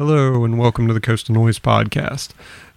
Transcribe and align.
Hello, 0.00 0.46
and 0.46 0.58
welcome 0.58 0.88
to 0.88 0.94
the 0.94 0.98
Coast 0.98 1.26
Coastal 1.26 1.34
Noise 1.34 1.58
Podcast. 1.58 2.30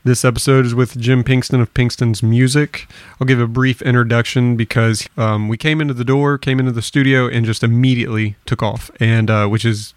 This 0.03 0.25
episode 0.25 0.65
is 0.65 0.75
with 0.75 0.99
Jim 0.99 1.23
Pinkston 1.23 1.61
of 1.61 1.73
Pinkston's 1.73 2.21
Music. 2.21 2.85
I'll 3.17 3.25
give 3.25 3.39
a 3.39 3.47
brief 3.47 3.81
introduction 3.81 4.57
because 4.57 5.07
um, 5.15 5.47
we 5.47 5.55
came 5.55 5.79
into 5.79 5.93
the 5.93 6.03
door, 6.03 6.37
came 6.37 6.59
into 6.59 6.73
the 6.73 6.81
studio, 6.81 7.29
and 7.29 7.45
just 7.45 7.63
immediately 7.63 8.35
took 8.45 8.61
off, 8.61 8.91
and 8.99 9.29
uh, 9.29 9.47
which 9.47 9.63
is 9.63 9.93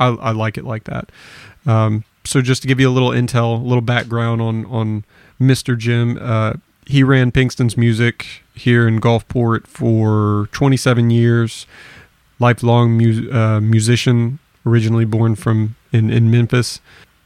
I, 0.00 0.08
I, 0.08 0.32
like 0.32 0.58
it 0.58 0.64
like 0.64 0.82
that. 0.84 1.10
Um, 1.64 2.02
so, 2.24 2.42
just 2.42 2.62
to 2.62 2.66
give 2.66 2.80
you 2.80 2.88
a 2.88 2.90
little 2.90 3.10
intel, 3.10 3.60
a 3.60 3.64
little 3.64 3.80
background 3.80 4.42
on 4.42 4.66
on 4.66 5.04
Mr. 5.40 5.78
Jim, 5.78 6.18
uh, 6.20 6.54
he 6.88 7.04
ran 7.04 7.30
Pinkston's 7.30 7.76
Music 7.76 8.42
here 8.52 8.88
in 8.88 9.00
Gulfport 9.00 9.68
for 9.68 10.48
27 10.50 11.10
years. 11.10 11.68
Lifelong 12.40 12.98
mu- 12.98 13.30
uh, 13.30 13.60
musician, 13.60 14.40
originally 14.66 15.04
born 15.04 15.36
from 15.36 15.76
in, 15.94 16.10
in 16.10 16.30
Memphis. 16.30 16.80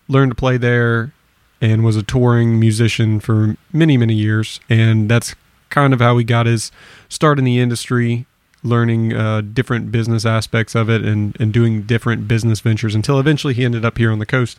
Learned 0.06 0.30
to 0.30 0.36
play 0.36 0.56
there 0.56 1.12
and 1.60 1.84
was 1.84 1.96
a 1.96 2.02
touring 2.02 2.60
musician 2.60 3.18
for 3.18 3.56
many, 3.72 3.96
many 3.96 4.14
years. 4.14 4.60
And 4.68 5.10
that's 5.10 5.34
kind 5.70 5.92
of 5.92 6.00
how 6.00 6.16
he 6.18 6.24
got 6.24 6.46
his 6.46 6.70
start 7.08 7.38
in 7.38 7.44
the 7.44 7.58
industry 7.58 8.26
learning 8.62 9.12
uh, 9.12 9.40
different 9.40 9.92
business 9.92 10.26
aspects 10.26 10.74
of 10.74 10.90
it 10.90 11.04
and, 11.04 11.36
and 11.40 11.52
doing 11.52 11.82
different 11.82 12.26
business 12.26 12.60
ventures 12.60 12.94
until 12.94 13.20
eventually 13.20 13.54
he 13.54 13.64
ended 13.64 13.84
up 13.84 13.98
here 13.98 14.10
on 14.10 14.18
the 14.18 14.26
coast 14.26 14.58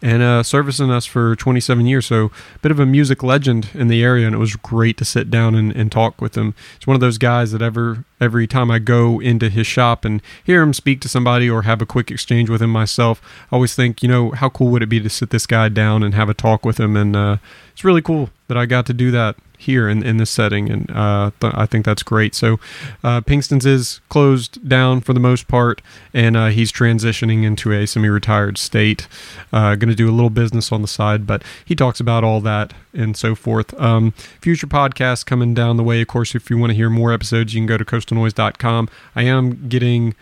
and 0.00 0.22
uh, 0.22 0.42
servicing 0.42 0.90
us 0.90 1.04
for 1.04 1.34
27 1.36 1.86
years. 1.86 2.06
So, 2.06 2.26
a 2.54 2.58
bit 2.60 2.70
of 2.70 2.78
a 2.78 2.86
music 2.86 3.22
legend 3.22 3.70
in 3.74 3.88
the 3.88 4.02
area, 4.02 4.26
and 4.26 4.34
it 4.34 4.38
was 4.38 4.56
great 4.56 4.96
to 4.98 5.04
sit 5.04 5.30
down 5.30 5.54
and, 5.54 5.72
and 5.72 5.90
talk 5.90 6.20
with 6.20 6.36
him. 6.36 6.54
It's 6.76 6.86
one 6.86 6.94
of 6.94 7.00
those 7.00 7.18
guys 7.18 7.52
that 7.52 7.62
ever 7.62 8.04
every 8.20 8.46
time 8.46 8.70
I 8.70 8.78
go 8.78 9.20
into 9.20 9.48
his 9.48 9.66
shop 9.66 10.04
and 10.04 10.20
hear 10.44 10.62
him 10.62 10.74
speak 10.74 11.00
to 11.00 11.08
somebody 11.08 11.48
or 11.48 11.62
have 11.62 11.80
a 11.80 11.86
quick 11.86 12.10
exchange 12.10 12.50
with 12.50 12.60
him 12.62 12.70
myself, 12.70 13.22
I 13.50 13.56
always 13.56 13.74
think, 13.74 14.02
you 14.02 14.08
know, 14.08 14.30
how 14.32 14.50
cool 14.50 14.68
would 14.68 14.82
it 14.82 14.88
be 14.88 15.00
to 15.00 15.08
sit 15.08 15.30
this 15.30 15.46
guy 15.46 15.68
down 15.68 16.02
and 16.02 16.14
have 16.14 16.28
a 16.28 16.34
talk 16.34 16.64
with 16.64 16.78
him? 16.78 16.96
And 16.96 17.16
uh, 17.16 17.36
it's 17.72 17.84
really 17.84 18.02
cool 18.02 18.30
that 18.50 18.58
I 18.58 18.66
got 18.66 18.84
to 18.86 18.92
do 18.92 19.12
that 19.12 19.36
here 19.56 19.88
in, 19.88 20.02
in 20.02 20.16
this 20.16 20.28
setting, 20.30 20.68
and 20.68 20.90
uh, 20.90 21.30
th- 21.38 21.54
I 21.56 21.66
think 21.66 21.84
that's 21.84 22.02
great. 22.02 22.34
So, 22.34 22.58
uh, 23.04 23.20
Pinkston's 23.20 23.64
is 23.64 24.00
closed 24.08 24.68
down 24.68 25.02
for 25.02 25.12
the 25.12 25.20
most 25.20 25.46
part, 25.46 25.80
and 26.12 26.36
uh, 26.36 26.48
he's 26.48 26.72
transitioning 26.72 27.44
into 27.44 27.70
a 27.72 27.86
semi 27.86 28.08
retired 28.08 28.58
state. 28.58 29.06
Uh, 29.52 29.76
Going 29.76 29.88
to 29.88 29.94
do 29.94 30.10
a 30.10 30.12
little 30.12 30.30
business 30.30 30.72
on 30.72 30.82
the 30.82 30.88
side, 30.88 31.28
but 31.28 31.44
he 31.64 31.76
talks 31.76 32.00
about 32.00 32.24
all 32.24 32.40
that 32.40 32.74
and 32.92 33.16
so 33.16 33.36
forth. 33.36 33.78
Um, 33.80 34.10
future 34.40 34.66
podcasts 34.66 35.24
coming 35.24 35.54
down 35.54 35.76
the 35.76 35.84
way. 35.84 36.00
Of 36.00 36.08
course, 36.08 36.34
if 36.34 36.50
you 36.50 36.58
want 36.58 36.70
to 36.70 36.76
hear 36.76 36.90
more 36.90 37.12
episodes, 37.12 37.54
you 37.54 37.60
can 37.60 37.66
go 37.66 37.78
to 37.78 37.84
coastalnoise.com. 37.84 38.88
I 39.14 39.22
am 39.22 39.68
getting 39.68 40.16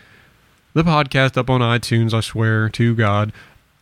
the 0.74 0.82
podcast 0.82 1.38
up 1.38 1.48
on 1.48 1.62
iTunes, 1.62 2.12
I 2.12 2.20
swear 2.20 2.68
to 2.68 2.94
God 2.94 3.32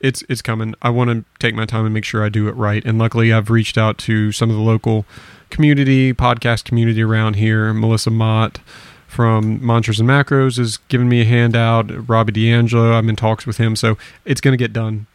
it's 0.06 0.22
it's 0.28 0.42
coming. 0.42 0.74
I 0.82 0.90
want 0.90 1.10
to 1.10 1.24
take 1.38 1.54
my 1.54 1.66
time 1.66 1.84
and 1.84 1.92
make 1.92 2.04
sure 2.04 2.24
I 2.24 2.28
do 2.28 2.48
it 2.48 2.52
right. 2.52 2.84
And 2.84 2.98
luckily, 2.98 3.32
I've 3.32 3.50
reached 3.50 3.76
out 3.76 3.98
to 3.98 4.30
some 4.32 4.50
of 4.50 4.56
the 4.56 4.62
local 4.62 5.04
community, 5.50 6.14
podcast 6.14 6.64
community 6.64 7.02
around 7.02 7.34
here. 7.34 7.72
Melissa 7.74 8.10
Mott 8.10 8.60
from 9.08 9.64
Mantras 9.64 10.00
and 10.00 10.08
Macros 10.08 10.58
is 10.58 10.78
giving 10.88 11.08
me 11.08 11.22
a 11.22 11.24
handout. 11.24 12.08
Robbie 12.08 12.32
D'Angelo, 12.32 12.92
I'm 12.92 13.08
in 13.08 13.16
talks 13.16 13.46
with 13.46 13.56
him. 13.56 13.74
So 13.74 13.98
it's 14.24 14.40
going 14.40 14.52
to 14.52 14.58
get 14.58 14.72
done. 14.72 15.06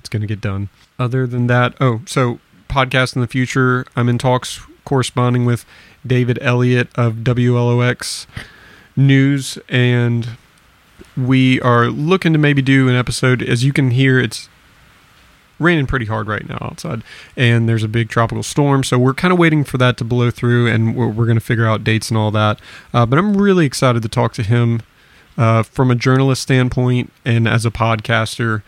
It's 0.00 0.08
going 0.08 0.22
to 0.22 0.26
get 0.28 0.40
done. 0.40 0.68
Other 0.98 1.26
than 1.26 1.46
that, 1.48 1.74
oh, 1.80 2.00
so 2.06 2.40
podcast 2.68 3.16
in 3.16 3.20
the 3.20 3.28
future, 3.28 3.84
I'm 3.96 4.08
in 4.08 4.18
talks 4.18 4.60
corresponding 4.84 5.44
with 5.44 5.64
David 6.06 6.38
Elliott 6.40 6.88
of 6.94 7.16
WLOX 7.16 8.26
News. 8.96 9.58
And 9.68 10.28
we 11.18 11.60
are 11.60 11.88
looking 11.88 12.32
to 12.32 12.38
maybe 12.38 12.62
do 12.62 12.88
an 12.88 12.94
episode. 12.94 13.42
As 13.42 13.64
you 13.64 13.72
can 13.72 13.90
hear, 13.90 14.18
it's 14.18 14.48
raining 15.58 15.86
pretty 15.86 16.06
hard 16.06 16.28
right 16.28 16.48
now 16.48 16.58
outside, 16.60 17.02
and 17.36 17.68
there's 17.68 17.82
a 17.82 17.88
big 17.88 18.08
tropical 18.08 18.42
storm. 18.42 18.84
So 18.84 18.98
we're 18.98 19.14
kind 19.14 19.32
of 19.32 19.38
waiting 19.38 19.64
for 19.64 19.78
that 19.78 19.96
to 19.98 20.04
blow 20.04 20.30
through, 20.30 20.68
and 20.68 20.94
we're, 20.94 21.08
we're 21.08 21.26
going 21.26 21.38
to 21.38 21.44
figure 21.44 21.66
out 21.66 21.82
dates 21.82 22.10
and 22.10 22.16
all 22.16 22.30
that. 22.30 22.60
Uh, 22.94 23.04
but 23.06 23.18
I'm 23.18 23.36
really 23.36 23.66
excited 23.66 24.02
to 24.02 24.08
talk 24.08 24.32
to 24.34 24.42
him 24.42 24.82
uh, 25.36 25.62
from 25.62 25.90
a 25.90 25.94
journalist 25.94 26.42
standpoint 26.42 27.12
and 27.24 27.48
as 27.48 27.66
a 27.66 27.70
podcaster. 27.70 28.62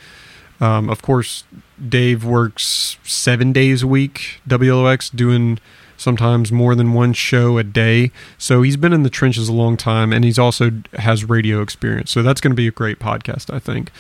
Um, 0.61 0.91
of 0.91 1.01
course, 1.01 1.45
Dave 1.89 2.25
works 2.25 2.99
seven 3.05 3.53
days 3.53 3.83
a 3.83 3.87
week, 3.87 4.41
WLOX, 4.49 5.15
doing 5.15 5.59
sometimes 6.01 6.51
more 6.51 6.75
than 6.75 6.95
one 6.95 7.13
show 7.13 7.59
a 7.59 7.63
day. 7.63 8.11
So 8.39 8.63
he's 8.63 8.77
been 8.77 8.93
in 8.93 9.03
the 9.03 9.11
trenches 9.11 9.49
a 9.49 9.53
long 9.53 9.77
time, 9.77 10.13
and 10.13 10.25
he's 10.25 10.39
also 10.39 10.73
has 10.95 11.25
radio 11.25 11.61
experience. 11.61 12.11
So 12.11 12.23
that's 12.23 12.41
going 12.41 12.53
to 12.53 12.57
be 12.57 12.67
a 12.67 12.73
great 12.73 12.99
podcast, 12.99 13.53
I 13.53 13.59
think. 13.59 13.91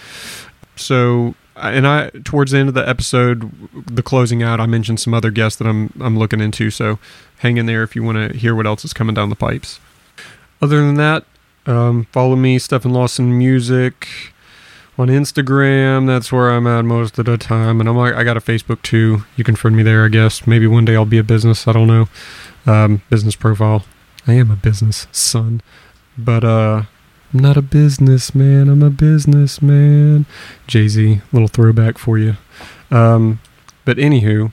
So 0.77 1.35
and 1.57 1.87
I 1.87 2.11
towards 2.25 2.53
the 2.53 2.59
end 2.59 2.69
of 2.69 2.75
the 2.75 2.89
episode, 2.89 3.51
the 3.87 4.03
closing 4.03 4.43
out, 4.43 4.61
I 4.61 4.67
mentioned 4.67 4.99
some 4.99 5.13
other 5.13 5.31
guests 5.31 5.59
that 5.59 5.69
I'm 5.69 5.93
I'm 6.01 6.19
looking 6.19 6.41
into. 6.41 6.71
So 6.71 6.99
hang 7.39 7.59
in 7.59 7.67
there 7.67 7.83
if 7.83 7.95
you 7.95 8.03
want 8.03 8.33
to 8.33 8.37
hear 8.37 8.55
what 8.55 8.67
else 8.67 8.85
is 8.85 8.93
coming 8.93 9.15
down 9.15 9.29
the 9.29 9.37
pipes. 9.37 9.79
Other 10.63 10.79
than 10.79 10.95
that, 10.95 11.25
um, 11.67 12.07
follow 12.13 12.37
me, 12.37 12.59
Stephen 12.59 12.93
Lawson 12.93 13.37
Music 13.37 14.09
on 15.01 15.09
Instagram. 15.09 16.07
That's 16.07 16.31
where 16.31 16.51
I'm 16.51 16.67
at 16.67 16.85
most 16.85 17.19
of 17.19 17.25
the 17.25 17.39
time, 17.39 17.81
and 17.81 17.89
I'm 17.89 17.97
like 17.97 18.15
I 18.15 18.23
got 18.23 18.37
a 18.37 18.41
Facebook 18.41 18.83
too. 18.83 19.25
You 19.37 19.45
can 19.45 19.57
friend 19.57 19.77
me 19.77 19.83
there, 19.83 20.05
I 20.05 20.09
guess. 20.09 20.47
Maybe 20.47 20.67
one 20.67 20.85
day 20.85 20.95
I'll 20.95 21.07
be 21.07 21.19
a 21.19 21.25
business. 21.25 21.67
I 21.67 21.73
don't 21.73 21.87
know. 21.87 22.09
Um, 22.67 23.03
business 23.09 23.35
profile. 23.35 23.85
I 24.27 24.35
am 24.35 24.51
a 24.51 24.57
business 24.57 25.07
son, 25.11 25.63
but 26.19 26.45
uh 26.45 26.83
I'm 27.33 27.41
not 27.41 27.57
a 27.57 27.63
businessman. 27.63 28.69
I'm 28.69 28.83
a 28.83 28.91
businessman. 28.91 30.27
Jay 30.67 30.89
Z, 30.89 31.21
little 31.33 31.49
throwback 31.49 31.97
for 31.97 32.19
you. 32.19 32.37
Um, 32.91 33.41
but 33.85 33.99
anywho, 33.99 34.53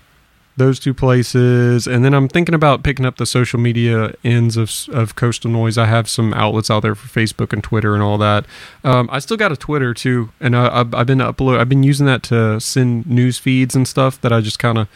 those 0.58 0.80
two 0.80 0.94
places, 0.94 1.86
and 1.88 2.04
then 2.04 2.16
I'm 2.16 2.28
thinking 2.28 2.56
about 2.56 2.84
picking 2.84 3.06
up 3.06 3.18
the 3.18 3.26
social 3.26 3.60
media 3.60 4.14
ends 4.24 4.58
of 4.58 4.72
of 4.92 5.16
Coastal 5.16 5.52
Noise. 5.52 5.78
I 5.78 5.86
have 5.86 6.10
some 6.10 6.34
outlets 6.34 6.70
out 6.72 6.82
there 6.82 6.96
for 6.96 7.08
Facebook 7.08 7.54
and 7.54 7.64
Twitter 7.64 7.94
and 7.94 8.04
all 8.04 8.18
that. 8.18 8.46
Um, 8.84 9.08
I 9.12 9.20
still 9.20 9.38
got 9.38 9.52
a 9.52 9.58
Twitter 9.58 9.94
too, 9.94 10.32
and 10.40 10.56
I, 10.56 10.82
I've, 10.82 10.94
I've 10.94 11.08
been 11.08 11.20
upload. 11.20 11.60
I've 11.60 11.70
been 11.70 11.84
using 11.84 12.08
that 12.08 12.24
to 12.24 12.60
send 12.60 13.06
news 13.06 13.38
feeds 13.38 13.76
and 13.76 13.88
stuff 13.88 14.20
that 14.22 14.34
I 14.34 14.42
just 14.42 14.58
kind 14.58 14.80
of 14.80 14.90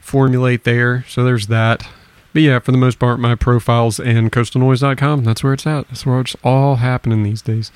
formulate 0.00 0.62
there. 0.62 1.04
So 1.08 1.24
there's 1.24 1.48
that. 1.48 1.86
But 2.32 2.42
yeah, 2.42 2.58
for 2.60 2.70
the 2.70 2.78
most 2.78 2.98
part, 2.98 3.18
my 3.18 3.34
profiles 3.34 3.98
and 3.98 4.30
coastalnoise.com, 4.30 5.24
that's 5.24 5.42
where 5.42 5.54
it's 5.54 5.66
at. 5.66 5.88
That's 5.88 6.06
where 6.06 6.20
it's 6.20 6.36
all 6.44 6.76
happening 6.76 7.22
these 7.22 7.42
days. 7.42 7.72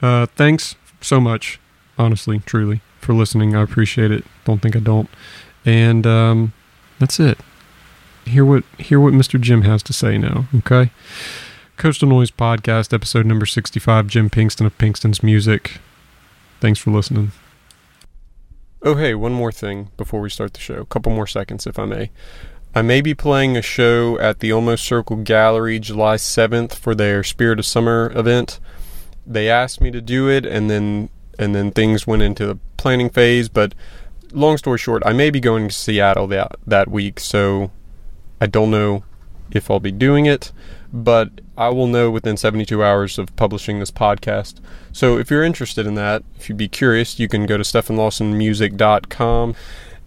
Uh, 0.00 0.26
thanks 0.26 0.76
so 1.00 1.20
much, 1.20 1.60
honestly, 1.98 2.38
truly, 2.46 2.80
for 3.00 3.12
listening. 3.12 3.54
I 3.54 3.62
appreciate 3.62 4.12
it. 4.12 4.24
Don't 4.44 4.62
think 4.62 4.76
I 4.76 4.78
don't. 4.78 5.10
And 5.68 6.06
um, 6.06 6.54
that's 6.98 7.20
it. 7.20 7.38
Hear 8.24 8.42
what 8.42 8.64
hear 8.78 8.98
what 8.98 9.12
Mr. 9.12 9.38
Jim 9.38 9.62
has 9.62 9.82
to 9.82 9.92
say 9.92 10.16
now, 10.16 10.46
okay? 10.56 10.90
Coastal 11.76 12.08
Noise 12.08 12.30
Podcast, 12.30 12.94
episode 12.94 13.26
number 13.26 13.44
65, 13.44 14.06
Jim 14.06 14.30
Pinkston 14.30 14.64
of 14.64 14.78
Pinkston's 14.78 15.22
Music. 15.22 15.78
Thanks 16.60 16.78
for 16.78 16.90
listening. 16.90 17.32
Oh, 18.82 18.94
hey, 18.94 19.14
one 19.14 19.34
more 19.34 19.52
thing 19.52 19.90
before 19.98 20.22
we 20.22 20.30
start 20.30 20.54
the 20.54 20.60
show. 20.60 20.76
A 20.76 20.86
couple 20.86 21.12
more 21.12 21.26
seconds, 21.26 21.66
if 21.66 21.78
I 21.78 21.84
may. 21.84 22.10
I 22.74 22.80
may 22.80 23.02
be 23.02 23.14
playing 23.14 23.58
a 23.58 23.62
show 23.62 24.18
at 24.18 24.40
the 24.40 24.50
Almost 24.50 24.84
Circle 24.84 25.16
Gallery 25.16 25.78
July 25.78 26.16
7th 26.16 26.76
for 26.76 26.94
their 26.94 27.22
Spirit 27.22 27.58
of 27.58 27.66
Summer 27.66 28.10
event. 28.14 28.58
They 29.26 29.50
asked 29.50 29.82
me 29.82 29.90
to 29.90 30.00
do 30.00 30.30
it 30.30 30.46
and 30.46 30.70
then 30.70 31.10
and 31.38 31.54
then 31.54 31.72
things 31.72 32.06
went 32.06 32.22
into 32.22 32.46
the 32.46 32.58
planning 32.78 33.10
phase, 33.10 33.50
but 33.50 33.74
long 34.32 34.56
story 34.56 34.78
short, 34.78 35.02
I 35.06 35.12
may 35.12 35.30
be 35.30 35.40
going 35.40 35.68
to 35.68 35.74
Seattle 35.74 36.26
that 36.28 36.56
that 36.66 36.88
week, 36.88 37.20
so 37.20 37.70
I 38.40 38.46
don't 38.46 38.70
know 38.70 39.04
if 39.50 39.70
I'll 39.70 39.80
be 39.80 39.92
doing 39.92 40.26
it, 40.26 40.52
but 40.92 41.30
I 41.56 41.70
will 41.70 41.86
know 41.86 42.10
within 42.10 42.36
72 42.36 42.82
hours 42.82 43.18
of 43.18 43.34
publishing 43.36 43.80
this 43.80 43.90
podcast. 43.90 44.60
So 44.92 45.18
if 45.18 45.30
you're 45.30 45.42
interested 45.42 45.86
in 45.86 45.94
that, 45.94 46.22
if 46.36 46.48
you'd 46.48 46.58
be 46.58 46.68
curious, 46.68 47.18
you 47.18 47.28
can 47.28 47.46
go 47.46 47.56
to 47.56 47.62
stephenlawsonmusic.com 47.62 49.54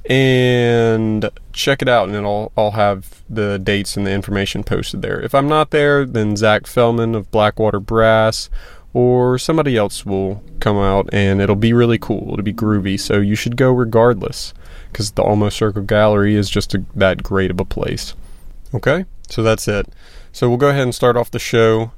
and 0.09 1.29
check 1.53 1.81
it 1.81 1.87
out 1.87 2.09
and 2.09 2.25
I'll, 2.25 2.51
I'll 2.57 2.71
have 2.71 3.21
the 3.29 3.59
dates 3.59 3.95
and 3.97 4.07
the 4.07 4.11
information 4.11 4.63
posted 4.63 5.01
there. 5.01 5.21
If 5.21 5.35
I'm 5.35 5.47
not 5.47 5.71
there, 5.71 6.05
then 6.05 6.35
Zach 6.35 6.63
Fellman 6.63 7.15
of 7.15 7.29
Blackwater 7.31 7.79
Brass 7.79 8.49
or 8.93 9.37
somebody 9.37 9.77
else 9.77 10.05
will 10.05 10.43
come 10.59 10.77
out 10.77 11.09
and 11.13 11.41
it'll 11.41 11.55
be 11.55 11.73
really 11.73 11.97
cool. 11.97 12.33
It'll 12.33 12.43
be 12.43 12.53
groovy, 12.53 12.99
so 12.99 13.19
you 13.19 13.35
should 13.35 13.55
go 13.55 13.71
regardless 13.71 14.53
because 14.91 15.11
the 15.11 15.23
Almost 15.23 15.57
Circle 15.57 15.83
Gallery 15.83 16.35
is 16.35 16.49
just 16.49 16.73
a, 16.73 16.83
that 16.95 17.23
great 17.23 17.51
of 17.51 17.59
a 17.59 17.65
place. 17.65 18.13
Okay, 18.73 19.05
so 19.29 19.43
that's 19.43 19.67
it. 19.67 19.87
So 20.31 20.47
we'll 20.47 20.57
go 20.57 20.69
ahead 20.69 20.83
and 20.83 20.95
start 20.95 21.17
off 21.17 21.31
the 21.31 21.39
show. 21.39 21.91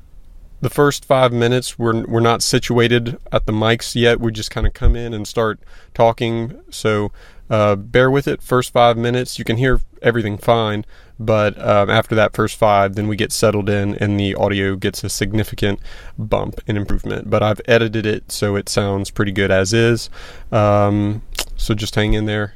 The 0.61 0.69
first 0.69 1.03
five 1.03 1.33
minutes, 1.33 1.77
we're 1.77 2.05
we're 2.05 2.19
not 2.21 2.41
situated 2.41 3.17
at 3.31 3.45
the 3.45 3.51
mics 3.51 3.95
yet. 3.95 4.19
We 4.19 4.31
just 4.31 4.49
kind 4.49 4.65
of 4.65 4.73
come 4.73 4.95
in 4.95 5.13
and 5.13 5.27
start 5.27 5.59
talking. 5.93 6.61
So 6.69 7.11
uh, 7.49 7.75
bear 7.75 8.09
with 8.09 8.27
it. 8.27 8.41
First 8.41 8.71
five 8.71 8.97
minutes, 8.97 9.37
you 9.37 9.45
can 9.45 9.57
hear 9.57 9.81
everything 10.01 10.37
fine, 10.37 10.85
but 11.25 11.57
um, 11.59 11.89
after 11.89 12.15
that 12.15 12.33
first 12.33 12.57
five, 12.57 12.95
then 12.95 13.07
we 13.07 13.15
get 13.15 13.31
settled 13.31 13.69
in 13.69 13.95
and 13.95 14.19
the 14.19 14.35
audio 14.35 14.75
gets 14.75 15.03
a 15.03 15.09
significant 15.09 15.79
bump 16.17 16.59
and 16.67 16.77
improvement. 16.77 17.29
But 17.29 17.43
I've 17.43 17.61
edited 17.65 18.05
it 18.05 18.31
so 18.31 18.55
it 18.55 18.69
sounds 18.69 19.09
pretty 19.09 19.31
good 19.31 19.51
as 19.51 19.73
is. 19.73 20.09
Um, 20.51 21.21
so 21.55 21.73
just 21.73 21.95
hang 21.95 22.13
in 22.13 22.25
there. 22.25 22.55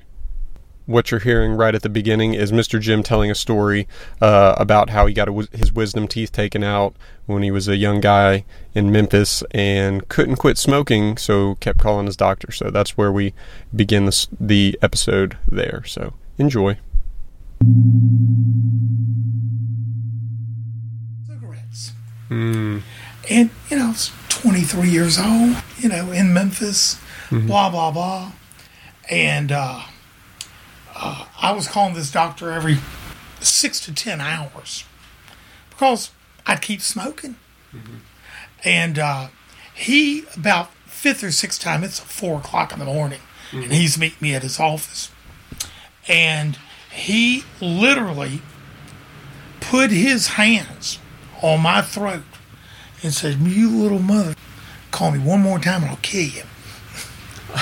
What 0.86 1.12
you're 1.12 1.20
hearing 1.20 1.54
right 1.54 1.76
at 1.76 1.82
the 1.82 1.90
beginning 1.90 2.34
is 2.34 2.54
Mr. 2.54 2.80
Jim 2.80 3.04
telling 3.04 3.30
a 3.30 3.36
story 3.36 3.90
uh, 4.22 4.56
about 4.58 4.90
how 4.90 5.06
he 5.06 5.14
got 5.14 5.28
his 5.52 5.74
wisdom 5.74 6.08
teeth 6.08 6.32
taken 6.32 6.64
out 6.64 6.96
when 7.26 7.44
he 7.44 7.52
was 7.52 7.68
a 7.68 7.76
young 7.76 8.00
guy 8.00 8.46
in 8.74 8.90
Memphis 8.90 9.44
and 9.52 10.08
couldn't 10.08 10.38
quit 10.38 10.58
smoking, 10.58 11.18
so 11.18 11.56
kept 11.56 11.80
calling 11.80 12.06
his 12.06 12.16
doctor. 12.16 12.54
So 12.54 12.70
that's 12.70 12.98
where 12.98 13.12
we 13.12 13.34
begin 13.76 14.06
this, 14.06 14.30
the 14.40 14.80
episode 14.82 15.38
there. 15.46 15.84
So 15.86 16.14
enjoy. 16.38 16.78
cigarettes. 21.26 21.94
Mm. 22.30 22.82
And, 23.30 23.50
you 23.70 23.78
know, 23.78 23.86
I 23.86 23.90
was 23.90 24.12
23 24.30 24.90
years 24.90 25.20
old, 25.20 25.58
you 25.78 25.90
know, 25.90 26.12
in 26.12 26.34
Memphis, 26.34 27.00
blah, 27.30 27.70
blah, 27.70 27.92
blah. 27.92 28.32
And 29.10 29.52
uh, 29.52 29.82
uh, 30.96 31.26
I 31.42 31.52
was 31.52 31.68
calling 31.68 31.94
this 31.94 32.12
doctor 32.12 32.52
every 32.52 32.78
six 33.40 33.80
to 33.82 33.94
10 33.94 34.22
hours 34.22 34.84
because 35.70 36.12
I'd 36.46 36.62
keep 36.62 36.82
smoking. 36.82 37.36
And 38.64 39.00
uh, 39.00 39.28
he, 39.74 40.26
about 40.36 40.74
fifth 40.86 41.24
or 41.24 41.32
sixth 41.32 41.62
time, 41.62 41.84
it's 41.84 42.00
four 42.00 42.40
o'clock 42.40 42.74
in 42.74 42.80
the 42.80 42.86
morning, 42.86 43.20
and 43.52 43.72
he's 43.72 43.98
meeting 43.98 44.18
me 44.20 44.34
at 44.34 44.44
his 44.44 44.60
office. 44.60 45.12
And 46.08 46.58
he 46.92 47.44
literally 47.62 48.42
put 49.60 49.92
his 49.92 50.30
hands 50.30 51.00
on 51.42 51.62
my 51.62 51.82
throat 51.82 52.24
and 53.04 53.14
says, 53.14 53.36
You 53.38 53.70
little 53.70 54.00
mother, 54.00 54.36
call 54.92 55.12
me 55.12 55.20
one 55.20 55.42
more 55.42 55.60
time 55.60 55.82
and 55.84 55.92
I'll 55.92 55.98
kill 55.98 56.24
you. 56.28 56.44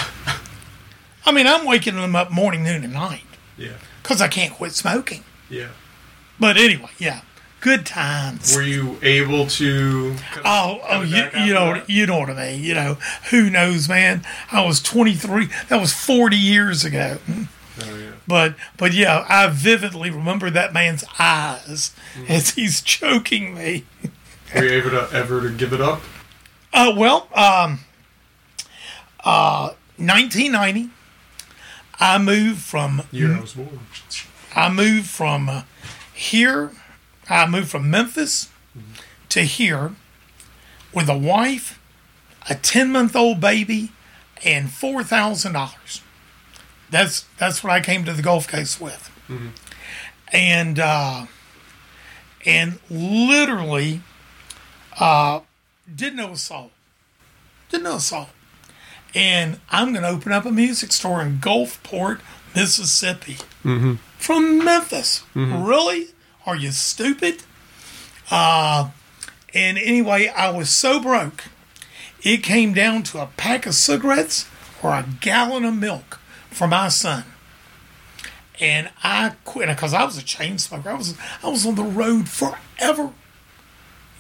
I 1.26 1.32
mean, 1.32 1.48
I'm 1.48 1.66
waking 1.66 1.96
them 1.96 2.16
up 2.16 2.32
morning, 2.32 2.64
noon, 2.64 2.84
and 2.84 2.94
night 2.94 3.24
Yeah. 3.58 3.74
because 4.02 4.22
I 4.22 4.28
can't 4.28 4.54
quit 4.54 4.74
smoking. 4.74 5.24
Yeah. 5.50 5.70
But 6.40 6.58
anyway, 6.58 6.90
yeah, 7.00 7.22
good 7.62 7.86
times. 7.86 8.56
Were 8.56 8.62
you 8.62 8.98
able 9.02 9.48
to? 9.48 10.16
Oh, 10.44 10.80
oh, 10.88 11.02
you, 11.02 11.28
you 11.46 11.54
know, 11.54 11.82
you 11.88 12.06
know 12.06 12.20
what 12.20 12.30
I 12.30 12.52
mean. 12.52 12.64
You 12.64 12.74
know, 12.76 12.98
who 13.32 13.50
knows, 13.50 13.88
man? 13.90 14.24
I 14.52 14.64
was 14.66 14.82
23. 14.82 15.48
That 15.70 15.80
was 15.80 15.94
40 15.94 16.36
years 16.36 16.84
ago. 16.84 17.18
Oh, 17.82 17.98
yeah. 17.98 18.12
But, 18.28 18.56
but 18.78 18.94
yeah, 18.94 19.26
I 19.28 19.48
vividly 19.48 20.10
remember 20.10 20.50
that 20.50 20.74
man's 20.74 21.04
eyes 21.20 21.94
as 22.28 22.52
he's 22.52 22.82
choking 22.82 23.54
me. 23.54 23.86
Were 24.54 24.64
you 24.64 24.72
able 24.72 24.92
to 24.92 25.10
ever 25.12 25.42
to 25.42 25.50
give 25.50 25.74
it 25.74 25.82
up? 25.82 26.02
Uh, 26.74 26.94
well, 26.96 27.28
um, 27.34 27.80
uh, 29.24 29.74
1990, 29.98 30.90
I 32.00 32.18
moved 32.18 32.62
from 32.62 33.04
Year 33.12 33.36
I 33.38 33.40
was 33.42 33.54
born. 33.54 33.80
I 34.56 34.70
moved 34.70 35.08
from 35.08 35.50
uh, 35.50 35.64
here. 36.14 36.72
I 37.30 37.48
moved 37.48 37.70
from 37.70 37.90
Memphis 37.90 38.50
to 39.30 39.42
here 39.42 39.96
with 40.94 41.10
a 41.10 41.18
wife, 41.18 41.80
a 42.50 42.56
10 42.56 42.92
month 42.92 43.16
old 43.16 43.40
baby, 43.42 43.92
and 44.44 44.72
four 44.72 45.04
thousand 45.04 45.54
dollars. 45.54 46.02
That's 46.96 47.26
that's 47.38 47.62
what 47.62 47.74
I 47.74 47.82
came 47.82 48.06
to 48.06 48.14
the 48.14 48.22
Gulf 48.22 48.48
Coast 48.48 48.80
with, 48.80 49.12
and 50.32 50.80
uh, 50.80 51.26
and 52.46 52.80
literally 52.90 54.00
uh, 54.98 55.42
didn't 55.94 56.16
know 56.16 56.32
a 56.32 56.38
soul. 56.38 56.72
Didn't 57.70 57.84
know 57.84 57.98
a 57.98 58.00
soul. 58.00 58.28
And 59.14 59.60
I'm 59.70 59.92
going 59.92 60.04
to 60.04 60.10
open 60.10 60.32
up 60.32 60.46
a 60.46 60.52
music 60.52 60.94
store 60.94 61.22
in 61.22 61.40
Gulfport, 61.40 62.22
Mississippi 62.56 63.38
from 64.18 64.64
Memphis. 64.64 65.24
Really? 65.68 66.08
Are 66.46 66.56
you 66.56 66.72
stupid? 66.72 67.44
Uh, 68.32 68.92
and 69.54 69.78
anyway, 69.78 70.28
I 70.28 70.50
was 70.50 70.70
so 70.70 71.02
broke, 71.02 71.44
it 72.24 72.42
came 72.42 72.74
down 72.74 73.04
to 73.04 73.22
a 73.22 73.28
pack 73.36 73.66
of 73.66 73.76
cigarettes 73.76 74.46
or 74.82 74.92
a 74.92 75.06
gallon 75.20 75.66
of 75.66 75.76
milk 75.76 76.20
for 76.56 76.68
my 76.68 76.88
son. 76.90 77.24
And 78.60 78.90
I 79.04 79.34
quit 79.44 79.68
because 79.68 79.94
I 79.94 80.04
was 80.06 80.18
a 80.18 80.24
chain 80.24 80.58
smoker. 80.58 80.90
I 80.90 80.94
was 80.94 81.16
I 81.44 81.50
was 81.50 81.66
on 81.66 81.76
the 81.76 81.84
road 81.84 82.30
forever. 82.30 83.12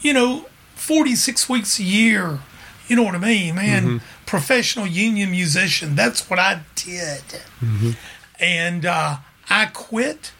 You 0.01 0.13
know, 0.13 0.45
forty 0.75 1.15
six 1.15 1.47
weeks 1.49 1.79
a 1.79 1.83
year. 1.83 2.39
You 2.87 2.95
know 2.95 3.03
what 3.03 3.15
I 3.15 3.19
mean, 3.19 3.55
man? 3.55 4.01
Professional 4.25 4.85
union 4.85 5.31
musician. 5.31 5.95
That's 5.95 6.29
what 6.29 6.37
I 6.37 6.61
did 6.75 7.23
and 8.39 8.85
uh, 8.85 9.17
I 9.49 9.65
quit 9.67 10.33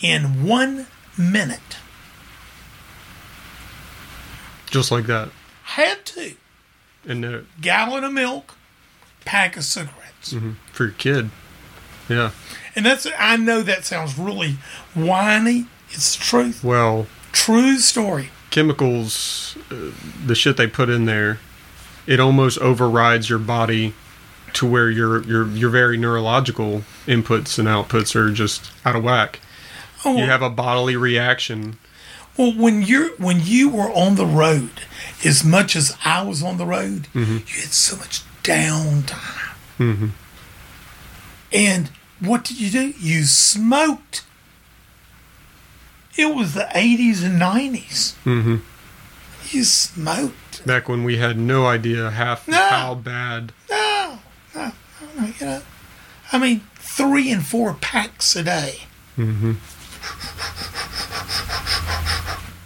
in 0.00 0.46
one 0.46 0.86
minute. 1.18 1.76
Just 4.70 4.90
like 4.90 5.06
that. 5.06 5.30
Had 5.64 6.04
to 6.06 6.34
And 7.06 7.24
uh, 7.24 7.38
gallon 7.60 8.04
of 8.04 8.12
milk, 8.12 8.54
pack 9.24 9.56
of 9.56 9.64
cigarettes, 9.64 10.34
for 10.72 10.84
your 10.84 10.92
kid. 10.92 11.30
Yeah. 12.10 12.30
and 12.76 12.84
that's. 12.84 13.06
I 13.18 13.36
know 13.36 13.62
that 13.62 13.84
sounds 13.84 14.18
really 14.18 14.56
whiny. 14.94 15.66
It's 15.90 16.16
the 16.16 16.22
truth. 16.22 16.62
Well, 16.64 17.06
True 17.32 17.78
story. 17.78 18.30
chemicals, 18.50 19.56
uh, 19.70 19.92
the 20.26 20.34
shit 20.34 20.56
they 20.56 20.66
put 20.66 20.88
in 20.90 21.04
there, 21.04 21.38
it 22.06 22.18
almost 22.20 22.58
overrides 22.58 23.30
your 23.30 23.38
body 23.38 23.94
to 24.54 24.66
where 24.66 24.90
your 24.90 25.22
your 25.22 25.46
your 25.48 25.70
very 25.70 25.96
neurological 25.96 26.82
inputs 27.06 27.58
and 27.58 27.68
outputs 27.68 28.16
are 28.16 28.32
just 28.32 28.72
out 28.84 28.96
of 28.96 29.04
whack. 29.04 29.38
Oh, 30.04 30.16
You 30.16 30.24
have 30.24 30.42
a 30.42 30.50
bodily 30.50 30.96
reaction. 30.96 31.78
well, 32.36 32.52
when 32.52 32.82
you're 32.82 33.10
when 33.18 33.40
you 33.44 33.68
were 33.68 33.90
on 33.92 34.16
the 34.16 34.26
road, 34.26 34.70
as 35.24 35.44
much 35.44 35.76
as 35.76 35.96
I 36.04 36.22
was 36.22 36.42
on 36.42 36.56
the 36.58 36.66
road, 36.66 37.06
you 37.14 37.22
had 37.38 37.72
so 37.72 37.96
much 37.96 38.22
downtime. 38.42 40.10
And 41.52 41.90
what 42.20 42.44
did 42.44 42.60
you 42.60 42.70
do? 42.70 42.94
You 42.98 43.24
smoked. 43.24 44.24
It 46.16 46.34
was 46.34 46.54
the 46.54 46.68
80s 46.74 47.24
and 47.24 47.40
90s. 47.40 48.14
hmm 48.24 48.56
You 49.50 49.64
smoked. 49.64 50.66
Back 50.66 50.88
when 50.88 51.04
we 51.04 51.16
had 51.16 51.38
no 51.38 51.66
idea 51.66 52.10
half 52.10 52.46
No. 52.46 52.56
how 52.68 52.94
bad. 52.94 53.52
No, 53.70 54.18
no, 54.54 54.72
no, 55.18 55.26
you 55.40 55.46
know. 55.46 55.62
I 56.32 56.38
mean, 56.38 56.60
three 56.76 57.30
and 57.30 57.44
four 57.46 57.74
packs 57.74 58.36
a 58.36 58.42
day. 58.42 58.80
hmm 59.16 59.52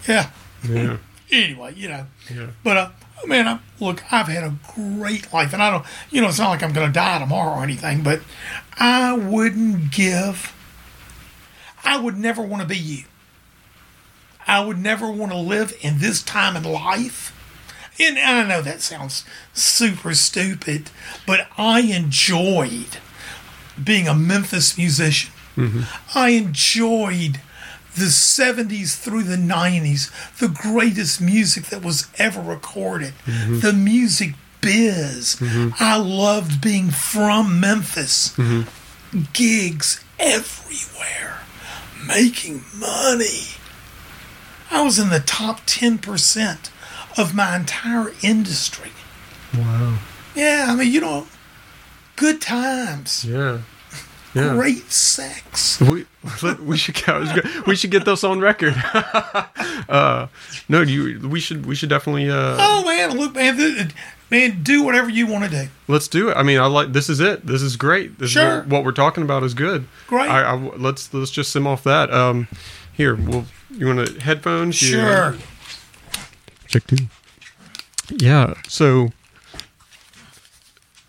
Yeah. 0.09 0.31
Yeah. 0.69 0.97
Anyway, 1.33 1.73
you 1.75 1.89
know. 1.89 2.07
Yeah. 2.33 2.47
But, 2.63 2.77
uh, 2.77 2.89
Oh, 3.25 3.27
man, 3.27 3.49
I, 3.49 3.59
look, 3.81 4.03
I've 4.13 4.29
had 4.29 4.45
a 4.45 4.55
great 4.75 5.33
life. 5.33 5.55
And 5.55 5.63
I 5.63 5.71
don't, 5.71 5.87
you 6.11 6.21
know, 6.21 6.29
it's 6.29 6.39
not 6.39 6.51
like 6.51 6.63
I'm 6.63 6.75
going 6.75 6.87
to 6.87 6.93
die 6.93 7.19
tomorrow 7.19 7.59
or 7.59 7.63
anything, 7.63 8.03
but 8.03 8.21
I 8.79 9.15
wouldn't 9.15 9.91
give, 9.91 10.55
I 11.85 11.99
would 11.99 12.19
never 12.19 12.43
want 12.43 12.61
to 12.61 12.69
be 12.69 12.77
you. 12.77 13.05
I 14.47 14.63
would 14.63 14.77
never 14.77 15.11
want 15.11 15.33
to 15.33 15.39
live 15.39 15.75
in 15.81 16.01
this 16.01 16.23
time 16.23 16.55
in 16.55 16.65
life. 16.65 17.31
And 17.99 18.19
I 18.19 18.47
know 18.47 18.61
that 18.61 18.83
sounds 18.83 19.25
super 19.55 20.13
stupid, 20.13 20.91
but 21.27 21.47
I 21.57 21.81
enjoyed 21.81 22.99
being 23.83 24.07
a 24.07 24.15
Memphis 24.15 24.77
musician. 24.77 25.33
Mm-hmm. 25.57 26.19
I 26.19 26.31
enjoyed 26.31 27.41
the 27.95 28.07
70s 28.07 28.97
through 28.97 29.23
the 29.23 29.37
90s, 29.37 30.11
the 30.39 30.49
greatest 30.49 31.21
music 31.21 31.67
that 31.67 31.83
was 31.83 32.09
ever 32.19 32.41
recorded, 32.41 33.15
mm-hmm. 33.25 33.61
the 33.61 33.73
music 33.73 34.35
biz. 34.61 35.37
Mm-hmm. 35.37 35.71
I 35.79 35.97
loved 35.97 36.61
being 36.61 36.91
from 36.91 37.61
Memphis. 37.61 38.35
Mm-hmm. 38.37 39.23
Gigs 39.33 40.05
everywhere, 40.19 41.41
making 42.07 42.65
money. 42.77 43.55
I 44.71 44.83
was 44.83 44.99
in 44.99 45.11
the 45.11 45.21
top 45.21 45.61
10% 45.67 46.71
of 47.17 47.35
my 47.35 47.55
entire 47.55 48.13
industry. 48.23 48.91
Wow. 49.57 49.99
Yeah, 50.35 50.67
I 50.69 50.75
mean, 50.75 50.93
you 50.93 51.01
know, 51.01 51.27
good 52.17 52.41
times, 52.41 53.25
Yeah. 53.25 53.61
Yeah. 54.35 54.55
great 54.55 54.91
sex. 54.91 55.81
We 55.81 56.07
we 56.61 56.77
should 56.77 56.95
get 56.95 57.67
we 57.67 57.77
should 57.77 57.91
get 57.91 58.05
this 58.05 58.25
on 58.25 58.41
record. 58.41 58.75
uh, 59.89 60.27
no, 60.69 60.81
you 60.81 61.29
we 61.29 61.41
should 61.41 61.67
we 61.67 61.75
should 61.75 61.89
definitely 61.89 62.31
uh, 62.31 62.57
Oh 62.59 62.85
man, 62.85 63.17
look, 63.19 63.35
man, 63.35 63.93
man, 64.31 64.63
do 64.63 64.83
whatever 64.83 65.11
you 65.11 65.27
want 65.27 65.45
to 65.45 65.51
do. 65.51 65.69
let's 65.89 66.09
do 66.09 66.31
it. 66.31 66.37
I 66.37 66.43
mean, 66.43 66.59
I 66.59 66.67
like 66.67 66.93
this 66.93 67.09
is 67.11 67.21
it. 67.21 67.47
This 67.47 67.63
is 67.63 67.77
great. 67.77 68.19
This 68.19 68.31
Sure. 68.31 68.61
is 68.63 68.67
what 68.67 68.85
we're 68.85 68.93
talking 68.93 69.23
about 69.23 69.43
is 69.43 69.55
good. 69.55 69.87
Great. 70.07 70.31
I, 70.31 70.43
I 70.43 70.55
let's 70.55 71.13
let's 71.13 71.31
just 71.31 71.53
sim 71.53 71.67
off 71.67 71.83
that. 71.85 72.13
Um, 72.13 72.49
here, 72.93 73.15
well, 73.17 73.47
you 73.71 73.87
want 73.87 74.07
to 74.07 74.21
headphones? 74.21 74.77
Sure. 74.77 75.37
Check 76.69 76.87
two. 76.87 76.97
Yeah. 78.11 78.55
So 78.69 79.11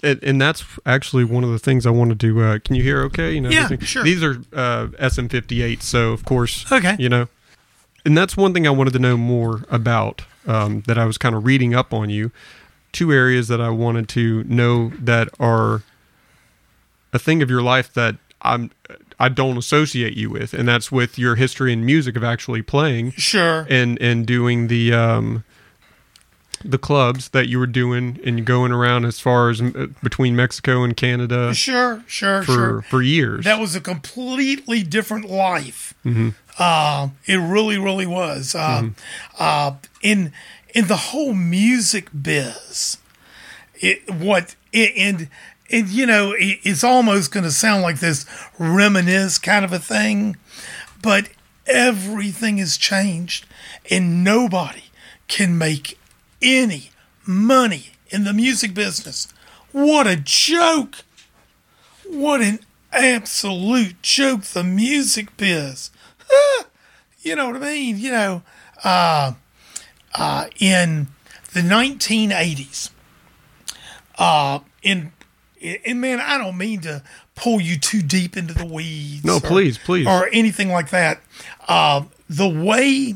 and, 0.05 0.23
and 0.23 0.41
that's 0.41 0.63
actually 0.85 1.23
one 1.25 1.43
of 1.43 1.49
the 1.51 1.59
things 1.59 1.85
I 1.85 1.89
wanted 1.89 2.19
to. 2.21 2.41
Uh, 2.41 2.59
can 2.63 2.75
you 2.75 2.83
hear? 2.83 3.01
Okay, 3.03 3.33
you 3.33 3.41
know. 3.41 3.49
Yeah, 3.49 3.65
everything? 3.65 3.85
sure. 3.85 4.03
These 4.03 4.23
are 4.23 4.35
uh, 4.53 4.87
SM58, 4.99 5.81
so 5.81 6.11
of 6.11 6.23
course. 6.25 6.71
Okay. 6.71 6.95
You 6.99 7.09
know, 7.09 7.27
and 8.05 8.17
that's 8.17 8.37
one 8.37 8.53
thing 8.53 8.65
I 8.67 8.69
wanted 8.69 8.93
to 8.93 8.99
know 8.99 9.17
more 9.17 9.63
about. 9.69 10.23
Um, 10.47 10.81
that 10.85 10.97
I 10.99 11.05
was 11.05 11.17
kind 11.17 11.33
of 11.33 11.43
reading 11.43 11.73
up 11.73 11.91
on 11.91 12.11
you. 12.11 12.31
Two 12.91 13.11
areas 13.11 13.47
that 13.47 13.59
I 13.59 13.69
wanted 13.71 14.07
to 14.09 14.43
know 14.43 14.89
that 14.99 15.27
are 15.39 15.81
a 17.11 17.17
thing 17.19 17.41
of 17.41 17.49
your 17.49 17.63
life 17.63 17.91
that 17.95 18.15
I'm 18.43 18.69
I 19.19 19.29
don't 19.29 19.57
associate 19.57 20.15
you 20.15 20.29
with, 20.29 20.53
and 20.53 20.67
that's 20.67 20.91
with 20.91 21.17
your 21.17 21.35
history 21.35 21.73
in 21.73 21.83
music 21.85 22.15
of 22.15 22.23
actually 22.23 22.61
playing 22.61 23.11
Sure. 23.13 23.65
and 23.71 23.99
and 23.99 24.25
doing 24.27 24.67
the 24.67 24.93
um 24.93 25.43
the 26.69 26.77
clubs 26.77 27.29
that 27.29 27.47
you 27.47 27.59
were 27.59 27.67
doing 27.67 28.19
and 28.25 28.45
going 28.45 28.71
around 28.71 29.05
as 29.05 29.19
far 29.19 29.49
as 29.49 29.61
uh, 29.61 29.87
between 30.03 30.35
Mexico 30.35 30.83
and 30.83 30.95
Canada 30.97 31.53
Sure, 31.53 32.03
sure, 32.07 32.43
for 32.43 32.51
sure. 32.51 32.81
for 32.83 33.01
years. 33.01 33.45
That 33.45 33.59
was 33.59 33.75
a 33.75 33.81
completely 33.81 34.83
different 34.83 35.25
life. 35.29 35.93
Uh, 36.57 37.09
it 37.25 37.35
really, 37.37 37.77
really 37.77 38.05
was. 38.05 38.55
Uh, 38.55 38.89
uh, 39.39 39.71
in 40.01 40.31
in 40.73 40.87
the 40.87 40.95
whole 40.97 41.33
music 41.33 42.09
biz, 42.19 42.97
it 43.75 44.09
what 44.11 44.55
it, 44.71 44.91
and 44.97 45.29
and 45.71 45.89
you 45.89 46.05
know 46.05 46.31
it, 46.33 46.59
it's 46.63 46.83
almost 46.83 47.31
going 47.31 47.43
to 47.43 47.51
sound 47.51 47.81
like 47.83 47.99
this 47.99 48.25
reminisce 48.59 49.37
kind 49.37 49.65
of 49.65 49.73
a 49.73 49.79
thing, 49.79 50.37
but 51.01 51.29
everything 51.67 52.57
has 52.57 52.77
changed, 52.77 53.45
and 53.91 54.23
nobody 54.23 54.83
can 55.27 55.57
make 55.57 55.97
any 56.41 56.89
money 57.25 57.91
in 58.09 58.23
the 58.23 58.33
music 58.33 58.73
business. 58.73 59.27
What 59.71 60.07
a 60.07 60.15
joke! 60.15 60.97
What 62.07 62.41
an 62.41 62.59
absolute 62.91 64.01
joke 64.01 64.43
the 64.43 64.63
music 64.63 65.35
biz. 65.37 65.91
you 67.21 67.35
know 67.35 67.47
what 67.47 67.57
I 67.57 67.59
mean? 67.59 67.97
You 67.97 68.11
know, 68.11 68.41
uh, 68.83 69.33
uh, 70.13 70.47
in 70.59 71.07
the 71.53 71.61
1980s, 71.61 72.91
uh, 74.17 74.59
in, 74.81 75.11
and 75.85 75.99
man, 75.99 76.19
I 76.19 76.37
don't 76.37 76.57
mean 76.57 76.81
to 76.81 77.01
pull 77.35 77.59
you 77.59 77.77
too 77.77 78.01
deep 78.01 78.37
into 78.37 78.53
the 78.53 78.65
weeds. 78.65 79.25
No, 79.25 79.37
or- 79.37 79.41
please, 79.41 79.77
please. 79.77 80.07
Or 80.07 80.29
anything 80.31 80.69
like 80.69 80.89
that. 80.91 81.21
Uh, 81.67 82.03
the 82.29 82.47
way, 82.47 83.15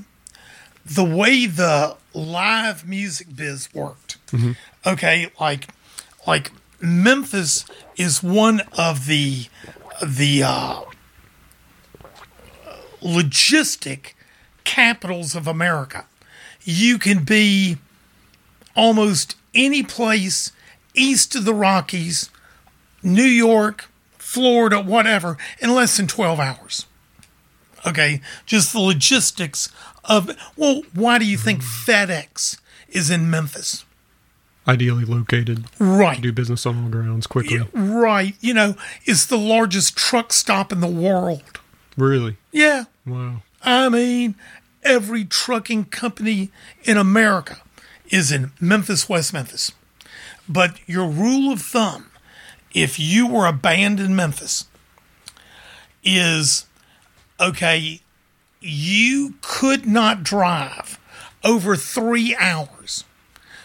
the 0.85 1.03
way 1.03 1.45
the 1.45 1.95
live 2.13 2.87
music 2.87 3.35
biz 3.35 3.69
worked. 3.73 4.17
Okay, 4.85 5.31
like, 5.39 5.67
like 6.27 6.51
Memphis 6.81 7.65
is 7.97 8.23
one 8.23 8.61
of 8.77 9.05
the 9.05 9.47
the 10.05 10.43
uh, 10.43 10.81
logistic 13.01 14.13
capitals 14.63 15.35
of 15.35 15.47
America. 15.47 16.05
You 16.63 16.97
can 16.97 17.23
be 17.23 17.77
almost 18.75 19.35
any 19.53 19.83
place 19.83 20.51
east 20.93 21.35
of 21.35 21.45
the 21.45 21.53
Rockies, 21.53 22.29
New 23.01 23.23
York, 23.23 23.89
Florida, 24.17 24.79
whatever, 24.81 25.37
in 25.59 25.73
less 25.73 25.97
than 25.97 26.07
12 26.07 26.39
hours. 26.39 26.85
Okay, 27.87 28.21
just 28.45 28.73
the 28.73 28.79
logistics 28.79 29.69
of, 30.05 30.35
well, 30.55 30.81
why 30.93 31.19
do 31.19 31.25
you 31.25 31.37
think 31.37 31.61
hmm. 31.61 31.91
FedEx 31.91 32.59
is 32.89 33.09
in 33.09 33.29
Memphis? 33.29 33.85
ideally 34.69 35.03
located 35.03 35.65
Right. 35.79 36.21
do 36.21 36.31
business 36.31 36.65
on 36.65 36.83
all 36.83 36.89
grounds 36.89 37.25
quickly. 37.25 37.61
Right. 37.73 38.35
You 38.39 38.53
know, 38.53 38.75
it's 39.03 39.25
the 39.25 39.37
largest 39.37 39.97
truck 39.97 40.31
stop 40.31 40.71
in 40.71 40.79
the 40.79 40.87
world. 40.87 41.59
Really? 41.97 42.37
Yeah. 42.51 42.83
Wow. 43.05 43.41
I 43.63 43.89
mean, 43.89 44.35
every 44.83 45.25
trucking 45.25 45.85
company 45.85 46.51
in 46.83 46.97
America 46.97 47.57
is 48.09 48.31
in 48.31 48.51
Memphis, 48.59 49.09
West 49.09 49.33
Memphis. 49.33 49.71
But 50.47 50.79
your 50.87 51.09
rule 51.09 51.51
of 51.51 51.61
thumb, 51.61 52.11
if 52.73 52.99
you 52.99 53.27
were 53.27 53.47
a 53.47 53.53
band 53.53 53.99
in 53.99 54.15
Memphis, 54.15 54.65
is 56.03 56.65
okay, 57.39 58.01
you 58.61 59.35
could 59.41 59.85
not 59.85 60.23
drive 60.23 60.99
over 61.43 61.75
three 61.75 62.35
hours. 62.35 63.03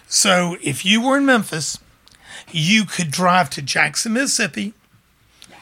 So 0.08 0.56
if 0.62 0.84
you 0.84 1.02
were 1.02 1.16
in 1.16 1.26
Memphis, 1.26 1.78
you 2.50 2.84
could 2.84 3.10
drive 3.10 3.50
to 3.50 3.62
Jackson, 3.62 4.12
Mississippi, 4.12 4.74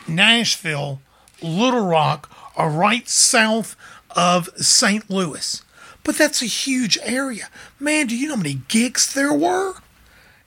Nashville, 0.06 1.00
Little 1.40 1.86
Rock, 1.86 2.30
or 2.56 2.68
right 2.68 3.08
south 3.08 3.76
of 4.10 4.50
St. 4.56 5.08
Louis. 5.08 5.62
But 6.04 6.16
that's 6.16 6.42
a 6.42 6.46
huge 6.46 6.98
area. 7.02 7.48
Man, 7.78 8.08
do 8.08 8.16
you 8.16 8.28
know 8.28 8.34
how 8.34 8.42
many 8.42 8.60
gigs 8.68 9.12
there 9.14 9.32
were 9.32 9.74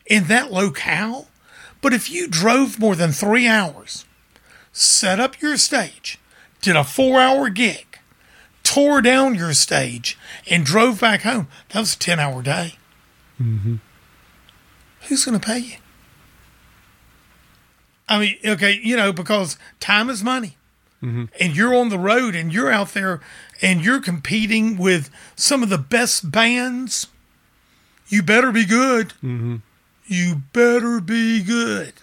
in 0.05 0.25
that 0.25 0.51
locale? 0.51 1.29
But 1.81 1.93
if 1.93 2.09
you 2.09 2.27
drove 2.27 2.79
more 2.79 2.95
than 2.95 3.11
three 3.11 3.47
hours, 3.47 4.05
set 4.71 5.19
up 5.19 5.41
your 5.41 5.57
stage, 5.57 6.19
did 6.61 6.75
a 6.75 6.83
four 6.83 7.21
hour 7.21 7.49
gig, 7.49 7.84
tore 8.75 9.01
down 9.01 9.36
your 9.36 9.53
stage, 9.53 10.17
and 10.50 10.65
drove 10.65 11.00
back 11.00 11.22
home, 11.22 11.48
that 11.70 11.79
was 11.79 11.96
a 11.96 11.98
10 11.98 12.20
hour 12.20 12.41
day. 12.41 12.74
Mm-hmm. 13.41 13.75
Who's 15.08 15.24
going 15.24 15.39
to 15.39 15.46
pay 15.46 15.60
you? 15.60 15.75
I 18.10 18.20
mean, 18.20 18.36
okay, 18.46 18.77
you 18.84 18.98
know, 18.98 19.13
because 19.13 19.58
time 19.79 20.10
is 20.10 20.24
money. 20.24 20.58
Mm-hmm. 21.01 21.25
And 21.39 21.55
you're 21.55 21.74
on 21.74 21.88
the 21.88 21.98
road 21.98 22.36
and 22.36 22.51
you're 22.51 22.70
out 22.70 22.89
there 22.89 23.22
and 23.62 23.84
you're 23.84 24.01
competing 24.01 24.77
with 24.77 25.10
some 25.38 25.63
of 25.63 25.70
the 25.70 25.77
best 25.77 26.29
bands. 26.29 27.08
You 28.10 28.24
better 28.24 28.51
be 28.51 28.65
good. 28.65 29.10
Mm-hmm. 29.24 29.58
You 30.05 30.41
better 30.51 31.00
be 31.00 31.44
good. 31.44 31.94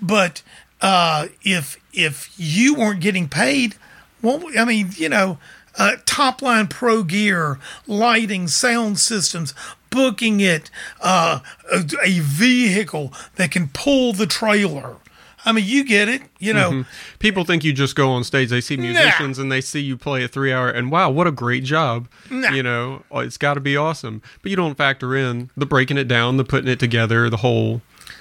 But 0.00 0.42
uh, 0.80 1.26
if 1.42 1.76
if 1.92 2.32
you 2.36 2.74
weren't 2.74 3.00
getting 3.00 3.28
paid, 3.28 3.74
well, 4.22 4.42
I 4.58 4.64
mean, 4.64 4.90
you 4.96 5.08
know, 5.08 5.38
uh, 5.78 5.96
top 6.04 6.42
line 6.42 6.66
pro 6.66 7.02
gear, 7.02 7.58
lighting, 7.86 8.48
sound 8.48 8.98
systems, 8.98 9.54
booking 9.90 10.40
it, 10.40 10.70
uh, 11.00 11.40
a, 11.72 11.84
a 12.04 12.18
vehicle 12.20 13.12
that 13.36 13.50
can 13.50 13.68
pull 13.68 14.12
the 14.12 14.26
trailer. 14.26 14.96
I 15.44 15.52
mean, 15.52 15.64
you 15.66 15.84
get 15.84 16.08
it. 16.08 16.22
You 16.40 16.52
know, 16.52 16.84
People 17.20 17.44
think 17.44 17.64
you 17.64 17.72
just 17.72 17.96
go 17.96 18.10
on 18.10 18.24
stage, 18.24 18.50
they 18.50 18.60
see 18.60 18.76
musicians 18.76 19.38
and 19.38 19.50
they 19.50 19.60
see 19.60 19.80
you 19.80 19.96
play 19.96 20.22
a 20.24 20.28
three 20.28 20.52
hour 20.52 20.68
and 20.68 20.90
wow, 20.90 21.10
what 21.10 21.26
a 21.26 21.30
great 21.32 21.64
job. 21.64 22.08
Nah. 22.28 22.50
You 22.50 22.62
know, 22.62 23.02
oh, 23.10 23.20
it's 23.20 23.38
got 23.38 23.54
to 23.54 23.60
be 23.60 23.76
awesome. 23.76 24.20
But 24.42 24.50
you 24.50 24.56
don't 24.56 24.76
factor 24.76 25.16
in 25.16 25.50
the 25.56 25.64
breaking 25.64 25.96
it 25.96 26.08
down, 26.08 26.36
the 26.36 26.44
putting 26.44 26.68
it 26.68 26.80
together, 26.80 27.30
the 27.30 27.38
whole 27.38 27.80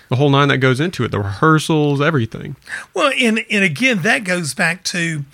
the 0.10 0.16
whole 0.16 0.30
nine 0.30 0.48
that 0.48 0.60
goes 0.60 0.80
into 0.80 1.04
it, 1.04 1.12
the 1.12 1.20
rehearsals, 1.20 2.00
everything. 2.00 2.56
Well, 2.94 3.12
and 3.20 3.44
and 3.50 3.64
again, 3.64 4.04
that 4.04 4.24
goes 4.24 4.54
back 4.54 4.84
to 4.86 5.26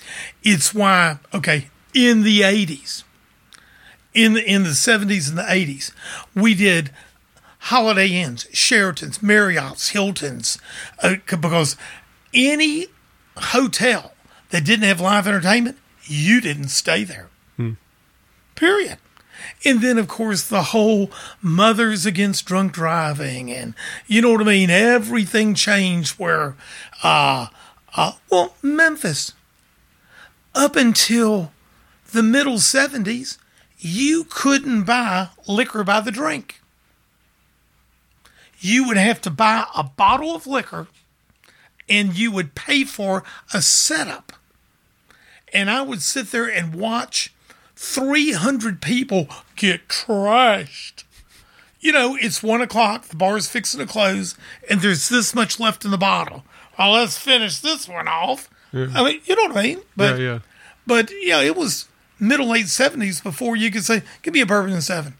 it's 0.41 0.73
why 0.73 1.19
okay 1.33 1.67
in 1.93 2.23
the 2.23 2.43
eighties, 2.43 3.03
in 4.13 4.33
the 4.33 4.43
in 4.43 4.63
the 4.63 4.73
seventies 4.73 5.29
and 5.29 5.37
the 5.37 5.51
eighties, 5.51 5.91
we 6.35 6.53
did 6.53 6.91
Holiday 7.59 8.09
Inns, 8.09 8.45
Sheratons, 8.45 9.19
Marriotts, 9.19 9.91
Hiltons, 9.91 10.57
uh, 11.01 11.15
because 11.29 11.77
any 12.33 12.87
hotel 13.37 14.13
that 14.49 14.65
didn't 14.65 14.85
have 14.85 14.99
live 14.99 15.27
entertainment, 15.27 15.77
you 16.03 16.41
didn't 16.41 16.69
stay 16.69 17.03
there. 17.03 17.29
Period. 18.55 18.97
And 19.65 19.81
then, 19.81 19.97
of 19.97 20.07
course, 20.07 20.47
the 20.47 20.61
whole 20.63 21.09
mothers 21.41 22.05
against 22.05 22.45
drunk 22.45 22.71
driving, 22.71 23.51
and 23.51 23.73
you 24.07 24.21
know 24.21 24.31
what 24.31 24.41
I 24.41 24.45
mean. 24.45 24.69
Everything 24.69 25.55
changed. 25.55 26.19
Where, 26.19 26.55
uh, 27.01 27.47
uh, 27.95 28.11
well, 28.29 28.55
Memphis, 28.61 29.33
up 30.53 30.75
until 30.75 31.51
the 32.13 32.23
middle 32.23 32.55
'70s, 32.55 33.37
you 33.77 34.25
couldn't 34.29 34.83
buy 34.83 35.29
liquor 35.47 35.83
by 35.83 35.99
the 35.99 36.11
drink. 36.11 36.61
You 38.59 38.87
would 38.87 38.97
have 38.97 39.19
to 39.21 39.29
buy 39.29 39.65
a 39.75 39.83
bottle 39.83 40.33
of 40.33 40.47
liquor, 40.47 40.87
and 41.89 42.17
you 42.17 42.31
would 42.31 42.55
pay 42.55 42.85
for 42.85 43.23
a 43.53 43.61
setup. 43.61 44.31
And 45.53 45.69
I 45.69 45.81
would 45.81 46.01
sit 46.01 46.31
there 46.31 46.49
and 46.49 46.73
watch 46.73 47.33
300 47.75 48.81
people 48.81 49.27
get 49.57 49.89
crushed. 49.89 51.03
You 51.81 51.91
know, 51.91 52.17
it's 52.19 52.41
one 52.41 52.61
o'clock, 52.61 53.07
the 53.07 53.17
bar's 53.17 53.49
fixing 53.49 53.81
to 53.81 53.85
close, 53.85 54.35
and 54.69 54.79
there's 54.79 55.09
this 55.09 55.35
much 55.35 55.59
left 55.59 55.83
in 55.83 55.91
the 55.91 55.97
bottle. 55.97 56.45
Well, 56.79 56.91
let's 56.93 57.17
finish 57.17 57.59
this 57.59 57.89
one 57.89 58.07
off. 58.07 58.49
I 58.73 59.03
mean, 59.03 59.21
you 59.25 59.35
know 59.35 59.53
what 59.53 59.57
I 59.57 59.63
mean? 59.63 59.81
But, 59.95 60.17
yeah, 60.17 60.25
yeah. 60.25 60.39
but 60.87 61.11
yeah, 61.21 61.41
it 61.41 61.57
was 61.57 61.87
middle 62.23 62.49
late 62.49 62.65
70s 62.67 63.21
before 63.21 63.55
you 63.55 63.71
could 63.71 63.83
say, 63.83 64.01
give 64.21 64.33
me 64.33 64.41
a 64.41 64.45
bourbon 64.45 64.73
and 64.73 64.83
seven. 64.83 65.15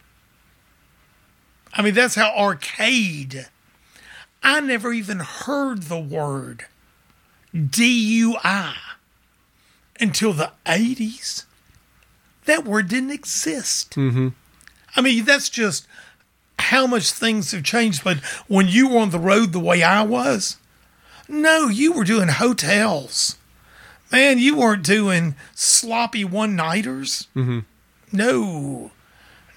I 1.74 1.82
mean, 1.82 1.94
that's 1.94 2.16
how 2.16 2.34
arcade 2.36 3.48
I 4.44 4.60
never 4.60 4.92
even 4.92 5.20
heard 5.20 5.84
the 5.84 6.00
word 6.00 6.66
DUI 7.56 8.74
until 10.00 10.34
the 10.34 10.52
80s. 10.66 11.46
That 12.46 12.66
word 12.66 12.90
didn't 12.90 13.12
exist. 13.12 13.92
Mm-hmm. 13.92 14.30
I 14.96 15.02
mean, 15.02 15.24
that's 15.24 15.50
just 15.50 15.88
how 16.60 16.86
much 16.86 17.12
things 17.12 17.52
have 17.52 17.64
changed. 17.64 18.04
But 18.04 18.18
when 18.48 18.68
you 18.68 18.90
were 18.90 19.00
on 19.00 19.12
the 19.12 19.20
road 19.20 19.54
the 19.54 19.60
way 19.60 19.82
I 19.82 20.02
was, 20.04 20.58
no, 21.30 21.70
you 21.70 21.94
were 21.94 22.04
doing 22.04 22.28
hotels. 22.28 23.38
Man, 24.14 24.38
you 24.38 24.58
weren't 24.58 24.84
doing 24.84 25.34
sloppy 25.56 26.24
one 26.24 26.56
nighters. 26.56 27.30
Mm-hmm. 27.36 27.62
No, 28.12 28.92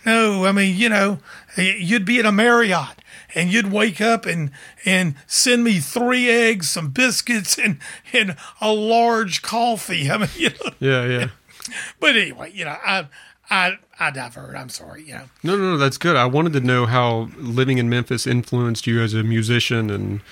no. 0.07 0.47
I 0.47 0.53
mean, 0.53 0.75
you 0.79 0.89
know, 0.89 1.19
you'd 1.59 2.07
be 2.07 2.19
at 2.21 2.25
a 2.25 2.33
Marriott 2.33 3.03
and 3.35 3.53
you'd 3.53 3.71
wake 3.71 4.01
up 4.01 4.25
and 4.25 4.51
and 4.87 5.15
send 5.27 5.63
me 5.63 5.79
three 5.79 6.31
eggs, 6.31 6.71
some 6.71 6.89
biscuits, 6.89 7.59
and 7.59 7.79
and 8.15 8.35
a 8.59 8.73
large 8.73 9.43
coffee. 9.43 10.11
I 10.11 10.17
mean, 10.17 10.29
you 10.37 10.49
know. 10.49 10.71
Yeah, 10.81 11.05
yeah. 11.05 11.29
But 12.01 12.17
anyway, 12.17 12.53
you 12.55 12.65
know, 12.65 12.79
I 12.83 13.09
I 13.51 13.79
I 14.01 14.11
divert. 14.11 14.57
I'm 14.57 14.71
sorry. 14.71 15.03
You 15.05 15.15
know. 15.17 15.25
No, 15.43 15.57
no, 15.57 15.71
no. 15.73 15.77
That's 15.77 15.99
good. 15.99 16.17
I 16.17 16.25
wanted 16.25 16.55
to 16.55 16.61
know 16.61 16.87
how 16.87 17.29
living 17.37 17.77
in 17.77 17.91
Memphis 17.91 18.27
influenced 18.27 18.87
you 18.87 19.03
as 19.03 19.13
a 19.13 19.23
musician 19.23 19.91
and. 19.91 20.23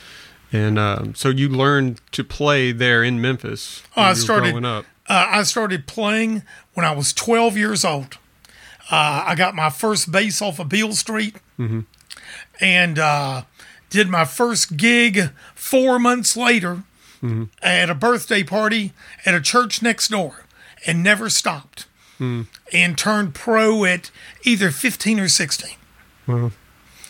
And 0.55 0.79
um, 0.79 1.17
so 1.17 1.31
you 1.31 1.49
learned 1.49 2.01
to 2.13 2.23
play 2.23 2.71
there 2.71 3.03
in 3.03 3.21
Memphis. 3.21 3.83
Oh, 3.97 4.03
I 4.03 4.15
started. 4.15 4.65
Uh, 4.65 4.83
I 5.09 5.43
started 5.43 5.89
playing 5.89 6.45
when 6.75 6.87
I 6.87 6.93
was 6.93 7.13
12 7.13 7.57
years 7.57 7.85
old. 7.85 8.19
Uh, 8.89 9.25
I 9.27 9.35
got 9.35 9.57
my 9.57 9.69
first 9.69 10.13
bass 10.13 10.41
off 10.41 10.61
of 10.61 10.69
Beale 10.69 10.93
Street, 10.93 11.37
mm-hmm. 11.59 11.81
and 12.61 12.99
uh, 13.01 13.43
did 13.91 14.09
my 14.09 14.25
first 14.25 14.77
gig 14.77 15.31
four 15.57 15.99
months 15.99 16.37
later 16.37 16.85
mm-hmm. 17.21 17.45
at 17.61 17.91
a 17.91 17.95
birthday 17.95 18.45
party 18.45 18.93
at 19.27 19.35
a 19.35 19.41
church 19.41 19.83
next 19.83 20.09
door, 20.09 20.45
and 20.87 21.03
never 21.03 21.29
stopped. 21.29 21.87
Mm. 22.21 22.47
And 22.73 22.97
turned 22.97 23.35
pro 23.35 23.85
at 23.85 24.13
either 24.45 24.71
15 24.71 25.19
or 25.19 25.27
16. 25.27 25.77
Well, 26.29 26.53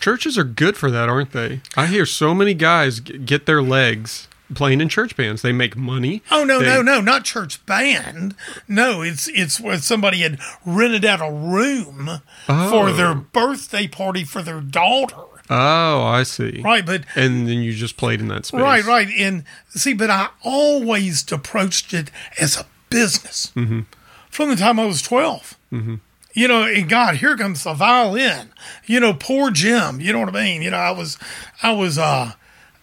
churches 0.04 0.37
are 0.37 0.44
good 0.44 0.76
for 0.76 0.90
that, 0.90 1.08
aren't 1.08 1.32
they? 1.32 1.62
I 1.78 1.87
hear 1.87 2.04
so 2.04 2.34
many 2.34 2.52
guys 2.52 3.00
get 3.00 3.46
their 3.46 3.62
legs 3.62 4.28
playing 4.54 4.82
in 4.82 4.90
church 4.90 5.16
bands. 5.16 5.40
They 5.40 5.50
make 5.50 5.78
money. 5.78 6.23
Oh 6.30 6.44
no, 6.44 6.61
they, 6.61 6.66
no, 6.66 6.82
no, 6.82 7.00
not 7.00 7.25
church 7.25 7.64
band. 7.64 8.34
No, 8.68 9.00
it's 9.00 9.28
it's 9.28 9.58
where 9.58 9.78
somebody 9.78 10.18
had 10.18 10.38
rented 10.66 11.06
out 11.06 11.23
a 11.23 11.32
room 11.32 12.20
oh. 12.50 12.70
for 12.70 12.92
their 12.92 13.14
birthday 13.14 13.88
party 13.88 14.25
for 14.25 14.42
their 14.42 14.61
daughter. 14.61 15.25
Oh, 15.49 16.02
I 16.02 16.23
see. 16.25 16.61
Right, 16.62 16.84
but 16.84 17.04
and 17.16 17.49
then 17.49 17.62
you 17.62 17.73
just 17.73 17.96
played 17.96 18.20
in 18.20 18.28
that 18.28 18.44
space. 18.44 18.61
Right, 18.61 18.84
right. 18.84 19.08
And 19.08 19.44
see, 19.70 19.94
but 19.94 20.11
I 20.11 20.28
always 20.42 21.32
approached 21.32 21.94
it 21.94 22.11
as 22.38 22.58
a 22.58 22.66
business 22.90 23.52
mm-hmm. 23.56 23.80
from 24.28 24.50
the 24.50 24.56
time 24.56 24.78
I 24.78 24.84
was 24.84 25.00
12 25.00 25.58
mm-hmm. 25.73 25.94
You 26.34 26.48
know, 26.48 26.64
and 26.64 26.88
God, 26.88 27.16
here 27.16 27.36
comes 27.36 27.64
the 27.64 27.74
violin. 27.74 28.50
You 28.84 29.00
know, 29.00 29.14
poor 29.14 29.50
Jim. 29.50 30.00
You 30.00 30.12
know 30.12 30.20
what 30.20 30.28
I 30.28 30.44
mean? 30.44 30.62
You 30.62 30.70
know, 30.70 30.76
I 30.76 30.90
was, 30.90 31.16
I 31.62 31.72
was 31.72 31.96
uh, 31.96 32.32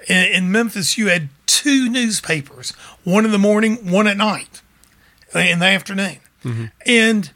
in, 0.08 0.24
in 0.32 0.52
Memphis. 0.52 0.98
You 0.98 1.10
had 1.10 1.30
two 1.46 1.90
newspapers, 1.90 2.72
one 3.04 3.26
in 3.26 3.32
the 3.32 3.38
morning, 3.38 3.92
one 3.92 4.08
at 4.08 4.18
night, 4.18 4.62
in 5.36 5.60
the 5.60 5.66
afternoon. 5.66 6.18
Mm-hmm. 6.46 6.66
And 6.86 7.32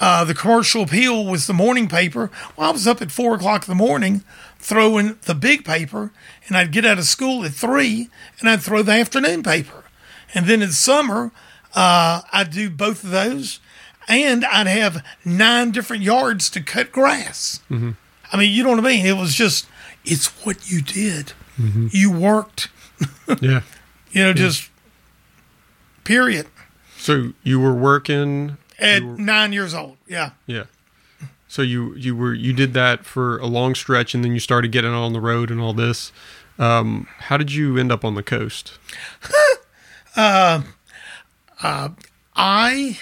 uh, 0.00 0.24
the 0.24 0.34
commercial 0.34 0.82
appeal 0.82 1.24
was 1.24 1.46
the 1.46 1.54
morning 1.54 1.88
paper. 1.88 2.28
Well, 2.56 2.68
I 2.68 2.72
was 2.72 2.88
up 2.88 3.00
at 3.00 3.12
four 3.12 3.36
o'clock 3.36 3.68
in 3.68 3.70
the 3.70 3.82
morning 3.82 4.24
throwing 4.58 5.16
the 5.26 5.34
big 5.34 5.64
paper, 5.64 6.10
and 6.48 6.56
I'd 6.56 6.72
get 6.72 6.84
out 6.84 6.98
of 6.98 7.04
school 7.04 7.44
at 7.44 7.52
three, 7.52 8.10
and 8.40 8.48
I'd 8.48 8.62
throw 8.62 8.82
the 8.82 8.92
afternoon 8.92 9.44
paper. 9.44 9.84
And 10.34 10.46
then 10.46 10.60
in 10.60 10.72
summer, 10.72 11.30
uh, 11.74 12.22
I'd 12.32 12.50
do 12.50 12.68
both 12.68 13.04
of 13.04 13.10
those, 13.10 13.60
and 14.08 14.44
I'd 14.44 14.66
have 14.66 15.04
nine 15.24 15.70
different 15.70 16.02
yards 16.02 16.50
to 16.50 16.60
cut 16.60 16.92
grass. 16.92 17.60
Mm-hmm. 17.70 17.92
I 18.32 18.36
mean, 18.36 18.52
you 18.52 18.62
know 18.64 18.70
what 18.70 18.78
I 18.78 18.82
mean? 18.82 19.06
It 19.06 19.16
was 19.16 19.34
just, 19.34 19.66
it's 20.04 20.26
what 20.44 20.70
you 20.70 20.82
did. 20.82 21.32
Mm-hmm. 21.58 21.88
You 21.90 22.10
worked 22.10 22.68
yeah. 23.40 23.62
You 24.10 24.22
know, 24.22 24.28
yeah. 24.28 24.32
just 24.32 24.70
period. 26.04 26.46
So 26.96 27.32
you 27.42 27.60
were 27.60 27.74
working 27.74 28.58
at 28.78 29.02
were, 29.02 29.16
nine 29.16 29.52
years 29.52 29.74
old. 29.74 29.96
Yeah. 30.06 30.30
Yeah. 30.46 30.64
So 31.48 31.62
you 31.62 31.94
you 31.94 32.16
were 32.16 32.32
you 32.32 32.52
did 32.52 32.74
that 32.74 33.04
for 33.04 33.38
a 33.38 33.46
long 33.46 33.74
stretch, 33.74 34.14
and 34.14 34.24
then 34.24 34.32
you 34.32 34.40
started 34.40 34.72
getting 34.72 34.92
on 34.92 35.12
the 35.12 35.20
road 35.20 35.50
and 35.50 35.60
all 35.60 35.72
this. 35.72 36.12
Um, 36.58 37.08
how 37.18 37.36
did 37.36 37.52
you 37.52 37.78
end 37.78 37.90
up 37.90 38.04
on 38.04 38.14
the 38.14 38.22
coast? 38.22 38.78
uh, 40.16 40.62
uh, 41.62 41.88
I, 42.36 42.98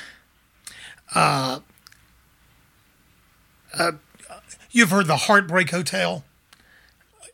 uh, 1.15 1.61
uh, 3.79 3.93
you've 4.71 4.91
heard 4.91 5.07
the 5.07 5.17
Heartbreak 5.17 5.71
Hotel, 5.71 6.25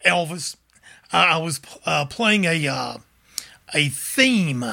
Elvis. 0.04 0.56
I 1.12 1.38
was 1.38 1.60
uh, 1.84 2.06
playing 2.06 2.44
a 2.44 2.66
uh, 2.66 2.98
a 3.74 3.88
theme 3.88 4.64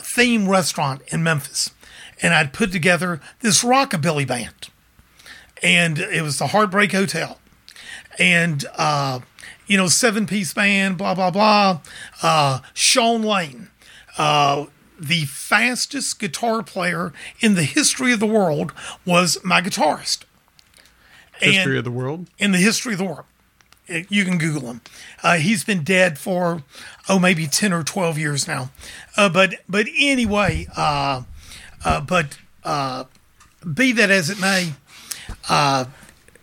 theme 0.00 0.48
restaurant 0.48 1.02
in 1.08 1.22
Memphis, 1.22 1.70
and 2.22 2.34
I'd 2.34 2.52
put 2.52 2.72
together 2.72 3.20
this 3.40 3.64
rockabilly 3.64 4.26
band, 4.26 4.68
and 5.62 5.98
it 5.98 6.22
was 6.22 6.38
the 6.38 6.48
Heartbreak 6.48 6.92
Hotel, 6.92 7.38
and 8.18 8.64
uh, 8.76 9.20
you 9.66 9.76
know 9.76 9.88
seven 9.88 10.26
piece 10.26 10.52
band, 10.52 10.98
blah 10.98 11.14
blah 11.14 11.30
blah. 11.30 11.80
Uh, 12.22 12.60
Shawn 12.74 13.22
Lane, 13.22 13.68
uh, 14.18 14.66
the 15.06 15.24
fastest 15.26 16.18
guitar 16.18 16.62
player 16.62 17.12
in 17.40 17.54
the 17.54 17.64
history 17.64 18.12
of 18.12 18.20
the 18.20 18.26
world, 18.26 18.72
was 19.04 19.38
my 19.44 19.60
guitarist. 19.60 20.24
History 21.38 21.72
and 21.72 21.78
of 21.78 21.84
the 21.84 21.90
world. 21.90 22.28
In 22.38 22.52
the 22.52 22.58
history 22.58 22.92
of 22.92 22.98
the 22.98 23.04
world 23.04 23.24
you 23.86 24.24
can 24.24 24.38
Google 24.38 24.62
him. 24.62 24.80
Uh, 25.22 25.36
he's 25.36 25.64
been 25.64 25.84
dead 25.84 26.18
for 26.18 26.62
oh 27.08 27.18
maybe 27.18 27.46
ten 27.46 27.72
or 27.72 27.82
twelve 27.82 28.18
years 28.18 28.48
now. 28.48 28.70
Uh, 29.16 29.28
but 29.28 29.56
but 29.68 29.86
anyway, 29.96 30.66
uh, 30.76 31.22
uh 31.84 32.00
but 32.00 32.38
uh, 32.64 33.04
be 33.72 33.92
that 33.92 34.10
as 34.10 34.30
it 34.30 34.40
may, 34.40 34.72
uh, 35.48 35.86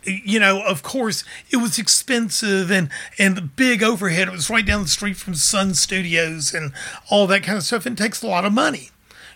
you 0.03 0.39
know, 0.39 0.63
of 0.63 0.83
course, 0.83 1.23
it 1.49 1.57
was 1.57 1.77
expensive 1.77 2.71
and 2.71 2.89
and 3.17 3.35
the 3.35 3.41
big 3.41 3.83
overhead. 3.83 4.27
It 4.27 4.31
was 4.31 4.49
right 4.49 4.65
down 4.65 4.83
the 4.83 4.89
street 4.89 5.17
from 5.17 5.35
Sun 5.35 5.75
Studios 5.75 6.53
and 6.53 6.73
all 7.09 7.27
that 7.27 7.43
kind 7.43 7.57
of 7.57 7.63
stuff. 7.63 7.85
And 7.85 7.99
it 7.99 8.03
takes 8.03 8.21
a 8.21 8.27
lot 8.27 8.45
of 8.45 8.53
money 8.53 8.89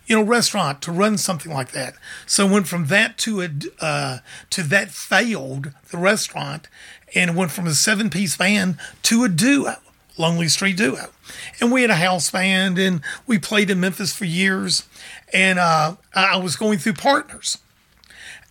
you 0.07 0.15
know, 0.15 0.21
restaurant 0.21 0.83
to 0.83 0.91
run 0.91 1.17
something 1.17 1.51
like 1.51 1.71
that. 1.71 1.95
So 2.27 2.45
went 2.45 2.67
from 2.67 2.87
that 2.87 3.17
to 3.19 3.41
a 3.41 3.49
uh, 3.79 4.17
to 4.51 4.61
that 4.63 4.91
failed 4.91 5.71
the 5.89 5.97
restaurant, 5.97 6.67
and 7.15 7.35
went 7.35 7.51
from 7.51 7.65
a 7.65 7.73
seven 7.73 8.09
piece 8.09 8.37
band 8.37 8.77
to 9.03 9.23
a 9.23 9.29
duo, 9.29 9.75
Lonely 10.17 10.47
Street 10.47 10.77
Duo. 10.77 11.09
And 11.59 11.71
we 11.71 11.81
had 11.81 11.89
a 11.89 11.95
house 11.95 12.29
band 12.29 12.77
and 12.77 13.01
we 13.25 13.39
played 13.39 13.69
in 13.69 13.79
Memphis 13.79 14.13
for 14.13 14.25
years. 14.25 14.83
And 15.33 15.57
uh, 15.57 15.95
I 16.13 16.37
was 16.37 16.55
going 16.55 16.77
through 16.77 16.93
partners. 16.93 17.57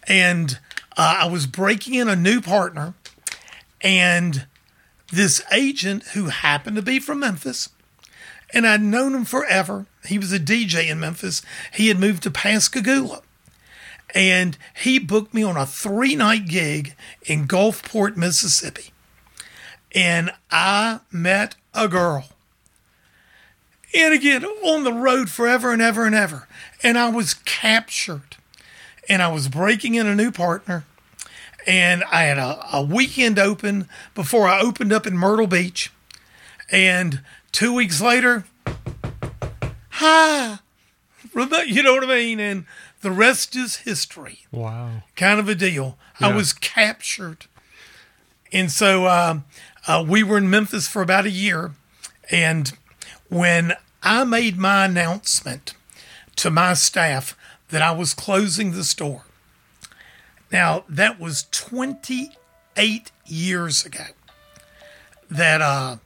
And 0.09 0.59
uh, 0.97 1.19
I 1.23 1.27
was 1.27 1.47
breaking 1.47 1.95
in 1.95 2.09
a 2.09 2.17
new 2.17 2.41
partner. 2.41 2.95
And 3.81 4.47
this 5.13 5.43
agent 5.53 6.03
who 6.15 6.27
happened 6.27 6.77
to 6.77 6.83
be 6.83 6.99
from 6.99 7.21
Memphis, 7.21 7.69
and 8.53 8.67
I'd 8.67 8.83
known 8.83 9.15
him 9.15 9.25
forever. 9.25 9.87
He 10.07 10.19
was 10.19 10.33
a 10.33 10.39
DJ 10.39 10.89
in 10.89 11.01
Memphis. 11.01 11.43
He 11.73 11.89
had 11.89 11.99
moved 11.99 12.23
to 12.23 12.31
Pascagoula 12.31 13.23
and 14.15 14.57
he 14.77 14.99
booked 14.99 15.35
me 15.35 15.43
on 15.43 15.57
a 15.57 15.67
three 15.67 16.15
night 16.15 16.47
gig 16.47 16.95
in 17.27 17.49
Gulfport, 17.49 18.17
Mississippi. 18.17 18.93
And 19.93 20.31
I 20.51 21.01
met 21.11 21.57
a 21.75 21.89
girl. 21.89 22.29
And 23.97 24.15
again, 24.15 24.45
on 24.45 24.85
the 24.85 24.93
road 24.93 25.31
forever 25.31 25.73
and 25.73 25.83
ever 25.83 26.05
and 26.05 26.15
ever. 26.15 26.49
And 26.83 26.97
I 26.97 27.09
was 27.11 27.35
captured. 27.35 28.37
And 29.09 29.23
I 29.23 29.29
was 29.29 29.49
breaking 29.49 29.95
in 29.95 30.07
a 30.07 30.15
new 30.15 30.31
partner. 30.31 30.85
And 31.67 32.05
I 32.05 32.25
had 32.25 32.39
a, 32.39 32.77
a 32.77 32.83
weekend 32.83 33.39
open 33.39 33.89
before 34.15 34.47
I 34.47 34.61
opened 34.61 34.93
up 34.93 35.07
in 35.07 35.17
Myrtle 35.17 35.47
Beach. 35.47 35.91
And 36.71 37.23
two 37.53 37.73
weeks 37.73 38.01
later, 38.01 38.45
hi. 39.91 40.59
You 41.35 41.83
know 41.83 41.95
what 41.95 42.05
I 42.05 42.07
mean? 42.07 42.41
And 42.41 42.67
the 43.01 43.11
rest 43.11 43.57
is 43.57 43.77
history. 43.77 44.41
Wow. 44.51 45.03
Kind 45.17 45.41
of 45.41 45.49
a 45.49 45.55
deal. 45.55 45.99
Yeah. 46.21 46.29
I 46.29 46.35
was 46.35 46.53
captured. 46.53 47.47
And 48.53 48.71
so 48.71 49.07
uh, 49.07 49.41
uh, 49.87 50.05
we 50.07 50.23
were 50.23 50.39
in 50.39 50.49
Memphis 50.49 50.87
for 50.87 51.03
about 51.03 51.27
a 51.27 51.31
year. 51.31 51.73
And 52.31 52.73
when 53.29 53.75
I 54.03 54.25
made 54.25 54.59
my 54.59 54.85
announcement 54.85 55.75
to 56.37 56.51
my 56.51 56.75
staff 56.75 57.37
that 57.75 57.83
I 57.83 57.91
was 57.91 58.15
closing 58.15 58.71
the 58.71 58.85
store, 58.85 59.25
now 60.53 60.85
that 60.89 61.19
was 61.19 61.49
28 61.51 63.11
years 63.27 63.85
ago 63.85 64.05
that 65.29 65.61
uh, 65.61 65.97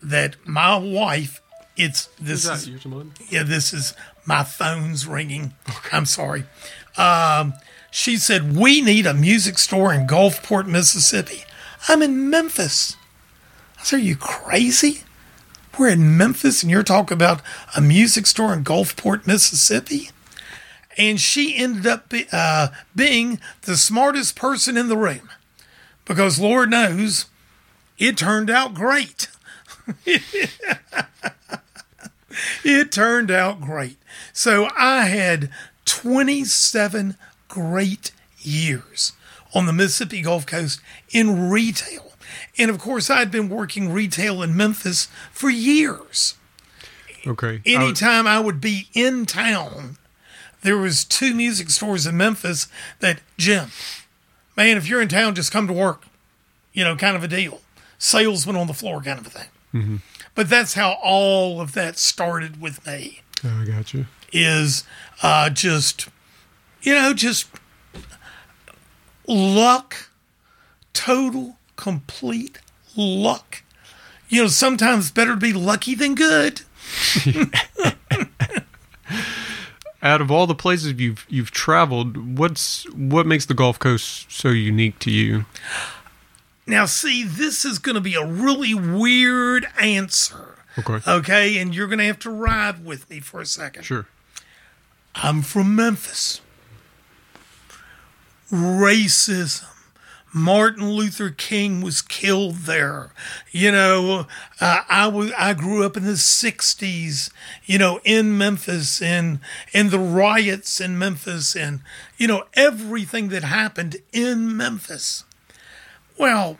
that 0.00 0.36
my 0.46 0.76
wife, 0.76 1.40
it's 1.76 2.06
this 2.20 2.44
Is 2.44 2.50
is, 2.50 2.64
that 2.64 2.70
yours, 2.70 2.86
Mom? 2.86 3.12
yeah, 3.28 3.42
this 3.42 3.72
is 3.72 3.92
my 4.24 4.44
phone's 4.44 5.04
ringing. 5.06 5.54
I'm 5.92 6.06
sorry. 6.06 6.44
Um, 6.96 7.54
she 7.90 8.16
said, 8.16 8.56
We 8.56 8.80
need 8.80 9.04
a 9.04 9.14
music 9.14 9.58
store 9.58 9.92
in 9.92 10.06
Gulfport, 10.06 10.68
Mississippi. 10.68 11.42
I'm 11.88 12.02
in 12.02 12.30
Memphis. 12.30 12.96
I 13.80 13.82
said, 13.82 13.96
Are 13.96 14.02
you 14.02 14.14
crazy? 14.14 15.02
We're 15.76 15.88
in 15.88 16.16
Memphis 16.16 16.62
and 16.62 16.70
you're 16.70 16.82
talking 16.84 17.16
about 17.16 17.40
a 17.76 17.80
music 17.80 18.26
store 18.26 18.52
in 18.52 18.62
Gulfport, 18.62 19.26
Mississippi? 19.26 20.10
And 21.00 21.18
she 21.20 21.56
ended 21.56 21.86
up 21.86 22.10
be, 22.10 22.26
uh, 22.30 22.68
being 22.94 23.40
the 23.62 23.76
smartest 23.76 24.36
person 24.36 24.76
in 24.76 24.88
the 24.88 24.96
room 24.96 25.30
because 26.04 26.38
Lord 26.38 26.70
knows 26.70 27.26
it 27.98 28.16
turned 28.18 28.50
out 28.50 28.74
great. 28.74 29.28
it 32.64 32.92
turned 32.92 33.30
out 33.30 33.60
great. 33.60 33.98
So 34.32 34.68
I 34.78 35.06
had 35.06 35.50
27 35.84 37.16
great 37.48 38.12
years 38.38 39.12
on 39.54 39.66
the 39.66 39.72
Mississippi 39.72 40.22
Gulf 40.22 40.46
Coast 40.46 40.80
in 41.10 41.50
retail. 41.50 42.12
And 42.58 42.70
of 42.70 42.78
course, 42.78 43.10
I'd 43.10 43.30
been 43.30 43.48
working 43.48 43.92
retail 43.92 44.42
in 44.42 44.56
Memphis 44.56 45.08
for 45.32 45.50
years. 45.50 46.34
Okay. 47.26 47.48
I 47.48 47.52
was- 47.52 47.62
Anytime 47.66 48.26
I 48.26 48.38
would 48.38 48.60
be 48.60 48.88
in 48.94 49.26
town, 49.26 49.96
there 50.62 50.78
was 50.78 51.04
two 51.04 51.34
music 51.34 51.70
stores 51.70 52.06
in 52.06 52.16
Memphis 52.16 52.68
that 53.00 53.20
Jim, 53.38 53.70
man, 54.56 54.76
if 54.76 54.88
you're 54.88 55.02
in 55.02 55.08
town, 55.08 55.34
just 55.34 55.52
come 55.52 55.66
to 55.66 55.72
work. 55.72 56.04
You 56.72 56.84
know, 56.84 56.96
kind 56.96 57.16
of 57.16 57.24
a 57.24 57.28
deal. 57.28 57.60
Salesman 57.98 58.56
on 58.56 58.66
the 58.66 58.74
floor, 58.74 59.00
kind 59.02 59.18
of 59.18 59.26
a 59.26 59.30
thing. 59.30 60.00
But 60.34 60.48
that's 60.48 60.74
how 60.74 60.92
all 61.02 61.60
of 61.60 61.72
that 61.72 61.98
started 61.98 62.60
with 62.60 62.84
me. 62.86 63.22
oh, 63.44 63.60
I 63.62 63.64
got 63.64 63.92
you. 63.94 64.06
Is 64.32 64.84
uh, 65.22 65.50
just, 65.50 66.08
you 66.82 66.94
know, 66.94 67.12
just 67.12 67.48
luck, 69.26 70.08
total, 70.92 71.56
complete 71.76 72.58
luck. 72.96 73.62
You 74.28 74.42
know, 74.42 74.48
sometimes 74.48 75.10
better 75.10 75.32
to 75.32 75.36
be 75.36 75.52
lucky 75.52 75.94
than 75.94 76.14
good. 76.14 76.62
Out 80.02 80.20
of 80.20 80.30
all 80.30 80.46
the 80.46 80.54
places 80.54 80.94
you've 80.94 81.26
you've 81.28 81.50
traveled, 81.50 82.38
what's 82.38 82.88
what 82.90 83.26
makes 83.26 83.46
the 83.46 83.54
Gulf 83.54 83.78
Coast 83.78 84.32
so 84.32 84.48
unique 84.48 84.98
to 85.00 85.10
you? 85.10 85.44
Now, 86.66 86.86
see, 86.86 87.24
this 87.24 87.64
is 87.64 87.78
going 87.78 87.96
to 87.96 88.00
be 88.00 88.14
a 88.14 88.24
really 88.24 88.74
weird 88.74 89.66
answer. 89.80 90.58
Okay. 90.78 91.00
Okay, 91.06 91.58
and 91.58 91.74
you're 91.74 91.88
going 91.88 91.98
to 91.98 92.04
have 92.04 92.20
to 92.20 92.30
ride 92.30 92.84
with 92.84 93.10
me 93.10 93.20
for 93.20 93.40
a 93.40 93.46
second. 93.46 93.82
Sure. 93.82 94.06
I'm 95.16 95.42
from 95.42 95.74
Memphis. 95.74 96.40
Racism. 98.50 99.66
Martin 100.32 100.90
Luther 100.90 101.30
King 101.30 101.80
was 101.80 102.02
killed 102.02 102.56
there. 102.56 103.10
You 103.50 103.72
know, 103.72 104.26
uh, 104.60 104.82
I 104.88 105.08
was 105.08 105.32
I 105.36 105.54
grew 105.54 105.84
up 105.84 105.96
in 105.96 106.04
the 106.04 106.12
'60s. 106.12 107.30
You 107.64 107.78
know, 107.78 108.00
in 108.04 108.38
Memphis 108.38 109.02
and 109.02 109.40
and 109.74 109.90
the 109.90 109.98
riots 109.98 110.80
in 110.80 110.98
Memphis 110.98 111.56
and 111.56 111.80
you 112.16 112.26
know 112.26 112.44
everything 112.54 113.28
that 113.28 113.44
happened 113.44 113.96
in 114.12 114.56
Memphis. 114.56 115.24
Well, 116.16 116.58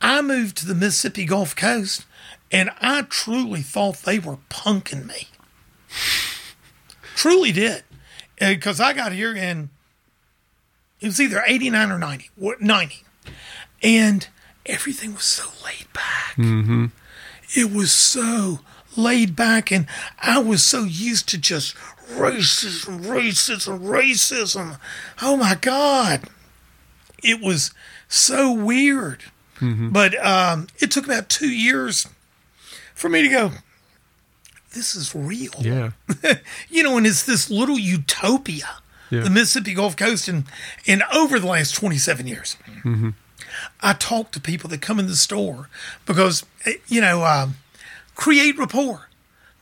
I 0.00 0.22
moved 0.22 0.56
to 0.58 0.66
the 0.66 0.74
Mississippi 0.74 1.24
Gulf 1.24 1.56
Coast, 1.56 2.06
and 2.52 2.70
I 2.80 3.02
truly 3.02 3.62
thought 3.62 4.02
they 4.02 4.18
were 4.18 4.38
punking 4.50 5.06
me. 5.06 5.28
Truly 7.16 7.50
did, 7.50 7.82
because 8.38 8.78
I 8.78 8.92
got 8.92 9.12
here 9.12 9.34
and 9.34 9.70
it 11.00 11.06
was 11.06 11.20
either 11.20 11.42
89 11.46 11.90
or 11.92 11.98
90, 11.98 12.30
what- 12.36 12.60
90. 12.60 13.04
And 13.82 14.26
everything 14.66 15.14
was 15.14 15.24
so 15.24 15.44
laid 15.64 15.86
back. 15.92 16.34
It 17.56 17.72
was 17.72 17.92
so 17.92 18.60
laid 18.96 19.34
back, 19.36 19.70
and 19.70 19.86
I 20.20 20.38
was 20.38 20.62
so 20.62 20.82
used 20.84 21.28
to 21.30 21.38
just 21.38 21.74
racism, 22.10 23.04
racism, 23.04 23.80
racism. 23.80 24.78
Oh 25.22 25.36
my 25.36 25.54
God. 25.54 26.24
It 27.22 27.40
was 27.40 27.72
so 28.08 28.52
weird. 28.52 29.24
But 29.60 30.14
um, 30.24 30.68
it 30.78 30.90
took 30.92 31.04
about 31.04 31.28
two 31.28 31.48
years 31.50 32.06
for 32.94 33.08
me 33.08 33.22
to 33.22 33.28
go, 33.28 33.50
this 34.72 34.94
is 34.94 35.14
real 35.14 35.50
Yeah. 35.60 35.90
you 36.68 36.82
know, 36.84 36.96
and 36.96 37.06
it's 37.06 37.24
this 37.24 37.50
little 37.50 37.78
utopia, 37.78 38.68
Yeah. 39.10 39.20
the 39.20 39.30
Mississippi 39.30 39.74
Gulf 39.74 39.96
Coast, 39.96 40.28
and 40.28 40.44
and 40.86 41.02
over 41.14 41.38
the 41.38 41.46
last 41.46 41.74
twenty 41.74 41.98
seven 41.98 42.26
years, 42.26 42.56
I 43.80 43.92
talk 43.94 44.30
to 44.32 44.40
people 44.40 44.68
that 44.70 44.80
come 44.82 44.98
in 44.98 45.06
the 45.06 45.16
store 45.16 45.68
because 46.06 46.44
eh, 46.66 46.74
you 46.88 47.00
know, 47.00 47.24
um, 47.24 47.56
create 48.14 48.58
rapport. 48.58 49.08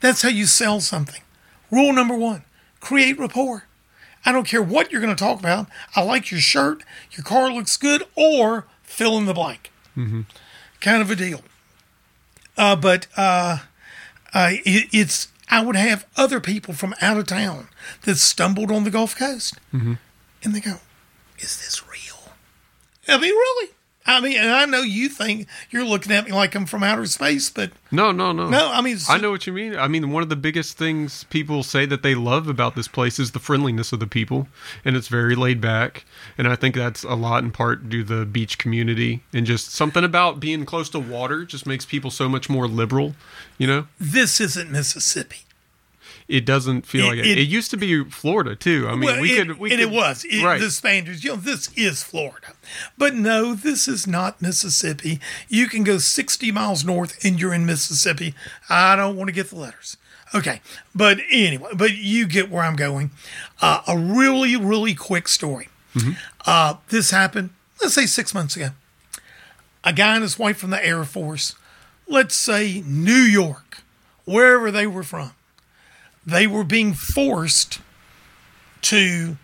That's 0.01 0.23
how 0.23 0.29
you 0.29 0.47
sell 0.47 0.81
something. 0.81 1.23
Rule 1.71 1.93
number 1.93 2.17
one: 2.17 2.43
create 2.81 3.19
rapport. 3.19 3.65
I 4.25 4.33
don't 4.33 4.47
care 4.47 4.63
what 4.63 4.91
you're 4.91 5.01
going 5.01 5.15
to 5.15 5.25
talk 5.25 5.39
about. 5.39 5.69
I 5.95 6.03
like 6.03 6.33
your 6.33 6.41
shirt. 6.41 6.83
Your 7.13 7.23
car 7.23 7.53
looks 7.53 7.77
good, 7.77 8.03
or 8.17 8.67
fill 8.83 9.17
in 9.19 9.27
the 9.27 9.35
blank. 9.35 9.71
Kind 10.81 11.01
of 11.01 11.11
a 11.11 11.17
deal. 11.17 11.43
Uh, 12.59 12.75
but 12.75 13.07
uh, 13.17 13.59
uh, 14.35 14.51
it, 14.65 14.89
it's 14.93 15.29
I 15.49 15.65
would 15.65 15.77
have 15.77 16.07
other 16.17 16.41
people 16.41 16.75
from 16.75 16.95
out 17.01 17.17
of 17.17 17.27
town 17.27 17.69
that 18.03 18.17
stumbled 18.17 18.71
on 18.71 18.85
the 18.85 18.91
Gulf 18.91 19.17
Coast, 19.17 19.55
mm-hmm. 19.73 19.95
and 20.43 20.55
they 20.55 20.61
go, 20.61 20.81
"Is 21.39 21.57
this 21.59 21.83
real?" 21.87 22.33
I 23.09 23.21
mean, 23.21 23.33
really? 23.33 23.71
I 24.07 24.21
mean, 24.21 24.39
and 24.39 24.51
I 24.51 24.65
know 24.67 24.83
you 24.83 25.09
think 25.09 25.49
you're 25.71 25.85
looking 25.85 26.13
at 26.13 26.25
me 26.27 26.33
like 26.33 26.55
I'm 26.55 26.67
from 26.67 26.83
outer 26.83 27.07
space, 27.07 27.51
but 27.51 27.73
No, 27.91 28.13
no, 28.13 28.33
no. 28.33 28.49
no, 28.49 28.71
I 28.73 28.81
mean, 28.81 28.99
I 29.09 29.19
know 29.19 29.31
what 29.31 29.47
you 29.47 29.53
mean. 29.53 29.77
I 29.77 29.89
mean, 29.89 30.11
one 30.11 30.23
of 30.23 30.29
the 30.29 30.37
biggest 30.37 30.79
things 30.79 31.25
people 31.25 31.63
say 31.63 31.87
that 31.87 32.03
they 32.03 32.15
love 32.15 32.49
about 32.49 32.77
this 32.77 32.89
place 32.89 33.19
is 33.19 33.33
the 33.33 33.39
friendliness 33.39 33.93
of 33.93 34.01
the 34.01 34.07
people, 34.07 34.49
and 34.85 34.97
it's 34.97 35.09
very 35.09 35.35
laid 35.35 35.61
back. 35.61 36.05
And 36.39 36.47
I 36.47 36.57
think 36.57 36.75
that's 36.75 37.03
a 37.05 37.15
lot 37.15 37.43
in 37.43 37.51
part 37.51 37.89
due 37.89 38.05
to 38.05 38.19
the 38.21 38.27
beach 38.27 38.59
community 38.59 39.23
and 39.33 39.47
just 39.47 39.73
something 39.73 40.05
about 40.05 40.39
being 40.41 40.65
close 40.65 40.89
to 40.91 40.99
water 41.01 41.45
just 41.45 41.67
makes 41.67 41.85
people 41.85 42.11
so 42.11 42.29
much 42.29 42.49
more 42.49 42.69
liberal. 42.69 43.15
You 43.59 43.67
know, 43.67 43.87
this 43.99 44.41
isn't 44.41 44.71
Mississippi. 44.71 45.46
It 46.29 46.45
doesn't 46.45 46.87
feel 46.87 47.07
It- 47.07 47.09
like 47.09 47.19
it. 47.19 47.27
it- 47.27 47.39
It 47.39 47.49
used 47.49 47.71
to 47.71 47.77
be 47.77 48.05
Florida 48.05 48.57
too. 48.57 48.87
I 48.89 48.93
mean, 48.93 49.01
well, 49.03 49.21
we 49.21 49.33
it, 49.33 49.47
could, 49.47 49.59
we 49.59 49.71
and 49.73 49.81
could, 49.81 49.89
it 49.89 49.95
was 49.95 50.25
right. 50.43 50.61
the 50.61 50.71
Spaniards. 50.71 51.23
You 51.25 51.31
know, 51.31 51.37
this 51.37 51.71
is 51.77 52.03
Florida, 52.03 52.49
but 52.99 53.15
no, 53.15 53.55
this 53.55 53.87
is 53.89 54.07
not 54.07 54.41
Mississippi. 54.43 55.21
You 55.49 55.69
can 55.69 55.85
go 55.85 55.99
sixty 55.99 56.51
miles 56.51 56.85
north 56.85 57.25
and 57.25 57.39
you're 57.41 57.55
in 57.55 57.65
Mississippi. 57.67 58.35
I 58.69 58.97
don't 58.97 59.17
want 59.17 59.29
to 59.29 59.33
get 59.33 59.51
the 59.51 59.57
letters. 59.57 59.97
Okay, 60.35 60.61
but 60.95 61.19
anyway, 61.31 61.71
but 61.75 61.93
you 61.95 62.27
get 62.27 62.51
where 62.51 62.65
I'm 62.65 62.75
going. 62.77 63.11
Uh, 63.63 63.81
a 63.87 63.97
really, 63.97 64.57
really 64.57 64.95
quick 64.95 65.29
story. 65.29 65.69
Uh, 66.45 66.75
this 66.89 67.11
happened, 67.13 67.51
let's 67.81 67.95
say 67.95 68.05
six 68.07 68.35
months 68.35 68.55
ago. 68.57 68.71
A 69.85 69.93
guy 69.93 70.15
and 70.15 70.23
his 70.23 70.39
wife 70.39 70.59
from 70.59 70.71
the 70.71 70.85
Air 70.85 71.05
Force, 71.05 71.55
let's 72.09 72.35
say 72.35 72.83
New 72.85 73.13
York, 73.13 73.83
wherever 74.25 74.71
they 74.73 74.87
were 74.87 75.05
from, 75.05 75.31
they 76.27 76.47
were 76.47 76.65
being 76.65 76.93
forced 76.93 77.81
to 78.83 79.37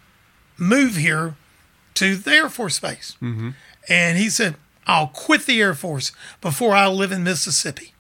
move 0.59 0.97
here 0.97 1.37
to 1.95 2.17
the 2.17 2.31
Air 2.31 2.49
Force 2.49 2.79
Base. 2.81 3.17
Mm-hmm. 3.23 3.51
And 3.89 4.19
he 4.19 4.29
said, 4.29 4.57
I'll 4.87 5.09
quit 5.09 5.47
the 5.47 5.61
Air 5.61 5.75
Force 5.75 6.13
before 6.41 6.75
I 6.75 6.89
live 6.89 7.13
in 7.13 7.23
Mississippi. 7.23 7.95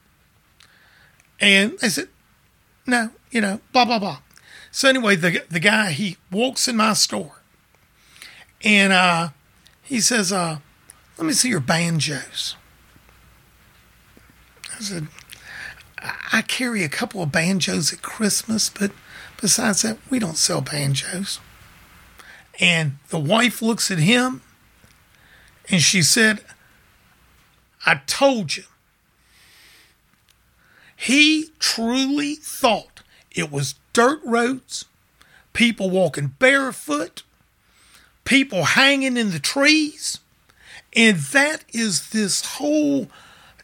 And 1.40 1.78
they 1.78 1.88
said, 1.88 2.08
no, 2.86 3.10
you 3.30 3.40
know, 3.40 3.60
blah, 3.72 3.84
blah, 3.84 3.98
blah. 3.98 4.18
So 4.70 4.88
anyway, 4.88 5.16
the, 5.16 5.44
the 5.48 5.60
guy, 5.60 5.92
he 5.92 6.16
walks 6.30 6.66
in 6.66 6.76
my 6.76 6.94
store 6.94 7.42
and 8.64 8.92
uh, 8.92 9.28
he 9.82 10.00
says, 10.00 10.32
uh, 10.32 10.58
let 11.18 11.26
me 11.26 11.32
see 11.32 11.48
your 11.48 11.60
banjos. 11.60 12.56
I 14.74 14.80
said, 14.80 15.08
I 16.32 16.42
carry 16.42 16.82
a 16.82 16.88
couple 16.88 17.22
of 17.22 17.32
banjos 17.32 17.92
at 17.92 18.02
Christmas, 18.02 18.68
but 18.70 18.90
besides 19.40 19.82
that, 19.82 19.98
we 20.10 20.18
don't 20.18 20.36
sell 20.36 20.60
banjos. 20.60 21.40
And 22.60 22.98
the 23.08 23.18
wife 23.18 23.62
looks 23.62 23.90
at 23.90 23.98
him 23.98 24.42
and 25.68 25.80
she 25.80 26.02
said, 26.02 26.40
I 27.86 28.00
told 28.06 28.56
you. 28.56 28.64
He 30.96 31.50
truly 31.58 32.36
thought 32.36 33.02
it 33.32 33.50
was 33.50 33.74
dirt 33.92 34.20
roads, 34.24 34.84
people 35.52 35.90
walking 35.90 36.34
barefoot, 36.38 37.22
people 38.24 38.64
hanging 38.64 39.16
in 39.16 39.30
the 39.30 39.40
trees. 39.40 40.20
And 40.94 41.16
that 41.16 41.64
is 41.72 42.10
this 42.10 42.56
whole 42.56 43.08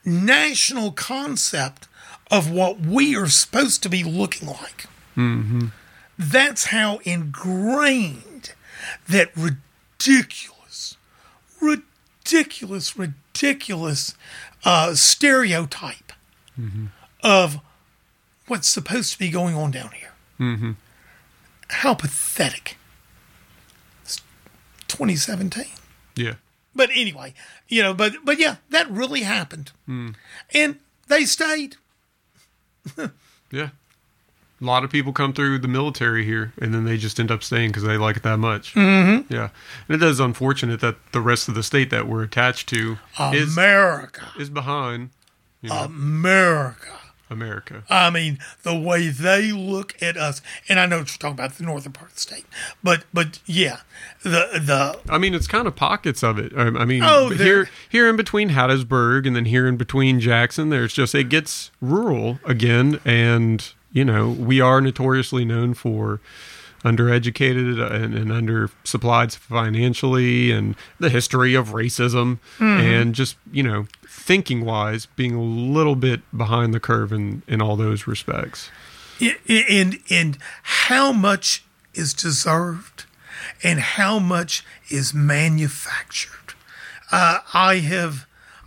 national 0.05 0.93
concept 0.93 1.88
of 2.31 2.51
what 2.51 2.81
we 2.81 3.17
are 3.17 3.29
supposed 3.29 3.83
to 3.83 3.89
be 3.89 4.05
looking 4.05 4.49
like. 4.49 4.87
Mm-hmm. 5.17 5.69
That's 6.19 6.67
how 6.67 6.99
ingrained 7.05 8.53
that 9.09 9.31
ridiculous, 9.37 10.97
ridiculous, 11.61 12.97
ridiculous 12.97 14.15
uh, 14.65 14.95
stereotype 14.95 16.13
mm-hmm. 16.59 16.87
of 17.23 17.61
what's 18.47 18.69
supposed 18.69 19.13
to 19.13 19.19
be 19.19 19.31
going 19.31 19.55
on 19.55 19.71
down 19.71 19.91
here. 19.93 20.13
Mm-hmm. 20.41 20.73
How 21.69 21.95
pathetic. 21.95 22.77
It's 24.03 24.21
2017. 24.89 25.67
Yeah. 26.17 26.35
But 26.75 26.91
anyway, 26.95 27.35
you 27.67 27.83
know, 27.83 27.93
but 27.93 28.15
but 28.25 28.39
yeah, 28.39 28.57
that 28.71 28.89
really 28.89 29.23
happened, 29.23 29.73
mm. 29.89 30.15
and 30.55 30.79
they 31.09 31.25
stayed. 31.25 31.77
Yeah. 33.51 33.71
A 34.61 34.65
lot 34.65 34.83
of 34.85 34.91
people 34.91 35.13
come 35.13 35.33
through 35.33 35.61
the 35.61 35.69
military 35.69 36.25
here 36.25 36.53
and 36.61 36.75
then 36.75 36.85
they 36.85 36.97
just 36.97 37.21
end 37.21 37.31
up 37.31 37.43
staying 37.43 37.71
because 37.71 37.85
they 37.85 37.97
like 37.97 38.17
it 38.17 38.25
that 38.25 38.39
much. 38.39 38.75
Mm-hmm. 38.75 39.33
Yeah. 39.33 39.51
And 39.89 40.03
it 40.03 40.07
is 40.07 40.21
unfortunate 40.21 40.81
that 40.81 40.97
the 41.13 41.21
rest 41.21 41.49
of 41.49 41.55
the 41.55 41.63
state 41.63 41.91
that 41.91 42.09
we're 42.09 42.25
attached 42.25 42.69
to 42.71 42.99
is, 43.33 43.57
America, 43.57 44.29
is 44.39 44.51
behind 44.51 45.11
you 45.63 45.71
know, 45.71 45.85
America. 45.85 46.93
America. 47.31 47.83
I 47.91 48.11
mean, 48.11 48.39
the 48.63 48.79
way 48.79 49.09
they 49.09 49.53
look 49.53 50.01
at 50.03 50.17
us, 50.17 50.41
and 50.69 50.79
I 50.81 50.87
know 50.87 50.99
what 50.99 51.09
you're 51.11 51.19
talking 51.19 51.35
about 51.39 51.55
the 51.55 51.65
northern 51.65 51.93
part 51.93 52.09
of 52.11 52.15
the 52.15 52.21
state, 52.21 52.47
but 52.83 53.05
but 53.13 53.39
yeah, 53.47 53.79
the 54.23 54.49
the 54.61 54.99
I 55.13 55.19
mean, 55.19 55.35
it's 55.35 55.47
kind 55.47 55.67
of 55.67 55.77
pockets 55.77 56.23
of 56.23 56.39
it. 56.39 56.53
Um, 56.57 56.77
I 56.77 56.85
mean, 56.85 57.03
Oh, 57.05 57.29
here, 57.31 57.69
here 57.89 58.09
in 58.09 58.17
between 58.17 58.51
Hattiesburg 58.51 59.27
and 59.27 59.35
then 59.37 59.45
here 59.47 59.67
in 59.67 59.77
between 59.77 60.21
Jackson, 60.21 60.71
there's 60.71 60.93
just 60.93 61.15
it 61.15 61.29
gets 61.29 61.71
rural 61.81 62.39
again, 62.45 63.01
and 63.05 63.73
you 63.93 64.05
know 64.05 64.29
we 64.31 64.61
are 64.61 64.81
notoriously 64.81 65.45
known 65.45 65.75
for 65.75 66.21
undereducated 66.85 67.81
and, 67.93 68.15
and 68.15 68.31
undersupplied 68.31 69.35
financially, 69.37 70.51
and 70.51 70.75
the 70.99 71.11
history 71.11 71.55
of 71.55 71.69
racism, 71.71 72.39
and 72.61 73.15
just 73.15 73.37
you 73.53 73.63
know 73.63 73.87
thinking 74.29 74.63
wise 74.63 75.07
being 75.07 75.33
a 75.33 75.43
little 75.43 75.97
bit 75.97 76.21
behind 76.37 76.75
the 76.75 76.79
curve 76.79 77.15
in 77.15 77.43
in 77.49 77.63
all 77.63 77.77
those 77.77 78.07
respects. 78.07 78.71
And 79.49 80.01
and 80.11 80.37
how 80.63 81.13
much 81.13 81.65
is 81.95 82.13
deserved 82.13 83.07
and 83.63 83.81
how 83.81 84.19
much 84.19 84.63
is 84.91 85.15
manufactured? 85.15 86.53
Uh, 87.11 87.39
i 87.55 87.77
have 87.77 88.27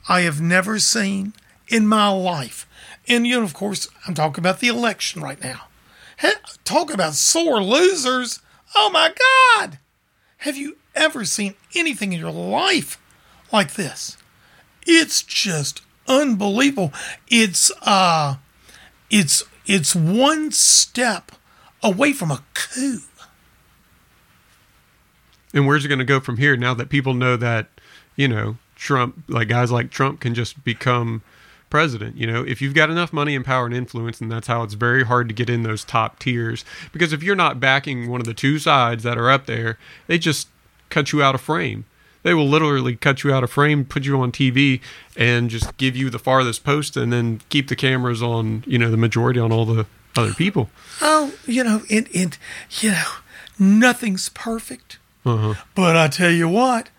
i 0.09 0.21
have 0.21 0.41
never 0.41 0.79
seen 0.79 1.33
in 1.67 1.85
my 1.85 2.09
life 2.09 2.67
and 3.07 3.27
you 3.27 3.37
know 3.37 3.43
of 3.43 3.53
course 3.53 3.87
i'm 4.07 4.15
talking 4.15 4.41
about 4.41 4.61
the 4.61 4.67
election 4.67 5.21
right 5.21 5.43
now. 5.43 5.67
Talk 6.63 6.91
about 6.91 7.13
sore 7.13 7.61
losers. 7.61 8.39
Oh 8.75 8.89
my 8.89 9.13
god. 9.25 9.77
Have 10.37 10.57
you 10.57 10.77
ever 10.95 11.23
seen 11.23 11.53
anything 11.75 12.13
in 12.13 12.19
your 12.19 12.31
life 12.31 12.99
like 13.51 13.73
this 13.75 14.17
it's 14.99 15.21
just 15.21 15.81
unbelievable 16.07 16.91
it's 17.29 17.71
uh 17.83 18.35
it's 19.09 19.43
it's 19.65 19.95
one 19.95 20.51
step 20.51 21.31
away 21.83 22.13
from 22.13 22.31
a 22.31 22.43
coup. 22.53 23.01
And 25.53 25.67
where's 25.67 25.83
it 25.83 25.89
going 25.89 25.99
to 25.99 26.05
go 26.05 26.19
from 26.19 26.37
here 26.37 26.55
now 26.55 26.73
that 26.73 26.89
people 26.89 27.13
know 27.13 27.35
that, 27.37 27.67
you 28.15 28.27
know, 28.27 28.57
Trump, 28.75 29.23
like 29.27 29.49
guys 29.49 29.71
like 29.71 29.91
Trump 29.91 30.21
can 30.21 30.33
just 30.33 30.63
become 30.63 31.21
president? 31.69 32.15
You 32.15 32.25
know, 32.27 32.43
if 32.43 32.61
you've 32.61 32.73
got 32.73 32.89
enough 32.89 33.11
money 33.11 33.35
and 33.35 33.43
power 33.43 33.65
and 33.65 33.75
influence, 33.75 34.21
and 34.21 34.31
that's 34.31 34.47
how 34.47 34.63
it's 34.63 34.75
very 34.75 35.03
hard 35.03 35.27
to 35.27 35.33
get 35.33 35.49
in 35.49 35.63
those 35.63 35.83
top 35.83 36.19
tiers. 36.19 36.63
Because 36.93 37.11
if 37.11 37.21
you're 37.21 37.35
not 37.35 37.59
backing 37.59 38.09
one 38.09 38.21
of 38.21 38.27
the 38.27 38.33
two 38.33 38.59
sides 38.59 39.03
that 39.03 39.17
are 39.17 39.29
up 39.29 39.45
there, 39.45 39.77
they 40.07 40.17
just 40.17 40.47
cut 40.89 41.11
you 41.11 41.21
out 41.21 41.35
of 41.35 41.41
frame. 41.41 41.85
They 42.23 42.33
will 42.33 42.47
literally 42.47 42.95
cut 42.95 43.23
you 43.23 43.33
out 43.33 43.43
of 43.43 43.51
frame, 43.51 43.85
put 43.85 44.05
you 44.05 44.19
on 44.21 44.31
TV, 44.31 44.79
and 45.17 45.49
just 45.49 45.75
give 45.77 45.95
you 45.95 46.09
the 46.09 46.19
farthest 46.19 46.63
post, 46.63 46.95
and 46.95 47.11
then 47.11 47.41
keep 47.49 47.67
the 47.67 47.75
cameras 47.75 48.21
on, 48.21 48.63
you 48.67 48.77
know, 48.77 48.91
the 48.91 48.97
majority 48.97 49.39
on 49.39 49.51
all 49.51 49.65
the 49.65 49.85
other 50.15 50.33
people. 50.33 50.69
Oh, 51.01 51.33
you 51.45 51.63
know, 51.63 51.81
and, 51.89 52.07
and 52.13 52.37
you 52.79 52.91
know, 52.91 53.11
nothing's 53.57 54.29
perfect. 54.29 54.99
Uh-huh. 55.25 55.55
But 55.75 55.95
I 55.95 56.07
tell 56.07 56.31
you 56.31 56.47
what, 56.47 56.89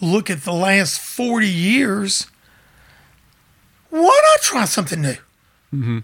look 0.00 0.30
at 0.30 0.42
the 0.42 0.52
last 0.52 1.00
40 1.00 1.48
years. 1.48 2.26
Why 3.90 4.20
not 4.32 4.42
try 4.42 4.64
something 4.64 5.02
new? 5.02 5.16
Mm-hmm. 5.74 5.98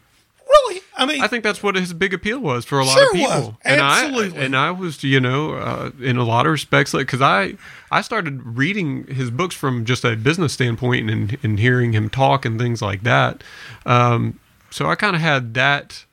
Really? 0.64 0.81
I 0.99 1.05
mean, 1.07 1.21
I 1.23 1.27
think 1.29 1.45
that's 1.45 1.62
what 1.62 1.75
his 1.77 1.92
big 1.92 2.14
appeal 2.14 2.38
was 2.38 2.64
for 2.64 2.79
a 2.79 2.85
lot 2.85 2.95
Sure 2.97 3.07
of 3.09 3.12
people. 3.12 3.59
And 3.64 3.81
Absolutely. 3.81 4.40
I 4.40 4.45
and 4.45 4.57
I 4.57 4.71
was, 4.71 5.05
you 5.05 5.21
know, 5.21 5.53
uh, 5.55 5.90
in 6.01 6.16
a 6.16 6.25
lot 6.25 6.47
of 6.47 6.53
respects, 6.53 6.95
like 6.95 7.07
because 7.07 7.21
I 7.21 7.55
I 7.90 8.01
started 8.01 8.57
reading 8.57 9.07
his 9.07 9.31
books 9.31 9.55
from 9.55 9.85
just 9.85 10.05
a 10.05 10.16
business 10.16 10.53
standpoint 10.55 11.11
and 11.11 11.37
and 11.42 11.59
hearing 11.61 11.92
him 11.92 12.09
talk 12.09 12.45
and 12.45 12.59
things 12.59 12.81
like 12.81 13.03
that. 13.03 13.45
Um, 13.85 14.38
so 14.71 14.88
I 14.88 14.95
kind 14.95 15.14
of 15.14 15.23
had 15.23 15.55
that 15.55 16.05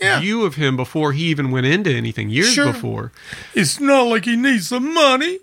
Yeah. 0.00 0.20
view 0.20 0.44
of 0.44 0.54
him 0.54 0.76
before 0.76 1.12
he 1.12 1.24
even 1.24 1.50
went 1.50 1.66
into 1.66 1.90
anything 1.92 2.30
years 2.30 2.52
Sure. 2.52 2.72
before. 2.72 3.10
it's 3.54 3.80
not 3.80 4.02
like 4.06 4.24
he 4.24 4.36
needs 4.36 4.68
some 4.68 4.94
money. 4.94 5.38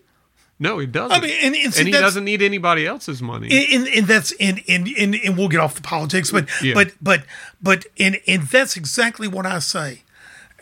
No, 0.57 0.79
he 0.79 0.85
doesn't. 0.85 1.11
I 1.11 1.19
mean, 1.19 1.35
and, 1.41 1.55
and, 1.55 1.73
see, 1.73 1.81
and 1.81 1.87
he 1.87 1.91
doesn't 1.91 2.23
need 2.23 2.41
anybody 2.41 2.87
else's 2.87 3.21
money. 3.21 3.49
and, 3.73 3.87
and, 3.87 4.07
that's 4.07 4.33
and, 4.39 4.61
and 4.69 4.87
and 4.97 5.15
and 5.15 5.37
we'll 5.37 5.49
get 5.49 5.59
off 5.59 5.75
the 5.75 5.81
politics, 5.81 6.31
but 6.31 6.47
Yeah. 6.63 6.73
but 6.73 6.93
but 7.01 7.25
but 7.61 7.85
and 7.99 8.19
and 8.25 8.43
that's 8.43 8.77
exactly 8.77 9.27
what 9.27 9.45
I 9.45 9.59
say. 9.59 10.03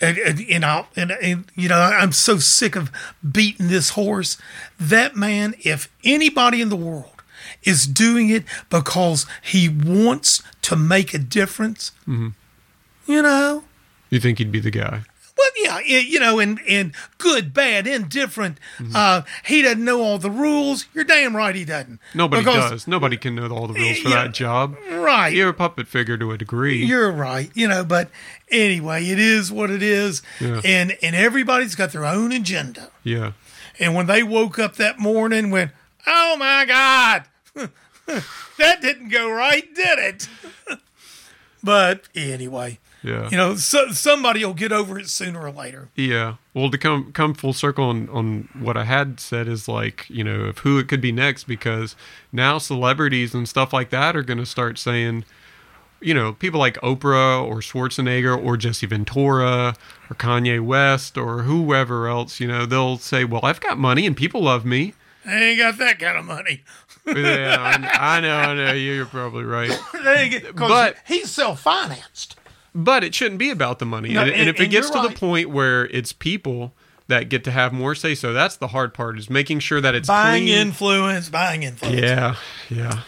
And 0.02 0.18
and, 0.18 0.40
and, 0.50 0.66
I'll, 0.66 0.88
and 0.96 1.12
and 1.12 1.46
you 1.56 1.70
know 1.70 1.80
I'm 1.80 2.12
so 2.12 2.38
sick 2.38 2.76
of 2.76 2.92
beating 3.30 3.68
this 3.68 3.92
horse. 3.92 4.38
That 4.80 5.16
man, 5.16 5.54
if 5.64 5.90
anybody 6.04 6.60
in 6.62 6.70
the 6.70 6.76
world 6.76 7.22
is 7.62 7.86
doing 7.86 8.30
it 8.30 8.46
because 8.70 9.28
he 9.44 9.70
wants 9.70 10.42
to 10.64 10.76
make 10.76 11.14
a 11.14 11.20
difference, 11.20 11.92
mm-hmm. 12.08 12.30
you 13.06 13.22
know, 13.22 13.64
you 14.10 14.20
think 14.20 14.40
he'd 14.40 14.52
be 14.52 14.60
the 14.60 14.72
guy? 14.72 15.04
Well, 15.44 15.52
yeah, 15.58 15.76
y- 15.76 16.06
you 16.08 16.20
know, 16.20 16.40
and 16.40 16.60
and 16.68 16.94
good, 17.18 17.54
bad, 17.54 17.86
indifferent. 17.88 18.60
Uh, 18.96 19.22
he 19.46 19.62
doesn't 19.62 19.84
know 19.84 20.02
all 20.02 20.18
the 20.18 20.32
rules. 20.32 20.86
You're 20.94 21.04
damn 21.04 21.36
right 21.36 21.54
he 21.56 21.66
doesn't. 21.66 22.00
Nobody 22.14 22.42
Because- 22.44 22.72
does. 22.72 22.88
Nobody 22.88 23.18
can 23.18 23.36
know 23.36 23.48
all 23.50 23.68
the 23.68 23.74
rules 23.74 24.00
for 24.00 24.10
that 24.10 24.34
job. 24.34 24.76
Right. 24.92 25.34
You're 25.34 25.50
a 25.50 25.54
puppet 25.54 25.88
figure 25.88 26.18
to 26.18 26.32
a 26.32 26.38
degree. 26.38 26.84
You're 26.86 27.12
right, 27.12 27.52
you 27.54 27.68
know, 27.68 27.84
but 27.84 28.10
anyway, 28.50 29.06
it 29.08 29.20
is 29.20 29.52
what 29.52 29.70
it 29.70 29.84
is, 29.84 30.22
Yeah. 30.40 30.62
and 30.64 30.98
and 31.02 31.16
everybody's 31.16 31.76
got 31.76 31.92
their 31.92 32.06
own 32.06 32.32
agenda. 32.32 32.90
yeah. 33.04 33.32
And 33.80 33.96
when 33.96 34.06
they 34.06 34.22
woke 34.24 34.60
up 34.60 34.76
that 34.76 35.00
morning, 35.00 35.50
went, 35.50 35.72
"Oh 36.06 36.36
my 36.38 36.64
God, 36.66 37.24
that 38.58 38.82
didn't 38.82 39.10
go 39.10 39.32
right, 39.32 39.74
did 39.74 39.98
it?" 40.00 40.28
but 41.64 42.08
anyway, 42.16 42.80
Yeah. 43.04 43.30
you 43.30 43.36
know, 43.38 43.56
so, 43.56 43.92
somebody 43.92 44.46
will 44.46 44.54
get 44.54 44.72
over 44.72 44.98
it 44.98 45.10
sooner 45.10 45.42
or 45.42 45.52
later. 45.52 45.90
Yeah. 45.96 46.36
Well, 46.54 46.72
to 46.72 46.78
come 46.78 47.12
come 47.12 47.34
full 47.34 47.52
circle 47.54 47.86
on, 47.86 48.08
on 48.10 48.48
what 48.58 48.78
I 48.78 48.86
had 48.86 49.20
said 49.20 49.48
is 49.48 49.68
like, 49.68 50.06
you 50.10 50.24
know, 50.24 50.42
of 50.46 50.60
who 50.60 50.80
it 50.80 50.88
could 50.88 51.02
be 51.02 51.12
next 51.12 51.44
because 51.44 51.96
now 52.32 52.58
celebrities 52.60 53.34
and 53.34 53.48
stuff 53.50 53.74
like 53.74 53.90
that 53.90 54.16
are 54.16 54.24
going 54.24 54.38
to 54.38 54.46
start 54.46 54.78
saying, 54.80 55.26
you 56.00 56.14
know, 56.14 56.34
people 56.34 56.60
like 56.60 56.76
Oprah 56.82 57.44
or 57.44 57.58
Schwarzenegger 57.60 58.42
or 58.42 58.56
Jesse 58.58 58.86
Ventura 58.88 59.76
or 60.10 60.16
Kanye 60.16 60.60
West 60.62 61.18
or 61.18 61.44
whoever 61.44 62.08
else, 62.08 62.40
you 62.40 62.48
know, 62.48 62.66
they'll 62.66 62.98
say, 62.98 63.24
well, 63.26 63.42
I've 63.44 63.60
got 63.62 63.78
money 63.78 64.06
and 64.06 64.16
people 64.16 64.44
love 64.44 64.66
me. 64.66 64.94
I 65.26 65.36
ain't 65.42 65.60
got 65.60 65.78
that 65.78 66.00
kind 66.00 66.18
of 66.18 66.26
money. 66.26 66.64
yeah, 67.06 67.58
I, 68.00 68.18
I 68.18 68.20
know, 68.22 68.36
I 68.38 68.54
know. 68.54 68.74
You're 68.74 69.06
probably 69.06 69.44
right. 69.46 69.72
They 70.04 70.14
ain't 70.22 70.32
get, 70.32 70.56
'cause 70.56 70.70
But- 70.70 70.98
he's 71.06 71.32
self 71.32 71.62
financed. 71.62 72.36
But 72.76 73.04
it 73.04 73.14
shouldn't 73.14 73.38
be 73.40 73.50
about 73.52 73.80
the 73.80 73.86
money. 73.86 74.14
No, 74.14 74.22
and, 74.22 74.32
and- 74.32 74.40
and 74.42 74.50
if 74.50 74.56
it 74.60 74.64
and 74.64 74.72
gets 74.72 74.90
to 74.90 75.02
the 75.02 75.10
point 75.12 75.50
where 75.50 75.86
it's 75.88 76.12
people 76.12 76.74
that 77.08 77.30
get 77.30 77.44
to 77.44 77.52
have 77.52 77.74
more 77.74 77.94
say 77.96 78.16
so, 78.16 78.34
that's 78.34 78.56
the 78.56 78.70
hard 78.70 78.94
part 78.94 79.20
is 79.20 79.30
making 79.30 79.60
sure 79.60 79.80
that 79.82 79.94
it's 79.94 80.08
Buying 80.08 80.46
clean. 80.46 80.58
influence, 80.58 81.30
buying 81.30 81.64
influence. 81.64 82.00
Yeah, 82.02 82.36
yeah. 82.70 83.02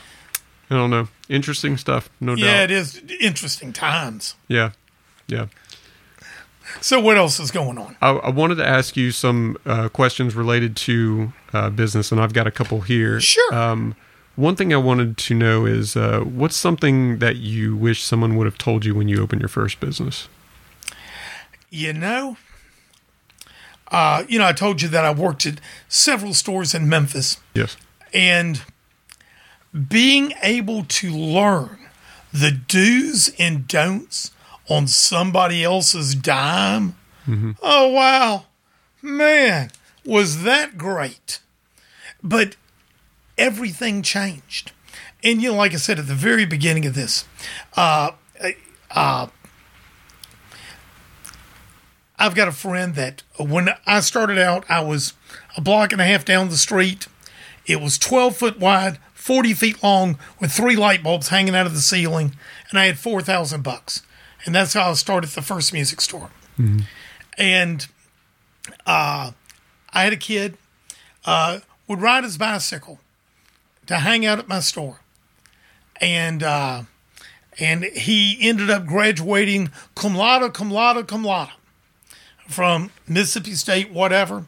I 0.69 0.75
don't 0.75 0.89
know. 0.89 1.07
Interesting 1.29 1.77
stuff, 1.77 2.09
no 2.19 2.33
Yeah, 2.35 2.45
doubt. 2.45 2.51
Yeah, 2.53 2.63
it 2.63 2.71
is 2.71 3.01
interesting 3.21 3.71
times. 3.73 4.35
Yeah, 4.47 4.71
yeah. 5.27 5.47
So 6.81 6.99
what 6.99 7.17
else 7.17 7.39
is 7.39 7.51
going 7.51 7.77
on? 7.77 7.95
I, 8.01 8.09
I 8.11 8.29
wanted 8.29 8.55
to 8.55 8.67
ask 8.67 8.97
you 8.97 9.11
some 9.11 9.57
uh, 9.65 9.87
questions 9.89 10.35
related 10.35 10.75
to 10.77 11.31
uh, 11.53 11.69
business, 11.69 12.11
and 12.11 12.19
I've 12.19 12.33
got 12.33 12.47
a 12.47 12.51
couple 12.51 12.81
here. 12.81 13.21
Sure. 13.21 13.53
Um, 13.55 13.95
one 14.35 14.55
thing 14.55 14.73
I 14.73 14.77
wanted 14.77 15.17
to 15.17 15.33
know 15.33 15.65
is 15.65 15.95
uh, 15.95 16.19
what's 16.21 16.55
something 16.55 17.19
that 17.19 17.37
you 17.37 17.75
wish 17.75 18.03
someone 18.03 18.35
would 18.35 18.45
have 18.45 18.57
told 18.57 18.85
you 18.85 18.93
when 18.95 19.07
you 19.07 19.21
opened 19.21 19.41
your 19.41 19.49
first 19.49 19.79
business? 19.79 20.27
You 21.69 21.93
know, 21.93 22.37
uh, 23.89 24.23
you 24.27 24.39
know, 24.39 24.45
I 24.45 24.53
told 24.53 24.81
you 24.81 24.87
that 24.89 25.05
I 25.05 25.11
worked 25.13 25.45
at 25.45 25.59
several 25.87 26.33
stores 26.33 26.73
in 26.73 26.87
Memphis, 26.89 27.39
Yes. 27.53 27.77
and 28.13 28.61
being 29.89 30.33
able 30.41 30.85
to 30.85 31.11
learn 31.11 31.79
the 32.33 32.51
do's 32.51 33.33
and 33.37 33.67
don'ts 33.67 34.31
on 34.69 34.87
somebody 34.87 35.63
else's 35.63 36.15
dime. 36.15 36.95
Oh, 37.61 37.87
wow. 37.89 38.45
Man, 39.01 39.71
was 40.05 40.43
that 40.43 40.77
great. 40.77 41.39
But 42.23 42.55
everything 43.37 44.01
changed. 44.01 44.71
And, 45.23 45.41
you 45.41 45.51
know, 45.51 45.57
like 45.57 45.73
I 45.73 45.77
said 45.77 45.99
at 45.99 46.07
the 46.07 46.13
very 46.13 46.45
beginning 46.45 46.85
of 46.85 46.93
this, 46.93 47.25
uh, 47.75 48.11
uh, 48.91 49.27
I've 52.17 52.35
got 52.35 52.47
a 52.47 52.51
friend 52.51 52.95
that 52.95 53.23
when 53.37 53.69
I 53.85 53.99
started 53.99 54.37
out, 54.37 54.65
I 54.69 54.81
was 54.81 55.13
a 55.57 55.61
block 55.61 55.91
and 55.91 55.99
a 55.99 56.05
half 56.05 56.23
down 56.23 56.49
the 56.49 56.57
street. 56.57 57.07
It 57.65 57.81
was 57.81 57.97
12 57.97 58.37
foot 58.37 58.59
wide, 58.59 58.99
40 59.13 59.53
feet 59.53 59.83
long, 59.83 60.17
with 60.39 60.51
three 60.51 60.75
light 60.75 61.03
bulbs 61.03 61.29
hanging 61.29 61.55
out 61.55 61.65
of 61.65 61.73
the 61.73 61.81
ceiling, 61.81 62.35
and 62.69 62.79
I 62.79 62.85
had 62.85 62.97
4,000 62.99 63.63
bucks. 63.63 64.03
And 64.45 64.53
that's 64.53 64.73
how 64.73 64.91
I 64.91 64.93
started 64.93 65.31
the 65.31 65.41
first 65.41 65.73
music 65.73 65.99
store. 65.99 66.29
And 67.37 67.87
uh, 68.85 69.31
I 69.91 70.03
had 70.03 70.13
a 70.13 70.17
kid, 70.17 70.57
uh, 71.25 71.59
would 71.87 72.01
ride 72.01 72.23
his 72.23 72.37
bicycle 72.37 72.99
to 73.87 73.97
hang 73.97 74.25
out 74.25 74.39
at 74.39 74.47
my 74.47 74.59
store. 74.59 74.99
And 76.01 76.43
uh, 76.43 76.83
and 77.59 77.85
he 77.85 78.37
ended 78.41 78.69
up 78.69 78.85
graduating 78.85 79.71
cum 79.95 80.15
laude, 80.15 80.53
cum 80.53 80.69
laude, 80.71 81.07
cum 81.07 81.23
laude 81.23 81.51
from 82.47 82.91
Mississippi 83.07 83.53
State, 83.53 83.91
whatever. 83.91 84.45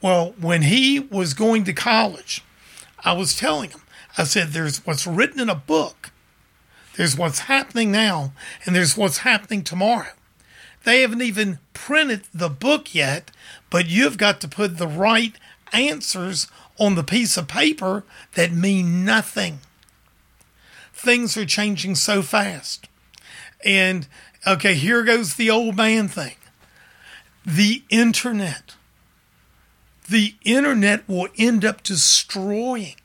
Well, 0.00 0.34
when 0.40 0.62
he 0.62 1.00
was 1.00 1.34
going 1.34 1.64
to 1.64 1.72
college, 1.72 2.42
I 3.04 3.12
was 3.12 3.36
telling 3.36 3.70
him, 3.70 3.82
I 4.18 4.24
said, 4.24 4.48
there's 4.48 4.84
what's 4.84 5.06
written 5.06 5.40
in 5.40 5.48
a 5.48 5.54
book, 5.54 6.10
there's 6.96 7.16
what's 7.16 7.40
happening 7.40 7.90
now, 7.90 8.32
and 8.64 8.74
there's 8.76 8.96
what's 8.96 9.18
happening 9.18 9.62
tomorrow. 9.62 10.12
They 10.84 11.00
haven't 11.02 11.22
even 11.22 11.58
printed 11.72 12.24
the 12.34 12.48
book 12.48 12.94
yet, 12.94 13.30
but 13.70 13.88
you've 13.88 14.18
got 14.18 14.40
to 14.40 14.48
put 14.48 14.78
the 14.78 14.88
right 14.88 15.34
answers 15.72 16.48
on 16.78 16.94
the 16.94 17.04
piece 17.04 17.36
of 17.36 17.48
paper 17.48 18.04
that 18.34 18.52
mean 18.52 19.04
nothing. 19.04 19.60
Things 20.92 21.36
are 21.36 21.46
changing 21.46 21.94
so 21.94 22.22
fast. 22.22 22.88
And 23.64 24.06
okay, 24.46 24.74
here 24.74 25.04
goes 25.04 25.34
the 25.34 25.50
old 25.50 25.76
man 25.76 26.08
thing 26.08 26.36
the 27.44 27.82
internet. 27.90 28.76
The 30.08 30.34
internet 30.44 31.08
will 31.08 31.28
end 31.38 31.64
up 31.64 31.82
destroying 31.82 32.96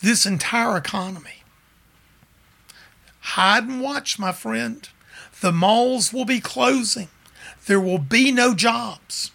this 0.00 0.26
entire 0.26 0.76
economy. 0.76 1.42
Hide 3.20 3.64
and 3.64 3.80
watch, 3.80 4.18
my 4.18 4.32
friend. 4.32 4.88
The 5.40 5.52
malls 5.52 6.12
will 6.12 6.24
be 6.24 6.40
closing. 6.40 7.08
There 7.66 7.80
will 7.80 7.98
be 7.98 8.32
no 8.32 8.54
jobs. 8.54 9.30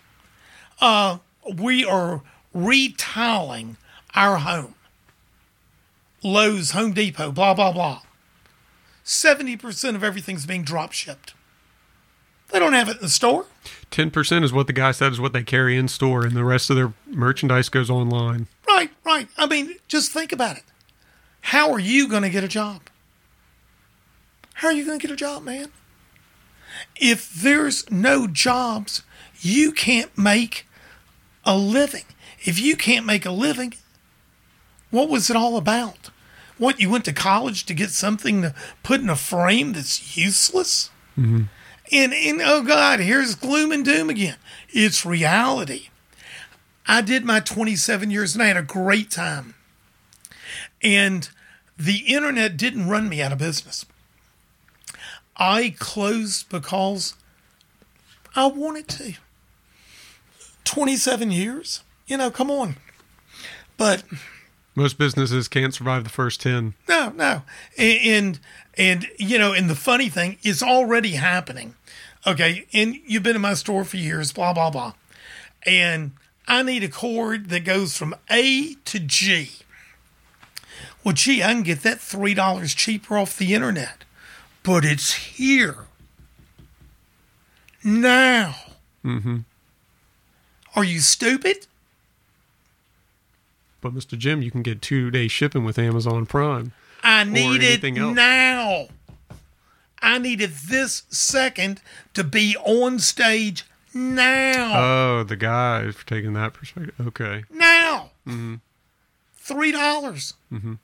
Uh, 0.82 1.20
we 1.52 1.86
are 1.86 2.22
retiling 2.54 3.78
our 4.16 4.38
home. 4.38 4.76
Lowe's, 6.24 6.72
Home 6.72 6.94
Depot, 6.94 7.32
blah, 7.32 7.54
blah, 7.54 7.72
blah. 7.72 8.02
70% 9.04 9.96
of 9.96 10.04
everything's 10.04 10.46
being 10.46 10.64
drop 10.64 10.94
shipped. 10.94 11.34
They 12.52 12.60
don't 12.60 12.74
have 12.74 12.88
it 12.88 12.98
in 12.98 13.02
the 13.02 13.10
store. 13.10 13.48
Ten 13.90 14.12
percent 14.12 14.46
is 14.46 14.54
what 14.54 14.68
the 14.68 14.74
guy 14.74 14.92
said 14.92 15.12
is 15.12 15.20
what 15.20 15.34
they 15.34 15.44
carry 15.44 15.76
in 15.76 15.88
store, 15.88 16.24
and 16.24 16.36
the 16.36 16.44
rest 16.44 16.70
of 16.70 16.76
their 16.76 16.94
merchandise 17.08 17.68
goes 17.68 17.90
online. 17.90 18.48
Right, 18.68 18.92
right. 19.04 19.28
I 19.38 19.48
mean, 19.48 19.76
just 19.88 20.12
think 20.12 20.32
about 20.32 20.58
it. 20.58 20.64
How 21.42 21.72
are 21.72 21.80
you 21.80 22.08
going 22.08 22.24
to 22.24 22.30
get 22.30 22.44
a 22.44 22.48
job? 22.48 22.82
How 24.56 24.68
are 24.70 24.74
you 24.74 24.86
going 24.86 25.00
to 25.00 25.08
get 25.08 25.14
a 25.14 25.18
job, 25.18 25.44
man? 25.44 25.72
If 26.96 27.34
there's 27.34 27.90
no 27.92 28.28
jobs, 28.28 29.04
you 29.42 29.72
can't 29.72 30.16
make 30.18 30.68
a 31.44 31.58
living. 31.58 32.06
If 32.44 32.60
you 32.60 32.76
can't 32.76 33.06
make 33.06 33.26
a 33.26 33.32
living, 33.32 33.74
what 34.92 35.10
was 35.10 35.30
it 35.30 35.36
all 35.36 35.58
about? 35.58 36.10
What, 36.58 36.80
you 36.80 36.90
went 36.90 37.06
to 37.06 37.14
college 37.14 37.66
to 37.66 37.74
get 37.74 37.90
something 37.90 38.42
to 38.42 38.54
put 38.84 39.02
in 39.02 39.10
a 39.10 39.16
frame 39.16 39.74
that's 39.74 40.16
useless? 40.16 40.92
Mm-hmm. 41.18 41.44
And, 41.92 42.14
and 42.14 42.42
oh 42.44 42.64
God, 42.64 43.00
here's 43.00 43.36
gloom 43.36 43.72
and 43.72 43.84
doom 43.84 44.10
again. 44.10 44.38
It's 44.70 45.06
reality. 45.06 45.90
I 46.86 47.02
did 47.02 47.24
my 47.24 47.40
27 47.40 48.12
years 48.12 48.34
and 48.34 48.44
I 48.44 48.48
had 48.48 48.58
a 48.58 48.64
great 48.64 49.10
time. 49.10 49.56
And 50.82 51.30
the 51.78 52.00
internet 52.00 52.58
didn't 52.58 52.90
run 52.90 53.10
me 53.10 53.22
out 53.22 53.32
of 53.32 53.38
business. 53.38 53.86
I 55.38 55.76
closed 55.80 56.50
because 56.50 57.16
I 58.36 58.48
wanted 58.48 58.88
to. 58.90 59.14
27 60.66 61.32
years? 61.32 61.83
You 62.08 62.18
know, 62.18 62.30
come 62.32 62.52
on. 62.52 62.76
But 63.78 64.04
Most 64.76 64.98
businesses 64.98 65.48
can't 65.48 65.74
survive 65.74 66.04
the 66.04 66.10
first 66.10 66.42
ten. 66.42 66.74
no, 66.88 67.10
no. 67.16 67.42
And, 67.78 68.00
and 68.06 68.40
and 68.78 69.08
you 69.18 69.38
know, 69.38 69.54
and 69.54 69.70
the 69.70 69.76
funny 69.76 70.10
thing 70.10 70.38
is 70.44 70.62
already 70.64 71.12
happening. 71.14 71.76
Okay, 72.26 72.66
and 72.74 72.96
you've 73.06 73.24
been 73.24 73.36
in 73.36 73.42
my 73.42 73.54
store 73.54 73.84
for 73.84 73.98
years, 73.98 74.32
blah 74.32 74.54
blah 74.54 74.70
blah. 74.70 74.94
And 75.66 76.12
I 76.48 76.62
need 76.64 76.84
a 76.84 76.90
cord 76.90 77.50
that 77.50 77.62
goes 77.66 77.98
from 77.98 78.16
A 78.30 78.76
to 78.86 79.00
G. 79.00 79.50
Well, 81.04 81.14
gee, 81.14 81.44
I 81.44 81.54
can 81.54 81.64
get 81.64 81.82
that 81.84 82.00
three 82.00 82.34
dollars 82.34 82.74
cheaper 82.74 83.18
off 83.18 83.38
the 83.38 83.54
internet, 83.54 84.04
but 84.64 84.86
it's 84.86 85.14
here 85.14 85.88
now. 87.84 88.56
Mm-hmm. 89.04 89.40
Are 90.76 90.84
you 90.84 91.00
stupid? 91.00 91.68
But 93.84 93.94
Mr. 93.94 94.18
Jim, 94.18 94.42
you 94.42 94.50
can 94.50 94.62
get 94.64 94.82
two 94.82 95.12
day 95.12 95.28
shipping 95.28 95.66
with 95.66 95.78
Amazon 95.78 96.26
Prime. 96.26 96.72
I 97.04 97.26
need 97.26 97.62
it 97.62 97.84
now. 97.94 98.88
I 100.02 100.18
needed 100.20 100.52
this 100.70 101.04
second 101.10 101.82
to 102.14 102.24
be 102.24 102.56
on 102.64 103.00
stage 103.00 103.66
now. 103.94 105.20
Oh, 105.20 105.24
the 105.24 105.36
guy 105.36 105.92
for 105.92 106.08
taking 106.08 106.32
that 106.34 106.54
perspective. 106.54 106.96
Okay. 107.08 107.44
now. 107.52 108.12
Mm-hmm. 108.26 108.56
Three 109.36 109.74
dollars. 109.74 110.34
Mm-hmm. 110.52 110.76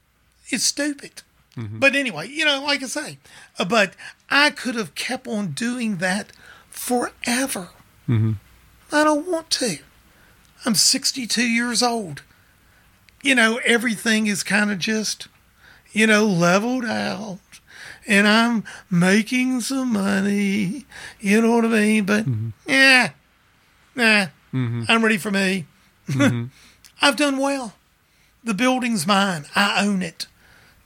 It's 0.49 0.65
stupid. 0.65 1.23
But 1.55 1.93
anyway, 1.93 2.29
you 2.29 2.45
know, 2.45 2.63
like 2.63 2.81
I 2.83 2.87
say, 2.87 3.17
uh, 3.57 3.65
but 3.65 3.93
I 4.29 4.49
could 4.49 4.75
have 4.75 4.95
kept 4.95 5.27
on 5.27 5.51
doing 5.51 5.97
that 5.97 6.31
forever. 6.69 7.71
I 8.91 9.03
don't 9.03 9.29
want 9.29 9.49
to. 9.51 9.79
I'm 10.65 10.73
62 10.75 11.41
years 11.41 11.83
old. 11.83 12.23
You 13.21 13.35
know, 13.35 13.59
everything 13.65 14.27
is 14.27 14.43
kind 14.43 14.71
of 14.71 14.79
just, 14.79 15.27
you 15.91 16.07
know, 16.07 16.25
leveled 16.25 16.85
out. 16.85 17.39
And 18.07 18.27
I'm 18.27 18.63
making 18.89 19.61
some 19.61 19.93
money. 19.93 20.85
You 21.19 21.41
know 21.41 21.55
what 21.57 21.65
I 21.65 21.67
mean? 21.67 22.05
But 22.05 22.25
yeah, 22.65 23.11
nah, 23.95 24.27
I'm 24.53 25.03
ready 25.03 25.17
for 25.17 25.31
me. 25.31 25.65
I've 27.01 27.15
done 27.15 27.37
well. 27.37 27.73
The 28.43 28.53
building's 28.53 29.05
mine. 29.05 29.45
I 29.55 29.85
own 29.85 30.01
it. 30.01 30.27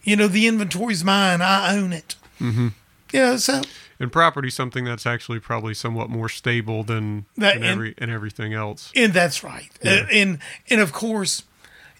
You 0.04 0.16
know, 0.16 0.28
the 0.28 0.48
inventory's 0.48 1.04
mine. 1.04 1.42
I 1.42 1.76
own 1.78 1.94
it. 1.94 2.16
Mm-hmm. 2.42 2.70
You 3.14 3.20
know, 3.20 3.38
so 3.38 3.62
And 4.00 4.12
property 4.12 4.50
something 4.50 4.84
that's 4.84 5.06
actually 5.06 5.40
probably 5.40 5.74
somewhat 5.76 6.10
more 6.10 6.28
stable 6.30 6.84
than 6.84 7.26
That- 7.38 7.56
and- 7.58 7.64
every 7.66 7.94
and 8.00 8.12
everything 8.12 8.54
else. 8.54 8.92
And 8.96 9.14
that's 9.14 9.44
right. 9.44 9.70
Uh, 9.86 10.06
and 10.12 10.40
and 10.70 10.82
of 10.82 10.92
course, 10.92 11.44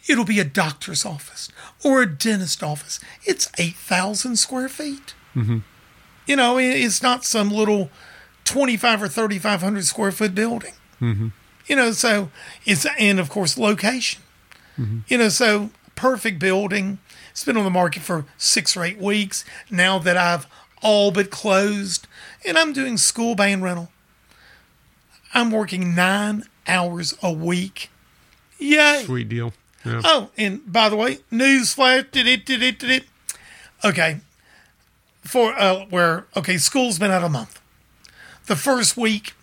it'll 0.08 0.26
be 0.26 0.40
a 0.40 0.46
doctor's 0.46 1.06
office 1.06 1.50
or 1.84 2.02
a 2.02 2.06
dentist 2.06 2.64
office. 2.64 3.00
It's 3.24 3.50
eight 3.58 3.76
thousand 3.76 4.38
square 4.38 4.70
feet. 4.70 5.14
Mm-hmm. 5.36 5.60
You 6.26 6.36
know, 6.36 6.58
it's 6.58 7.02
not 7.02 7.26
some 7.26 7.50
little 7.50 7.90
twenty-five 8.46 9.02
or 9.02 9.08
thirty-five 9.08 9.62
hundred 9.62 9.86
square 9.86 10.12
foot 10.12 10.34
building. 10.36 10.74
Mm-hmm. 11.02 11.30
You 11.68 11.76
know, 11.76 11.92
so 11.92 12.30
it's 12.66 12.86
and 12.98 13.20
of 13.20 13.30
course 13.30 13.58
location. 13.58 14.22
You 15.08 15.20
know, 15.20 15.30
so 15.30 15.70
perfect 15.96 16.40
building. 16.40 16.98
It's 17.30 17.44
been 17.44 17.58
on 17.58 17.64
the 17.64 17.70
market 17.70 18.02
for 18.02 18.26
six 18.38 18.76
or 18.76 18.84
eight 18.84 18.98
weeks 18.98 19.46
now 19.70 20.00
that 20.00 20.18
I've 20.18 20.48
all 20.82 21.12
but 21.12 21.30
closed, 21.30 22.08
and 22.44 22.58
I'm 22.58 22.74
doing 22.74 22.98
school 22.98 23.36
band 23.36 23.64
rental. 23.64 23.92
I'm 25.34 25.52
working 25.52 25.94
nine 25.94 26.44
hours 26.68 27.16
a 27.22 27.32
week. 27.32 27.90
Yay. 28.58 29.04
Sweet 29.06 29.30
deal. 29.30 29.54
Yeah. 29.86 30.02
Oh, 30.04 30.30
and 30.38 30.72
by 30.72 30.90
the 30.90 30.96
way, 30.96 31.20
news 31.30 31.74
flash. 31.74 32.06
Okay. 33.84 34.22
For, 35.22 35.54
uh, 35.54 35.86
where, 35.90 36.26
okay, 36.36 36.58
school's 36.58 37.00
been 37.00 37.12
out 37.12 37.24
a 37.24 37.30
month. 37.30 37.62
The 38.46 38.56
first 38.56 38.98
week, 38.98 39.34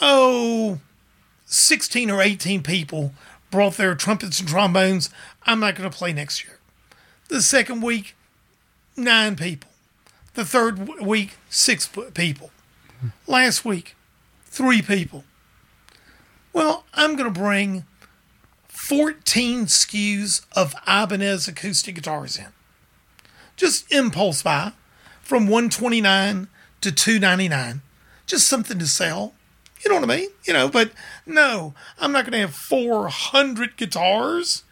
oh, 0.00 0.80
16 1.46 2.10
or 2.10 2.22
18 2.22 2.62
people 2.62 3.12
brought 3.50 3.76
their 3.76 3.94
trumpets 3.94 4.40
and 4.40 4.48
trombones. 4.48 5.10
I'm 5.44 5.60
not 5.60 5.74
going 5.74 5.90
to 5.90 5.96
play 5.96 6.12
next 6.12 6.44
year. 6.44 6.58
The 7.28 7.42
second 7.42 7.82
week, 7.82 8.14
nine 8.96 9.36
people. 9.36 9.70
The 10.34 10.44
third 10.44 10.88
week, 11.00 11.36
six 11.50 11.88
people. 12.14 12.50
Last 13.26 13.64
week, 13.64 13.94
three 14.46 14.80
people. 14.80 15.24
Well, 16.52 16.84
I'm 16.94 17.16
going 17.16 17.32
to 17.32 17.38
bring 17.38 17.84
14 18.82 19.66
SKUs 19.66 20.44
of 20.56 20.74
Ibanez 20.88 21.46
acoustic 21.46 21.94
guitars 21.94 22.36
in. 22.36 22.48
Just 23.56 23.90
impulse 23.92 24.42
buy 24.42 24.72
from 25.22 25.44
129 25.44 26.48
to 26.80 26.90
299. 26.92 27.80
Just 28.26 28.48
something 28.48 28.80
to 28.80 28.86
sell. 28.88 29.34
You 29.84 29.88
know 29.88 30.00
what 30.00 30.10
I 30.10 30.16
mean? 30.18 30.30
You 30.44 30.52
know, 30.52 30.68
but 30.68 30.90
no, 31.24 31.74
I'm 32.00 32.10
not 32.10 32.24
going 32.24 32.32
to 32.32 32.40
have 32.40 32.56
400 32.56 33.76
guitars, 33.76 34.64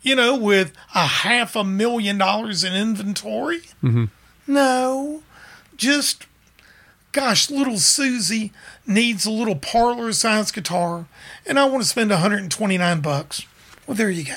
you 0.00 0.14
know, 0.14 0.36
with 0.36 0.72
a 0.94 1.06
half 1.06 1.56
a 1.56 1.64
million 1.64 2.18
dollars 2.18 2.62
in 2.62 2.72
inventory. 2.72 3.62
Mm-hmm. 3.82 4.04
No, 4.46 5.24
just, 5.76 6.26
gosh, 7.12 7.50
little 7.50 7.78
Susie 7.78 8.52
needs 8.86 9.26
a 9.26 9.30
little 9.30 9.56
parlor 9.56 10.12
size 10.12 10.50
guitar, 10.50 11.06
and 11.46 11.58
I 11.58 11.64
want 11.64 11.82
to 11.82 11.88
spend 11.88 12.10
129 12.10 13.00
bucks. 13.00 13.46
Well, 13.86 13.96
there 13.96 14.10
you 14.10 14.24
go. 14.24 14.34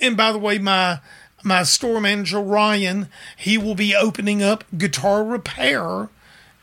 And 0.00 0.16
by 0.16 0.30
the 0.30 0.38
way, 0.38 0.58
my 0.58 1.00
my 1.42 1.62
store 1.62 2.00
manager 2.00 2.40
Ryan, 2.40 3.08
he 3.36 3.58
will 3.58 3.74
be 3.74 3.94
opening 3.94 4.42
up 4.42 4.64
guitar 4.76 5.24
repair 5.24 6.08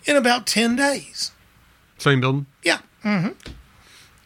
in 0.05 0.15
about 0.15 0.45
10 0.47 0.75
days. 0.75 1.31
Same 1.97 2.21
building. 2.21 2.45
Yeah. 2.63 2.79
Mm-hmm. 3.03 3.51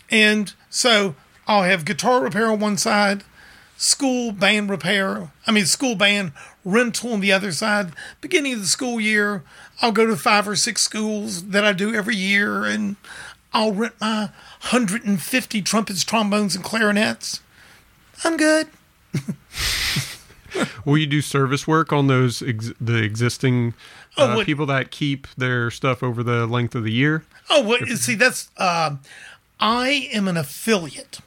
And 0.10 0.54
so 0.70 1.16
I'll 1.48 1.64
have 1.64 1.86
guitar 1.86 2.22
repair 2.22 2.48
on 2.48 2.60
one 2.60 2.78
side, 2.78 3.24
school 3.78 4.32
band 4.32 4.70
repair, 4.70 5.32
I 5.46 5.52
mean, 5.52 5.66
school 5.66 5.96
band 5.96 6.32
rental 6.72 7.14
on 7.14 7.20
the 7.20 7.32
other 7.32 7.52
side. 7.52 7.92
Beginning 8.22 8.54
of 8.54 8.60
the 8.62 8.68
school 8.68 9.00
year, 9.00 9.44
I'll 9.82 9.92
go 9.92 10.06
to 10.06 10.16
five 10.16 10.48
or 10.48 10.56
six 10.56 10.82
schools 10.82 11.44
that 11.50 11.64
I 11.66 11.74
do 11.74 11.94
every 11.94 12.16
year 12.16 12.66
and 12.66 12.96
I'll 13.54 13.72
rent 13.74 13.94
my 14.00 14.30
150 14.72 15.62
trumpets, 15.64 16.04
trombones, 16.04 16.56
and 16.56 16.64
clarinets. 16.64 17.42
I'm 18.24 18.38
good. 18.38 18.68
Will 20.86 20.98
you 20.98 21.08
do 21.08 21.22
service 21.22 21.68
work 21.68 21.94
on 21.94 22.08
those 22.08 22.42
ex- 22.42 22.74
the 22.82 22.96
existing 23.04 23.74
Oh, 24.18 24.32
uh, 24.32 24.36
what- 24.38 24.46
people 24.46 24.66
that 24.66 24.92
keep 24.92 25.28
their 25.38 25.70
stuff 25.72 26.02
over 26.04 26.24
the 26.24 26.46
length 26.48 26.76
of 26.76 26.84
the 26.84 26.92
year? 26.92 27.24
Oh, 27.50 27.64
well, 27.64 27.80
see, 27.96 28.16
that's 28.16 28.50
uh, 28.58 28.96
I 29.60 30.10
am 30.12 30.28
an 30.28 30.38
affiliate 30.38 31.20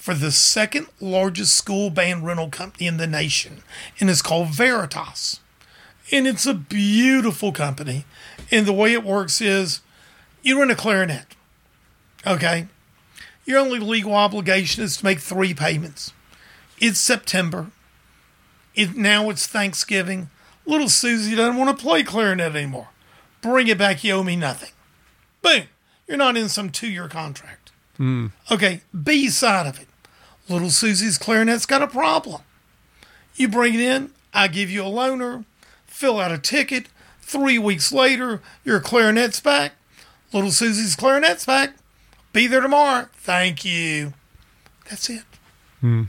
for 0.00 0.14
the 0.14 0.32
second 0.32 0.86
largest 0.98 1.54
school 1.54 1.90
band 1.90 2.24
rental 2.24 2.48
company 2.48 2.86
in 2.86 2.96
the 2.96 3.06
nation, 3.06 3.62
and 4.00 4.08
it's 4.08 4.22
called 4.22 4.48
Veritas, 4.48 5.40
and 6.10 6.26
it's 6.26 6.46
a 6.46 6.54
beautiful 6.54 7.52
company. 7.52 8.06
And 8.50 8.64
the 8.64 8.72
way 8.72 8.94
it 8.94 9.04
works 9.04 9.42
is, 9.42 9.82
you 10.42 10.58
rent 10.58 10.70
a 10.70 10.74
clarinet, 10.74 11.26
okay? 12.26 12.66
Your 13.44 13.58
only 13.58 13.78
legal 13.78 14.14
obligation 14.14 14.82
is 14.82 14.96
to 14.96 15.04
make 15.04 15.20
three 15.20 15.52
payments. 15.52 16.14
It's 16.78 16.98
September. 16.98 17.66
It 18.74 18.96
now 18.96 19.28
it's 19.28 19.46
Thanksgiving. 19.46 20.30
Little 20.64 20.88
Susie 20.88 21.36
doesn't 21.36 21.58
want 21.58 21.76
to 21.76 21.82
play 21.82 22.02
clarinet 22.02 22.56
anymore. 22.56 22.88
Bring 23.42 23.68
it 23.68 23.76
back. 23.76 24.02
You 24.02 24.14
owe 24.14 24.22
me 24.22 24.36
nothing. 24.36 24.70
Boom. 25.42 25.64
You're 26.08 26.16
not 26.16 26.38
in 26.38 26.48
some 26.48 26.70
two 26.70 26.88
year 26.88 27.08
contract. 27.08 27.70
Hmm. 27.98 28.28
Okay, 28.50 28.80
B 29.04 29.28
side 29.28 29.66
of 29.66 29.78
it. 29.78 29.88
Little 30.50 30.70
Susie's 30.70 31.16
clarinet's 31.16 31.64
got 31.64 31.80
a 31.80 31.86
problem. 31.86 32.42
You 33.36 33.46
bring 33.46 33.74
it 33.74 33.80
in, 33.80 34.10
I 34.34 34.48
give 34.48 34.68
you 34.68 34.82
a 34.82 34.86
loaner, 34.86 35.44
fill 35.86 36.18
out 36.18 36.32
a 36.32 36.38
ticket. 36.38 36.86
Three 37.22 37.56
weeks 37.56 37.92
later, 37.92 38.42
your 38.64 38.80
clarinet's 38.80 39.38
back. 39.38 39.74
Little 40.32 40.50
Susie's 40.50 40.96
clarinet's 40.96 41.46
back. 41.46 41.74
Be 42.32 42.48
there 42.48 42.60
tomorrow. 42.60 43.06
Thank 43.14 43.64
you. 43.64 44.12
That's 44.88 45.08
it. 45.08 45.22
Hmm. 45.80 46.04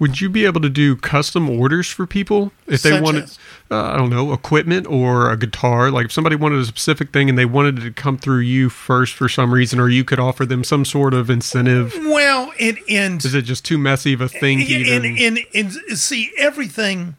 Would 0.00 0.20
you 0.20 0.28
be 0.28 0.44
able 0.44 0.60
to 0.60 0.68
do 0.68 0.94
custom 0.94 1.50
orders 1.50 1.88
for 1.88 2.06
people 2.06 2.52
if 2.68 2.82
they 2.82 2.90
Such 2.90 3.02
wanted, 3.02 3.24
as? 3.24 3.38
uh, 3.70 3.82
I 3.82 3.96
don't 3.96 4.10
know, 4.10 4.32
equipment 4.32 4.86
or 4.86 5.28
a 5.30 5.36
guitar? 5.36 5.90
Like 5.90 6.06
if 6.06 6.12
somebody 6.12 6.36
wanted 6.36 6.60
a 6.60 6.64
specific 6.64 7.12
thing 7.12 7.28
and 7.28 7.36
they 7.36 7.44
wanted 7.44 7.78
it 7.78 7.82
to 7.82 7.90
come 7.90 8.16
through 8.16 8.40
you 8.40 8.68
first 8.70 9.14
for 9.14 9.28
some 9.28 9.52
reason, 9.52 9.80
or 9.80 9.88
you 9.88 10.04
could 10.04 10.20
offer 10.20 10.46
them 10.46 10.62
some 10.62 10.84
sort 10.84 11.14
of 11.14 11.28
incentive. 11.30 11.94
Well, 11.96 12.52
and, 12.60 12.78
and 12.88 13.24
Is 13.24 13.34
it 13.34 13.42
just 13.42 13.64
too 13.64 13.76
messy 13.76 14.12
of 14.12 14.20
a 14.20 14.28
thing? 14.28 14.58
to 14.58 14.64
and, 14.92 15.04
even? 15.04 15.38
and, 15.54 15.72
and 15.90 15.98
see 15.98 16.30
everything 16.38 17.16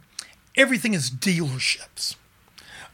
everything 0.55 0.93
is 0.93 1.09
dealerships 1.09 2.15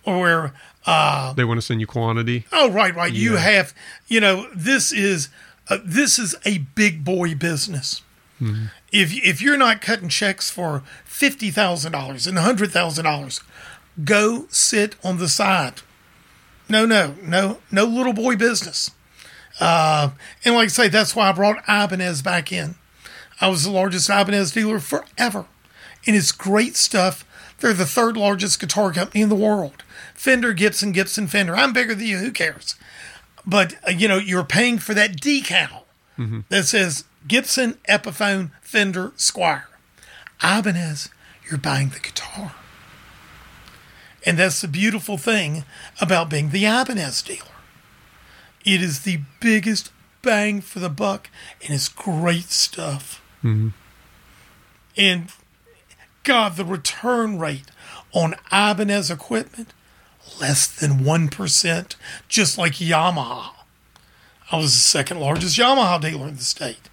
or 0.03 0.53
uh 0.85 1.33
they 1.33 1.43
want 1.43 1.57
to 1.57 1.61
send 1.65 1.79
you 1.81 1.87
quantity. 1.87 2.45
oh 2.51 2.69
right 2.69 2.93
right 2.95 3.13
you 3.13 3.37
have 3.37 3.73
you 4.07 4.19
know 4.19 4.47
this 4.53 4.91
is 4.91 5.29
uh, 5.69 5.77
this 5.83 6.19
is 6.19 6.35
a 6.45 6.59
big 6.75 7.03
boy 7.03 7.33
business 7.33 8.03
if 8.91 9.13
if 9.13 9.41
you're 9.41 9.57
not 9.57 9.81
cutting 9.81 10.09
checks 10.09 10.49
for 10.49 10.83
fifty 11.05 11.51
thousand 11.51 11.93
dollars 11.93 12.27
and 12.27 12.37
hundred 12.37 12.71
thousand 12.71 13.05
dollars 13.05 13.41
go 14.03 14.45
sit 14.49 14.95
on 15.03 15.17
the 15.17 15.29
side 15.29 15.81
no 16.67 16.85
no 16.85 17.15
no 17.23 17.59
no 17.71 17.85
little 17.85 18.11
boy 18.13 18.35
business 18.35 18.91
uh 19.61 20.09
and 20.43 20.53
like 20.53 20.65
i 20.65 20.67
say 20.67 20.87
that's 20.89 21.15
why 21.15 21.29
i 21.29 21.31
brought 21.31 21.63
ibanez 21.69 22.21
back 22.21 22.51
in 22.51 22.75
I 23.41 23.49
was 23.49 23.63
the 23.63 23.71
largest 23.71 24.09
Ibanez 24.09 24.51
dealer 24.51 24.79
forever. 24.79 25.45
And 26.07 26.15
it's 26.15 26.31
great 26.31 26.75
stuff. 26.75 27.25
They're 27.59 27.73
the 27.73 27.85
third 27.85 28.15
largest 28.17 28.59
guitar 28.59 28.91
company 28.93 29.21
in 29.21 29.29
the 29.29 29.35
world. 29.35 29.83
Fender, 30.13 30.53
Gibson, 30.53 30.91
Gibson, 30.91 31.27
Fender. 31.27 31.55
I'm 31.55 31.73
bigger 31.73 31.95
than 31.95 32.05
you. 32.07 32.19
Who 32.19 32.31
cares? 32.31 32.75
But, 33.45 33.75
uh, 33.87 33.91
you 33.91 34.07
know, 34.07 34.17
you're 34.17 34.43
paying 34.43 34.77
for 34.79 34.93
that 34.93 35.17
decal 35.19 35.81
that 36.47 36.63
says 36.63 37.03
Gibson, 37.27 37.77
Epiphone, 37.89 38.51
Fender, 38.61 39.09
Squier. 39.17 39.63
Ibanez, 40.43 41.09
you're 41.49 41.59
buying 41.59 41.89
the 41.89 41.99
guitar. 41.99 42.53
And 44.25 44.37
that's 44.37 44.61
the 44.61 44.67
beautiful 44.67 45.17
thing 45.17 45.63
about 46.01 46.29
being 46.29 46.49
the 46.49 46.65
Ibanez 46.65 47.21
dealer. 47.21 47.45
It 48.63 48.81
is 48.81 49.01
the 49.01 49.19
biggest 49.39 49.91
bang 50.23 50.61
for 50.61 50.79
the 50.79 50.89
buck, 50.89 51.29
and 51.61 51.73
it's 51.75 51.87
great 51.87 52.49
stuff. 52.49 53.21
Mm-hmm. 53.43 53.69
And 54.97 55.31
God, 56.23 56.55
the 56.55 56.65
return 56.65 57.37
rate 57.37 57.69
on 58.11 58.35
Ibanez 58.51 59.11
equipment, 59.11 59.73
less 60.41 60.65
than 60.67 60.99
1%, 61.03 61.95
just 62.27 62.57
like 62.57 62.73
Yamaha. 62.73 63.51
I 64.51 64.57
was 64.57 64.73
the 64.73 64.79
second 64.79 65.19
largest 65.19 65.57
Yamaha 65.57 66.01
dealer 66.01 66.27
in 66.27 66.37
the 66.37 66.43
state. 66.43 66.89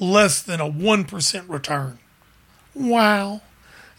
Less 0.00 0.42
than 0.42 0.60
a 0.60 0.70
1% 0.70 1.48
return. 1.48 1.98
Wow. 2.74 3.42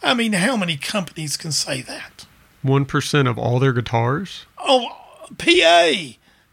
I 0.02 0.14
mean, 0.14 0.34
how 0.34 0.56
many 0.56 0.78
companies 0.78 1.36
can 1.38 1.52
say 1.52 1.82
that? 1.82 2.26
One 2.62 2.86
percent 2.86 3.28
of 3.28 3.38
all 3.38 3.60
their 3.60 3.74
guitars, 3.74 4.46
Oh, 4.58 4.88
PA, 5.38 5.94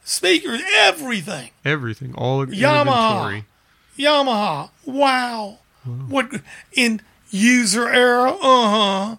speakers, 0.05 0.61
everything. 0.75 1.51
everything, 1.65 2.15
all 2.15 2.45
Yamaha. 2.47 2.81
inventory. 3.33 3.45
Yamaha. 3.99 4.71
Wow. 4.85 5.59
What 5.85 6.31
in 6.73 7.01
user 7.31 7.89
era? 7.89 8.33
Uh 8.41 9.17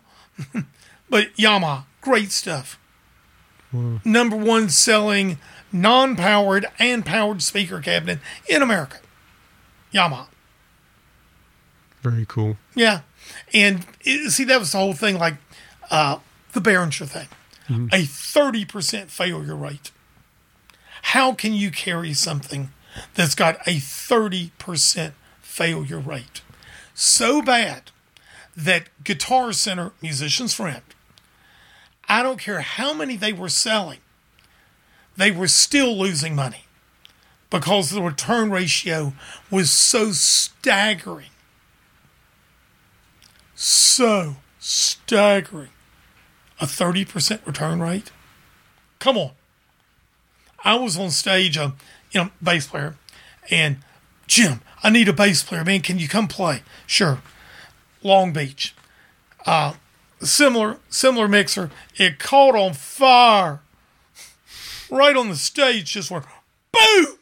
huh. 0.54 0.62
but 1.10 1.34
Yamaha, 1.36 1.86
great 2.02 2.32
stuff. 2.32 2.80
Number 4.06 4.36
one 4.38 4.70
selling 4.70 5.38
non-powered 5.74 6.66
and 6.80 7.06
powered 7.06 7.42
speaker 7.42 7.80
cabinet 7.82 8.20
in 8.48 8.62
America. 8.62 8.98
Yamaha. 9.94 10.28
Very 12.02 12.26
cool. 12.28 12.58
Yeah, 12.76 13.02
and 13.54 13.86
it, 14.02 14.32
see 14.32 14.44
that 14.46 14.60
was 14.60 14.72
the 14.72 14.78
whole 14.78 14.94
thing, 14.94 15.18
like 15.18 15.36
uh, 15.90 16.20
the 16.54 16.62
Behringer 16.62 17.08
thing, 17.08 17.90
a 17.92 18.04
thirty 18.04 18.66
percent 18.66 19.10
failure 19.10 19.56
rate. 19.56 19.92
How 21.02 21.34
can 21.34 21.54
you 21.54 21.72
carry 21.72 22.14
something 22.14 22.70
that's 23.16 23.36
got 23.36 23.60
a 23.68 23.80
thirty 23.80 24.52
percent 24.58 25.16
failure 25.42 26.00
rate 26.00 26.42
so 26.94 27.42
bad 27.42 27.92
that 28.56 28.90
Guitar 29.04 29.54
Center 29.54 29.92
musicians 30.02 30.54
friend, 30.54 30.82
I 32.08 32.24
don't 32.24 32.40
care 32.40 32.62
how 32.62 32.94
many 32.94 33.16
they 33.16 33.34
were 33.34 33.50
selling, 33.50 34.00
they 35.16 35.32
were 35.32 35.48
still 35.48 35.98
losing 35.98 36.36
money 36.36 36.67
because 37.50 37.90
the 37.90 38.02
return 38.02 38.50
ratio 38.52 39.14
was 39.50 39.70
so 39.70 40.12
staggering 40.12 41.30
so 43.58 44.36
staggering. 44.60 45.70
A 46.62 46.66
30% 46.66 47.46
return 47.46 47.82
rate? 47.82 48.12
Come 49.00 49.18
on. 49.18 49.32
I 50.64 50.76
was 50.76 50.98
on 50.98 51.12
stage, 51.12 51.58
a 51.58 51.74
you 52.12 52.22
know, 52.22 52.30
bass 52.42 52.68
player, 52.68 52.96
and 53.50 53.78
Jim, 54.28 54.62
I 54.84 54.90
need 54.90 55.08
a 55.08 55.14
bass 55.14 55.44
player, 55.44 55.64
man. 55.64 55.82
Can 55.82 56.00
you 56.00 56.08
come 56.08 56.28
play? 56.28 56.64
Sure. 56.86 57.22
Long 58.04 58.34
Beach. 58.34 58.76
Uh, 59.46 59.74
similar 60.20 60.78
similar 60.90 61.28
mixer. 61.28 61.70
It 61.96 62.20
caught 62.20 62.56
on 62.56 62.74
fire 62.74 63.62
right 64.90 65.16
on 65.16 65.30
the 65.30 65.36
stage. 65.36 65.94
Just 65.94 66.12
went 66.12 66.26
boom, 66.72 67.17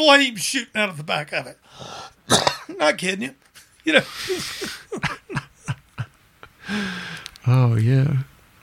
flames 0.00 0.40
shooting 0.40 0.80
out 0.80 0.88
of 0.88 0.96
the 0.96 1.04
back 1.04 1.32
of 1.32 1.46
it. 1.46 1.58
Not 2.78 2.96
kidding 2.98 3.22
you. 3.22 3.34
You 3.84 3.92
know, 3.94 4.02
Oh 7.46 7.74
yeah, 7.76 8.18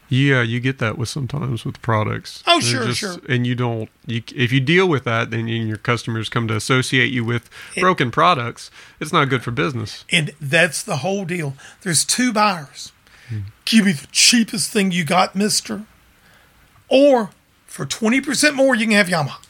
yeah. 0.08 0.42
You 0.42 0.60
get 0.60 0.78
that 0.80 0.98
with 0.98 1.10
sometimes 1.10 1.66
with 1.66 1.82
products. 1.82 2.44
Oh, 2.48 2.60
sure, 2.60 2.94
sure. 2.94 3.18
And 3.28 3.46
you 3.46 3.56
don't. 3.56 3.90
You, 4.06 4.22
if 4.36 4.52
you 4.52 4.60
deal 4.62 4.88
with 4.88 5.04
that, 5.04 5.32
then 5.32 5.48
you, 5.48 5.64
your 5.66 5.78
customers 5.78 6.30
come 6.30 6.48
to 6.48 6.56
associate 6.56 7.12
you 7.12 7.26
with 7.26 7.50
broken 7.80 8.12
products. 8.12 8.72
It's 9.00 9.12
not 9.12 9.26
good 9.30 9.44
for 9.44 9.52
business. 9.52 10.06
and 10.12 10.32
that's 10.40 10.84
the 10.84 10.98
whole 10.98 11.26
deal. 11.26 11.56
There's 11.82 12.06
two 12.06 12.32
buyers. 12.32 12.92
Give 13.66 13.86
me 13.86 13.92
the 13.92 14.08
cheapest 14.14 14.72
thing 14.72 14.92
you 14.92 15.04
got, 15.04 15.36
Mister, 15.36 15.84
or 16.88 17.32
for 17.66 17.86
twenty 17.86 18.22
percent 18.22 18.56
more, 18.56 18.74
you 18.76 18.86
can 18.86 18.94
have 18.96 19.08
Yamaha. 19.08 19.44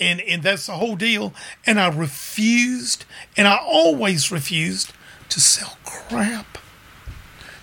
And 0.00 0.20
and 0.22 0.42
that's 0.42 0.66
the 0.66 0.72
whole 0.74 0.96
deal. 0.96 1.32
And 1.66 1.78
I 1.80 1.88
refused, 1.88 3.04
and 3.36 3.46
I 3.48 3.56
always 3.56 4.30
refused 4.32 4.92
to 5.28 5.40
sell 5.40 5.76
crap 5.84 6.58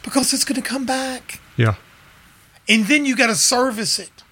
because 0.04 0.34
it's 0.34 0.44
going 0.46 0.62
to 0.62 0.68
come 0.68 0.86
back. 0.86 1.40
Yeah. 1.58 1.76
and 2.70 2.86
then 2.86 3.06
you 3.06 3.16
got 3.16 3.28
to 3.28 3.36
service 3.36 4.00
it 4.00 4.24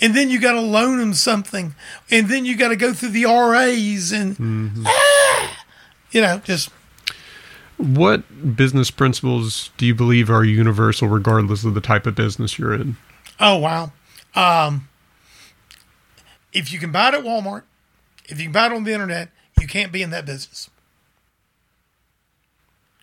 and 0.00 0.14
then 0.14 0.30
you 0.30 0.38
got 0.40 0.52
to 0.52 0.60
loan 0.60 0.98
them 0.98 1.12
something 1.14 1.74
and 2.10 2.28
then 2.28 2.44
you 2.46 2.56
got 2.56 2.68
to 2.68 2.76
go 2.76 2.92
through 2.94 3.10
the 3.10 3.24
ras 3.24 4.12
and 4.12 4.84
Ah! 4.86 5.64
you 6.12 6.20
know 6.22 6.38
just 6.44 6.70
What 7.76 8.56
business 8.56 8.90
principles 8.90 9.70
do 9.76 9.84
you 9.84 9.94
believe 9.94 10.30
are 10.30 10.44
universal, 10.44 11.08
regardless 11.08 11.64
of 11.64 11.74
the 11.74 11.80
type 11.82 12.06
of 12.06 12.14
business 12.14 12.58
you're 12.58 12.72
in? 12.74 12.96
oh 13.40 13.56
wow 13.58 13.92
um, 14.34 14.88
if 16.56 16.72
you 16.72 16.78
can 16.78 16.92
buy 16.92 17.08
it 17.08 17.14
at 17.14 17.24
walmart 17.24 17.62
if 18.26 18.38
you 18.38 18.44
can 18.44 18.52
buy 18.52 18.66
it 18.66 18.72
on 18.72 18.84
the 18.84 18.92
internet 18.92 19.28
you 19.60 19.66
can't 19.66 19.92
be 19.92 20.02
in 20.02 20.10
that 20.10 20.26
business 20.26 20.70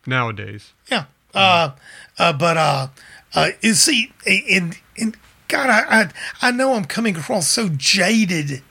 Nowadays, 0.06 0.74
yeah 0.92 1.06
uh, 1.34 1.72
uh, 2.20 2.34
but 2.34 2.58
uh, 2.58 2.88
uh, 3.34 3.50
you 3.62 3.74
see 3.74 4.12
in 4.26 4.74
in 4.96 5.16
God, 5.48 5.70
I, 5.70 6.02
I 6.02 6.10
I 6.48 6.52
know 6.52 6.74
I'm 6.74 6.86
coming 6.86 7.16
across 7.16 7.48
so 7.48 7.70
jaded, 7.70 8.62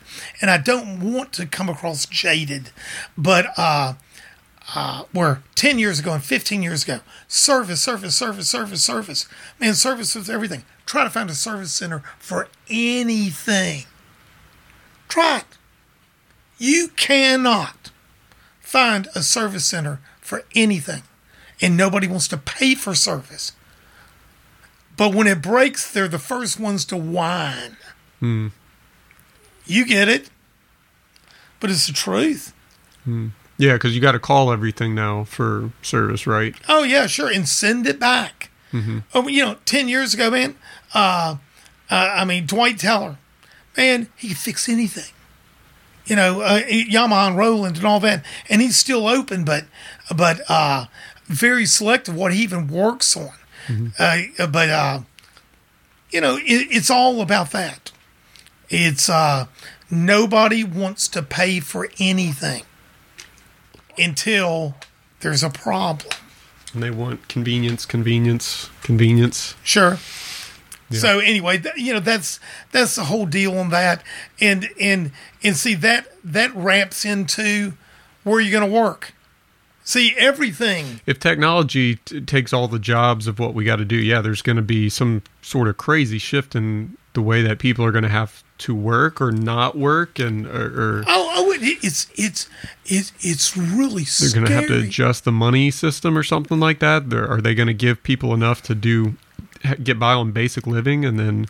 and 0.40 0.50
I 0.50 0.58
don't 0.58 1.00
want 1.12 1.32
to 1.34 1.46
come 1.46 1.68
across 1.68 2.06
jaded, 2.06 2.70
but 3.16 3.46
uh, 3.56 3.94
uh, 4.74 5.04
where 5.12 5.42
ten 5.54 5.78
years 5.78 5.98
ago 5.98 6.12
and 6.12 6.24
fifteen 6.24 6.62
years 6.62 6.84
ago, 6.84 7.00
service, 7.28 7.80
service, 7.80 8.16
service, 8.16 8.48
service, 8.48 8.82
service, 8.84 9.28
man, 9.58 9.74
service 9.74 10.14
was 10.14 10.30
everything. 10.30 10.64
Try 10.86 11.04
to 11.04 11.10
find 11.10 11.30
a 11.30 11.34
service 11.34 11.72
center 11.72 12.02
for 12.18 12.48
anything. 12.68 13.84
Try 15.12 15.38
it. 15.40 15.44
You 16.56 16.88
cannot 16.96 17.90
find 18.60 19.08
a 19.14 19.22
service 19.22 19.66
center 19.66 20.00
for 20.22 20.44
anything 20.54 21.02
and 21.60 21.76
nobody 21.76 22.06
wants 22.08 22.28
to 22.28 22.38
pay 22.38 22.74
for 22.74 22.94
service. 22.94 23.52
But 24.96 25.14
when 25.14 25.26
it 25.26 25.42
breaks, 25.42 25.90
they're 25.92 26.08
the 26.08 26.18
first 26.18 26.58
ones 26.58 26.86
to 26.86 26.96
whine. 26.96 27.76
You 29.66 29.84
get 29.84 30.08
it, 30.08 30.30
but 31.60 31.68
it's 31.68 31.86
the 31.86 31.92
truth. 31.92 32.54
yeah, 33.58 33.74
because 33.74 33.94
you 33.94 34.00
got 34.00 34.12
to 34.12 34.18
call 34.18 34.50
everything 34.50 34.94
now 34.94 35.24
for 35.24 35.72
service, 35.82 36.26
right? 36.26 36.54
Oh 36.70 36.84
yeah, 36.84 37.06
sure, 37.06 37.30
and 37.30 37.46
send 37.46 37.86
it 37.86 38.00
back. 38.00 38.48
Oh, 39.12 39.28
you 39.28 39.44
know, 39.44 39.56
ten 39.66 39.88
years 39.88 40.14
ago, 40.14 40.30
man. 40.30 40.56
Uh, 40.94 41.36
uh, 41.90 42.14
I 42.16 42.24
mean, 42.24 42.46
Dwight 42.46 42.78
Teller, 42.78 43.18
man, 43.76 44.08
he 44.16 44.28
could 44.28 44.36
fix 44.36 44.68
anything. 44.68 45.12
You 46.04 46.16
know, 46.16 46.40
uh, 46.40 46.60
Yamaha 46.62 47.28
and 47.28 47.36
Roland 47.36 47.76
and 47.76 47.86
all 47.86 48.00
that, 48.00 48.24
and 48.48 48.60
he's 48.60 48.76
still 48.76 49.06
open, 49.06 49.44
but 49.44 49.64
but 50.14 50.40
uh, 50.48 50.86
very 51.26 51.64
selective 51.64 52.16
what 52.16 52.32
he 52.32 52.42
even 52.42 52.66
works 52.66 53.16
on. 53.16 53.30
Uh, 53.98 54.22
but 54.48 54.68
uh, 54.68 55.00
you 56.10 56.20
know, 56.20 56.36
it, 56.36 56.42
it's 56.70 56.90
all 56.90 57.20
about 57.20 57.52
that. 57.52 57.92
It's 58.68 59.08
uh, 59.08 59.46
nobody 59.90 60.64
wants 60.64 61.06
to 61.08 61.22
pay 61.22 61.60
for 61.60 61.88
anything 62.00 62.64
until 63.98 64.74
there's 65.20 65.42
a 65.42 65.50
problem. 65.50 66.12
And 66.74 66.82
they 66.82 66.90
want 66.90 67.28
convenience, 67.28 67.84
convenience, 67.84 68.70
convenience. 68.82 69.54
Sure. 69.62 69.98
So 70.94 71.18
anyway, 71.18 71.58
th- 71.58 71.76
you 71.76 71.92
know 71.92 72.00
that's 72.00 72.40
that's 72.70 72.94
the 72.96 73.04
whole 73.04 73.26
deal 73.26 73.58
on 73.58 73.70
that, 73.70 74.02
and 74.40 74.68
and 74.80 75.12
and 75.42 75.56
see 75.56 75.74
that 75.74 76.06
that 76.24 76.54
wraps 76.54 77.04
into 77.04 77.74
where 78.24 78.40
you're 78.40 78.58
going 78.58 78.70
to 78.70 78.78
work. 78.80 79.14
See 79.84 80.14
everything. 80.16 81.00
If 81.06 81.18
technology 81.18 81.96
t- 81.96 82.20
takes 82.20 82.52
all 82.52 82.68
the 82.68 82.78
jobs 82.78 83.26
of 83.26 83.40
what 83.40 83.52
we 83.52 83.64
got 83.64 83.76
to 83.76 83.84
do, 83.84 83.96
yeah, 83.96 84.20
there's 84.20 84.40
going 84.42 84.54
to 84.56 84.62
be 84.62 84.88
some 84.88 85.22
sort 85.42 85.66
of 85.66 85.76
crazy 85.76 86.18
shift 86.18 86.54
in 86.54 86.96
the 87.14 87.20
way 87.20 87.42
that 87.42 87.58
people 87.58 87.84
are 87.84 87.90
going 87.90 88.04
to 88.04 88.08
have 88.08 88.44
to 88.58 88.76
work 88.76 89.20
or 89.20 89.32
not 89.32 89.76
work, 89.76 90.20
and 90.20 90.46
or, 90.46 91.00
or 91.00 91.04
Oh, 91.08 91.32
oh, 91.34 91.52
it, 91.52 91.62
it's 91.82 92.06
it's 92.14 92.48
it's 92.86 93.12
it's 93.20 93.56
really 93.56 94.04
they're 94.20 94.32
going 94.32 94.46
to 94.46 94.52
have 94.52 94.68
to 94.68 94.78
adjust 94.86 95.24
the 95.24 95.32
money 95.32 95.72
system 95.72 96.16
or 96.16 96.22
something 96.22 96.60
like 96.60 96.78
that. 96.78 97.10
They're, 97.10 97.28
are 97.28 97.40
they 97.40 97.54
going 97.56 97.66
to 97.66 97.74
give 97.74 98.04
people 98.04 98.32
enough 98.32 98.62
to 98.62 98.76
do 98.76 99.16
get 99.82 99.98
by 99.98 100.12
on 100.12 100.32
basic 100.32 100.66
living 100.66 101.04
and 101.04 101.18
then 101.18 101.46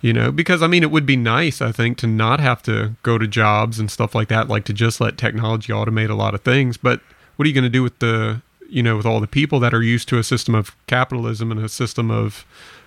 you 0.00 0.12
know 0.12 0.30
because 0.30 0.62
i 0.62 0.66
mean 0.66 0.82
it 0.82 0.90
would 0.90 1.06
be 1.06 1.16
nice 1.16 1.60
i 1.60 1.72
think 1.72 1.96
to 1.98 2.06
not 2.06 2.40
have 2.40 2.62
to 2.62 2.94
go 3.02 3.18
to 3.18 3.26
jobs 3.26 3.78
and 3.78 3.90
stuff 3.90 4.14
like 4.14 4.28
that 4.28 4.48
like 4.48 4.64
to 4.64 4.72
just 4.72 5.00
let 5.00 5.16
technology 5.16 5.72
automate 5.72 6.10
a 6.10 6.14
lot 6.14 6.34
of 6.34 6.42
things. 6.42 6.76
But 6.76 7.00
what 7.36 7.44
are 7.44 7.48
you 7.48 7.54
going 7.54 7.64
to 7.64 7.70
do 7.70 7.82
with 7.82 7.98
the 7.98 8.40
you 8.68 8.82
know 8.82 8.96
with 8.96 9.06
all 9.06 9.20
the 9.20 9.26
people 9.26 9.60
that 9.60 9.72
are 9.72 9.82
used 9.82 10.08
to 10.08 10.18
a 10.18 10.24
system 10.24 10.54
of 10.54 10.76
capitalism 10.86 11.50
and 11.52 11.60
a 11.62 11.68
system 11.68 12.10
of 12.10 12.44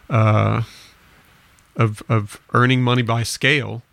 uh 0.10 0.64
of 1.76 2.04
of 2.10 2.42
earning 2.54 2.82
money 2.82 3.02
by 3.02 3.24
scale 3.24 3.84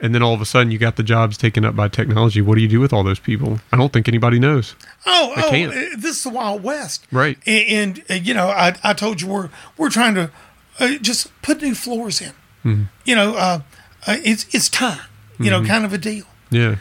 and 0.00 0.14
then 0.14 0.22
all 0.22 0.32
of 0.34 0.40
a 0.40 0.44
sudden 0.46 0.70
you 0.70 0.78
got 0.78 0.96
the 0.96 1.02
jobs 1.02 1.36
taken 1.36 1.64
up 1.64 1.76
by 1.76 1.88
technology 1.88 2.40
what 2.40 2.54
do 2.56 2.60
you 2.62 2.68
do 2.68 2.80
with 2.80 2.92
all 2.92 3.02
those 3.04 3.18
people 3.18 3.60
i 3.72 3.76
don't 3.76 3.92
think 3.92 4.08
anybody 4.08 4.38
knows 4.38 4.74
Oh, 5.06 5.32
oh, 5.36 5.48
can't. 5.50 5.72
uh, 5.72 5.96
this 5.96 6.16
is 6.18 6.22
the 6.24 6.30
Wild 6.30 6.62
West, 6.62 7.06
Right. 7.10 7.38
And, 7.46 7.98
and 7.98 8.10
uh, 8.10 8.14
you 8.14 8.34
know, 8.34 8.48
I, 8.48 8.76
I 8.84 8.92
told 8.92 9.20
you 9.22 9.28
we're 9.28 9.50
we're 9.78 9.88
trying 9.90 10.14
to 10.14 10.30
uh, 10.78 10.96
just 11.00 11.30
put 11.42 11.62
new 11.62 11.74
floors 11.74 12.20
in. 12.20 12.32
Mm-hmm. 12.64 12.82
You 13.06 13.14
know, 13.14 13.34
uh, 13.34 13.60
uh, 14.06 14.16
it's 14.22 14.46
it's 14.54 14.68
time. 14.68 15.00
You 15.38 15.50
know, 15.50 15.64
kind 15.64 15.84
of 15.86 15.92
a 15.94 15.98
deal. 15.98 16.26
yeah 16.50 16.76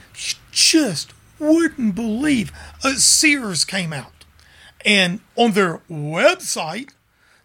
just 0.52 1.14
wouldn't 1.40 1.96
believe. 1.96 2.52
Uh, 2.84 2.96
Sears 2.96 3.64
came 3.64 3.94
out, 3.94 4.26
and 4.84 5.22
on 5.38 5.54
their 5.54 5.82
website, 5.90 6.90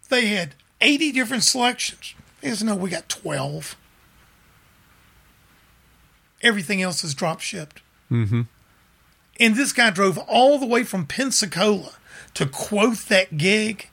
they 0.08 0.26
had 0.26 0.54
eighty 0.80 1.12
different 1.12 1.44
selections. 1.44 2.14
They 2.40 2.50
said, 2.50 2.66
"No, 2.66 2.74
we 2.74 2.90
got 2.90 3.08
twelve. 3.08 3.76
Everything 6.44 6.80
else 6.80 7.02
is 7.02 7.14
drop 7.14 7.40
shipped." 7.40 7.82
mm-hmm 8.10 8.42
And 9.40 9.56
this 9.56 9.72
guy 9.72 9.90
drove 9.90 10.18
all 10.18 10.58
the 10.58 10.66
way 10.66 10.84
from 10.84 11.06
Pensacola 11.06 11.94
to 12.34 12.46
quote 12.46 12.98
that 13.08 13.36
gig 13.36 13.88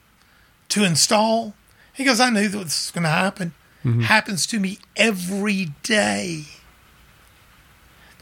to 0.68 0.84
install. 0.84 1.54
He 1.92 2.04
goes, 2.04 2.20
I 2.20 2.30
knew 2.30 2.48
that 2.48 2.58
this 2.58 2.86
was 2.86 2.90
going 2.92 3.02
to 3.04 3.10
happen. 3.10 3.54
Happens 4.02 4.46
to 4.46 4.60
me 4.60 4.78
every 4.96 5.70
day. 5.82 6.44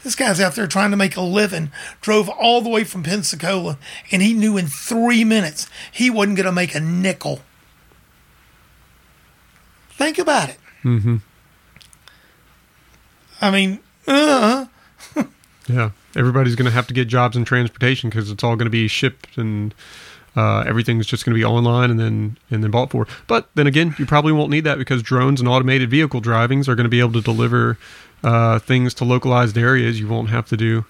This 0.03 0.15
guy's 0.15 0.39
out 0.41 0.55
there 0.55 0.65
trying 0.65 0.89
to 0.89 0.97
make 0.97 1.15
a 1.15 1.21
living, 1.21 1.71
drove 2.01 2.27
all 2.27 2.61
the 2.61 2.69
way 2.69 2.83
from 2.83 3.03
Pensacola, 3.03 3.77
and 4.11 4.23
he 4.23 4.33
knew 4.33 4.57
in 4.57 4.65
three 4.65 5.23
minutes 5.23 5.69
he 5.91 6.09
wasn't 6.09 6.37
going 6.37 6.47
to 6.47 6.51
make 6.51 6.73
a 6.73 6.79
nickel. 6.79 7.41
Think 9.91 10.17
about 10.17 10.49
it. 10.49 10.57
mm-hmm 10.83 11.17
I 13.39 13.49
mean, 13.49 13.79
uh, 14.15 14.65
Yeah, 15.67 15.91
everybody's 16.15 16.55
going 16.55 16.65
to 16.65 16.71
have 16.71 16.87
to 16.87 16.93
get 16.93 17.07
jobs 17.07 17.37
in 17.37 17.45
transportation 17.45 18.09
because 18.09 18.29
it's 18.31 18.43
all 18.43 18.55
going 18.55 18.65
to 18.65 18.71
be 18.71 18.87
shipped 18.87 19.37
and 19.37 19.73
uh, 20.35 20.61
everything's 20.61 21.05
just 21.05 21.23
going 21.23 21.33
to 21.33 21.39
be 21.39 21.45
online 21.45 21.91
and 21.91 21.99
then 21.99 22.37
and 22.49 22.63
then 22.63 22.71
bought 22.71 22.91
for. 22.91 23.07
But 23.27 23.49
then 23.55 23.67
again, 23.67 23.95
you 23.97 24.05
probably 24.05 24.31
won't 24.33 24.49
need 24.49 24.63
that 24.65 24.77
because 24.77 25.01
drones 25.03 25.39
and 25.39 25.47
automated 25.47 25.89
vehicle 25.89 26.19
drivings 26.19 26.67
are 26.67 26.75
going 26.75 26.85
to 26.85 26.89
be 26.89 26.99
able 26.99 27.13
to 27.13 27.21
deliver 27.21 27.77
uh, 28.23 28.59
things 28.59 28.93
to 28.95 29.05
localized 29.05 29.57
areas. 29.57 29.99
You 29.99 30.07
won't 30.07 30.29
have 30.29 30.47
to 30.47 30.57
do. 30.57 30.85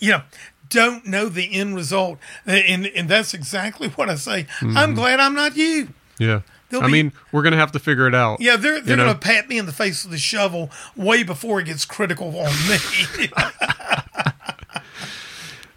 you 0.00 0.12
know, 0.12 0.22
don't 0.68 1.06
know 1.06 1.28
the 1.28 1.52
end 1.54 1.76
result. 1.76 2.18
And, 2.46 2.86
and 2.86 3.08
that's 3.08 3.34
exactly 3.34 3.88
what 3.90 4.08
I 4.08 4.16
say. 4.16 4.46
I'm 4.60 4.94
glad 4.94 5.20
I'm 5.20 5.34
not 5.34 5.56
you. 5.56 5.88
Yeah, 6.18 6.40
They'll 6.74 6.82
I 6.82 6.86
be- 6.86 6.92
mean, 6.92 7.12
we're 7.30 7.42
going 7.42 7.52
to 7.52 7.58
have 7.58 7.70
to 7.72 7.78
figure 7.78 8.08
it 8.08 8.14
out. 8.16 8.40
Yeah, 8.40 8.56
they're, 8.56 8.80
they're 8.80 8.96
going 8.96 9.12
to 9.14 9.18
pat 9.18 9.48
me 9.48 9.58
in 9.58 9.66
the 9.66 9.72
face 9.72 10.04
with 10.04 10.12
a 10.14 10.18
shovel 10.18 10.70
way 10.96 11.22
before 11.22 11.60
it 11.60 11.66
gets 11.66 11.84
critical 11.84 12.36
on 12.36 12.52
me. 12.68 13.28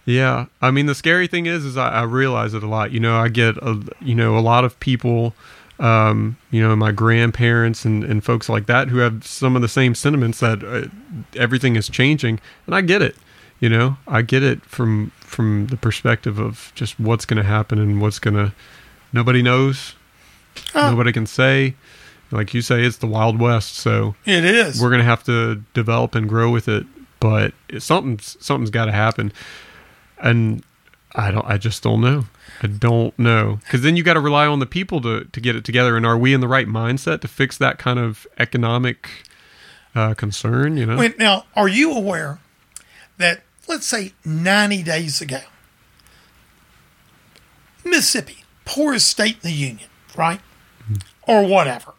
Yeah, 0.05 0.45
I 0.61 0.71
mean 0.71 0.85
the 0.85 0.95
scary 0.95 1.27
thing 1.27 1.47
is, 1.47 1.65
is 1.65 1.75
I, 1.75 1.89
I 1.89 2.03
realize 2.03 2.53
it 2.53 2.63
a 2.63 2.67
lot. 2.67 2.91
You 2.91 3.01
know, 3.01 3.17
I 3.17 3.27
get 3.27 3.57
a, 3.57 3.83
you 3.99 4.15
know 4.15 4.37
a 4.37 4.39
lot 4.39 4.63
of 4.63 4.79
people, 4.79 5.33
um, 5.79 6.37
you 6.49 6.61
know, 6.61 6.73
my 6.77 6.93
grandparents 6.93 7.83
and, 7.83 8.05
and 8.05 8.23
folks 8.23 8.47
like 8.47 8.67
that 8.67 8.87
who 8.87 8.99
have 8.99 9.27
some 9.27 9.57
of 9.57 9.61
the 9.61 9.67
same 9.67 9.93
sentiments 9.95 10.39
that 10.39 10.63
uh, 10.63 10.87
everything 11.35 11.75
is 11.75 11.89
changing, 11.89 12.39
and 12.65 12.73
I 12.73 12.79
get 12.81 13.01
it. 13.01 13.17
You 13.59 13.67
know, 13.67 13.97
I 14.07 14.21
get 14.21 14.43
it 14.43 14.63
from 14.63 15.11
from 15.19 15.67
the 15.67 15.75
perspective 15.75 16.39
of 16.39 16.71
just 16.73 16.97
what's 17.01 17.25
going 17.25 17.43
to 17.43 17.47
happen 17.47 17.77
and 17.77 17.99
what's 17.99 18.19
going 18.19 18.35
to. 18.37 18.53
Nobody 19.11 19.41
knows. 19.41 19.93
Oh. 20.75 20.91
Nobody 20.91 21.11
can 21.11 21.25
say. 21.25 21.75
Like 22.29 22.53
you 22.53 22.61
say, 22.61 22.83
it's 22.83 22.97
the 22.97 23.07
Wild 23.07 23.39
West, 23.39 23.75
so 23.75 24.15
It 24.25 24.43
is. 24.43 24.81
we're 24.81 24.89
gonna 24.89 25.03
have 25.03 25.23
to 25.25 25.63
develop 25.73 26.13
and 26.13 26.27
grow 26.27 26.51
with 26.51 26.67
it. 26.67 26.85
But 27.19 27.53
it, 27.69 27.81
something's 27.81 28.35
something's 28.39 28.69
got 28.69 28.85
to 28.85 28.91
happen, 28.91 29.31
and 30.21 30.61
I 31.15 31.31
don't. 31.31 31.45
I 31.45 31.57
just 31.57 31.81
don't 31.83 32.01
know. 32.01 32.25
I 32.61 32.67
don't 32.67 33.17
know 33.17 33.59
because 33.63 33.81
then 33.81 33.95
you 33.95 34.03
got 34.03 34.15
to 34.15 34.19
rely 34.19 34.45
on 34.45 34.59
the 34.59 34.65
people 34.65 34.99
to 35.01 35.23
to 35.23 35.39
get 35.39 35.55
it 35.55 35.63
together. 35.63 35.95
And 35.95 36.05
are 36.05 36.17
we 36.17 36.33
in 36.33 36.41
the 36.41 36.47
right 36.47 36.67
mindset 36.67 37.21
to 37.21 37.27
fix 37.27 37.57
that 37.57 37.79
kind 37.79 37.97
of 37.97 38.27
economic 38.37 39.09
uh, 39.95 40.13
concern? 40.13 40.75
You 40.77 40.85
know, 40.85 40.97
Wait, 40.97 41.17
now, 41.17 41.45
are 41.55 41.67
you 41.69 41.91
aware 41.93 42.39
that, 43.17 43.41
let's 43.67 43.87
say, 43.87 44.13
90 44.25 44.83
days 44.83 45.21
ago, 45.21 45.39
Mississippi, 47.85 48.43
poorest 48.65 49.07
state 49.07 49.35
in 49.35 49.41
the 49.49 49.51
union, 49.51 49.89
right? 50.15 50.41
Or 51.27 51.45
whatever. 51.45 51.93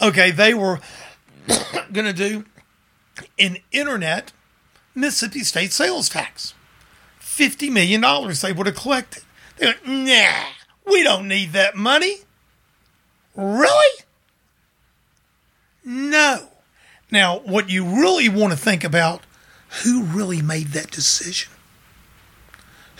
Okay, 0.00 0.30
they 0.30 0.54
were 0.54 0.80
going 1.92 2.06
to 2.06 2.12
do 2.12 2.44
an 3.38 3.58
internet 3.70 4.32
Mississippi 4.94 5.40
state 5.40 5.72
sales 5.72 6.08
tax. 6.08 6.54
$50 7.20 7.70
million 7.70 8.00
they 8.42 8.52
would 8.52 8.66
have 8.66 8.76
collected. 8.76 9.22
They're 9.56 9.68
like, 9.68 9.86
nah, 9.86 10.44
we 10.86 11.02
don't 11.02 11.28
need 11.28 11.52
that 11.52 11.76
money. 11.76 12.18
Really? 13.34 14.04
No. 15.84 16.48
Now, 17.10 17.38
what 17.40 17.70
you 17.70 17.84
really 17.84 18.28
want 18.28 18.52
to 18.52 18.58
think 18.58 18.84
about 18.84 19.22
who 19.82 20.02
really 20.02 20.42
made 20.42 20.68
that 20.68 20.90
decision? 20.90 21.52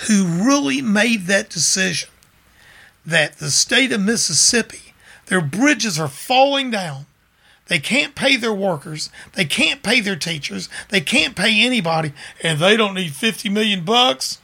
Who 0.08 0.24
really 0.24 0.82
made 0.82 1.26
that 1.26 1.50
decision 1.50 2.08
that 3.04 3.38
the 3.38 3.50
state 3.50 3.92
of 3.92 4.00
Mississippi, 4.00 4.81
their 5.32 5.40
bridges 5.40 5.98
are 5.98 6.08
falling 6.08 6.70
down. 6.70 7.06
They 7.68 7.78
can't 7.78 8.14
pay 8.14 8.36
their 8.36 8.52
workers, 8.52 9.08
they 9.32 9.46
can't 9.46 9.82
pay 9.82 10.02
their 10.02 10.14
teachers, 10.14 10.68
they 10.90 11.00
can't 11.00 11.34
pay 11.34 11.64
anybody, 11.64 12.12
and 12.42 12.58
they 12.58 12.76
don't 12.76 12.92
need 12.92 13.14
50 13.14 13.48
million 13.48 13.82
bucks. 13.82 14.42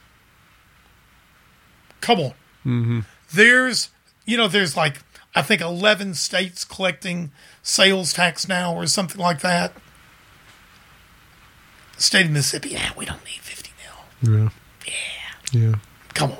Come 2.01 2.19
on. 2.19 2.33
Mm-hmm. 2.65 2.99
There's, 3.31 3.89
you 4.25 4.35
know, 4.35 4.47
there's 4.47 4.75
like, 4.75 5.03
I 5.35 5.43
think 5.43 5.61
11 5.61 6.15
states 6.15 6.65
collecting 6.65 7.29
sales 7.61 8.11
tax 8.11 8.47
now 8.47 8.73
or 8.73 8.87
something 8.87 9.21
like 9.21 9.41
that. 9.41 9.73
The 11.97 12.01
state 12.01 12.25
of 12.25 12.31
Mississippi, 12.31 12.69
yeah, 12.69 12.93
we 12.97 13.05
don't 13.05 13.23
need 13.25 13.41
50 13.41 13.71
mil. 14.23 14.33
yeah, 14.33 14.49
Yeah, 14.87 15.61
yeah, 15.61 15.75
come 16.15 16.31
on. 16.31 16.39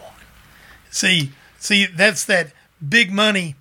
See, 0.90 1.34
see, 1.60 1.86
that's 1.86 2.26
that 2.26 2.52
big 2.88 3.12
money, 3.12 3.54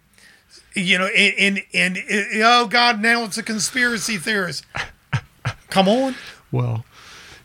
you 0.75 0.99
know, 0.99 1.07
and, 1.07 1.62
and, 1.73 1.99
and, 1.99 1.99
oh 2.43 2.66
God, 2.66 3.01
now 3.01 3.25
it's 3.25 3.39
a 3.39 3.43
conspiracy 3.43 4.16
theorist. 4.16 4.64
Come 5.71 5.89
on. 5.89 6.14
Well, 6.51 6.85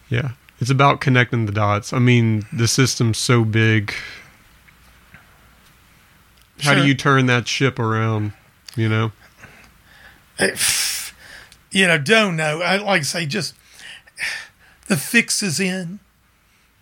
yeah, 0.10 0.32
it's 0.60 0.70
about 0.70 1.02
connecting 1.02 1.46
the 1.46 1.52
dots. 1.52 1.94
I 1.94 2.00
mean, 2.00 2.46
the 2.54 2.68
system's 2.68 3.18
so 3.18 3.44
big. 3.44 3.94
How 6.62 6.76
do 6.76 6.86
you 6.86 6.96
turn 6.96 7.26
that 7.26 7.48
ship 7.48 7.80
around? 7.80 8.34
You 8.76 8.88
know. 8.88 9.12
Uh, 10.40 10.50
you 11.72 11.88
know, 11.88 11.98
don't 11.98 12.36
know. 12.38 12.62
I 12.62 12.78
like 12.78 13.02
to 13.02 13.08
say 13.08 13.26
just 13.26 13.54
the 14.88 14.96
fix 14.96 15.44
is 15.44 15.60
in. 15.60 16.00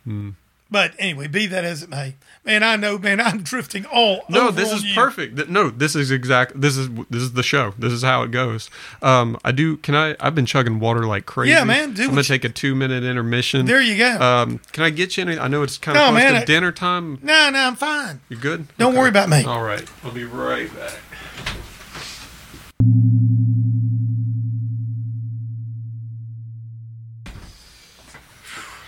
Hmm. 0.04 0.32
But 0.70 0.94
anyway, 1.00 1.28
be 1.28 1.48
that 1.48 1.66
as 1.66 1.84
it 1.84 1.90
may, 1.90 2.16
man, 2.46 2.64
I 2.64 2.76
know, 2.76 2.98
man, 2.98 3.20
I'm 3.22 3.42
drifting 3.44 3.86
all. 3.86 4.22
No, 4.30 4.48
over 4.48 4.52
this 4.60 4.72
is 4.72 4.84
you. 4.84 4.94
perfect. 4.96 5.50
No, 5.50 5.70
this 5.70 5.96
is 5.96 6.12
exact. 6.12 6.60
This 6.60 6.78
is 6.78 6.90
this 7.10 7.22
is 7.22 7.34
the 7.34 7.44
show. 7.44 7.74
This 7.78 7.94
is 7.94 8.04
how 8.04 8.24
it 8.24 8.32
goes. 8.32 8.70
Um, 9.02 9.38
I 9.44 9.52
do. 9.52 9.78
Can 9.78 9.96
I? 9.96 10.16
I've 10.20 10.36
been 10.36 10.46
chugging 10.46 10.80
water 10.80 11.06
like 11.06 11.26
crazy. 11.26 11.52
Yeah, 11.52 11.64
man, 11.64 11.94
do 11.94 12.04
I'm 12.04 12.10
gonna 12.10 12.24
take 12.24 12.44
a 12.44 12.50
two 12.50 12.76
minute 12.76 13.04
intermission. 13.04 13.66
There 13.66 13.82
you 13.82 13.98
go. 13.98 14.20
Um, 14.20 14.60
can 14.72 14.84
I 14.84 14.90
get 14.90 15.18
you 15.18 15.24
any? 15.26 15.38
I 15.40 15.48
know 15.48 15.64
it's 15.64 15.78
kind 15.78 15.98
of 15.98 16.02
No, 16.02 16.10
close 16.12 16.24
man, 16.24 16.34
to 16.34 16.40
I- 16.42 16.46
dinner 16.46 16.72
time. 16.72 17.20
no, 17.22 17.50
no, 17.50 17.60
I'm 17.60 17.76
fine. 17.76 18.22
You're 18.30 18.40
good? 18.40 18.68
Don't 18.78 18.96
worry 18.96 19.10
about 19.10 19.30
me. 19.30 19.44
All 19.44 19.64
right, 19.64 19.88
I'll 20.04 20.12
be 20.12 20.24
right 20.26 20.74
back. 20.76 20.94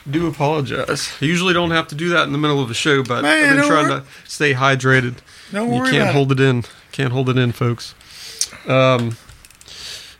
Do 0.09 0.27
apologize. 0.27 1.11
I 1.21 1.25
usually 1.25 1.53
don't 1.53 1.71
have 1.71 1.87
to 1.89 1.95
do 1.95 2.09
that 2.09 2.23
in 2.23 2.31
the 2.33 2.37
middle 2.37 2.61
of 2.61 2.69
a 2.69 2.73
show, 2.73 3.03
but 3.03 3.21
Man, 3.23 3.49
I've 3.51 3.55
been 3.57 3.67
trying 3.67 3.89
worry- 3.89 4.01
to 4.01 4.05
stay 4.29 4.53
hydrated. 4.53 5.15
Don't 5.51 5.71
you 5.73 5.81
can't 5.83 5.95
about 5.95 6.07
it. 6.09 6.13
hold 6.13 6.31
it. 6.33 6.39
in. 6.39 6.63
Can't 6.91 7.13
hold 7.13 7.29
it 7.29 7.37
in, 7.37 7.51
folks. 7.53 7.95
Um, 8.67 9.17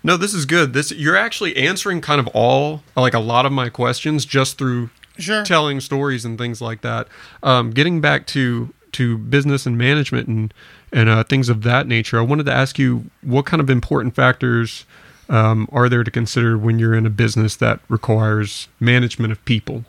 no, 0.04 0.18
this 0.18 0.34
is 0.34 0.46
good. 0.46 0.74
This 0.74 0.92
you're 0.92 1.18
actually 1.18 1.56
answering 1.58 2.02
kind 2.02 2.20
of 2.20 2.28
all 2.28 2.84
like 2.96 3.14
a 3.14 3.20
lot 3.20 3.46
of 3.46 3.52
my 3.52 3.70
questions 3.70 4.26
just 4.26 4.58
through 4.58 4.90
Sure. 5.20 5.44
telling 5.46 5.80
stories 5.80 6.26
and 6.26 6.38
things 6.38 6.60
like 6.62 6.82
that. 6.82 7.08
Um, 7.44 7.72
getting 7.72 8.02
back 8.02 8.26
to 8.28 8.74
to 8.94 9.18
business 9.18 9.66
and 9.66 9.78
management 9.78 10.28
and 10.28 10.54
and 10.92 11.10
uh, 11.10 11.24
things 11.24 11.50
of 11.50 11.64
that 11.64 11.88
nature, 11.88 12.18
I 12.20 12.22
wanted 12.22 12.46
to 12.48 12.54
ask 12.54 12.78
you 12.80 13.06
what 13.22 13.46
kind 13.46 13.60
of 13.62 13.70
important 13.70 14.16
factors 14.16 14.86
um, 15.30 15.67
are 15.71 15.89
there 15.89 16.03
to 16.03 16.11
consider 16.11 16.57
when 16.57 16.80
you're 16.80 16.93
in 16.93 17.05
a 17.05 17.09
business 17.09 17.55
that 17.57 17.80
requires 17.89 18.67
management 18.80 19.32
of 19.32 19.43
people? 19.45 19.86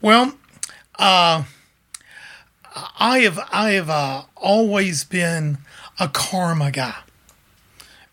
Well, 0.00 0.36
uh, 0.98 1.44
I 2.98 3.18
have 3.20 3.38
I 3.52 3.70
have 3.70 3.90
uh, 3.90 4.22
always 4.36 5.04
been 5.04 5.58
a 5.98 6.08
karma 6.08 6.70
guy, 6.70 6.96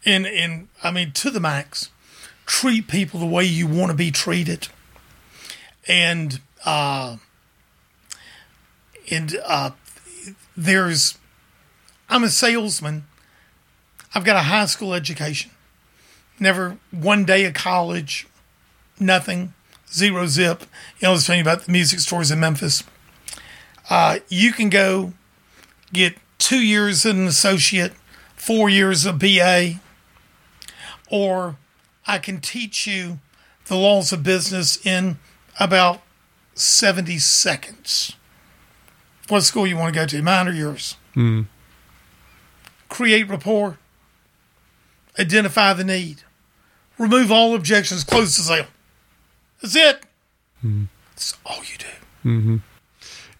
and 0.06 0.26
and 0.26 0.70
I 0.84 0.92
mean 0.92 1.12
to 1.14 1.30
the 1.30 1.40
max. 1.40 1.90
Treat 2.46 2.88
people 2.90 3.22
the 3.22 3.26
way 3.26 3.46
you 3.46 3.68
want 3.68 3.92
to 3.92 3.98
be 3.98 4.12
treated, 4.12 4.68
and 5.88 6.42
uh, 6.66 7.18
and 9.10 9.38
uh, 9.46 9.72
there's 10.56 11.18
I'm 12.10 12.24
a 12.24 12.30
salesman. 12.30 13.06
I've 14.16 14.24
got 14.24 14.36
a 14.36 14.44
high 14.44 14.66
school 14.68 14.94
education, 14.94 15.52
never 16.44 16.78
one 16.92 17.26
day 17.26 17.46
of 17.46 17.56
college, 17.56 18.28
nothing, 19.00 19.54
zero 19.92 20.28
zip. 20.28 20.62
You 21.00 21.04
know, 21.04 21.10
I 21.10 21.12
was 21.14 21.26
telling 21.26 21.40
you 21.40 21.44
about 21.44 21.64
the 21.64 21.72
music 21.72 22.00
stores 22.00 22.30
in 22.30 22.40
Memphis. 22.40 22.84
Uh, 23.90 24.20
you 24.30 24.52
can 24.54 24.70
go 24.70 25.14
get 25.92 26.18
two 26.38 26.60
years 26.64 27.06
as 27.06 27.14
an 27.16 27.26
associate, 27.28 27.94
four 28.36 28.70
years 28.70 29.06
of 29.06 29.18
BA, 29.18 29.80
or 31.10 31.56
I 32.06 32.18
can 32.20 32.40
teach 32.40 32.86
you 32.86 33.20
the 33.66 33.76
laws 33.76 34.12
of 34.12 34.24
business 34.24 34.86
in 34.86 35.18
about 35.60 36.02
70 36.54 37.18
seconds. 37.20 38.14
What 39.30 39.42
school 39.42 39.66
you 39.66 39.78
want 39.78 39.94
to 39.94 40.00
go 40.00 40.06
to, 40.06 40.22
mine 40.22 40.48
or 40.48 40.52
yours? 40.52 40.98
Create 42.90 43.28
rapport, 43.30 43.78
identify 45.18 45.74
the 45.74 45.84
need, 45.84 46.24
remove 46.98 47.32
all 47.32 47.56
objections, 47.56 48.04
close 48.04 48.36
the 48.38 48.44
sale. 48.44 48.66
That's 49.62 49.76
it. 49.76 50.04
That's 51.12 51.38
all 51.46 51.58
you 51.58 51.78
do. 51.78 51.88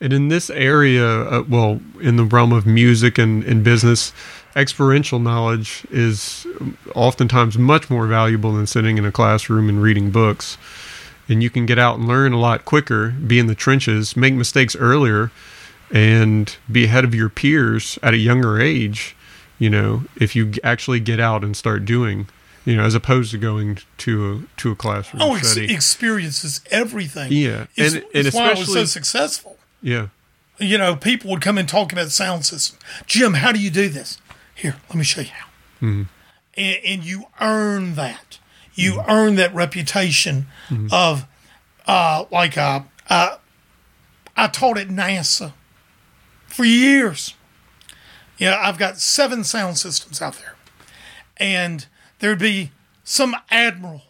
And 0.02 0.12
in 0.12 0.28
this 0.28 0.50
area, 0.50 1.06
uh, 1.06 1.44
well, 1.48 1.80
in 2.02 2.18
the 2.18 2.26
realm 2.26 2.52
of 2.52 2.66
music 2.66 3.18
and, 3.18 3.44
and 3.46 3.64
business, 3.64 4.12
experiential 4.56 5.20
knowledge 5.20 5.86
is 5.90 6.46
oftentimes 6.94 7.58
much 7.58 7.90
more 7.90 8.06
valuable 8.08 8.54
than 8.54 8.68
sitting 8.68 8.98
in 8.98 9.06
a 9.06 9.12
classroom 9.12 9.70
and 9.70 9.82
reading 9.82 10.12
books. 10.12 10.58
And 11.30 11.42
you 11.42 11.50
can 11.50 11.66
get 11.66 11.80
out 11.80 11.98
and 11.98 12.08
learn 12.08 12.34
a 12.34 12.40
lot 12.40 12.66
quicker, 12.66 13.12
be 13.12 13.40
in 13.40 13.48
the 13.48 13.56
trenches, 13.56 14.18
make 14.18 14.34
mistakes 14.34 14.76
earlier, 14.76 15.32
and 15.92 16.54
be 16.70 16.84
ahead 16.84 17.06
of 17.06 17.16
your 17.16 17.30
peers 17.30 17.98
at 18.04 18.14
a 18.14 18.18
younger 18.18 18.60
age, 18.60 19.16
you 19.60 19.70
know, 19.70 20.04
if 20.18 20.36
you 20.36 20.52
actually 20.64 21.00
get 21.00 21.20
out 21.20 21.44
and 21.44 21.56
start 21.56 21.86
doing, 21.86 22.28
you 22.66 22.76
know, 22.78 22.84
as 22.84 22.96
opposed 22.96 23.32
to 23.32 23.38
going 23.38 23.80
to 23.98 24.32
a, 24.48 24.60
to 24.60 24.72
a 24.72 24.76
classroom 24.76 25.22
Oh, 25.22 25.36
ex- 25.36 25.54
setting. 25.54 25.70
experience 25.70 26.44
is 26.44 26.62
everything. 26.72 27.32
Yeah, 27.32 27.68
it's, 27.76 27.94
and- 27.96 28.04
and 28.14 28.28
it's 28.28 28.36
why 28.36 28.52
I 28.52 28.54
was 28.54 28.72
so 28.72 28.86
successful. 28.86 29.58
yeah. 29.82 30.08
You 30.60 30.78
know, 30.78 30.96
people 30.96 31.32
would 31.32 31.42
come 31.42 31.58
and 31.58 31.68
talk 31.68 31.92
about 31.92 32.06
the 32.06 32.10
sound 32.12 32.46
system. 32.46 32.78
Jim, 33.08 33.34
how 33.34 33.52
do 33.52 33.60
you 33.60 33.72
do 33.72 33.90
this? 33.90 34.20
Here, 34.54 34.76
let 34.88 34.96
me 34.96 35.04
show 35.04 35.22
you 35.22 35.28
how. 35.28 35.48
Mm-hmm. 35.82 36.04
And, 36.56 36.78
and 36.86 37.04
you 37.04 37.26
earn 37.42 37.96
that. 37.96 38.38
You 38.76 39.02
earn 39.10 39.36
that 39.36 39.54
reputation 39.54 40.46
Mm-hmm. 40.70 40.88
of, 40.92 41.26
uh, 41.88 42.26
like, 42.32 42.56
uh, 42.58 42.82
uh, 43.10 43.38
I 44.38 44.48
taught 44.48 44.78
at 44.78 44.88
NASA 44.90 45.54
for 46.48 46.64
years. 46.66 47.34
Yeah, 48.38 48.58
I've 48.62 48.78
got 48.78 49.00
seven 49.00 49.44
sound 49.44 49.78
systems 49.80 50.22
out 50.22 50.36
there. 50.36 50.54
And 51.38 51.88
there'd 52.24 52.40
be 52.40 52.72
some 53.04 53.36
admiral 53.52 54.04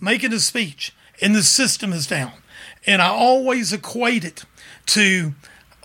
making 0.00 0.32
a 0.32 0.40
speech, 0.40 0.92
and 1.22 1.36
the 1.36 1.42
system 1.44 1.92
is 1.92 2.04
down. 2.04 2.32
And 2.84 3.00
I 3.00 3.06
always 3.06 3.72
equate 3.72 4.24
it 4.24 4.44
to 4.86 5.34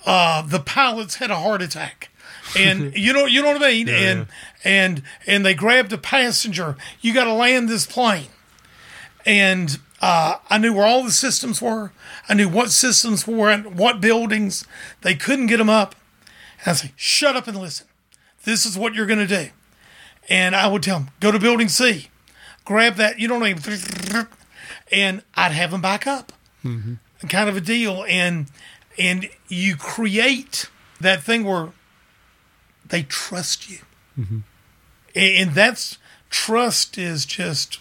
uh, 0.03 0.41
the 0.41 0.59
pilots 0.59 1.17
had 1.17 1.29
a 1.29 1.35
heart 1.35 1.61
attack. 1.61 2.09
And 2.57 2.91
you 2.97 3.13
know 3.13 3.27
you 3.27 3.43
know 3.43 3.53
what 3.53 3.61
I 3.61 3.67
mean? 3.69 3.87
and 3.87 4.27
and 4.63 5.03
and 5.27 5.45
they 5.45 5.53
grabbed 5.53 5.93
a 5.93 5.99
passenger. 5.99 6.75
You 7.01 7.13
gotta 7.13 7.33
land 7.33 7.69
this 7.69 7.85
plane. 7.85 8.29
And 9.23 9.77
uh, 10.01 10.37
I 10.49 10.57
knew 10.57 10.73
where 10.73 10.87
all 10.87 11.03
the 11.03 11.11
systems 11.11 11.61
were. 11.61 11.91
I 12.27 12.33
knew 12.33 12.49
what 12.49 12.71
systems 12.71 13.27
were 13.27 13.51
in 13.51 13.75
what 13.77 14.01
buildings. 14.01 14.65
They 15.01 15.13
couldn't 15.13 15.45
get 15.45 15.57
them 15.57 15.69
up. 15.69 15.93
And 16.61 16.69
I 16.69 16.73
say, 16.73 16.93
shut 16.95 17.35
up 17.35 17.47
and 17.47 17.59
listen. 17.59 17.85
This 18.43 18.65
is 18.65 18.75
what 18.75 18.95
you're 18.95 19.05
going 19.05 19.19
to 19.19 19.27
do. 19.27 19.49
And 20.29 20.55
I 20.55 20.67
would 20.67 20.83
tell 20.83 20.99
them, 20.99 21.09
go 21.19 21.31
to 21.31 21.39
building 21.39 21.67
C, 21.67 22.07
grab 22.63 22.95
that, 22.95 23.19
you 23.19 23.33
I 23.33 23.39
mean? 23.39 24.27
And 24.91 25.23
I'd 25.35 25.51
have 25.51 25.71
them 25.71 25.81
back 25.81 26.05
up. 26.07 26.31
Kind 26.63 27.49
of 27.49 27.57
a 27.57 27.61
deal. 27.61 28.05
And 28.07 28.47
and 28.97 29.29
you 29.47 29.75
create 29.75 30.69
that 31.01 31.23
thing 31.23 31.43
where 31.43 31.69
they 32.85 33.03
trust 33.03 33.69
you. 33.69 33.79
And, 34.17 34.43
and 35.15 35.51
that's 35.53 35.97
trust 36.29 36.97
is 36.97 37.25
just 37.25 37.79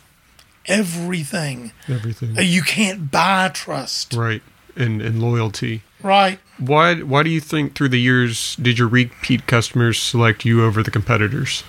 everything. 0.66 1.72
Everything. 1.88 2.38
Uh, 2.38 2.42
You 2.42 2.62
can't 2.62 3.11
buy 3.11 3.51
trust. 3.53 4.14
Right. 4.14 4.42
And 4.76 5.03
and 5.03 5.20
loyalty. 5.20 5.82
Right. 6.03 6.38
Why 6.59 6.96
why 6.96 7.22
do 7.22 7.30
you 7.30 7.40
think 7.40 7.74
through 7.74 7.88
the 7.90 8.01
years 8.01 8.57
did 8.57 8.78
your 8.78 8.88
repeat 8.88 9.46
customers 9.46 10.01
select 10.01 10.44
you 10.44 10.64
over 10.64 10.82
the 10.82 10.90
competitors? 10.90 11.64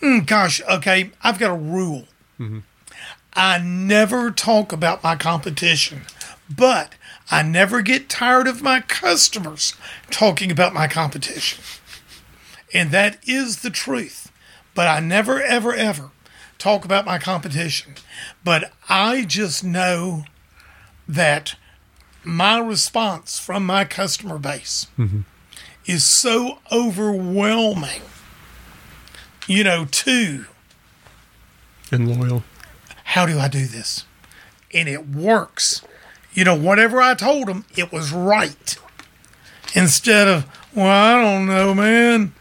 Mm, 0.00 0.26
Gosh, 0.26 0.60
okay, 0.68 1.10
I've 1.22 1.38
got 1.38 1.50
a 1.50 1.54
rule. 1.54 2.06
I 3.34 3.58
never 3.58 4.30
talk 4.30 4.72
about 4.72 5.02
my 5.04 5.14
competition, 5.14 6.02
but 6.48 6.94
I 7.30 7.42
never 7.42 7.82
get 7.82 8.08
tired 8.08 8.48
of 8.48 8.62
my 8.62 8.80
customers 8.80 9.74
talking 10.10 10.50
about 10.50 10.72
my 10.74 10.88
competition. 10.88 11.62
And 12.72 12.90
that 12.92 13.18
is 13.28 13.58
the 13.62 13.70
truth. 13.70 14.32
But 14.74 14.86
I 14.88 15.00
never, 15.00 15.40
ever, 15.42 15.74
ever 15.74 16.10
talk 16.58 16.84
about 16.84 17.04
my 17.04 17.18
competition. 17.18 17.94
But 18.42 18.72
I 18.88 19.24
just 19.24 19.62
know 19.62 20.24
that 21.06 21.56
my 22.24 22.58
response 22.58 23.38
from 23.38 23.66
my 23.66 23.84
customer 23.84 24.38
base 24.38 24.86
is 25.86 26.04
so 26.04 26.58
overwhelming, 26.72 28.02
you 29.50 29.64
know, 29.64 29.84
to 29.84 30.46
And 31.90 32.08
loyal. 32.08 32.44
how 33.02 33.26
do 33.26 33.38
I 33.38 33.48
do 33.48 33.66
this? 33.66 34.04
And 34.72 34.88
it 34.88 35.08
works. 35.08 35.82
You 36.32 36.44
know, 36.44 36.54
whatever 36.54 37.02
I 37.02 37.14
told 37.14 37.48
them, 37.48 37.64
it 37.76 37.90
was 37.92 38.12
right. 38.12 38.76
Instead 39.74 40.28
of, 40.28 40.46
well, 40.74 40.86
I 40.86 41.20
don't 41.20 41.46
know, 41.46 41.74
man. 41.74 42.32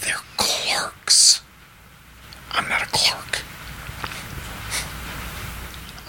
They're 0.00 0.16
clerks. 0.36 1.42
I'm 2.50 2.68
not 2.68 2.82
a 2.82 2.86
clerk. 2.86 3.42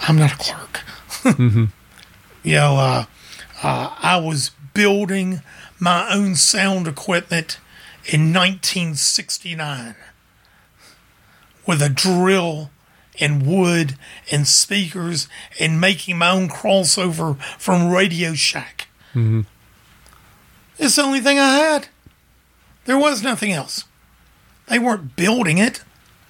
I'm 0.08 0.16
not 0.18 0.32
a 0.32 0.36
clerk. 0.36 0.80
You 2.46 2.56
know, 2.56 2.76
uh, 2.76 3.04
uh, 3.62 3.94
I 4.02 4.18
was 4.18 4.50
building 4.74 5.40
my 5.80 6.12
own 6.12 6.34
sound 6.34 6.86
equipment 6.86 7.58
in 8.04 8.34
1969 8.34 9.94
with 11.66 11.82
a 11.82 11.88
drill 11.88 12.70
and 13.20 13.46
wood 13.46 13.96
and 14.30 14.46
speakers 14.46 15.28
and 15.60 15.80
making 15.80 16.18
my 16.18 16.30
own 16.30 16.48
crossover 16.48 17.40
from 17.58 17.90
Radio 17.90 18.34
Shack. 18.34 18.88
Mm-hmm. 19.10 19.42
It's 20.78 20.96
the 20.96 21.02
only 21.02 21.20
thing 21.20 21.38
I 21.38 21.56
had. 21.56 21.88
There 22.84 22.98
was 22.98 23.22
nothing 23.22 23.52
else. 23.52 23.84
They 24.66 24.78
weren't 24.78 25.16
building 25.16 25.58
it. 25.58 25.82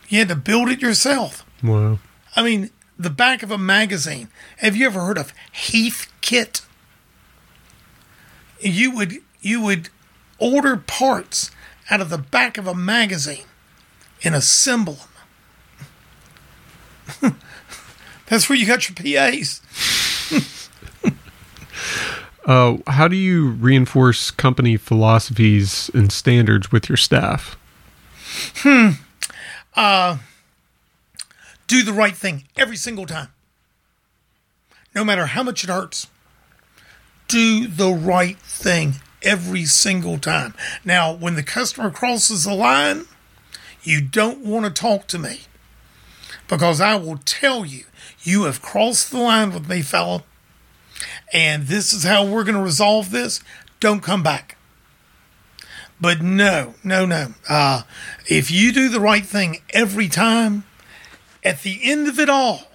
You 0.08 0.20
had 0.20 0.28
to 0.28 0.36
build 0.36 0.68
it 0.68 0.82
yourself. 0.82 1.44
Wow. 1.62 1.98
I 2.36 2.42
mean, 2.42 2.70
the 2.98 3.10
back 3.10 3.42
of 3.42 3.50
a 3.50 3.58
magazine. 3.58 4.28
Have 4.58 4.76
you 4.76 4.86
ever 4.86 5.00
heard 5.00 5.18
of 5.18 5.32
Heathkit? 5.52 6.62
You 8.60 8.90
would 8.92 9.18
you 9.40 9.60
would 9.60 9.90
order 10.38 10.76
parts 10.76 11.50
out 11.90 12.00
of 12.00 12.10
the 12.10 12.18
back 12.18 12.56
of 12.56 12.66
a 12.66 12.74
magazine 12.74 13.44
and 14.22 14.34
assemble 14.34 14.94
them. 14.94 15.08
That's 18.26 18.48
where 18.48 18.58
you 18.58 18.66
got 18.66 18.88
your 18.88 18.96
PAs. 18.96 19.60
Uh, 22.46 22.76
how 22.88 23.08
do 23.08 23.16
you 23.16 23.48
reinforce 23.52 24.30
company 24.30 24.76
philosophies 24.76 25.90
and 25.94 26.12
standards 26.12 26.70
with 26.70 26.90
your 26.90 26.96
staff? 26.96 27.56
do 31.66 31.82
the 31.82 31.92
right 31.94 32.14
thing 32.14 32.44
every 32.56 32.76
single 32.76 33.06
time. 33.06 33.28
No 34.94 35.04
matter 35.04 35.26
how 35.26 35.42
much 35.42 35.64
it 35.64 35.70
hurts. 35.70 36.08
Do 37.28 37.66
the 37.66 37.90
right 37.90 38.38
thing 38.38 38.96
every 39.22 39.64
single 39.64 40.18
time. 40.18 40.54
Now, 40.84 41.12
when 41.14 41.36
the 41.36 41.42
customer 41.42 41.90
crosses 41.90 42.44
the 42.44 42.54
line, 42.54 43.06
you 43.82 44.02
don't 44.02 44.44
want 44.44 44.66
to 44.66 44.70
talk 44.70 45.06
to 45.08 45.18
me 45.18 45.40
because 46.48 46.80
I 46.80 46.96
will 46.96 47.18
tell 47.18 47.64
you, 47.64 47.84
you 48.22 48.44
have 48.44 48.62
crossed 48.62 49.10
the 49.10 49.18
line 49.18 49.52
with 49.52 49.68
me, 49.68 49.82
fella, 49.82 50.22
and 51.32 51.66
this 51.66 51.92
is 51.92 52.04
how 52.04 52.24
we're 52.24 52.44
going 52.44 52.56
to 52.56 52.62
resolve 52.62 53.10
this. 53.10 53.40
Don't 53.80 54.02
come 54.02 54.22
back. 54.22 54.56
But 56.00 56.20
no, 56.22 56.74
no, 56.82 57.06
no. 57.06 57.34
Uh, 57.48 57.82
if 58.26 58.50
you 58.50 58.72
do 58.72 58.88
the 58.88 59.00
right 59.00 59.24
thing 59.24 59.62
every 59.70 60.08
time, 60.08 60.64
at 61.44 61.62
the 61.62 61.80
end 61.82 62.08
of 62.08 62.18
it 62.18 62.28
all, 62.28 62.70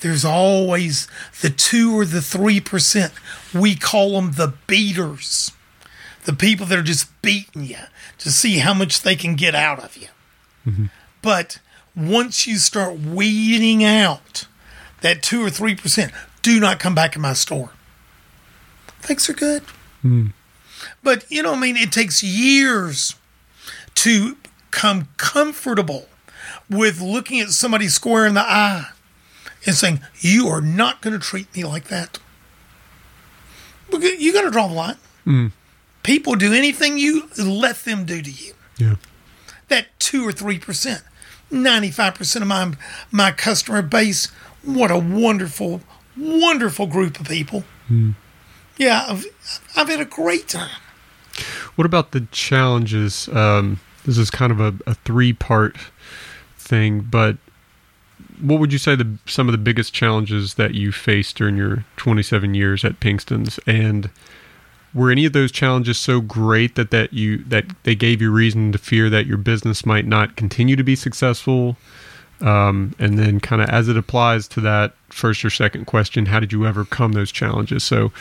there's 0.00 0.24
always 0.24 1.08
the 1.42 1.50
two 1.50 1.98
or 1.98 2.04
the 2.04 2.22
three 2.22 2.60
percent. 2.60 3.12
We 3.54 3.74
call 3.74 4.12
them 4.12 4.32
the 4.32 4.54
beaters, 4.66 5.52
the 6.24 6.32
people 6.32 6.64
that 6.66 6.78
are 6.78 6.82
just 6.82 7.20
beating 7.22 7.64
you 7.64 7.76
to 8.18 8.30
see 8.30 8.58
how 8.58 8.72
much 8.72 9.02
they 9.02 9.16
can 9.16 9.34
get 9.34 9.54
out 9.54 9.78
of 9.82 9.96
you. 9.96 10.08
But 11.22 11.58
once 11.96 12.46
you 12.46 12.56
start 12.56 12.98
weeding 12.98 13.84
out 13.84 14.46
that 15.00 15.22
two 15.22 15.44
or 15.44 15.50
three 15.50 15.74
percent, 15.74 16.12
do 16.42 16.60
not 16.60 16.78
come 16.78 16.94
back 16.94 17.16
in 17.16 17.22
my 17.22 17.32
store. 17.32 17.70
Things 19.00 19.28
are 19.28 19.34
good. 19.34 19.62
Hmm. 20.02 20.28
But 21.02 21.30
you 21.30 21.42
know, 21.42 21.50
what 21.50 21.58
I 21.58 21.62
mean, 21.62 21.76
it 21.76 21.92
takes 21.92 22.22
years 22.22 23.16
to 23.96 24.36
come 24.70 25.08
comfortable 25.16 26.06
with 26.68 27.00
looking 27.00 27.40
at 27.40 27.50
somebody 27.50 27.88
square 27.88 28.26
in 28.26 28.34
the 28.34 28.40
eye 28.40 28.90
and 29.66 29.74
saying, 29.74 30.00
You 30.20 30.48
are 30.48 30.60
not 30.60 31.02
going 31.02 31.12
to 31.12 31.24
treat 31.24 31.54
me 31.54 31.64
like 31.64 31.88
that. 31.88 32.18
You 33.92 34.32
got 34.32 34.42
to 34.42 34.50
draw 34.50 34.68
the 34.68 34.74
line. 34.74 34.96
Hmm. 35.24 35.46
People 36.02 36.34
do 36.36 36.54
anything 36.54 36.96
you 36.96 37.28
let 37.36 37.84
them 37.84 38.04
do 38.04 38.22
to 38.22 38.30
you. 38.30 38.54
Yeah. 38.78 38.94
That 39.68 39.86
two 39.98 40.26
or 40.26 40.32
three 40.32 40.58
percent, 41.50 41.62
ninety-five 41.62 42.14
percent 42.14 42.42
of 42.42 42.48
my 42.48 42.72
my 43.10 43.32
customer 43.32 43.82
base. 43.82 44.26
What 44.62 44.90
a 44.90 44.98
wonderful, 44.98 45.80
wonderful 46.16 46.86
group 46.86 47.18
of 47.20 47.26
people. 47.26 47.64
Yeah, 48.76 49.06
I've, 49.08 49.26
I've 49.76 49.88
had 49.88 50.00
a 50.00 50.04
great 50.04 50.48
time. 50.48 50.70
What 51.74 51.86
about 51.86 52.12
the 52.12 52.22
challenges? 52.30 53.28
Um, 53.28 53.80
this 54.04 54.18
is 54.18 54.30
kind 54.30 54.52
of 54.52 54.60
a, 54.60 54.74
a 54.86 54.94
three 54.94 55.32
part 55.32 55.76
thing, 56.56 57.00
but 57.00 57.36
what 58.40 58.60
would 58.60 58.72
you 58.72 58.78
say 58.78 58.94
the 58.96 59.18
some 59.26 59.48
of 59.48 59.52
the 59.52 59.58
biggest 59.58 59.92
challenges 59.92 60.54
that 60.54 60.74
you 60.74 60.92
faced 60.92 61.36
during 61.36 61.56
your 61.56 61.84
27 61.96 62.54
years 62.54 62.84
at 62.84 63.00
Pinkston's, 63.00 63.58
and 63.66 64.10
were 64.92 65.10
any 65.10 65.24
of 65.24 65.32
those 65.32 65.52
challenges 65.52 65.98
so 65.98 66.20
great 66.20 66.74
that 66.74 66.90
that 66.90 67.12
you 67.12 67.38
that 67.44 67.64
they 67.84 67.94
gave 67.94 68.20
you 68.20 68.30
reason 68.30 68.72
to 68.72 68.78
fear 68.78 69.08
that 69.10 69.26
your 69.26 69.36
business 69.36 69.86
might 69.86 70.06
not 70.06 70.36
continue 70.36 70.76
to 70.76 70.82
be 70.82 70.96
successful? 70.96 71.76
Um, 72.40 72.94
and 72.98 73.18
then, 73.18 73.38
kind 73.38 73.60
of 73.60 73.68
as 73.68 73.88
it 73.88 73.96
applies 73.96 74.48
to 74.48 74.60
that 74.62 74.94
first 75.10 75.44
or 75.44 75.50
second 75.50 75.84
question, 75.84 76.26
how 76.26 76.40
did 76.40 76.52
you 76.52 76.66
overcome 76.66 77.12
those 77.12 77.30
challenges? 77.30 77.84
So, 77.84 78.12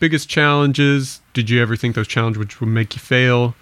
biggest 0.00 0.28
challenges. 0.28 1.20
Did 1.34 1.50
you 1.50 1.60
ever 1.60 1.76
think 1.76 1.94
those 1.94 2.08
challenges 2.08 2.58
would 2.58 2.68
make 2.68 2.94
you 2.94 3.00
fail? 3.00 3.54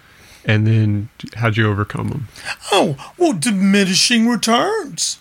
And 0.45 0.65
then, 0.65 1.09
how'd 1.35 1.57
you 1.57 1.69
overcome 1.69 2.09
them? 2.09 2.27
Oh, 2.71 3.13
well, 3.17 3.33
diminishing 3.33 4.27
returns. 4.27 5.19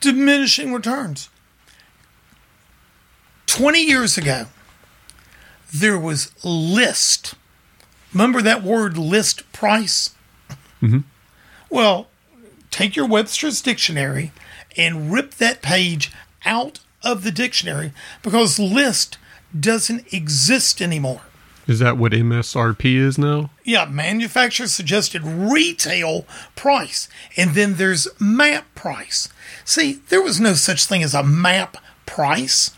Diminishing 0.00 0.72
returns. 0.72 1.30
20 3.46 3.82
years 3.82 4.18
ago, 4.18 4.46
there 5.74 5.98
was 5.98 6.32
list. 6.44 7.34
Remember 8.12 8.40
that 8.40 8.62
word 8.62 8.96
list 8.96 9.50
price? 9.52 10.14
Mm-hmm. 10.80 11.00
Well, 11.68 12.06
take 12.70 12.94
your 12.94 13.08
Webster's 13.08 13.60
dictionary 13.60 14.30
and 14.76 15.12
rip 15.12 15.34
that 15.34 15.62
page 15.62 16.12
out 16.44 16.78
of 17.02 17.24
the 17.24 17.32
dictionary 17.32 17.92
because 18.22 18.58
list 18.58 19.18
doesn't 19.58 20.12
exist 20.12 20.80
anymore. 20.80 21.22
Is 21.66 21.78
that 21.78 21.96
what 21.96 22.12
MSRP 22.12 22.96
is 22.96 23.18
now? 23.18 23.50
Yeah, 23.64 23.86
manufacturer 23.86 24.68
suggested 24.68 25.22
retail 25.24 26.26
price, 26.54 27.08
and 27.36 27.54
then 27.54 27.76
there's 27.76 28.06
map 28.20 28.66
price. 28.74 29.28
See, 29.64 30.00
there 30.08 30.22
was 30.22 30.38
no 30.38 30.54
such 30.54 30.84
thing 30.84 31.02
as 31.02 31.14
a 31.14 31.22
map 31.22 31.78
price. 32.04 32.72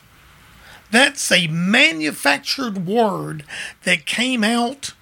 That's 0.91 1.31
a 1.33 1.49
manufactured 1.49 2.87
word 2.87 3.45
that 3.85 4.07
came 4.07 4.45
out 4.45 4.95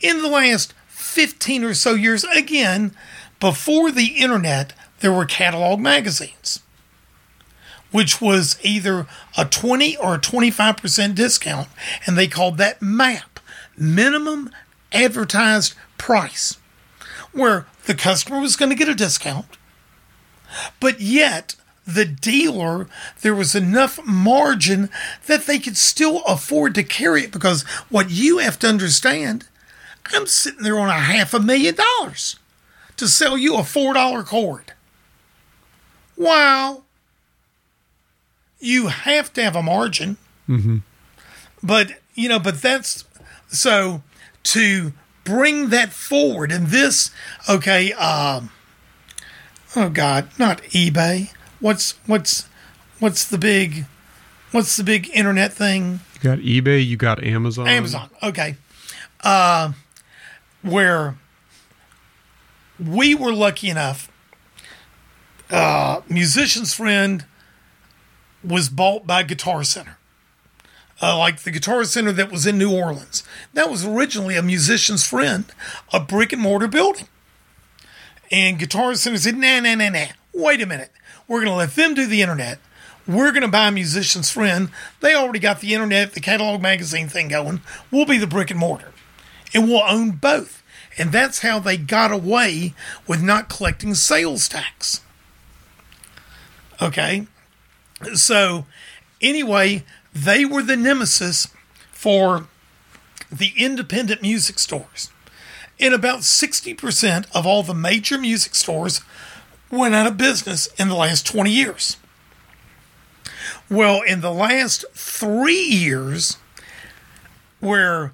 in 0.00 0.22
the 0.22 0.28
last 0.28 0.74
15 0.88 1.64
or 1.64 1.74
so 1.74 1.94
years. 1.94 2.24
Again, 2.24 2.92
before 3.38 3.90
the 3.90 4.14
internet, 4.18 4.72
there 5.00 5.12
were 5.12 5.24
catalog 5.24 5.80
magazines, 5.80 6.60
which 7.90 8.20
was 8.20 8.58
either 8.62 9.06
a 9.36 9.44
20 9.44 9.96
or 9.96 10.14
a 10.14 10.20
25% 10.20 11.14
discount, 11.14 11.68
and 12.06 12.16
they 12.16 12.28
called 12.28 12.58
that 12.58 12.82
MAP, 12.82 13.40
minimum 13.76 14.50
advertised 14.92 15.74
price, 15.96 16.58
where 17.32 17.66
the 17.86 17.94
customer 17.94 18.40
was 18.40 18.56
going 18.56 18.70
to 18.70 18.76
get 18.76 18.88
a 18.88 18.94
discount, 18.94 19.46
but 20.80 21.00
yet 21.00 21.54
the 21.94 22.04
dealer, 22.04 22.86
there 23.22 23.34
was 23.34 23.54
enough 23.54 23.98
margin 24.04 24.90
that 25.26 25.46
they 25.46 25.58
could 25.58 25.76
still 25.76 26.22
afford 26.24 26.74
to 26.74 26.82
carry 26.82 27.24
it 27.24 27.32
because 27.32 27.62
what 27.88 28.10
you 28.10 28.38
have 28.38 28.58
to 28.60 28.68
understand, 28.68 29.46
I'm 30.06 30.26
sitting 30.26 30.62
there 30.62 30.78
on 30.78 30.88
a 30.88 30.92
half 30.92 31.34
a 31.34 31.40
million 31.40 31.74
dollars 31.76 32.36
to 32.96 33.08
sell 33.08 33.36
you 33.38 33.54
a 33.56 33.60
$4 33.60 34.26
cord. 34.26 34.72
Wow. 36.16 36.82
You 38.58 38.88
have 38.88 39.32
to 39.34 39.42
have 39.42 39.56
a 39.56 39.62
margin. 39.62 40.16
But, 41.62 41.92
you 42.14 42.28
know, 42.28 42.38
but 42.38 42.60
that's 42.60 43.04
so 43.48 44.02
to 44.44 44.92
bring 45.24 45.68
that 45.70 45.92
forward 45.92 46.52
and 46.52 46.66
this, 46.68 47.10
okay, 47.48 47.92
um, 47.94 48.50
oh 49.76 49.88
God, 49.88 50.28
not 50.38 50.62
eBay. 50.64 51.32
What's, 51.60 51.92
what's, 52.06 52.48
what's 52.98 53.24
the 53.24 53.38
big, 53.38 53.86
what's 54.50 54.76
the 54.76 54.84
big 54.84 55.10
internet 55.14 55.52
thing? 55.52 56.00
You 56.14 56.20
got 56.20 56.38
eBay, 56.38 56.84
you 56.84 56.96
got 56.96 57.22
Amazon. 57.22 57.68
Amazon. 57.68 58.10
Okay. 58.22 58.56
Uh, 59.22 59.72
where 60.62 61.16
we 62.78 63.14
were 63.14 63.32
lucky 63.32 63.68
enough, 63.68 64.10
uh, 65.50 66.00
musician's 66.08 66.74
friend 66.74 67.24
was 68.42 68.68
bought 68.68 69.06
by 69.06 69.22
Guitar 69.22 69.64
Center. 69.64 69.96
Uh, 71.02 71.16
like 71.16 71.40
the 71.40 71.50
Guitar 71.50 71.84
Center 71.84 72.12
that 72.12 72.30
was 72.30 72.46
in 72.46 72.58
New 72.58 72.74
Orleans. 72.74 73.22
That 73.54 73.70
was 73.70 73.86
originally 73.86 74.36
a 74.36 74.42
musician's 74.42 75.06
friend, 75.06 75.46
a 75.92 76.00
brick 76.00 76.32
and 76.32 76.42
mortar 76.42 76.68
building. 76.68 77.08
And 78.30 78.58
Guitar 78.58 78.94
Center 78.94 79.18
said, 79.18 79.36
nah, 79.36 79.60
nah, 79.60 79.74
nah, 79.74 79.88
nah. 79.88 80.06
Wait 80.34 80.60
a 80.60 80.66
minute. 80.66 80.92
We're 81.30 81.44
going 81.44 81.52
to 81.52 81.58
let 81.58 81.76
them 81.76 81.94
do 81.94 82.08
the 82.08 82.22
internet. 82.22 82.58
We're 83.06 83.30
going 83.30 83.42
to 83.42 83.48
buy 83.48 83.68
a 83.68 83.70
musician's 83.70 84.32
friend. 84.32 84.68
They 84.98 85.14
already 85.14 85.38
got 85.38 85.60
the 85.60 85.74
internet, 85.74 86.12
the 86.12 86.20
catalog 86.20 86.60
magazine 86.60 87.06
thing 87.06 87.28
going. 87.28 87.60
We'll 87.88 88.04
be 88.04 88.18
the 88.18 88.26
brick 88.26 88.50
and 88.50 88.58
mortar. 88.58 88.92
And 89.54 89.68
we'll 89.68 89.84
own 89.84 90.10
both. 90.10 90.64
And 90.98 91.12
that's 91.12 91.42
how 91.42 91.60
they 91.60 91.76
got 91.76 92.10
away 92.10 92.74
with 93.06 93.22
not 93.22 93.48
collecting 93.48 93.94
sales 93.94 94.48
tax. 94.48 95.02
Okay. 96.82 97.28
So, 98.14 98.66
anyway, 99.22 99.84
they 100.12 100.44
were 100.44 100.64
the 100.64 100.76
nemesis 100.76 101.46
for 101.92 102.48
the 103.30 103.52
independent 103.56 104.20
music 104.20 104.58
stores. 104.58 105.12
And 105.78 105.94
about 105.94 106.22
60% 106.22 107.26
of 107.32 107.46
all 107.46 107.62
the 107.62 107.72
major 107.72 108.18
music 108.18 108.56
stores 108.56 109.00
went 109.70 109.94
out 109.94 110.06
of 110.06 110.16
business 110.16 110.68
in 110.78 110.88
the 110.88 110.94
last 110.94 111.26
20 111.26 111.50
years. 111.50 111.96
Well, 113.70 114.02
in 114.02 114.20
the 114.20 114.32
last 114.32 114.84
three 114.92 115.62
years, 115.62 116.38
where 117.60 118.12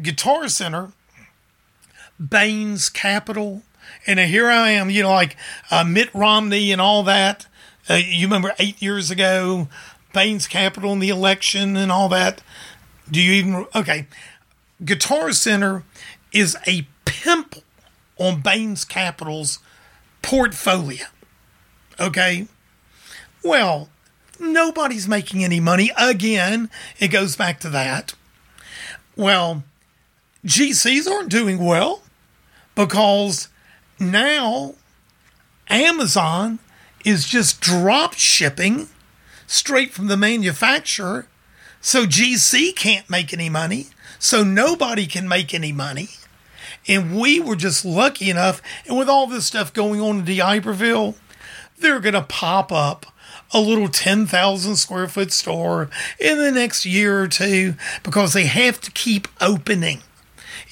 Guitar 0.00 0.48
Center, 0.48 0.92
Baines 2.18 2.88
Capital, 2.88 3.62
and 4.06 4.18
here 4.20 4.48
I 4.48 4.70
am, 4.70 4.90
you 4.90 5.02
know, 5.02 5.12
like 5.12 5.36
uh, 5.70 5.84
Mitt 5.84 6.10
Romney 6.14 6.72
and 6.72 6.80
all 6.80 7.02
that. 7.04 7.46
Uh, 7.88 7.94
you 7.94 8.26
remember 8.26 8.54
eight 8.58 8.80
years 8.82 9.10
ago, 9.10 9.68
Baines 10.12 10.46
Capital 10.46 10.92
and 10.92 11.02
the 11.02 11.08
election 11.10 11.76
and 11.76 11.90
all 11.90 12.08
that. 12.10 12.42
Do 13.10 13.20
you 13.20 13.32
even 13.32 13.66
okay? 13.74 14.06
Guitar 14.84 15.32
Center 15.32 15.84
is 16.32 16.56
a 16.66 16.86
pimple 17.04 17.62
on 18.18 18.40
Baines 18.40 18.84
Capital's 18.84 19.58
portfolio. 20.24 21.04
Okay. 22.00 22.48
Well, 23.44 23.90
nobody's 24.40 25.06
making 25.06 25.44
any 25.44 25.60
money. 25.60 25.92
Again, 25.98 26.70
it 26.98 27.08
goes 27.08 27.36
back 27.36 27.60
to 27.60 27.68
that. 27.70 28.14
Well, 29.16 29.62
GCs 30.44 31.08
aren't 31.08 31.28
doing 31.28 31.64
well 31.64 32.02
because 32.74 33.48
now 34.00 34.74
Amazon 35.68 36.58
is 37.04 37.26
just 37.26 37.60
drop 37.60 38.14
shipping 38.14 38.88
straight 39.46 39.92
from 39.92 40.08
the 40.08 40.16
manufacturer. 40.16 41.26
So 41.82 42.06
GC 42.06 42.74
can't 42.74 43.08
make 43.10 43.32
any 43.34 43.50
money. 43.50 43.88
So 44.18 44.42
nobody 44.42 45.06
can 45.06 45.28
make 45.28 45.52
any 45.52 45.70
money. 45.70 46.08
And 46.86 47.18
we 47.18 47.40
were 47.40 47.56
just 47.56 47.84
lucky 47.84 48.30
enough. 48.30 48.60
And 48.86 48.98
with 48.98 49.08
all 49.08 49.26
this 49.26 49.46
stuff 49.46 49.72
going 49.72 50.00
on 50.00 50.20
in 50.20 50.24
D'Iberville, 50.24 51.14
they're 51.78 52.00
going 52.00 52.14
to 52.14 52.22
pop 52.22 52.70
up 52.70 53.06
a 53.52 53.60
little 53.60 53.88
10,000 53.88 54.76
square 54.76 55.08
foot 55.08 55.32
store 55.32 55.88
in 56.18 56.38
the 56.38 56.50
next 56.50 56.84
year 56.84 57.22
or 57.22 57.28
two 57.28 57.74
because 58.02 58.32
they 58.32 58.46
have 58.46 58.80
to 58.82 58.90
keep 58.90 59.28
opening. 59.40 60.02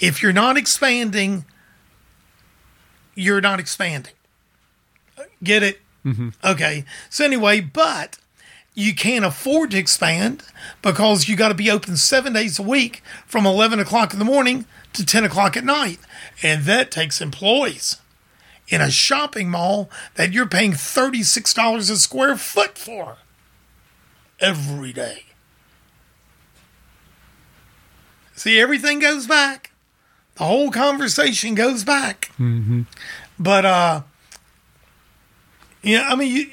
If 0.01 0.23
you're 0.23 0.33
not 0.33 0.57
expanding, 0.57 1.45
you're 3.15 3.41
not 3.41 3.61
expanding. 3.61 4.15
Get 5.43 5.63
it? 5.63 5.81
Mm-hmm. 6.05 6.31
Okay. 6.45 6.85
So, 7.09 7.25
anyway, 7.25 7.61
but 7.61 8.19
you 8.75 8.95
can't 8.95 9.25
afford 9.25 9.71
to 9.73 9.79
expand 9.79 10.43
because 10.81 11.29
you 11.29 11.37
got 11.37 11.49
to 11.49 11.55
be 11.55 11.71
open 11.71 11.97
seven 11.97 12.33
days 12.33 12.59
a 12.59 12.63
week 12.63 13.03
from 13.27 13.47
11 13.47 13.79
o'clock 13.79 14.13
in 14.13 14.19
the 14.19 14.25
morning 14.25 14.65
to 14.95 15.05
10 15.05 15.24
o'clock 15.24 15.57
at 15.57 15.64
night. 15.64 15.99
And 16.43 16.64
that 16.64 16.90
takes 16.90 17.20
employees 17.20 18.01
in 18.68 18.80
a 18.80 18.90
shopping 18.90 19.51
mall 19.51 19.90
that 20.14 20.32
you're 20.32 20.47
paying 20.47 20.72
$36 20.72 21.90
a 21.90 21.97
square 21.97 22.36
foot 22.36 22.78
for 22.78 23.16
every 24.40 24.93
day. 24.93 25.24
See, 28.34 28.59
everything 28.59 28.99
goes 28.99 29.26
back. 29.26 29.70
The 30.36 30.45
whole 30.45 30.70
conversation 30.70 31.55
goes 31.55 31.84
back. 31.84 32.32
Mm-hmm. 32.38 32.82
But, 33.38 33.64
uh, 33.64 34.03
yeah, 35.82 36.09
I 36.09 36.16
mean, 36.16 36.34
you, 36.34 36.51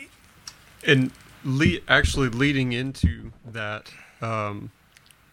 And 0.85 1.11
le- 1.43 1.79
actually 1.87 2.29
leading 2.29 2.73
into 2.73 3.31
that 3.45 3.91
um, 4.21 4.71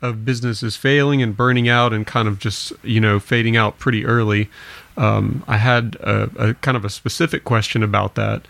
of 0.02 0.24
businesses 0.24 0.76
failing 0.76 1.22
and 1.22 1.36
burning 1.36 1.68
out 1.68 1.92
and 1.92 2.06
kind 2.06 2.28
of 2.28 2.38
just 2.38 2.72
you 2.82 3.00
know 3.00 3.18
fading 3.20 3.56
out 3.56 3.78
pretty 3.78 4.04
early. 4.04 4.48
Um, 4.96 5.44
I 5.46 5.58
had 5.58 5.96
a, 6.00 6.30
a 6.50 6.54
kind 6.54 6.76
of 6.76 6.84
a 6.84 6.88
specific 6.90 7.44
question 7.44 7.82
about 7.82 8.14
that, 8.14 8.42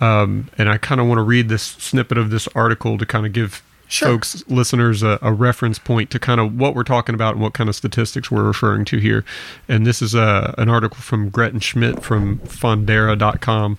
um, 0.00 0.48
and 0.58 0.68
I 0.68 0.76
kind 0.78 1.00
of 1.00 1.06
want 1.06 1.18
to 1.18 1.22
read 1.22 1.48
this 1.48 1.62
snippet 1.62 2.18
of 2.18 2.30
this 2.30 2.48
article 2.54 2.98
to 2.98 3.06
kind 3.06 3.26
of 3.26 3.32
give 3.32 3.62
Sure. 3.90 4.08
folks 4.08 4.44
listeners 4.48 5.02
a, 5.02 5.18
a 5.22 5.32
reference 5.32 5.78
point 5.78 6.10
to 6.10 6.18
kind 6.18 6.40
of 6.42 6.58
what 6.58 6.74
we're 6.74 6.82
talking 6.82 7.14
about 7.14 7.32
and 7.34 7.42
what 7.42 7.54
kind 7.54 7.70
of 7.70 7.74
statistics 7.74 8.30
we're 8.30 8.42
referring 8.42 8.84
to 8.84 8.98
here. 8.98 9.24
And 9.66 9.86
this 9.86 10.02
is 10.02 10.14
a, 10.14 10.54
an 10.58 10.68
article 10.68 10.98
from 10.98 11.30
Gretchen 11.30 11.60
Schmidt 11.60 12.02
from 12.02 12.38
Fundera.com. 12.40 13.78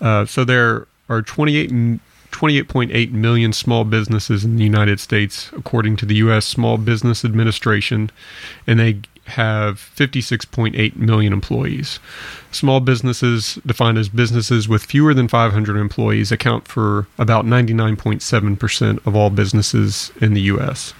Uh, 0.00 0.26
so 0.26 0.44
there 0.44 0.88
are 1.08 1.22
28 1.22 1.70
m- 1.70 2.00
28.8 2.32 3.12
million 3.12 3.52
small 3.52 3.84
businesses 3.84 4.44
in 4.44 4.56
the 4.56 4.64
United 4.64 5.00
States, 5.00 5.50
according 5.56 5.96
to 5.96 6.06
the 6.06 6.16
U.S. 6.16 6.46
Small 6.46 6.76
Business 6.76 7.24
Administration, 7.24 8.10
and 8.66 8.78
they 8.78 9.00
have 9.28 9.76
56.8 9.96 10.96
million 10.96 11.32
employees. 11.32 12.00
Small 12.50 12.80
businesses, 12.80 13.58
defined 13.66 13.98
as 13.98 14.08
businesses 14.08 14.68
with 14.68 14.84
fewer 14.84 15.14
than 15.14 15.28
500 15.28 15.76
employees, 15.76 16.32
account 16.32 16.66
for 16.66 17.06
about 17.18 17.44
99.7% 17.44 19.06
of 19.06 19.14
all 19.14 19.30
businesses 19.30 20.10
in 20.20 20.34
the 20.34 20.40
U.S. 20.42 20.94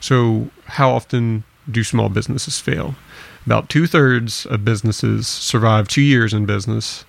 So, 0.00 0.50
how 0.64 0.90
often 0.90 1.44
do 1.70 1.84
small 1.84 2.08
businesses 2.08 2.58
fail? 2.58 2.96
About 3.46 3.68
two 3.68 3.86
thirds 3.86 4.46
of 4.46 4.64
businesses 4.64 5.26
survive 5.26 5.88
two 5.88 6.02
years 6.02 6.32
in 6.32 6.46
business. 6.46 7.04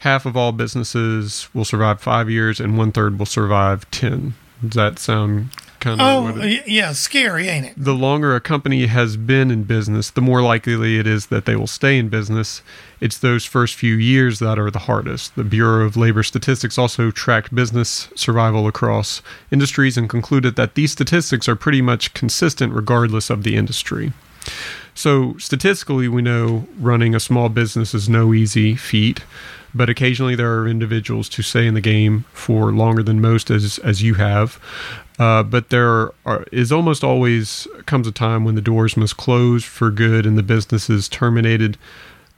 Half 0.00 0.26
of 0.26 0.36
all 0.36 0.52
businesses 0.52 1.48
will 1.54 1.64
survive 1.64 2.00
five 2.00 2.28
years, 2.30 2.58
and 2.60 2.76
one 2.78 2.92
third 2.92 3.18
will 3.18 3.26
survive 3.26 3.90
10. 3.90 4.34
Does 4.62 4.74
that 4.74 4.98
sound 4.98 5.50
kind 5.78 6.00
of 6.00 6.06
Oh, 6.36 6.40
it- 6.42 6.64
yeah, 6.66 6.92
scary, 6.92 7.48
ain't 7.48 7.66
it? 7.66 7.72
the 7.76 7.94
longer 7.94 8.34
a 8.34 8.40
company 8.40 8.84
has 8.86 9.16
been 9.16 9.50
in 9.50 9.64
business, 9.64 10.10
the 10.10 10.20
more 10.20 10.42
likely 10.42 10.98
it 10.98 11.06
is 11.06 11.26
that 11.26 11.44
they 11.46 11.56
will 11.56 11.66
stay 11.66 11.98
in 11.98 12.08
business. 12.10 12.60
It's 13.00 13.16
those 13.16 13.44
first 13.46 13.74
few 13.74 13.94
years 13.94 14.38
that 14.40 14.58
are 14.58 14.70
the 14.70 14.80
hardest. 14.80 15.36
The 15.36 15.44
Bureau 15.44 15.84
of 15.86 15.96
Labor 15.96 16.22
Statistics 16.22 16.76
also 16.76 17.10
tracked 17.10 17.54
business 17.54 18.08
survival 18.14 18.66
across 18.66 19.22
industries 19.50 19.96
and 19.96 20.08
concluded 20.08 20.56
that 20.56 20.74
these 20.74 20.92
statistics 20.92 21.48
are 21.48 21.56
pretty 21.56 21.80
much 21.80 22.12
consistent 22.12 22.74
regardless 22.74 23.30
of 23.30 23.42
the 23.42 23.56
industry. 23.56 24.12
So, 24.94 25.36
statistically, 25.38 26.08
we 26.08 26.20
know 26.20 26.66
running 26.78 27.14
a 27.14 27.20
small 27.20 27.48
business 27.48 27.94
is 27.94 28.08
no 28.08 28.34
easy 28.34 28.74
feat, 28.76 29.20
but 29.74 29.88
occasionally 29.88 30.34
there 30.34 30.52
are 30.58 30.68
individuals 30.68 31.28
to 31.30 31.42
stay 31.42 31.66
in 31.66 31.74
the 31.74 31.80
game 31.80 32.24
for 32.32 32.72
longer 32.72 33.02
than 33.02 33.20
most, 33.20 33.50
as 33.50 33.78
as 33.78 34.02
you 34.02 34.14
have. 34.14 34.60
Uh, 35.18 35.42
but 35.42 35.68
there 35.68 36.12
are, 36.24 36.44
is 36.50 36.72
almost 36.72 37.04
always 37.04 37.68
comes 37.84 38.06
a 38.06 38.12
time 38.12 38.44
when 38.44 38.54
the 38.54 38.62
doors 38.62 38.96
must 38.96 39.18
close 39.18 39.64
for 39.64 39.90
good 39.90 40.24
and 40.24 40.38
the 40.38 40.42
business 40.42 40.88
is 40.88 41.08
terminated. 41.08 41.76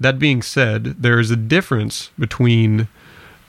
That 0.01 0.19
being 0.19 0.43
said, 0.43 0.85
there 1.01 1.21
is 1.21 1.31
a 1.31 1.37
difference 1.37 2.11
between 2.19 2.89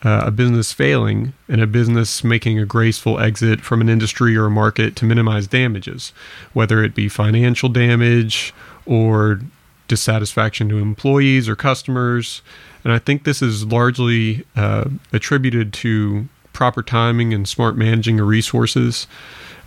uh, 0.04 0.24
a 0.26 0.32
business 0.32 0.72
failing 0.72 1.34
and 1.48 1.62
a 1.62 1.68
business 1.68 2.24
making 2.24 2.60
a 2.60 2.66
graceful 2.66 3.20
exit 3.20 3.62
from 3.62 3.82
an 3.82 3.90
industry 3.90 4.36
or 4.36 4.46
a 4.46 4.52
market 4.52 4.96
to 4.98 5.06
minimize 5.06 5.48
damages, 5.48 6.14
whether 6.52 6.84
it 6.84 6.94
be 6.94 7.10
financial 7.10 7.70
damage 7.70 8.54
or 8.86 9.40
dissatisfaction 9.88 10.70
to 10.70 10.78
employees 10.78 11.50
or 11.50 11.56
customers. 11.56 12.42
And 12.84 12.92
I 12.94 13.00
think 13.00 13.24
this 13.24 13.42
is 13.42 13.66
largely 13.66 14.46
uh, 14.56 14.90
attributed 15.12 15.74
to 15.74 16.28
proper 16.52 16.84
timing 16.84 17.34
and 17.34 17.48
smart 17.48 17.76
managing 17.76 18.20
of 18.20 18.28
resources. 18.28 19.08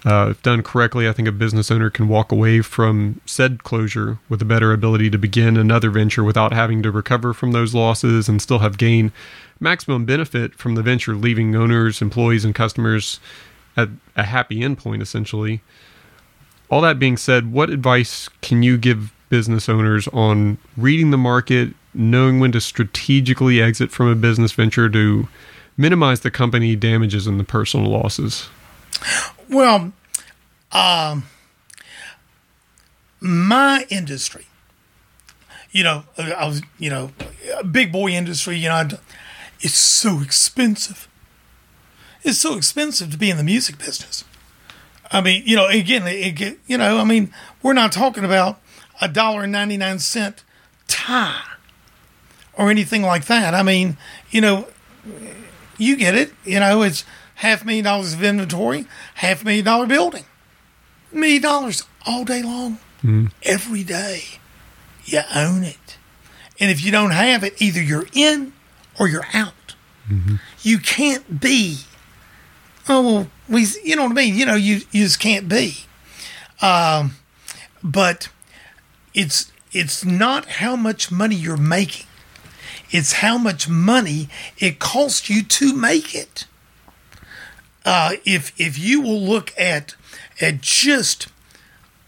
Uh, 0.04 0.28
if 0.30 0.42
done 0.42 0.62
correctly, 0.62 1.08
I 1.08 1.12
think 1.12 1.26
a 1.26 1.32
business 1.32 1.70
owner 1.70 1.90
can 1.90 2.06
walk 2.06 2.30
away 2.30 2.60
from 2.60 3.20
said 3.26 3.64
closure 3.64 4.18
with 4.28 4.40
a 4.40 4.44
better 4.44 4.72
ability 4.72 5.10
to 5.10 5.18
begin 5.18 5.56
another 5.56 5.90
venture 5.90 6.22
without 6.22 6.52
having 6.52 6.80
to 6.84 6.92
recover 6.92 7.34
from 7.34 7.50
those 7.50 7.74
losses 7.74 8.28
and 8.28 8.40
still 8.40 8.60
have 8.60 8.78
gained 8.78 9.10
maximum 9.58 10.04
benefit 10.04 10.54
from 10.54 10.76
the 10.76 10.82
venture, 10.82 11.16
leaving 11.16 11.56
owners, 11.56 12.00
employees, 12.00 12.44
and 12.44 12.54
customers 12.54 13.18
at 13.76 13.88
a 14.14 14.22
happy 14.22 14.60
endpoint, 14.60 15.02
essentially. 15.02 15.60
All 16.68 16.80
that 16.82 17.00
being 17.00 17.16
said, 17.16 17.52
what 17.52 17.70
advice 17.70 18.28
can 18.42 18.62
you 18.62 18.78
give 18.78 19.12
business 19.28 19.68
owners 19.68 20.08
on 20.08 20.58
reading 20.76 21.10
the 21.10 21.18
market, 21.18 21.74
knowing 21.94 22.40
when 22.40 22.52
to 22.52 22.60
strategically 22.60 23.60
exit 23.60 23.90
from 23.90 24.08
a 24.08 24.14
business 24.14 24.52
venture 24.52 24.88
to 24.88 25.28
minimize 25.76 26.20
the 26.20 26.30
company 26.30 26.76
damages 26.76 27.26
and 27.26 27.38
the 27.38 27.44
personal 27.44 27.90
losses? 27.90 28.48
Well, 29.48 29.92
um, 30.72 31.24
my 33.20 33.86
industry, 33.88 34.46
you 35.70 35.84
know, 35.84 36.04
I 36.18 36.46
was, 36.46 36.62
you 36.78 36.90
know, 36.90 37.12
a 37.58 37.64
big 37.64 37.92
boy 37.92 38.10
industry, 38.10 38.56
you 38.56 38.68
know, 38.68 38.88
it's 39.60 39.74
so 39.74 40.20
expensive. 40.20 41.08
It's 42.22 42.38
so 42.38 42.56
expensive 42.56 43.10
to 43.12 43.18
be 43.18 43.30
in 43.30 43.36
the 43.36 43.44
music 43.44 43.78
business. 43.78 44.24
I 45.12 45.20
mean, 45.20 45.42
you 45.46 45.54
know, 45.56 45.68
again, 45.68 46.02
it, 46.06 46.58
you 46.66 46.76
know, 46.76 46.98
I 46.98 47.04
mean, 47.04 47.32
we're 47.62 47.72
not 47.72 47.92
talking 47.92 48.24
about 48.24 48.60
a 49.00 49.08
dollar 49.08 49.42
and 49.44 49.52
ninety 49.52 49.76
nine 49.76 49.98
cent 49.98 50.44
tie 50.88 51.42
or 52.54 52.70
anything 52.70 53.02
like 53.02 53.26
that. 53.26 53.54
I 53.54 53.62
mean, 53.62 53.96
you 54.30 54.40
know, 54.40 54.68
you 55.78 55.96
get 55.96 56.14
it. 56.14 56.32
You 56.44 56.60
know, 56.60 56.82
it's 56.82 57.04
half 57.36 57.64
million 57.64 57.84
dollars 57.84 58.14
of 58.14 58.22
inventory, 58.22 58.86
half 59.16 59.44
million 59.44 59.64
dollar 59.64 59.86
building, 59.86 60.24
million 61.12 61.42
dollars 61.42 61.84
all 62.06 62.24
day 62.24 62.42
long, 62.42 62.78
every 63.42 63.84
day. 63.84 64.22
You 65.04 65.20
own 65.34 65.62
it, 65.62 65.98
and 66.58 66.70
if 66.70 66.84
you 66.84 66.90
don't 66.90 67.12
have 67.12 67.44
it, 67.44 67.60
either 67.62 67.80
you're 67.80 68.06
in 68.12 68.52
or 68.98 69.08
you're 69.08 69.26
out. 69.32 69.52
You 70.62 70.78
can't 70.78 71.40
be. 71.40 71.78
Oh 72.88 73.02
well, 73.02 73.26
we. 73.48 73.66
You 73.84 73.96
know 73.96 74.04
what 74.04 74.12
I 74.12 74.14
mean. 74.14 74.34
You 74.36 74.46
know, 74.46 74.54
you 74.54 74.80
you 74.92 75.04
just 75.04 75.18
can't 75.20 75.48
be. 75.48 75.78
Um, 76.62 77.12
but 77.82 78.28
it's 79.16 79.50
it's 79.72 80.04
not 80.04 80.46
how 80.46 80.76
much 80.76 81.10
money 81.10 81.34
you're 81.34 81.56
making 81.56 82.06
it's 82.90 83.14
how 83.14 83.36
much 83.36 83.68
money 83.68 84.28
it 84.58 84.78
costs 84.78 85.28
you 85.28 85.42
to 85.42 85.74
make 85.74 86.14
it. 86.14 86.46
Uh, 87.84 88.12
if 88.24 88.58
if 88.60 88.78
you 88.78 89.00
will 89.00 89.20
look 89.20 89.52
at 89.58 89.94
at 90.40 90.60
just 90.60 91.28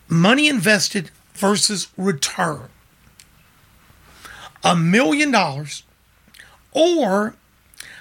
money 0.09 0.48
invested 0.48 1.11
versus 1.34 1.88
return, 1.96 2.68
a 4.64 4.76
million 4.76 5.30
dollars 5.30 5.82
or 6.72 7.34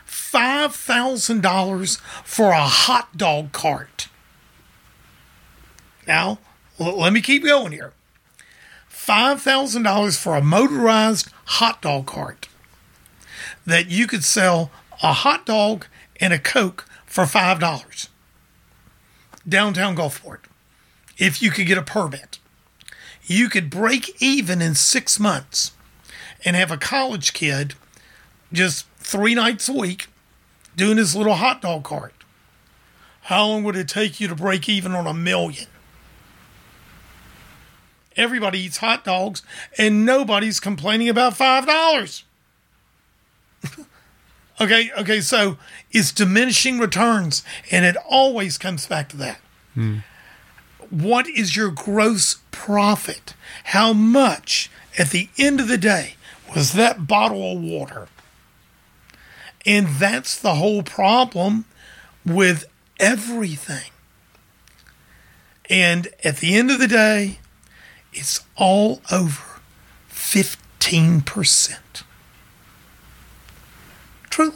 five 0.05 0.75
thousand 0.75 1.41
dollars 1.41 1.97
for 2.23 2.51
a 2.51 2.63
hot 2.67 3.15
dog 3.17 3.51
cart. 3.51 4.07
Now, 6.07 6.39
let 6.79 7.11
me 7.11 7.21
keep 7.21 7.43
going 7.43 7.73
here. 7.73 7.93
Five 9.07 9.41
thousand 9.41 9.83
dollars 9.83 10.17
for 10.17 10.35
a 10.35 10.43
motorized 10.43 11.29
hot 11.45 11.81
dog 11.81 12.07
cart 12.07 12.49
that 13.65 13.89
you 13.89 14.05
could 14.05 14.25
sell 14.25 14.69
a 15.01 15.13
hot 15.13 15.45
dog 15.45 15.85
and 16.19 16.33
a 16.33 16.37
Coke 16.37 16.85
for 17.05 17.23
$5 17.23 18.09
downtown 19.47 19.95
Gulfport 19.95 20.39
if 21.17 21.41
you 21.41 21.51
could 21.51 21.67
get 21.67 21.77
a 21.77 21.83
permit. 21.83 22.39
You 23.23 23.47
could 23.47 23.69
break 23.69 24.21
even 24.21 24.61
in 24.61 24.75
six 24.75 25.21
months 25.21 25.71
and 26.43 26.57
have 26.57 26.69
a 26.69 26.75
college 26.75 27.31
kid 27.31 27.75
just 28.51 28.87
three 28.97 29.35
nights 29.35 29.69
a 29.69 29.73
week 29.73 30.07
doing 30.75 30.97
his 30.97 31.15
little 31.15 31.35
hot 31.35 31.61
dog 31.61 31.85
cart. 31.85 32.25
How 33.21 33.47
long 33.47 33.63
would 33.63 33.77
it 33.77 33.87
take 33.87 34.19
you 34.19 34.27
to 34.27 34.35
break 34.35 34.67
even 34.67 34.91
on 34.91 35.07
a 35.07 35.13
million? 35.13 35.67
Everybody 38.17 38.59
eats 38.59 38.77
hot 38.77 39.05
dogs 39.05 39.43
and 39.77 40.05
nobody's 40.05 40.59
complaining 40.59 41.07
about 41.07 41.33
$5. 41.33 42.23
Okay, 44.59 44.89
okay, 44.97 45.21
so 45.21 45.57
it's 45.91 46.11
diminishing 46.11 46.79
returns, 46.79 47.43
and 47.69 47.85
it 47.85 47.95
always 48.09 48.57
comes 48.57 48.87
back 48.87 49.07
to 49.09 49.17
that. 49.17 49.39
Hmm. 49.75 49.97
What 50.89 51.27
is 51.27 51.55
your 51.55 51.69
gross 51.69 52.37
profit? 52.49 53.35
How 53.65 53.93
much 53.93 54.71
at 54.97 55.11
the 55.11 55.29
end 55.37 55.59
of 55.59 55.67
the 55.67 55.77
day 55.77 56.15
was 56.55 56.73
that 56.73 57.05
bottle 57.05 57.55
of 57.55 57.61
water? 57.61 58.07
And 59.65 59.87
that's 59.87 60.39
the 60.39 60.55
whole 60.55 60.81
problem 60.81 61.65
with 62.25 62.65
everything. 62.99 63.91
And 65.69 66.07
at 66.23 66.37
the 66.37 66.55
end 66.55 66.71
of 66.71 66.79
the 66.79 66.87
day, 66.87 67.39
it's 68.13 68.41
all 68.55 69.01
over 69.11 69.43
15%. 70.11 71.77
Truly. 74.29 74.55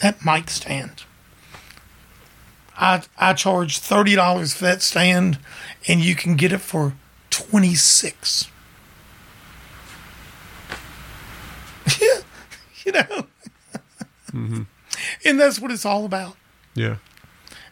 That 0.00 0.24
mic 0.24 0.50
stand. 0.50 1.04
I 2.76 3.02
I 3.18 3.34
charge 3.34 3.78
thirty 3.78 4.14
dollars 4.14 4.54
for 4.54 4.64
that 4.64 4.80
stand 4.80 5.38
and 5.86 6.00
you 6.00 6.14
can 6.14 6.36
get 6.36 6.50
it 6.52 6.62
for 6.62 6.94
26 7.28 8.48
Yeah, 12.00 12.20
you 12.84 12.92
know. 12.92 13.26
Mm-hmm. 14.32 14.62
And 15.26 15.40
that's 15.40 15.58
what 15.60 15.70
it's 15.70 15.84
all 15.84 16.04
about. 16.06 16.36
Yeah. 16.74 16.96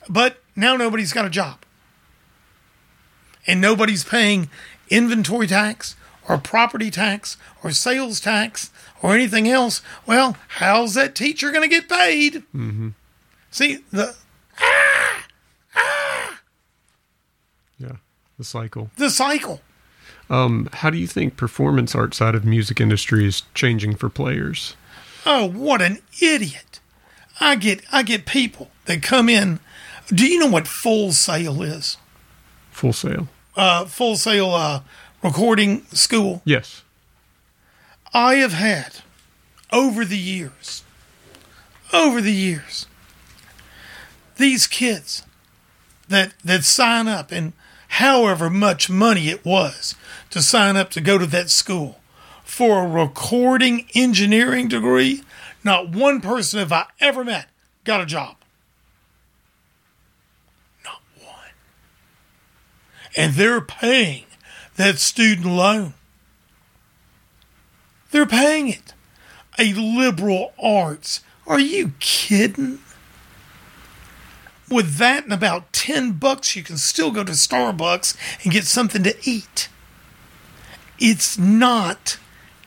But 0.08 0.42
now 0.56 0.76
nobody's 0.76 1.12
got 1.14 1.24
a 1.24 1.30
job. 1.30 1.60
And 3.48 3.60
nobody's 3.60 4.04
paying 4.04 4.48
inventory 4.90 5.46
tax 5.48 5.96
or 6.28 6.38
property 6.38 6.90
tax 6.90 7.36
or 7.64 7.70
sales 7.72 8.20
tax 8.20 8.70
or 9.02 9.14
anything 9.14 9.48
else. 9.48 9.80
Well, 10.06 10.36
how's 10.48 10.94
that 10.94 11.14
teacher 11.16 11.50
going 11.50 11.68
to 11.68 11.74
get 11.74 11.88
paid? 11.88 12.44
Mm-hmm. 12.54 12.88
See, 13.50 13.78
the 13.90 14.14
Yeah. 17.78 17.96
The 18.38 18.44
cycle. 18.44 18.90
the 18.96 19.10
cycle. 19.10 19.60
Um, 20.30 20.68
how 20.74 20.90
do 20.90 20.98
you 20.98 21.06
think 21.06 21.36
performance 21.36 21.94
art 21.94 22.14
side 22.14 22.34
of 22.34 22.44
music 22.44 22.80
industry 22.80 23.24
is 23.26 23.42
changing 23.54 23.96
for 23.96 24.08
players? 24.10 24.76
Oh, 25.24 25.46
what 25.48 25.80
an 25.80 25.98
idiot. 26.20 26.80
I 27.40 27.56
get 27.56 27.80
I 27.90 28.02
get 28.02 28.26
people 28.26 28.70
that 28.84 29.02
come 29.02 29.28
in. 29.28 29.60
Do 30.08 30.26
you 30.26 30.38
know 30.38 30.48
what 30.48 30.66
Full 30.68 31.12
Sail 31.12 31.62
is? 31.62 31.96
Full 32.70 32.92
Sail. 32.92 33.28
Uh, 33.56 33.84
Full 33.86 34.16
Sail 34.16 34.50
uh, 34.50 34.80
Recording 35.22 35.84
School. 35.86 36.42
Yes. 36.44 36.82
I 38.12 38.36
have 38.36 38.52
had 38.52 39.00
over 39.72 40.04
the 40.04 40.18
years, 40.18 40.82
over 41.92 42.20
the 42.20 42.32
years, 42.32 42.86
these 44.36 44.66
kids 44.66 45.24
that 46.08 46.32
that 46.44 46.64
sign 46.64 47.08
up 47.08 47.30
and 47.30 47.52
however 47.88 48.48
much 48.48 48.88
money 48.88 49.28
it 49.28 49.44
was 49.44 49.94
to 50.30 50.40
sign 50.40 50.76
up 50.76 50.90
to 50.90 51.00
go 51.00 51.18
to 51.18 51.26
that 51.26 51.50
school 51.50 52.00
for 52.44 52.82
a 52.82 52.88
recording 52.88 53.86
engineering 53.94 54.68
degree, 54.68 55.22
not 55.62 55.90
one 55.90 56.20
person 56.20 56.58
have 56.58 56.72
I 56.72 56.86
ever 57.00 57.24
met 57.24 57.48
got 57.84 58.00
a 58.00 58.06
job. 58.06 58.36
Not 60.84 61.00
one. 61.18 61.52
And 63.18 63.34
they're 63.34 63.60
paying 63.60 64.26
that 64.76 65.00
student 65.00 65.44
loan. 65.44 65.94
They're 68.12 68.26
paying 68.26 68.68
it. 68.68 68.94
A 69.58 69.72
liberal 69.72 70.52
arts. 70.62 71.20
Are 71.44 71.58
you 71.58 71.94
kidding? 71.98 72.78
With 74.70 74.98
that 74.98 75.24
and 75.24 75.32
about 75.32 75.72
10 75.72 76.12
bucks, 76.12 76.54
you 76.54 76.62
can 76.62 76.76
still 76.76 77.10
go 77.10 77.24
to 77.24 77.32
Starbucks 77.32 78.16
and 78.44 78.52
get 78.52 78.66
something 78.66 79.02
to 79.02 79.16
eat. 79.28 79.68
It's 81.00 81.36
not 81.36 82.18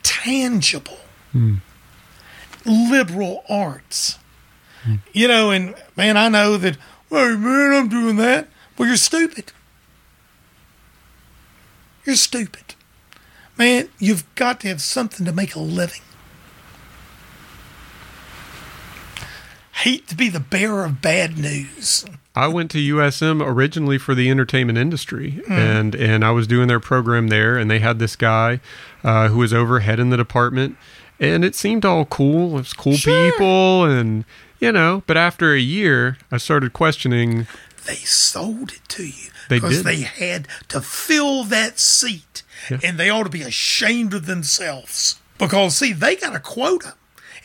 tangible. 0.03 0.99
Hmm. 1.31 1.55
Liberal 2.65 3.45
arts. 3.47 4.19
You 5.13 5.29
know, 5.29 5.51
and 5.51 5.75
man, 5.95 6.17
I 6.17 6.27
know 6.27 6.57
that, 6.57 6.75
hey, 7.09 7.35
man, 7.37 7.73
I'm 7.73 7.87
doing 7.87 8.17
that. 8.17 8.49
Well, 8.77 8.89
you're 8.89 8.97
stupid. 8.97 9.53
You're 12.05 12.15
stupid. 12.15 12.75
Man, 13.57 13.89
you've 13.99 14.23
got 14.35 14.59
to 14.61 14.67
have 14.69 14.81
something 14.81 15.25
to 15.25 15.31
make 15.33 15.55
a 15.55 15.59
living. 15.59 16.01
Hate 19.73 20.07
to 20.09 20.15
be 20.15 20.29
the 20.29 20.39
bearer 20.39 20.85
of 20.85 21.01
bad 21.01 21.37
news. 21.37 22.05
I 22.35 22.47
went 22.47 22.69
to 22.71 22.77
USM 22.77 23.43
originally 23.45 23.97
for 23.97 24.13
the 24.15 24.29
entertainment 24.29 24.77
industry, 24.77 25.41
and 25.49 25.95
and 25.95 26.23
I 26.23 26.31
was 26.31 26.47
doing 26.47 26.67
their 26.67 26.79
program 26.79 27.27
there, 27.27 27.57
and 27.57 27.69
they 27.69 27.79
had 27.79 27.97
this 27.99 28.15
guy 28.15 28.59
uh, 29.03 29.27
who 29.29 29.39
was 29.39 29.53
overhead 29.53 29.99
in 29.99 30.09
the 30.11 30.17
department, 30.17 30.77
and 31.19 31.43
it 31.43 31.55
seemed 31.55 31.83
all 31.83 32.05
cool. 32.05 32.51
It 32.51 32.59
was 32.59 32.73
cool 32.73 32.95
Sure. 32.95 33.31
people, 33.31 33.85
and 33.85 34.23
you 34.59 34.71
know. 34.71 35.03
But 35.07 35.17
after 35.17 35.53
a 35.53 35.59
year, 35.59 36.17
I 36.31 36.37
started 36.37 36.73
questioning. 36.73 37.47
They 37.85 37.95
sold 37.95 38.71
it 38.73 38.87
to 38.89 39.03
you 39.07 39.31
They 39.51 39.59
because 39.59 39.83
they 39.83 40.01
had 40.01 40.47
to 40.69 40.79
fill 40.79 41.43
that 41.45 41.77
seat, 41.77 42.41
Yeah. 42.69 42.79
and 42.83 42.97
they 42.97 43.09
ought 43.09 43.23
to 43.23 43.29
be 43.29 43.41
ashamed 43.41 44.13
of 44.13 44.25
themselves 44.25 45.17
because 45.37 45.75
see 45.75 45.91
they 45.91 46.15
got 46.15 46.33
a 46.35 46.39
quota, 46.39 46.95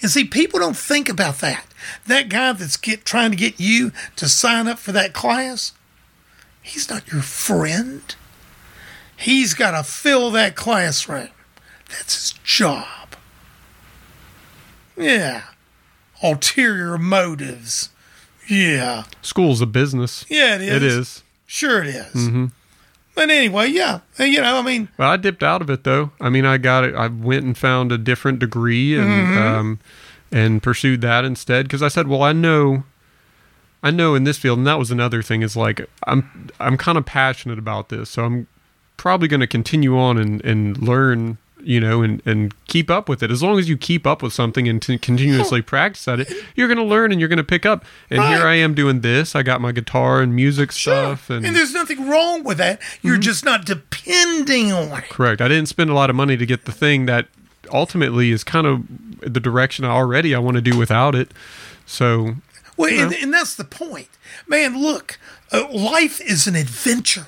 and 0.01 0.09
see 0.11 0.25
people 0.25 0.61
don't 0.61 0.77
think 0.77 1.09
about 1.09 1.41
that. 1.41 1.67
That 2.07 2.29
guy 2.29 2.53
that's 2.53 2.77
get 2.77 3.05
trying 3.05 3.33
to 3.33 3.37
get 3.37 3.59
you 3.59 3.91
to 4.17 4.29
sign 4.29 4.69
up 4.69 4.79
for 4.79 4.93
that 4.93 5.13
class, 5.15 5.73
he's 6.63 6.89
not 6.89 7.11
your 7.11 7.23
friend. 7.23 8.15
He's 9.17 9.53
got 9.55 9.73
to 9.73 9.83
fill 9.83 10.31
that 10.33 10.55
classroom. 10.55 11.31
That's 11.89 12.15
his 12.15 12.33
job. 12.45 13.17
Yeah. 14.97 15.43
Ulterior 16.23 16.99
motives. 16.99 17.91
Yeah. 18.49 19.05
School's 19.23 19.61
a 19.61 19.67
business. 19.67 20.25
Yeah, 20.29 20.57
it 20.57 20.63
is. 20.63 20.73
It 20.77 20.83
is. 20.83 21.23
Sure, 21.47 21.83
it 21.83 21.89
is. 21.89 22.13
Mm-hmm. 22.15 22.47
But 23.15 23.31
anyway, 23.31 23.69
yeah, 23.69 24.01
you 24.19 24.43
know, 24.43 24.59
I 24.59 24.63
mean, 24.63 24.89
Well, 24.99 25.11
I 25.11 25.17
dipped 25.17 25.43
out 25.43 25.63
of 25.63 25.71
it 25.71 25.85
though. 25.85 26.11
I 26.21 26.29
mean, 26.29 26.45
I 26.45 26.59
got 26.59 26.85
it. 26.85 26.95
I 26.95 27.07
went 27.07 27.45
and 27.45 27.57
found 27.57 27.91
a 27.93 27.99
different 27.99 28.41
degree 28.41 28.97
and 28.99 29.07
Mm-hmm. 29.09 29.39
um, 29.39 29.81
and 30.33 30.63
pursued 30.63 31.01
that 31.03 31.25
instead 31.25 31.67
because 31.67 31.83
I 31.83 31.89
said, 31.89 32.09
well, 32.09 32.23
I 32.23 32.33
know, 32.33 32.83
I 33.83 33.91
know 33.93 34.15
in 34.17 34.25
this 34.25 34.37
field, 34.39 34.59
and 34.59 34.67
that 34.67 34.79
was 34.79 34.91
another 34.91 35.23
thing. 35.23 35.43
Is 35.43 35.57
like 35.57 35.89
I'm 36.07 36.51
I'm 36.61 36.77
kind 36.77 36.99
of 36.99 37.07
passionate 37.07 37.59
about 37.59 37.89
this, 37.89 38.11
so 38.11 38.25
I'm 38.25 38.49
probably 38.97 39.29
going 39.29 39.41
to 39.41 39.47
continue 39.47 39.97
on 39.99 40.19
and 40.19 40.45
and 40.45 40.77
learn. 40.77 41.39
You 41.69 41.81
know, 41.81 42.01
and, 42.03 42.23
and 42.25 42.55
keep 42.69 42.89
up 42.91 43.09
with 43.09 43.25
it. 43.25 43.31
As 43.33 43.43
long 43.43 43.59
as 43.59 43.69
you 43.69 43.77
keep 43.77 44.07
up 44.07 44.23
with 44.23 44.33
something 44.33 44.69
and 44.69 44.81
t- 44.81 44.99
continuously 44.99 45.63
practice 45.75 46.07
at 46.07 46.21
it, 46.21 46.33
you're 46.55 46.69
going 46.69 46.79
to 46.79 46.85
learn 46.85 47.11
and 47.11 47.21
you're 47.21 47.29
going 47.29 47.39
to 47.39 47.43
pick 47.45 47.67
up. 47.67 47.85
And 48.09 48.23
here 48.23 48.47
I 48.47 48.55
am 48.55 48.73
doing 48.73 49.01
this. 49.01 49.35
I 49.35 49.43
got 49.43 49.61
my 49.61 49.73
guitar 49.73 50.23
and 50.23 50.33
music 50.33 50.71
stuff. 50.71 51.29
and, 51.29 51.45
And, 51.45 51.57
there's 51.57 51.73
nothing 51.75 52.09
wrong 52.09 52.45
with 52.45 52.59
that. 52.59 52.81
You're 53.03 53.19
just 53.19 53.45
not 53.45 53.65
depending 53.67 54.71
on 54.71 54.97
it. 54.97 55.09
Correct. 55.09 55.41
I 55.41 55.49
didn't 55.49 55.67
spend 55.67 55.91
a 55.91 55.95
lot 55.95 56.09
of 56.09 56.15
money 56.15 56.37
to 56.37 56.47
get 56.47 56.67
the 56.67 56.73
thing 56.73 57.07
that 57.07 57.27
ultimately 57.73 58.31
is 58.31 58.45
kind 58.45 58.69
of 58.69 58.85
the 59.21 59.41
direction 59.41 59.85
I 59.85 59.91
already 59.91 60.37
I 60.37 60.39
want 60.39 60.55
to 60.55 60.63
do 60.63 60.79
without 60.79 61.17
it. 61.17 61.33
So, 61.85 62.37
Well, 62.77 62.91
You 62.91 63.03
and, 63.07 63.13
and 63.13 63.35
that's 63.35 63.57
the 63.57 63.65
point, 63.65 64.11
man. 64.47 64.81
Look, 64.81 65.19
uh, 65.53 65.67
life 65.73 66.21
is 66.21 66.47
an 66.47 66.55
adventure. 66.55 67.27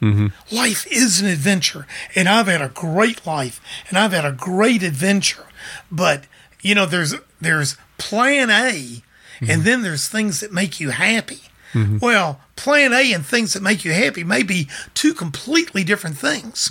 Mm-hmm. 0.00 0.54
Life 0.54 0.86
is 0.90 1.20
an 1.20 1.26
adventure, 1.26 1.86
and 2.14 2.28
I've 2.28 2.46
had 2.46 2.62
a 2.62 2.68
great 2.68 3.26
life, 3.26 3.60
and 3.88 3.98
I've 3.98 4.12
had 4.12 4.24
a 4.24 4.32
great 4.32 4.82
adventure. 4.82 5.46
But 5.90 6.24
you 6.62 6.74
know, 6.74 6.86
there's 6.86 7.14
there's 7.40 7.76
Plan 7.98 8.50
A, 8.50 9.02
and 9.40 9.48
mm-hmm. 9.48 9.62
then 9.62 9.82
there's 9.82 10.08
things 10.08 10.40
that 10.40 10.52
make 10.52 10.80
you 10.80 10.90
happy. 10.90 11.40
Mm-hmm. 11.72 11.98
Well, 11.98 12.40
Plan 12.56 12.92
A 12.92 13.12
and 13.12 13.24
things 13.24 13.52
that 13.52 13.62
make 13.62 13.84
you 13.84 13.92
happy 13.92 14.24
may 14.24 14.42
be 14.42 14.68
two 14.94 15.14
completely 15.14 15.84
different 15.84 16.18
things, 16.18 16.68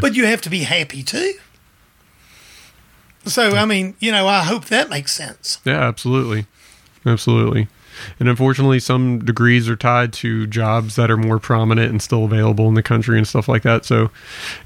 but 0.00 0.14
you 0.14 0.26
have 0.26 0.40
to 0.42 0.50
be 0.50 0.60
happy 0.60 1.02
too. 1.02 1.34
So, 3.24 3.54
I 3.54 3.64
mean, 3.64 3.94
you 4.00 4.10
know, 4.10 4.26
I 4.26 4.42
hope 4.42 4.64
that 4.66 4.90
makes 4.90 5.12
sense. 5.12 5.60
yeah, 5.64 5.80
absolutely. 5.80 6.46
Absolutely. 7.06 7.68
And 8.20 8.28
unfortunately, 8.28 8.80
some 8.80 9.24
degrees 9.24 9.68
are 9.68 9.76
tied 9.76 10.12
to 10.14 10.46
jobs 10.46 10.96
that 10.96 11.10
are 11.10 11.16
more 11.16 11.38
prominent 11.38 11.90
and 11.90 12.00
still 12.02 12.24
available 12.24 12.68
in 12.68 12.74
the 12.74 12.82
country 12.82 13.18
and 13.18 13.26
stuff 13.26 13.48
like 13.48 13.62
that. 13.62 13.84
So, 13.84 14.10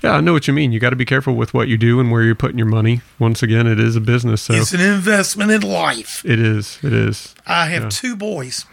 yeah, 0.02 0.12
I 0.12 0.20
know 0.20 0.32
what 0.32 0.46
you 0.46 0.52
mean. 0.54 0.72
You 0.72 0.80
got 0.80 0.90
to 0.90 0.96
be 0.96 1.04
careful 1.04 1.34
with 1.34 1.54
what 1.54 1.68
you 1.68 1.76
do 1.78 2.00
and 2.00 2.10
where 2.10 2.22
you're 2.22 2.34
putting 2.34 2.58
your 2.58 2.66
money. 2.66 3.00
Once 3.18 3.42
again, 3.42 3.66
it 3.66 3.80
is 3.80 3.96
a 3.96 4.00
business. 4.00 4.42
So, 4.42 4.54
It's 4.54 4.72
an 4.72 4.80
investment 4.80 5.50
in 5.50 5.62
life. 5.62 6.22
it 6.24 6.38
is. 6.38 6.78
It 6.82 6.92
is. 6.92 7.34
I 7.46 7.66
have 7.66 7.84
Yeah. 7.84 7.88
two 7.90 8.16
boys. 8.16 8.64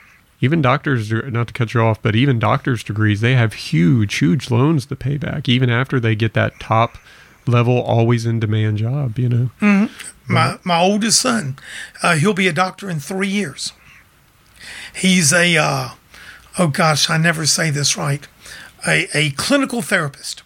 even 0.42 0.62
doctors 0.62 1.10
not 1.10 1.48
to 1.48 1.54
cut 1.54 1.74
you 1.74 1.80
off 1.82 2.02
but 2.02 2.16
even 2.18 2.38
doctors 2.38 2.84
degrees 2.84 3.22
they 3.22 3.34
have 3.34 3.54
huge 3.54 4.16
huge 4.16 4.52
loans 4.52 4.86
to 4.86 4.94
pay 4.94 5.16
back 5.16 5.48
even 5.48 5.70
after 5.70 6.02
they 6.02 6.16
get 6.16 6.34
that 6.34 6.60
top 6.60 6.98
level 7.48 7.82
always 7.82 8.26
in 8.26 8.42
demand 8.42 8.78
job 8.78 9.18
you 9.18 9.30
know 9.30 9.88
My 10.28 10.58
my 10.66 10.80
oldest 10.80 11.22
son, 11.22 11.58
uh, 12.02 12.16
he'll 12.16 12.34
be 12.34 12.48
a 12.50 12.54
doctor 12.54 12.90
in 12.90 13.00
three 13.00 13.28
years. 13.30 13.72
He's 14.96 15.34
a 15.34 15.58
uh, 15.58 15.90
oh 16.60 16.68
gosh, 16.68 17.10
I 17.10 17.18
never 17.18 17.46
say 17.46 17.70
this 17.70 17.98
right. 17.98 18.28
A, 18.88 19.08
a 19.14 19.30
clinical 19.32 19.82
therapist, 19.82 20.44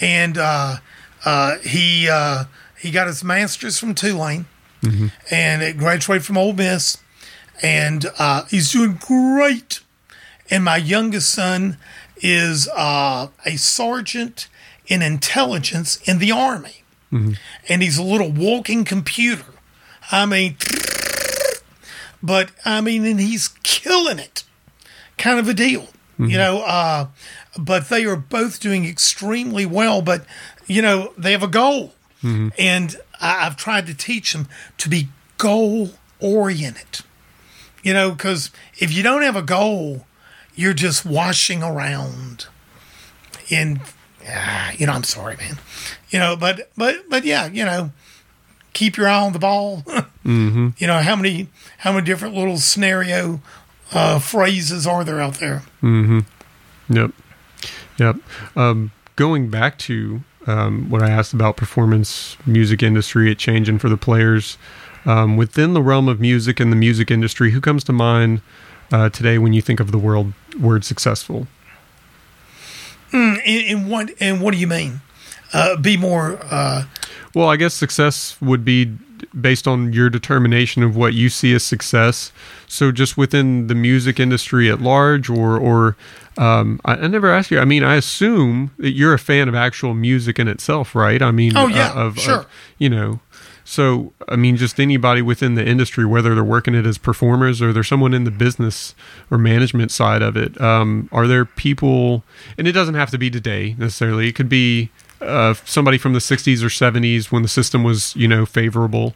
and 0.00 0.38
uh, 0.38 0.76
uh, 1.24 1.58
he 1.58 2.08
uh, 2.08 2.44
he 2.78 2.90
got 2.90 3.06
his 3.08 3.24
master's 3.24 3.78
from 3.78 3.94
Tulane, 3.94 4.46
and 5.30 5.62
it 5.62 5.76
graduated 5.76 6.24
from 6.24 6.36
Ole 6.38 6.52
Miss, 6.52 6.98
and 7.62 8.06
uh, 8.18 8.44
he's 8.46 8.72
doing 8.72 8.98
great. 9.00 9.80
And 10.50 10.64
my 10.64 10.78
youngest 10.78 11.30
son 11.30 11.76
is 12.22 12.68
uh, 12.74 13.28
a 13.44 13.56
sergeant 13.56 14.48
in 14.86 15.02
intelligence 15.02 15.96
in 16.08 16.18
the 16.18 16.32
army 16.32 16.82
and 17.68 17.82
he's 17.82 17.96
a 17.98 18.02
little 18.02 18.30
walking 18.30 18.84
computer. 18.84 19.44
I 20.12 20.26
mean, 20.26 20.56
but 22.22 22.50
I 22.64 22.80
mean, 22.80 23.04
and 23.04 23.20
he's 23.20 23.48
killing 23.62 24.18
it, 24.18 24.44
kind 25.16 25.38
of 25.38 25.48
a 25.48 25.54
deal, 25.54 25.88
you 26.18 26.36
know. 26.36 26.62
Uh, 26.62 27.06
but 27.58 27.88
they 27.88 28.04
are 28.04 28.16
both 28.16 28.60
doing 28.60 28.84
extremely 28.84 29.66
well. 29.66 30.02
But 30.02 30.24
you 30.66 30.82
know, 30.82 31.12
they 31.16 31.32
have 31.32 31.42
a 31.42 31.48
goal, 31.48 31.94
and 32.58 32.96
I, 33.20 33.46
I've 33.46 33.56
tried 33.56 33.86
to 33.86 33.94
teach 33.94 34.32
them 34.32 34.48
to 34.78 34.88
be 34.88 35.08
goal 35.36 35.90
oriented. 36.20 37.04
You 37.82 37.94
know, 37.94 38.10
because 38.10 38.50
if 38.78 38.92
you 38.92 39.02
don't 39.02 39.22
have 39.22 39.36
a 39.36 39.42
goal, 39.42 40.06
you're 40.54 40.74
just 40.74 41.06
washing 41.06 41.62
around 41.62 42.46
in 43.48 43.80
ah, 44.28 44.72
you 44.76 44.86
know, 44.86 44.92
I'm 44.92 45.04
sorry, 45.04 45.36
man. 45.36 45.58
You 46.10 46.18
know, 46.18 46.36
but 46.36 46.70
but 46.76 47.08
but 47.08 47.24
yeah, 47.24 47.46
you 47.46 47.64
know, 47.64 47.92
keep 48.72 48.96
your 48.96 49.08
eye 49.08 49.20
on 49.20 49.32
the 49.32 49.38
ball. 49.38 49.82
mm-hmm. 49.86 50.70
You 50.78 50.86
know, 50.86 50.98
how 50.98 51.16
many 51.16 51.48
how 51.78 51.92
many 51.92 52.04
different 52.04 52.34
little 52.34 52.56
scenario 52.58 53.40
uh, 53.92 54.18
phrases 54.18 54.86
are 54.86 55.04
there 55.04 55.20
out 55.20 55.34
there? 55.34 55.62
Yep. 56.88 57.12
Yep. 57.98 58.16
Um, 58.56 58.90
going 59.16 59.50
back 59.50 59.78
to 59.78 60.22
um, 60.46 60.88
what 60.90 61.02
I 61.02 61.10
asked 61.10 61.32
about 61.34 61.56
performance 61.56 62.36
music 62.46 62.82
industry, 62.82 63.30
it 63.30 63.38
changing 63.38 63.78
for 63.78 63.88
the 63.88 63.96
players 63.96 64.56
um, 65.04 65.36
within 65.36 65.74
the 65.74 65.82
realm 65.82 66.08
of 66.08 66.20
music 66.20 66.60
and 66.60 66.72
the 66.72 66.76
music 66.76 67.10
industry. 67.10 67.50
Who 67.50 67.60
comes 67.60 67.84
to 67.84 67.92
mind 67.92 68.40
uh, 68.92 69.10
today 69.10 69.38
when 69.38 69.52
you 69.52 69.60
think 69.62 69.80
of 69.80 69.92
the 69.92 69.98
world 69.98 70.32
word 70.60 70.84
successful? 70.84 71.46
And, 73.12 73.40
and 73.46 73.90
what 73.90 74.10
and 74.20 74.40
what 74.40 74.52
do 74.52 74.58
you 74.60 74.66
mean? 74.66 75.00
Uh, 75.52 75.76
be 75.76 75.96
more. 75.96 76.38
Uh, 76.42 76.84
Well, 77.34 77.48
I 77.48 77.56
guess 77.56 77.74
success 77.74 78.36
would 78.40 78.64
be 78.64 78.96
based 79.40 79.66
on 79.68 79.92
your 79.92 80.10
determination 80.10 80.82
of 80.82 80.96
what 80.96 81.14
you 81.14 81.28
see 81.28 81.54
as 81.54 81.62
success. 81.62 82.32
So, 82.66 82.92
just 82.92 83.16
within 83.16 83.66
the 83.66 83.74
music 83.74 84.18
industry 84.20 84.70
at 84.70 84.80
large, 84.80 85.28
or 85.30 85.58
or 85.58 85.96
um, 86.36 86.80
I, 86.84 86.94
I 86.94 87.06
never 87.08 87.30
asked 87.32 87.50
you. 87.50 87.58
I 87.58 87.64
mean, 87.64 87.82
I 87.84 87.96
assume 87.96 88.70
that 88.78 88.92
you're 88.92 89.14
a 89.14 89.18
fan 89.18 89.48
of 89.48 89.54
actual 89.54 89.94
music 89.94 90.38
in 90.38 90.46
itself, 90.48 90.94
right? 90.94 91.20
I 91.20 91.30
mean, 91.32 91.56
Oh, 91.56 91.66
yeah, 91.66 91.90
uh, 91.92 92.06
of, 92.06 92.18
sure. 92.18 92.34
of, 92.40 92.46
you 92.78 92.88
know. 92.88 93.20
So, 93.64 94.14
I 94.30 94.36
mean, 94.36 94.56
just 94.56 94.80
anybody 94.80 95.20
within 95.20 95.54
the 95.54 95.66
industry, 95.66 96.06
whether 96.06 96.34
they're 96.34 96.42
working 96.42 96.74
it 96.74 96.86
as 96.86 96.96
performers 96.96 97.60
or 97.60 97.70
they're 97.70 97.82
someone 97.82 98.14
in 98.14 98.24
the 98.24 98.30
business 98.30 98.94
or 99.30 99.36
management 99.36 99.90
side 99.90 100.22
of 100.22 100.38
it, 100.38 100.58
um, 100.58 101.06
are 101.12 101.26
there 101.26 101.44
people, 101.44 102.22
and 102.56 102.66
it 102.66 102.72
doesn't 102.72 102.94
have 102.94 103.10
to 103.10 103.18
be 103.18 103.28
today 103.30 103.74
necessarily, 103.76 104.26
it 104.26 104.34
could 104.34 104.48
be 104.48 104.88
uh, 105.20 105.54
somebody 105.64 105.98
from 105.98 106.12
the 106.12 106.18
60s 106.18 106.62
or 106.62 106.68
70s 106.68 107.30
when 107.32 107.42
the 107.42 107.48
system 107.48 107.82
was, 107.82 108.14
you 108.16 108.28
know, 108.28 108.46
favorable. 108.46 109.14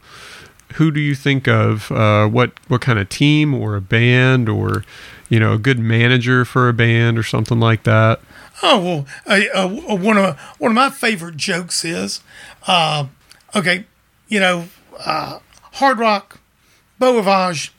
Who 0.75 0.91
do 0.91 1.01
you 1.01 1.15
think 1.15 1.47
of? 1.47 1.93
Uh, 1.93 2.27
what, 2.27 2.53
what 2.69 2.81
kind 2.81 2.99
of 2.99 3.09
team 3.09 3.55
or 3.55 3.77
a 3.77 3.81
band 3.81 4.49
or, 4.49 4.85
you 5.29 5.39
know, 5.39 5.53
a 5.53 5.59
good 5.59 5.79
manager 5.79 6.45
for 6.45 6.69
a 6.69 6.73
band 6.73 7.19
or 7.19 7.23
something 7.23 7.61
like 7.61 7.83
that? 7.85 8.21
Oh 8.63 9.07
well, 9.27 9.43
uh, 9.55 9.69
one 9.69 10.17
of 10.17 10.39
one 10.59 10.71
of 10.71 10.75
my 10.75 10.89
favorite 10.89 11.37
jokes 11.37 11.85
is, 11.85 12.21
uh, 12.69 13.07
okay, 13.57 13.87
you 14.29 14.39
know, 14.39 14.69
uh, 15.05 15.41
Hard 15.75 15.99
Rock, 15.99 16.39
Beau 16.99 17.17
Rivage. 17.17 17.73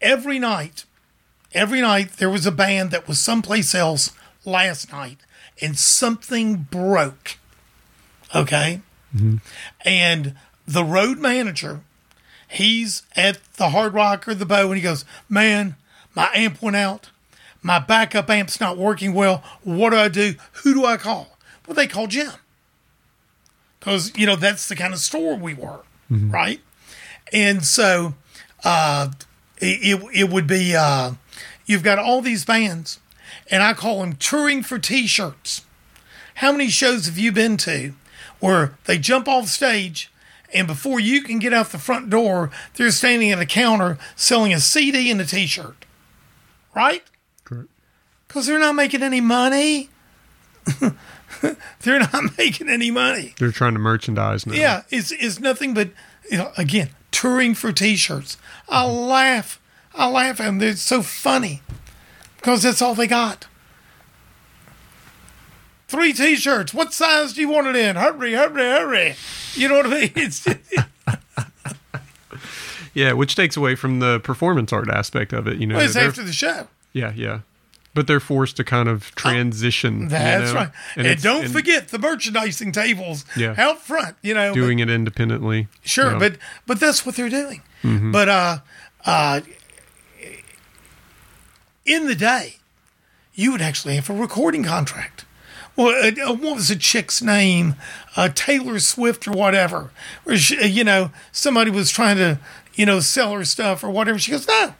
Every 0.00 0.38
night, 0.38 0.84
every 1.52 1.80
night 1.82 2.12
there 2.16 2.30
was 2.30 2.46
a 2.46 2.52
band 2.52 2.90
that 2.92 3.06
was 3.06 3.18
someplace 3.18 3.74
else 3.74 4.12
last 4.46 4.90
night, 4.92 5.18
and 5.60 5.78
something 5.78 6.66
broke. 6.70 7.38
Okay, 8.34 8.80
and 9.84 10.34
the 10.66 10.82
road 10.84 11.18
manager, 11.18 11.80
he's 12.48 13.02
at 13.14 13.38
the 13.54 13.68
Hard 13.70 13.94
Rock 13.94 14.26
or 14.26 14.34
the 14.34 14.46
Beau, 14.46 14.66
and 14.68 14.76
he 14.76 14.82
goes, 14.82 15.04
"Man, 15.28 15.76
my 16.14 16.30
amp 16.34 16.60
went 16.62 16.76
out." 16.76 17.10
my 17.66 17.78
backup 17.78 18.28
amp's 18.28 18.60
not 18.60 18.76
working 18.76 19.14
well. 19.14 19.42
What 19.62 19.88
do 19.90 19.96
I 19.96 20.08
do? 20.08 20.34
Who 20.64 20.74
do 20.74 20.84
I 20.84 20.98
call? 20.98 21.38
Well, 21.66 21.74
they 21.74 21.86
call 21.86 22.06
Jim. 22.08 22.30
Because, 23.80 24.12
you 24.18 24.26
know, 24.26 24.36
that's 24.36 24.68
the 24.68 24.76
kind 24.76 24.92
of 24.92 25.00
store 25.00 25.34
we 25.36 25.54
were, 25.54 25.80
right? 26.10 26.60
And 27.32 27.64
so 27.64 28.12
uh, 28.64 29.12
it, 29.56 30.02
it 30.12 30.28
would 30.28 30.46
be, 30.46 30.76
uh, 30.76 31.12
you've 31.64 31.82
got 31.82 31.98
all 31.98 32.20
these 32.20 32.44
bands, 32.44 33.00
and 33.50 33.62
I 33.62 33.74
call 33.74 34.00
them 34.00 34.14
touring 34.14 34.62
for 34.62 34.78
t 34.78 35.06
shirts. 35.06 35.62
How 36.36 36.52
many 36.52 36.68
shows 36.68 37.06
have 37.06 37.18
you 37.18 37.32
been 37.32 37.56
to 37.58 37.94
where 38.40 38.76
they 38.84 38.98
jump 38.98 39.28
off 39.28 39.48
stage 39.48 40.10
and 40.52 40.66
before 40.66 41.00
you 41.00 41.22
can 41.22 41.38
get 41.38 41.52
out 41.52 41.70
the 41.70 41.78
front 41.78 42.10
door, 42.10 42.50
they're 42.74 42.90
standing 42.90 43.30
at 43.30 43.40
a 43.40 43.46
counter 43.46 43.98
selling 44.16 44.52
a 44.52 44.60
CD 44.60 45.10
and 45.10 45.20
a 45.20 45.24
t 45.26 45.46
shirt? 45.46 45.84
Right? 46.74 47.04
Correct. 47.44 47.68
Because 48.26 48.46
they're 48.46 48.58
not 48.58 48.74
making 48.74 49.02
any 49.02 49.20
money. 49.20 49.90
they're 51.80 52.00
not 52.00 52.24
making 52.38 52.68
any 52.68 52.90
money. 52.90 53.34
They're 53.38 53.52
trying 53.52 53.74
to 53.74 53.78
merchandise 53.78 54.46
now. 54.46 54.54
Yeah, 54.54 54.82
it's, 54.90 55.12
it's 55.12 55.38
nothing 55.38 55.74
but, 55.74 55.90
you 56.30 56.38
know, 56.38 56.52
again, 56.56 56.90
touring 57.12 57.54
for 57.54 57.72
t 57.72 57.96
shirts. 57.96 58.36
I 58.68 58.86
laugh. 58.86 59.60
I 59.94 60.08
laugh 60.10 60.40
at 60.40 60.46
them. 60.46 60.58
They're 60.58 60.74
so 60.74 61.02
funny 61.02 61.62
because 62.44 62.62
that's 62.62 62.82
all 62.82 62.94
they 62.94 63.06
got. 63.06 63.46
Three 65.88 66.12
t 66.12 66.36
shirts. 66.36 66.74
What 66.74 66.92
size 66.92 67.32
do 67.32 67.40
you 67.40 67.48
want 67.48 67.68
it 67.68 67.74
in? 67.76 67.96
Hurry, 67.96 68.34
hurry, 68.34 68.60
hurry. 68.62 69.14
You 69.54 69.68
know 69.68 69.76
what 69.76 69.86
I 69.86 69.88
mean? 69.88 70.12
It's 70.16 70.46
Yeah, 72.92 73.12
which 73.14 73.34
takes 73.34 73.56
away 73.56 73.74
from 73.76 74.00
the 74.00 74.20
performance 74.20 74.72
art 74.74 74.90
aspect 74.90 75.32
of 75.32 75.48
it. 75.48 75.56
You 75.58 75.66
know, 75.66 75.78
it's 75.80 75.96
after 75.96 76.22
the 76.22 76.32
show. 76.34 76.68
Yeah, 76.92 77.12
yeah. 77.16 77.40
But 77.94 78.06
they're 78.06 78.20
forced 78.20 78.56
to 78.58 78.64
kind 78.64 78.88
of 78.90 79.14
transition. 79.14 80.02
you 80.02 80.08
That's 80.10 80.52
know? 80.52 80.60
right. 80.60 80.70
And, 80.96 81.06
it's- 81.06 81.22
don't 81.22 81.44
and 81.46 81.52
forget 81.52 81.88
the 81.88 81.98
merchandising 81.98 82.72
tables 82.72 83.24
Yeah. 83.36 83.54
out 83.56 83.80
front. 83.80 84.16
You 84.22 84.34
know, 84.34 84.50
but- 84.50 84.54
doing 84.54 84.80
it 84.80 84.90
independently. 84.90 85.68
Sure, 85.82 86.12
Yeah. 86.12 86.18
but 86.18 86.36
but 86.66 86.78
that's 86.78 87.06
what 87.06 87.14
they're 87.16 87.30
doing. 87.30 87.62
Mm-hmm. 87.82 88.12
But 88.12 88.28
uh, 88.28 88.58
uh, 89.06 89.40
in 91.84 92.06
the 92.06 92.14
day, 92.14 92.56
you 93.34 93.52
would 93.52 93.62
actually 93.62 93.96
have 93.96 94.08
a 94.10 94.14
recording 94.14 94.64
contract. 94.64 95.24
Well, 95.76 96.12
what 96.36 96.54
was 96.54 96.68
the 96.68 96.76
chick's 96.76 97.20
name? 97.20 97.74
Uh, 98.16 98.28
Taylor 98.32 98.78
Swift 98.78 99.26
or 99.26 99.32
whatever. 99.32 99.90
Or 100.24 100.36
she, 100.36 100.56
uh, 100.58 100.66
you 100.66 100.84
know, 100.84 101.10
somebody 101.32 101.70
was 101.70 101.90
trying 101.90 102.16
to 102.16 102.38
you 102.74 102.86
know 102.86 103.00
sell 103.00 103.32
her 103.32 103.44
stuff 103.44 103.82
or 103.82 103.90
whatever. 103.90 104.18
She 104.18 104.30
goes, 104.30 104.46
"No, 104.46 104.74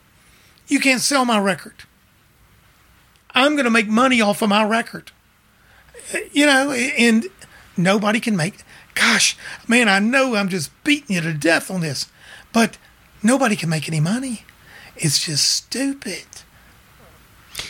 you 0.68 0.78
can't 0.78 1.00
sell 1.00 1.24
my 1.24 1.38
record. 1.40 1.74
I'm 3.32 3.52
going 3.54 3.64
to 3.64 3.70
make 3.70 3.88
money 3.88 4.20
off 4.20 4.40
of 4.42 4.48
my 4.48 4.64
record." 4.64 5.10
Uh, 6.14 6.18
You 6.32 6.46
know, 6.46 6.70
and 6.70 7.26
nobody 7.76 8.20
can 8.20 8.36
make. 8.36 8.62
Gosh, 8.94 9.36
man, 9.66 9.88
I 9.88 9.98
know 9.98 10.36
I'm 10.36 10.48
just 10.48 10.70
beating 10.84 11.16
you 11.16 11.22
to 11.22 11.34
death 11.34 11.72
on 11.72 11.80
this, 11.80 12.06
but 12.52 12.78
nobody 13.20 13.56
can 13.56 13.68
make 13.68 13.88
any 13.88 13.98
money. 13.98 14.44
It's 14.96 15.24
just 15.24 15.50
stupid. 15.50 16.26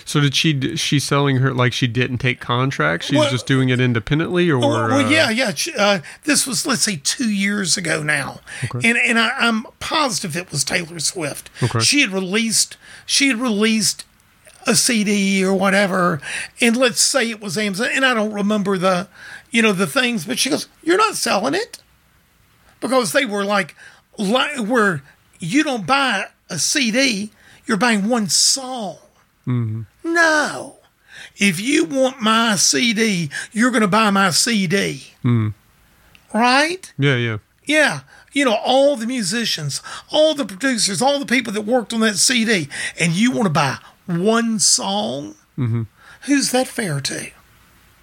So 0.05 0.20
did 0.20 0.35
she? 0.35 0.76
She's 0.76 1.05
selling 1.05 1.39
her 1.39 1.52
like 1.55 1.72
she 1.72 1.86
didn't 1.86 2.18
take 2.18 2.40
contracts. 2.40 3.06
She's 3.06 3.18
Well- 3.18 3.31
just 3.31 3.47
doing 3.47 3.70
it 3.70 3.81
independently, 3.81 4.51
or 4.51 4.59
Well, 4.59 4.68
well 4.70 5.06
uh, 5.06 5.09
yeah, 5.09 5.31
yeah. 5.31 5.52
ch- 5.52 5.74
Uh, 5.76 6.01
this 6.24 6.47
was, 6.47 6.66
let's 6.66 6.82
say, 6.82 6.97
two 7.02 7.31
years 7.31 7.76
ago 7.76 8.02
now, 8.02 8.40
and 8.82 8.98
and 8.98 9.18
I, 9.18 9.31
I'm 9.39 9.64
positive 9.81 10.36
it 10.36 10.51
was 10.51 10.62
Taylor 10.64 10.98
Swift. 11.01 11.51
Okay. 11.62 11.81
She 11.81 12.01
had 12.02 12.10
released, 12.10 12.76
she 13.06 13.28
had 13.28 13.39
released 13.39 14.05
a 14.66 14.74
CD 14.74 15.44
or 15.44 15.55
whatever, 15.55 16.20
and 16.60 16.76
let's 16.76 17.01
say 17.01 17.28
it 17.31 17.40
was 17.40 17.56
Amazon, 17.59 17.89
and 17.93 18.05
I 18.05 18.14
don't 18.14 18.32
remember 18.32 18.78
the, 18.78 19.09
you 19.51 19.60
know, 19.62 19.72
the 19.72 19.86
things, 19.86 20.24
but 20.26 20.39
she 20.39 20.51
goes, 20.51 20.68
"You're 20.82 20.97
not 20.98 21.16
selling 21.16 21.55
it," 21.55 21.78
because 22.81 23.12
they 23.12 23.24
were 23.24 23.44
like, 23.44 23.74
like 24.18 24.56
where 24.59 25.02
you 25.39 25.64
don't 25.64 25.86
buy 25.86 26.26
a 26.51 26.59
CD, 26.59 27.31
you're 27.66 27.76
buying 27.78 28.09
one 28.09 28.28
song. 28.28 28.97
No. 30.05 30.76
If 31.36 31.59
you 31.60 31.85
want 31.85 32.20
my 32.20 32.55
CD, 32.56 33.31
you're 33.52 33.70
going 33.70 33.81
to 33.82 33.89
buy 33.89 34.10
my 34.10 34.31
CD. 34.31 35.02
Right? 36.32 36.93
yeah, 36.98 37.16
yeah. 37.16 37.39
Yeah. 37.64 38.01
You 38.32 38.44
know, 38.44 38.55
all 38.64 38.97
the 38.97 39.06
musicians, 39.06 39.81
all 40.10 40.35
the 40.35 40.44
producers, 40.44 41.01
all 41.01 41.18
the 41.18 41.26
people 41.26 41.52
that 41.52 41.62
worked 41.62 41.93
on 41.94 42.01
that 42.01 42.16
CD, 42.16 42.68
and 42.98 43.12
you 43.12 43.31
want 43.31 43.44
to 43.44 43.51
buy 43.51 43.78
one 44.06 44.59
song? 44.59 45.36
Mm-hmm. 45.56 45.82
Who's 46.22 46.51
that 46.51 46.66
fair 46.68 47.01
to? 47.01 47.31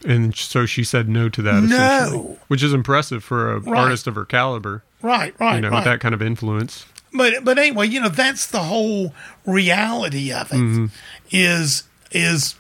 And 0.06 0.36
so 0.36 0.66
she 0.66 0.84
said 0.84 1.08
no 1.10 1.30
to 1.30 1.42
that. 1.44 1.62
No. 1.64 2.40
which 2.48 2.64
is 2.64 2.74
impressive 2.74 3.24
for 3.24 3.56
an 3.58 3.64
Right. 3.64 3.80
artist 3.82 4.08
of 4.08 4.16
her 4.16 4.26
caliber. 4.26 4.84
Right, 5.04 5.36
right, 5.40 5.56
You 5.56 5.62
know, 5.62 5.70
right. 5.70 5.78
with 5.78 5.86
that 5.86 6.00
kind 6.00 6.16
of 6.16 6.22
influence. 6.22 6.86
but 7.14 7.44
but 7.44 7.60
anyway, 7.60 7.88
you 7.88 8.00
know 8.02 8.10
that's 8.10 8.48
the 8.48 8.60
whole 8.64 9.14
reality 9.46 10.32
of 10.32 10.50
it. 10.52 10.90
Is 11.30 11.84
is 12.12 12.56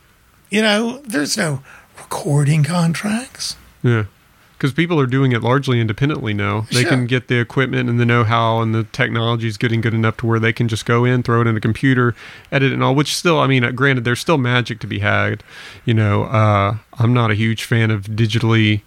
you 0.50 0.62
know 0.62 1.00
there's 1.06 1.38
no 1.38 1.62
recording 1.98 2.64
contracts. 2.64 3.56
Yeah. 3.84 4.06
Because 4.58 4.74
people 4.74 5.00
are 5.00 5.08
doing 5.08 5.32
it 5.32 5.42
largely 5.42 5.80
independently 5.82 6.36
now. 6.36 6.68
They 6.72 6.82
Sure. 6.82 6.92
can 6.92 7.08
get 7.08 7.30
the 7.30 7.40
equipment 7.40 7.90
and 7.90 8.00
the 8.00 8.06
know 8.06 8.24
how, 8.24 8.62
and 8.62 8.76
the 8.76 8.84
technology 8.84 9.48
is 9.48 9.58
getting 9.58 9.82
good 9.82 9.96
enough 9.96 10.18
to 10.18 10.28
where 10.28 10.40
they 10.40 10.54
can 10.54 10.68
just 10.68 10.86
go 10.86 11.04
in, 11.04 11.24
throw 11.24 11.42
it 11.42 11.48
in 11.48 11.58
a 11.58 11.60
computer, 11.60 12.14
edit 12.52 12.70
it 12.72 12.76
and 12.76 12.84
all, 12.84 12.94
which 12.94 13.16
still, 13.16 13.40
I 13.40 13.48
mean, 13.48 13.64
uh, 13.64 13.72
granted, 13.72 14.04
there's 14.04 14.20
still 14.20 14.38
magic 14.38 14.80
to 14.82 14.88
be 14.88 15.00
had. 15.00 15.44
You 15.84 15.96
know, 15.96 16.26
uh, 16.26 16.76
I'm 17.00 17.12
not 17.12 17.32
a 17.32 17.34
huge 17.34 17.64
fan 17.64 17.90
of 17.90 18.04
digitally. 18.06 18.82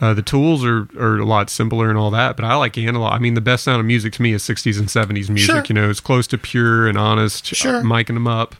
Uh, 0.00 0.14
the 0.14 0.22
tools 0.22 0.64
are, 0.64 0.86
are 0.96 1.18
a 1.18 1.24
lot 1.24 1.50
simpler 1.50 1.88
and 1.88 1.98
all 1.98 2.12
that, 2.12 2.36
but 2.36 2.44
I 2.44 2.54
like 2.54 2.78
analog. 2.78 3.12
I 3.12 3.18
mean, 3.18 3.34
the 3.34 3.40
best 3.40 3.64
sound 3.64 3.80
of 3.80 3.86
music 3.86 4.12
to 4.12 4.22
me 4.22 4.32
is 4.32 4.44
60s 4.44 4.78
and 4.78 4.86
70s 4.88 5.28
music. 5.28 5.40
Sure. 5.56 5.64
You 5.68 5.74
know, 5.74 5.90
it's 5.90 5.98
close 5.98 6.28
to 6.28 6.38
pure 6.38 6.86
and 6.86 6.96
honest, 6.96 7.46
Sure. 7.46 7.78
uh, 7.78 7.82
miking 7.82 8.14
them 8.14 8.28
up 8.28 8.54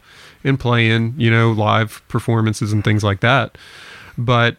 and 0.44 0.58
playing, 0.58 1.14
you 1.16 1.30
know, 1.30 1.52
live 1.52 2.02
performances 2.08 2.72
and 2.72 2.84
things 2.84 3.04
like 3.04 3.20
that. 3.20 3.56
But 4.16 4.56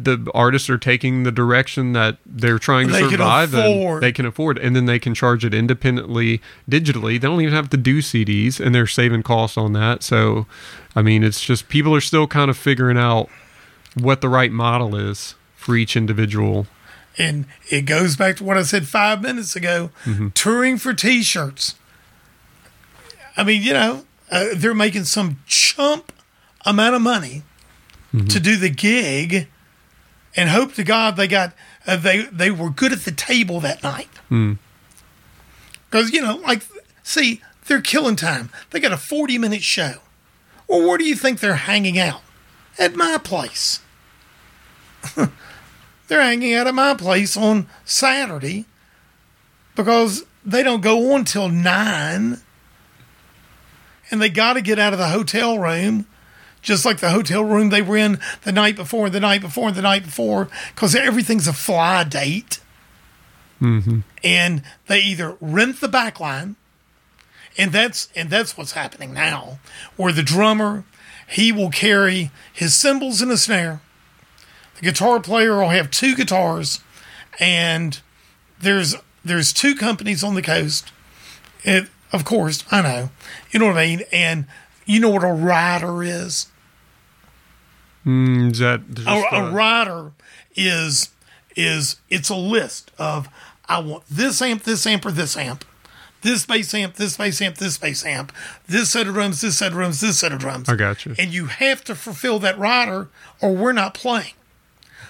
the 0.00 0.30
artists 0.32 0.70
are 0.70 0.78
taking 0.78 1.24
the 1.24 1.32
direction 1.32 1.92
that 1.92 2.18
they're 2.24 2.58
trying 2.58 2.86
to 2.86 2.92
They 2.92 3.08
survive 3.08 3.52
and 3.54 4.00
they 4.00 4.12
can 4.12 4.26
afford 4.26 4.56
and 4.58 4.76
then 4.76 4.86
they 4.86 4.98
can 4.98 5.14
charge 5.14 5.44
it 5.44 5.52
independently 5.52 6.40
digitally. 6.70 7.20
They 7.20 7.26
don't 7.26 7.40
even 7.40 7.54
have 7.54 7.70
to 7.70 7.76
do 7.76 7.98
cds 7.98 8.64
and 8.64 8.74
they're 8.74 8.86
saving 8.86 9.24
costs 9.24 9.58
on 9.58 9.72
that. 9.72 10.02
So 10.02 10.46
i 10.94 11.02
mean 11.02 11.24
it's 11.24 11.44
just 11.44 11.68
people 11.68 11.94
are 11.94 12.00
still 12.00 12.26
kind 12.26 12.48
of 12.48 12.56
figuring 12.56 12.96
out 12.96 13.28
what 13.94 14.20
the 14.20 14.28
right 14.28 14.52
model 14.52 14.94
is 14.94 15.34
for 15.56 15.76
each 15.76 15.96
individual. 15.96 16.66
And 17.18 17.46
it 17.68 17.82
goes 17.82 18.16
back 18.16 18.36
to 18.36 18.44
what 18.44 18.56
I 18.56 18.62
said 18.62 18.86
five 18.86 19.20
minutes 19.20 19.56
ago. 19.56 19.90
Mm-hmm. 20.04 20.28
Touring 20.28 20.78
for 20.78 20.94
t 20.94 21.22
shirts. 21.22 21.74
I 23.36 23.42
mean, 23.42 23.62
you 23.62 23.72
know, 23.72 24.04
uh, 24.30 24.48
they're 24.54 24.74
making 24.74 25.04
some 25.04 25.38
chump 25.46 26.12
amount 26.66 26.94
of 26.94 27.02
money 27.02 27.42
to 28.28 28.40
do 28.40 28.56
the 28.56 28.70
gig, 28.70 29.48
and 30.34 30.48
hope 30.48 30.72
to 30.74 30.84
God 30.84 31.16
they 31.16 31.28
got 31.28 31.52
uh, 31.86 31.96
they 31.96 32.22
they 32.22 32.50
were 32.50 32.70
good 32.70 32.92
at 32.92 33.00
the 33.00 33.12
table 33.12 33.60
that 33.60 33.82
night. 33.82 34.08
Because 35.90 36.10
you 36.12 36.20
know, 36.22 36.36
like, 36.36 36.62
see, 37.02 37.40
they're 37.66 37.80
killing 37.82 38.16
time. 38.16 38.50
They 38.70 38.80
got 38.80 38.92
a 38.92 38.96
forty-minute 38.96 39.62
show. 39.62 39.96
Well, 40.68 40.86
where 40.86 40.98
do 40.98 41.04
you 41.04 41.16
think 41.16 41.40
they're 41.40 41.54
hanging 41.54 41.98
out? 41.98 42.22
At 42.78 42.94
my 42.94 43.18
place. 43.18 43.80
they're 46.08 46.22
hanging 46.22 46.54
out 46.54 46.66
at 46.66 46.74
my 46.74 46.94
place 46.94 47.36
on 47.36 47.66
Saturday 47.84 48.66
because 49.74 50.24
they 50.44 50.62
don't 50.62 50.80
go 50.80 51.12
on 51.14 51.24
till 51.24 51.48
nine, 51.48 52.40
and 54.10 54.20
they 54.20 54.28
got 54.28 54.54
to 54.54 54.60
get 54.60 54.78
out 54.78 54.92
of 54.92 54.98
the 54.98 55.08
hotel 55.08 55.58
room. 55.58 56.06
Just 56.60 56.84
like 56.84 56.98
the 56.98 57.10
hotel 57.10 57.44
room 57.44 57.70
they 57.70 57.82
were 57.82 57.96
in 57.96 58.18
the 58.42 58.50
night 58.50 58.74
before, 58.74 59.08
the 59.08 59.20
night 59.20 59.40
before, 59.40 59.70
the 59.70 59.80
night 59.80 60.02
before, 60.02 60.48
because 60.74 60.94
everything's 60.94 61.46
a 61.46 61.52
fly 61.52 62.02
date. 62.02 62.58
Mm-hmm. 63.62 64.00
And 64.24 64.62
they 64.88 64.98
either 64.98 65.36
rent 65.40 65.80
the 65.80 65.88
back 65.88 66.18
line 66.18 66.56
and 67.58 67.72
that's 67.72 68.08
and 68.14 68.30
that's 68.30 68.56
what's 68.56 68.72
happening 68.72 69.12
now 69.12 69.58
where 69.96 70.12
the 70.12 70.22
drummer 70.22 70.84
he 71.26 71.52
will 71.52 71.70
carry 71.70 72.30
his 72.52 72.74
cymbals 72.74 73.20
and 73.20 73.30
a 73.30 73.36
snare. 73.36 73.80
The 74.76 74.82
guitar 74.82 75.20
player 75.20 75.56
will 75.58 75.68
have 75.68 75.90
two 75.90 76.14
guitars 76.14 76.80
and 77.38 78.00
there's 78.60 78.94
there's 79.24 79.52
two 79.52 79.74
companies 79.74 80.22
on 80.22 80.34
the 80.34 80.42
coast. 80.42 80.92
It, 81.64 81.88
of 82.10 82.24
course 82.24 82.64
i 82.70 82.80
know 82.80 83.10
you 83.50 83.58
know 83.58 83.66
what 83.66 83.76
i 83.76 83.86
mean? 83.86 84.02
And 84.12 84.46
you 84.86 85.00
know 85.00 85.10
what 85.10 85.24
a 85.24 85.32
rider 85.32 86.02
is? 86.02 86.48
Mm, 88.06 88.52
is 88.52 88.58
that 88.58 88.80
a, 88.80 88.94
just, 88.94 89.06
a 89.06 89.36
uh, 89.36 89.50
rider 89.50 90.12
is 90.56 91.10
is 91.56 91.96
it's 92.08 92.28
a 92.28 92.36
list 92.36 92.90
of 92.98 93.28
I 93.68 93.80
want 93.80 94.04
this 94.08 94.40
amp, 94.40 94.62
this 94.62 94.86
amp, 94.86 95.04
or 95.04 95.10
this 95.10 95.36
amp, 95.36 95.64
this 96.22 96.46
bass 96.46 96.72
amp, 96.72 96.94
this 96.94 97.16
bass 97.16 97.42
amp, 97.42 97.56
this 97.56 97.76
bass 97.76 98.04
amp, 98.06 98.32
this 98.66 98.90
set 98.90 99.06
of 99.06 99.14
drums, 99.14 99.40
this 99.40 99.58
set 99.58 99.68
of 99.68 99.74
drums, 99.74 100.00
this 100.00 100.18
set 100.18 100.32
of 100.32 100.38
drums. 100.38 100.68
I 100.68 100.76
got 100.76 101.04
you. 101.04 101.14
And 101.18 101.32
you 101.32 101.46
have 101.46 101.84
to 101.84 101.94
fulfill 101.94 102.38
that 102.40 102.58
rider, 102.58 103.08
or 103.42 103.54
we're 103.54 103.72
not 103.72 103.94
playing. 103.94 104.32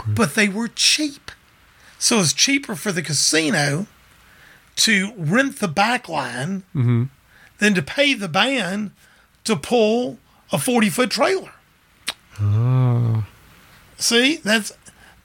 But 0.07 0.35
they 0.35 0.49
were 0.49 0.69
cheap, 0.69 1.31
so 1.99 2.21
it's 2.21 2.33
cheaper 2.33 2.75
for 2.77 2.93
the 2.93 3.03
casino 3.03 3.87
to 4.77 5.13
rent 5.17 5.59
the 5.59 5.69
back 5.69 6.09
line 6.09 6.63
than 7.59 7.75
to 7.75 7.83
pay 7.83 8.15
the 8.15 8.29
band 8.29 8.91
to 9.45 9.57
pull 9.57 10.19
a 10.53 10.59
forty 10.59 10.89
foot 10.91 11.11
trailer. 11.11 11.53
Oh. 12.41 13.25
See, 13.97 14.37
that's 14.37 14.73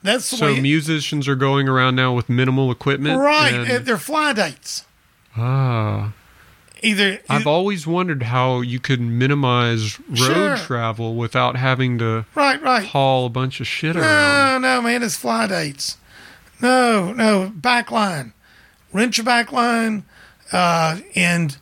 that's 0.02 0.30
the 0.32 0.38
so 0.38 0.46
way. 0.54 0.60
musicians 0.62 1.28
are 1.28 1.36
going 1.36 1.68
around 1.70 1.96
now 1.96 2.14
with 2.14 2.28
minimal 2.30 2.72
equipment. 2.72 3.20
right, 3.20 3.54
and- 3.54 3.72
uh, 3.72 3.80
they're 3.80 3.98
fly 3.98 4.34
dates. 4.34 4.86
ah. 5.38 6.14
Either 6.86 7.20
I've 7.30 7.48
always 7.48 7.88
wondered 7.88 8.24
how 8.24 8.60
you 8.60 8.78
could 8.78 9.00
minimize 9.00 10.02
road 10.10 10.18
Sure. 10.18 10.58
travel 10.58 11.16
without 11.16 11.56
having 11.56 11.98
to 12.00 12.26
right, 12.36 12.62
right. 12.62 12.86
haul 12.86 13.26
a 13.26 13.30
bunch 13.30 13.62
of 13.62 13.68
shit 13.68 13.96
around. 13.96 14.62
No, 14.62 14.76
no, 14.76 14.82
man, 14.82 15.02
it's 15.02 15.16
fly 15.16 15.48
dates. 15.48 15.96
No, 16.62 17.14
no, 17.14 17.54
backline. 17.58 18.34
Rent 18.92 19.18
your 19.18 19.26
backline, 19.26 20.04
uh, 20.52 20.98
and 21.16 21.56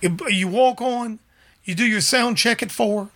you- 0.00 0.48
walk 0.48 0.80
on. 0.80 1.18
You 1.64 1.74
do 1.74 1.84
your 1.84 2.00
sound 2.00 2.38
check 2.38 2.62
at 2.62 2.70
four, 2.70 3.10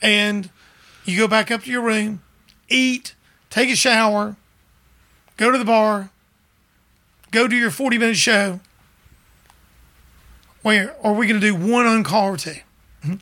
and 0.00 0.48
you 1.04 1.18
go 1.18 1.28
back 1.28 1.50
up 1.50 1.64
to 1.64 1.70
your 1.70 1.82
room, 1.82 2.22
eat, 2.68 3.14
take 3.50 3.68
a 3.70 3.76
shower, 3.76 4.36
go 5.36 5.50
to 5.50 5.58
the 5.58 5.64
bar, 5.66 6.10
go 7.30 7.46
do 7.46 7.56
your 7.56 7.70
forty 7.70 7.98
minute 7.98 8.16
show. 8.16 8.60
Where 10.62 10.96
are 11.04 11.12
we 11.12 11.26
going 11.26 11.40
to 11.40 11.46
do 11.46 11.54
one 11.54 11.86
on 11.86 12.02
call 12.02 12.28
or 12.30 12.36
2 12.36 12.56
Mhm. 13.04 13.20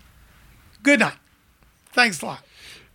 Good 0.83 1.01
night. 1.01 1.17
Thanks 1.93 2.23
a 2.23 2.27
lot. 2.27 2.44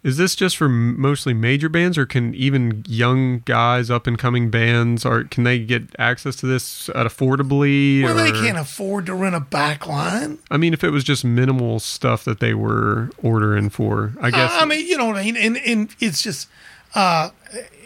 Is 0.02 0.16
this 0.16 0.34
just 0.34 0.56
for 0.56 0.70
mostly 0.70 1.34
major 1.34 1.68
bands, 1.68 1.98
or 1.98 2.06
can 2.06 2.34
even 2.34 2.86
young 2.88 3.40
guys, 3.40 3.92
up 3.92 4.08
and 4.08 4.18
coming 4.18 4.50
bands, 4.50 5.06
or 5.06 5.26
can 5.26 5.44
they 5.44 5.60
get 5.60 5.84
access 6.00 6.38
to 6.38 6.46
this 6.46 6.88
at 6.90 7.06
affordably? 7.06 8.02
Well, 8.02 8.16
they 8.16 8.32
can't 8.32 8.58
afford 8.58 9.08
to 9.08 9.14
rent 9.14 9.36
a 9.36 9.42
back 9.42 9.88
line. 9.88 10.40
I 10.50 10.56
mean, 10.56 10.74
if 10.74 10.86
it 10.86 10.92
was 10.92 11.04
just 11.04 11.26
minimal 11.26 11.82
stuff 11.82 12.24
that 12.24 12.40
they 12.40 12.54
were 12.54 13.10
ordering 13.22 13.70
for, 13.70 14.14
I 14.22 14.32
guess. 14.32 14.54
I 14.54 14.64
mean, 14.64 14.88
you 14.88 14.98
know 14.98 15.08
what 15.08 15.18
I 15.18 15.24
mean? 15.26 15.36
And, 15.36 15.58
and 15.58 15.94
it's 16.00 16.22
just, 16.22 16.48
uh, 16.96 17.32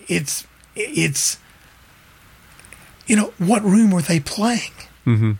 it's, 0.07 0.45
it's, 0.75 1.39
you 3.07 3.15
know, 3.15 3.33
what 3.39 3.63
room 3.63 3.89
were 3.89 4.03
they 4.03 4.19
playing? 4.19 4.71
Mm-hmm. 5.07 5.31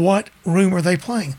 What 0.00 0.30
room 0.44 0.72
were 0.72 0.82
they 0.82 0.96
playing? 0.96 1.36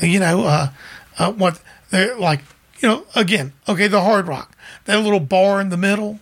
You 0.00 0.20
know, 0.20 0.44
uh, 0.44 0.70
uh, 1.18 1.32
what 1.32 1.60
they're 1.90 2.16
like, 2.16 2.42
you 2.78 2.88
know, 2.88 3.04
again, 3.14 3.52
okay, 3.68 3.88
the 3.88 4.00
Hard 4.02 4.28
Rock, 4.28 4.56
that 4.84 5.02
little 5.02 5.20
bar 5.20 5.60
in 5.60 5.68
the 5.70 5.76
middle 5.76 6.20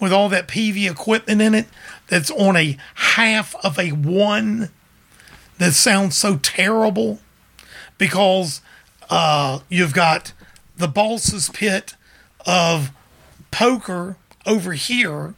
with 0.00 0.12
all 0.12 0.28
that 0.28 0.46
Peavey 0.48 0.88
equipment 0.90 1.42
in 1.42 1.54
it 1.54 1.66
that's 2.08 2.30
on 2.30 2.56
a 2.56 2.76
half 2.94 3.54
of 3.64 3.78
a 3.78 3.90
one 3.90 4.70
that 5.58 5.72
sounds 5.72 6.16
so 6.16 6.36
terrible 6.36 7.18
because 7.98 8.60
uh, 9.10 9.58
you've 9.68 9.92
got 9.94 10.32
the 10.76 10.86
boss's 10.88 11.48
pit 11.48 11.94
of 12.46 12.92
poker 13.50 14.16
over 14.46 14.72
here 14.74 15.34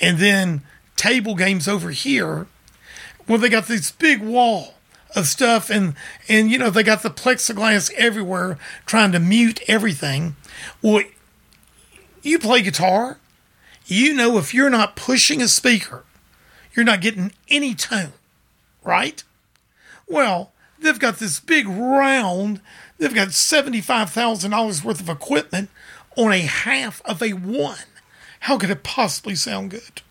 and 0.00 0.18
then 0.18 0.62
table 0.96 1.34
games 1.34 1.68
over 1.68 1.90
here. 1.90 2.46
Well 3.28 3.38
they 3.38 3.50
got 3.50 3.66
this 3.66 3.90
big 3.90 4.22
wall 4.22 4.74
of 5.14 5.26
stuff 5.26 5.70
and 5.70 5.94
and 6.28 6.50
you 6.50 6.58
know 6.58 6.70
they 6.70 6.82
got 6.82 7.02
the 7.02 7.10
plexiglass 7.10 7.92
everywhere 7.94 8.58
trying 8.86 9.12
to 9.12 9.18
mute 9.18 9.60
everything 9.66 10.36
well 10.82 11.02
you 12.22 12.38
play 12.38 12.62
guitar 12.62 13.18
you 13.86 14.14
know 14.14 14.38
if 14.38 14.54
you're 14.54 14.70
not 14.70 14.94
pushing 14.94 15.42
a 15.42 15.48
speaker 15.48 16.04
you're 16.74 16.84
not 16.84 17.00
getting 17.00 17.32
any 17.48 17.74
tone 17.74 18.12
right 18.84 19.24
well, 20.10 20.50
they've 20.78 20.98
got 20.98 21.18
this 21.18 21.38
big 21.38 21.68
round, 21.68 22.60
they've 22.98 23.14
got 23.14 23.28
$75,000 23.28 24.84
worth 24.84 25.00
of 25.00 25.08
equipment 25.08 25.70
on 26.16 26.32
a 26.32 26.40
half 26.40 27.00
of 27.04 27.22
a 27.22 27.32
one. 27.32 27.78
How 28.40 28.58
could 28.58 28.70
it 28.70 28.82
possibly 28.82 29.36
sound 29.36 29.70
good? 29.70 30.02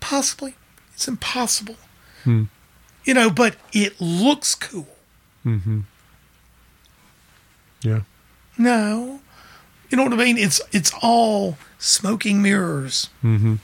Possibly. 0.00 0.56
It's 0.92 1.06
impossible. 1.06 1.76
Hmm. 2.24 2.44
You 3.04 3.14
know, 3.14 3.30
but 3.30 3.56
it 3.72 4.00
looks 4.00 4.54
cool. 4.54 4.88
yeah. 7.82 8.00
No. 8.56 9.20
You 9.90 9.96
know 9.96 10.04
what 10.04 10.12
I 10.12 10.16
mean? 10.16 10.38
It's 10.38 10.60
it's 10.72 10.92
all 11.02 11.58
smoking 11.78 12.40
mirrors. 12.42 13.10
Mm-hmm. 13.22 13.56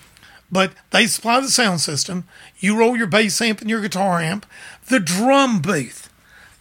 But 0.53 0.73
they 0.91 1.07
supply 1.07 1.41
the 1.41 1.49
sound 1.49 1.81
system. 1.81 2.25
You 2.59 2.77
roll 2.77 2.97
your 2.97 3.07
bass 3.07 3.41
amp 3.41 3.61
and 3.61 3.71
your 3.71 3.81
guitar 3.81 4.21
amp. 4.21 4.47
The 4.89 5.01
drum 5.01 5.61
booth. 5.61 6.11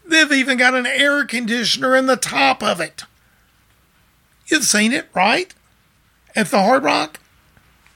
They've 0.05 0.31
even 0.31 0.57
got 0.57 0.73
an 0.73 0.85
air 0.85 1.25
conditioner 1.25 1.95
in 1.95 2.05
the 2.05 2.15
top 2.15 2.63
of 2.63 2.79
it. 2.79 3.03
You've 4.47 4.63
seen 4.63 4.93
it, 4.93 5.07
right? 5.13 5.53
At 6.35 6.47
the 6.47 6.59
Hard 6.61 6.83
Rock? 6.83 7.19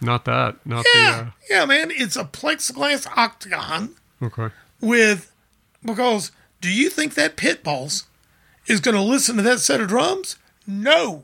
Not 0.02 0.26
that. 0.26 0.58
Not 0.66 0.86
Yeah. 0.94 1.32
Yeah, 1.50 1.66
man. 1.66 1.92
It's 1.92 2.16
a 2.16 2.26
plexiglass 2.26 3.08
octagon. 3.16 3.96
Uh, 4.22 4.26
okay. 4.26 4.50
With 4.84 5.32
because 5.84 6.32
do 6.62 6.70
you 6.72 6.90
think 6.90 7.16
that 7.16 7.36
pit 7.36 7.64
boss 7.64 8.06
is 8.68 8.80
going 8.80 8.96
to 8.96 9.02
listen 9.02 9.38
to 9.38 9.42
that 9.42 9.60
set 9.60 9.82
of 9.82 9.88
drums? 9.88 10.38
No. 10.68 11.24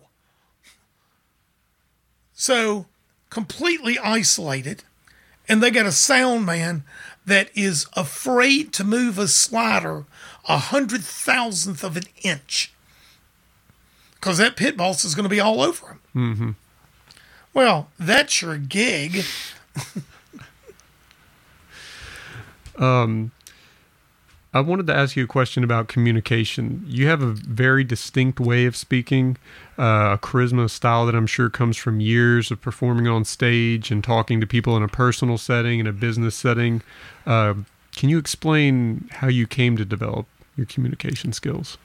So 2.33 2.87
completely 3.29 3.99
isolated, 3.99 4.83
and 5.47 5.61
they 5.61 5.71
got 5.71 5.85
a 5.85 5.91
sound 5.91 6.45
man 6.45 6.83
that 7.25 7.49
is 7.53 7.85
afraid 7.95 8.73
to 8.73 8.83
move 8.83 9.19
a 9.19 9.27
slider 9.27 10.05
a 10.47 10.57
hundred 10.57 11.03
thousandth 11.03 11.83
of 11.83 11.95
an 11.95 12.05
inch 12.23 12.73
because 14.15 14.37
that 14.37 14.55
pit 14.55 14.75
boss 14.75 15.05
is 15.05 15.15
going 15.15 15.23
to 15.23 15.29
be 15.29 15.39
all 15.39 15.61
over 15.61 15.87
him. 15.87 15.99
Mm-hmm. 16.15 16.49
Well, 17.53 17.89
that's 17.99 18.41
your 18.41 18.57
gig. 18.57 19.23
I 24.51 24.61
wanted 24.61 24.87
to 24.87 24.95
ask 24.95 25.15
you 25.15 25.25
a 25.25 25.27
question 25.27 25.63
about 25.63 25.87
communication. 25.87 26.83
You 26.87 27.07
have 27.07 27.21
a 27.21 27.31
very 27.31 27.83
distinct 27.83 28.39
way 28.39 28.65
of 28.65 28.75
speaking, 28.75 29.37
uh, 29.77 30.17
a 30.17 30.17
charisma 30.17 30.69
style 30.69 31.05
that 31.05 31.13
I'm 31.13 31.27
sure 31.27 31.51
comes 31.51 31.77
from 31.77 31.99
years 31.99 32.49
of 32.49 32.59
performing 32.59 33.07
on 33.07 33.25
stage 33.25 33.91
and 33.91 34.03
talking 34.03 34.41
to 34.41 34.47
people 34.47 34.75
in 34.75 34.81
a 34.81 34.87
personal 34.87 35.37
setting, 35.37 35.79
in 35.79 35.85
a 35.85 35.93
business 35.93 36.35
setting. 36.35 36.81
Uh, 37.27 37.53
can 37.95 38.09
you 38.09 38.17
explain 38.17 39.07
how 39.11 39.27
you 39.27 39.45
came 39.45 39.77
to 39.77 39.85
develop 39.85 40.25
your 40.55 40.65
communication 40.65 41.31
skills? 41.31 41.77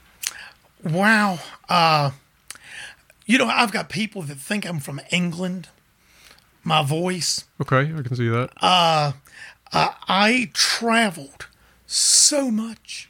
Wow. 0.83 1.39
Uh, 1.69 2.11
you 3.27 3.37
know, 3.37 3.45
I've 3.45 3.71
got 3.71 3.89
people 3.89 4.23
that 4.23 4.37
think 4.37 4.65
I'm 4.65 4.79
from 4.79 5.01
England. 5.11 5.69
My 6.63 6.81
voice. 6.81 7.45
Okay, 7.61 7.93
I 7.95 8.01
can 8.01 8.15
see 8.15 8.27
that. 8.27 8.49
I 9.71 10.49
traveled 10.53 11.45
so 11.95 12.51
much, 12.51 13.09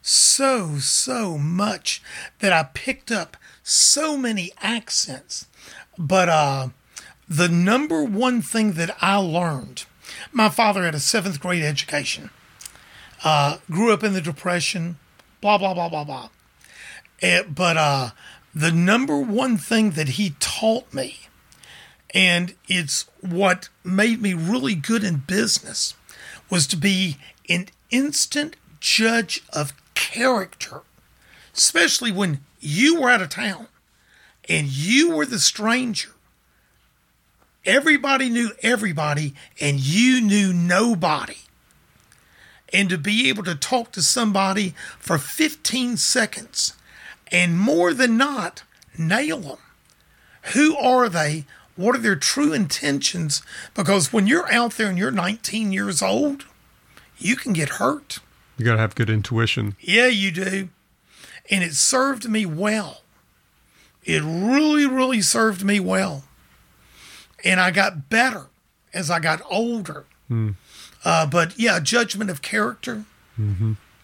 so, 0.00 0.78
so 0.78 1.36
much 1.36 2.02
that 2.40 2.52
I 2.52 2.64
picked 2.64 3.10
up 3.10 3.36
so 3.62 4.16
many 4.16 4.52
accents. 4.60 5.46
But 5.98 6.28
uh, 6.28 6.68
the 7.28 7.48
number 7.48 8.04
one 8.04 8.40
thing 8.42 8.72
that 8.72 8.96
I 9.00 9.16
learned 9.16 9.84
my 10.32 10.48
father 10.48 10.84
had 10.84 10.94
a 10.94 11.00
seventh 11.00 11.40
grade 11.40 11.62
education, 11.62 12.30
uh, 13.24 13.58
grew 13.70 13.92
up 13.92 14.02
in 14.02 14.12
the 14.12 14.20
Depression, 14.20 14.98
blah, 15.40 15.58
blah, 15.58 15.74
blah, 15.74 15.88
blah, 15.88 16.04
blah. 16.04 16.28
Eh, 17.20 17.42
but 17.42 17.76
uh, 17.76 18.10
the 18.54 18.70
number 18.70 19.18
one 19.18 19.56
thing 19.56 19.90
that 19.90 20.10
he 20.10 20.34
taught 20.40 20.92
me 20.92 21.18
and 22.14 22.54
it's 22.68 23.06
what 23.20 23.68
made 23.84 24.22
me 24.22 24.32
really 24.32 24.74
good 24.74 25.04
in 25.04 25.16
business 25.26 25.94
was 26.48 26.66
to 26.66 26.76
be 26.76 27.18
an 27.48 27.68
instant 27.90 28.56
judge 28.80 29.42
of 29.52 29.72
character 29.94 30.82
especially 31.54 32.12
when 32.12 32.40
you 32.60 33.00
were 33.00 33.10
out 33.10 33.22
of 33.22 33.28
town 33.28 33.66
and 34.48 34.68
you 34.68 35.10
were 35.10 35.26
the 35.26 35.38
stranger 35.38 36.10
everybody 37.64 38.28
knew 38.28 38.50
everybody 38.62 39.34
and 39.60 39.80
you 39.80 40.20
knew 40.20 40.52
nobody 40.52 41.38
and 42.72 42.88
to 42.88 42.98
be 42.98 43.28
able 43.28 43.42
to 43.42 43.54
talk 43.54 43.90
to 43.90 44.02
somebody 44.02 44.74
for 44.98 45.18
15 45.18 45.96
seconds 45.96 46.74
and 47.32 47.58
more 47.58 47.92
than 47.92 48.16
not 48.16 48.62
nail 48.96 49.40
them 49.40 49.58
who 50.54 50.76
are 50.76 51.08
they? 51.08 51.44
What 51.76 51.94
are 51.94 52.00
their 52.00 52.16
true 52.16 52.52
intentions? 52.52 53.42
Because 53.74 54.12
when 54.12 54.26
you're 54.26 54.50
out 54.52 54.72
there 54.72 54.88
and 54.88 54.98
you're 54.98 55.10
19 55.10 55.72
years 55.72 56.02
old, 56.02 56.44
you 57.18 57.36
can 57.36 57.52
get 57.52 57.68
hurt. 57.70 58.20
You 58.56 58.64
got 58.64 58.74
to 58.74 58.80
have 58.80 58.94
good 58.94 59.10
intuition. 59.10 59.76
Yeah, 59.80 60.06
you 60.06 60.30
do. 60.30 60.68
And 61.50 61.62
it 61.64 61.74
served 61.74 62.28
me 62.28 62.44
well. 62.46 63.02
It 64.04 64.22
really, 64.22 64.86
really 64.86 65.20
served 65.20 65.64
me 65.64 65.80
well. 65.80 66.24
And 67.44 67.60
I 67.60 67.70
got 67.70 68.08
better 68.10 68.46
as 68.92 69.10
I 69.10 69.20
got 69.20 69.40
older. 69.50 70.06
Uh, 71.04 71.26
but 71.26 71.58
yeah, 71.58 71.78
judgment 71.80 72.30
of 72.30 72.42
character. 72.42 73.04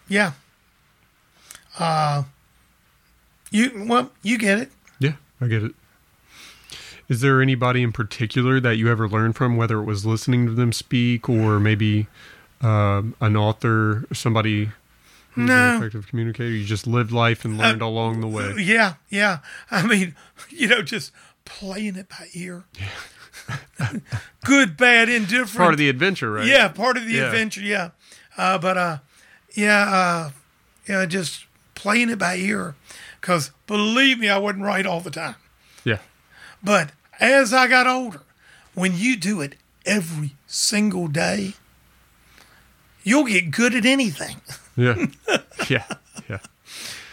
Yeah. 0.07 0.31
Uh, 1.77 2.23
you 3.51 3.85
well, 3.87 4.11
you 4.23 4.37
get 4.37 4.59
it. 4.59 4.71
Yeah, 4.99 5.13
I 5.41 5.47
get 5.47 5.63
it. 5.63 5.75
Is 7.07 7.21
there 7.21 7.41
anybody 7.41 7.83
in 7.83 7.91
particular 7.91 8.59
that 8.59 8.77
you 8.77 8.89
ever 8.89 9.07
learned 9.07 9.35
from, 9.35 9.57
whether 9.57 9.79
it 9.79 9.83
was 9.83 10.05
listening 10.05 10.45
to 10.47 10.53
them 10.53 10.71
speak 10.71 11.29
or 11.29 11.59
maybe 11.59 12.07
um 12.61 13.15
an 13.21 13.35
author, 13.35 14.05
somebody 14.13 14.71
who's 15.31 15.49
No. 15.49 15.69
an 15.69 15.75
effective 15.77 16.07
communicator? 16.07 16.49
You 16.51 16.65
just 16.65 16.87
lived 16.87 17.11
life 17.11 17.43
and 17.45 17.57
learned 17.57 17.81
along 17.81 18.21
the 18.21 18.27
way. 18.27 18.53
Yeah, 18.57 18.93
yeah. 19.09 19.39
I 19.69 19.85
mean, 19.85 20.15
you 20.49 20.67
know, 20.67 20.81
just 20.81 21.11
playing 21.45 21.95
it 21.95 22.09
by 22.09 22.27
ear. 22.33 22.65
Good, 24.43 24.77
bad, 24.77 25.09
indifferent. 25.09 25.57
Part 25.57 25.73
of 25.73 25.77
the 25.77 25.89
adventure, 25.89 26.31
right? 26.31 26.45
Yeah, 26.47 26.67
part 26.69 26.97
of 26.97 27.05
the 27.05 27.13
Yeah. 27.13 27.25
adventure. 27.25 27.61
Yeah, 27.61 27.89
uh, 28.37 28.57
but 28.57 28.77
uh, 28.77 28.97
yeah, 29.53 29.81
uh, 29.89 30.31
yeah, 30.87 31.05
just 31.05 31.45
playing 31.75 32.09
it 32.09 32.17
by 32.19 32.35
ear. 32.37 32.75
Because 33.19 33.51
believe 33.67 34.19
me, 34.19 34.29
I 34.29 34.37
wasn't 34.37 34.63
right 34.63 34.85
all 34.85 35.01
the 35.01 35.09
time. 35.11 35.35
Yeah. 35.83 35.97
But 36.63 36.91
as 37.19 37.53
I 37.53 37.67
got 37.67 37.87
older, 37.87 38.21
when 38.73 38.95
you 38.95 39.15
do 39.17 39.41
it 39.41 39.55
every 39.85 40.35
single 40.47 41.07
day, 41.07 41.53
you'll 43.05 43.23
get 43.23 43.51
good 43.51 43.73
at 43.73 43.85
anything. 43.85 44.41
Yeah. 44.75 45.05
yeah. 45.69 45.85
Yeah. 46.27 46.39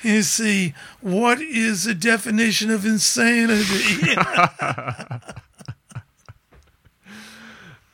You 0.03 0.23
see, 0.23 0.75
what 1.01 1.41
is 1.41 1.85
the 1.85 1.95
definition 1.95 2.71
of 2.71 2.85
insanity? 2.85 4.17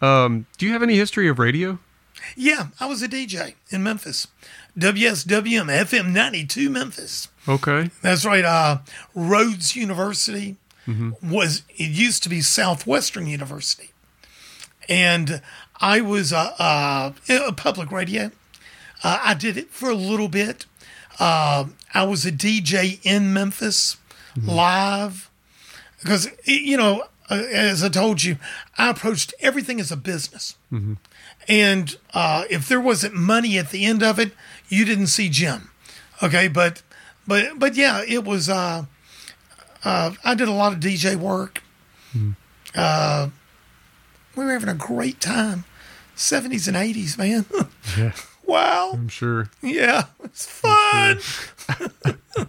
Um, 0.00 0.46
do 0.58 0.66
you 0.66 0.72
have 0.72 0.82
any 0.82 0.94
history 0.96 1.28
of 1.28 1.38
radio? 1.38 1.78
yeah, 2.36 2.68
I 2.78 2.86
was 2.86 3.02
a 3.02 3.08
DJ 3.08 3.54
in 3.70 3.82
Memphis. 3.82 4.28
WSWM 4.78 5.66
FM 5.66 6.12
92 6.12 6.70
Memphis. 6.70 7.26
Okay. 7.48 7.90
That's 8.00 8.24
right. 8.24 8.44
Uh, 8.44 8.78
Rhodes 9.14 9.74
University 9.74 10.56
was, 11.22 11.62
it 11.76 11.90
used 11.90 12.22
to 12.22 12.28
be 12.28 12.40
Southwestern 12.40 13.26
University. 13.26 13.90
And 14.88 15.42
I 15.80 16.00
was 16.00 16.32
uh, 16.32 16.54
uh, 16.58 17.12
a 17.28 17.52
public 17.52 17.90
radio. 17.92 18.30
Uh, 19.04 19.20
I 19.22 19.34
did 19.34 19.56
it 19.56 19.70
for 19.70 19.88
a 19.88 19.94
little 19.94 20.28
bit. 20.28 20.66
Uh, 21.20 21.66
I 21.94 22.04
was 22.04 22.24
a 22.26 22.32
DJ 22.32 23.00
in 23.04 23.32
Memphis 23.32 23.96
live 24.36 25.30
because, 26.00 26.28
you 26.44 26.76
know, 26.76 27.04
uh, 27.30 27.34
as 27.52 27.82
I 27.82 27.88
told 27.88 28.22
you, 28.22 28.36
I 28.76 28.90
approached 28.90 29.34
everything 29.40 29.80
as 29.80 29.90
a 29.90 29.96
business. 29.96 30.56
And 31.48 31.96
uh, 32.14 32.44
if 32.50 32.68
there 32.68 32.80
wasn't 32.80 33.14
money 33.14 33.58
at 33.58 33.70
the 33.70 33.84
end 33.84 34.02
of 34.02 34.18
it, 34.18 34.32
you 34.68 34.84
didn't 34.84 35.08
see 35.08 35.28
Jim. 35.28 35.70
Okay, 36.22 36.48
but 36.48 36.82
but 37.26 37.58
but 37.58 37.74
yeah, 37.76 38.02
it 38.06 38.24
was. 38.24 38.48
Uh, 38.48 38.84
uh, 39.84 40.12
I 40.24 40.34
did 40.34 40.48
a 40.48 40.52
lot 40.52 40.72
of 40.72 40.80
DJ 40.80 41.14
work. 41.16 41.62
Uh, 42.74 43.28
we 44.36 44.44
were 44.44 44.52
having 44.52 44.68
a 44.68 44.74
great 44.74 45.20
time, 45.20 45.64
seventies 46.18 46.68
and 46.68 46.76
eighties, 46.76 47.16
man. 47.16 47.44
Yeah. 47.96 48.12
wow, 48.46 48.90
I'm 48.92 49.08
sure. 49.08 49.48
yeah, 49.62 50.04
it's 50.22 50.46
fun. 50.46 51.18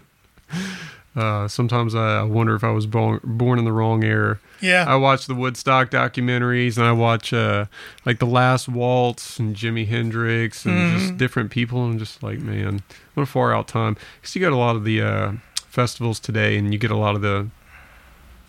Uh, 1.16 1.48
sometimes 1.48 1.92
I 1.92 2.22
wonder 2.22 2.54
if 2.54 2.62
I 2.62 2.70
was 2.70 2.86
born 2.86 3.18
born 3.24 3.58
in 3.58 3.64
the 3.64 3.72
wrong 3.72 4.04
era. 4.04 4.38
Yeah, 4.60 4.84
I 4.86 4.94
watch 4.94 5.26
the 5.26 5.34
Woodstock 5.34 5.90
documentaries 5.90 6.76
and 6.78 6.86
I 6.86 6.92
watch 6.92 7.32
uh, 7.32 7.64
like 8.06 8.20
the 8.20 8.26
Last 8.26 8.68
Waltz 8.68 9.38
and 9.40 9.56
Jimi 9.56 9.88
Hendrix 9.88 10.64
and 10.64 10.74
Mm-hmm. 10.76 10.98
just 10.98 11.18
different 11.18 11.50
people. 11.50 11.82
And 11.84 11.94
I'm 11.94 11.98
just 11.98 12.22
like, 12.22 12.38
man, 12.38 12.82
what 13.14 13.24
a 13.24 13.26
far 13.26 13.52
out 13.52 13.66
time. 13.66 13.96
Because 14.20 14.36
you 14.36 14.40
got 14.40 14.52
a 14.52 14.56
lot 14.56 14.76
of 14.76 14.84
the 14.84 15.02
uh, 15.02 15.32
festivals 15.68 16.20
today, 16.20 16.56
and 16.56 16.72
you 16.72 16.78
get 16.78 16.92
a 16.92 16.96
lot 16.96 17.16
of 17.16 17.22
the 17.22 17.48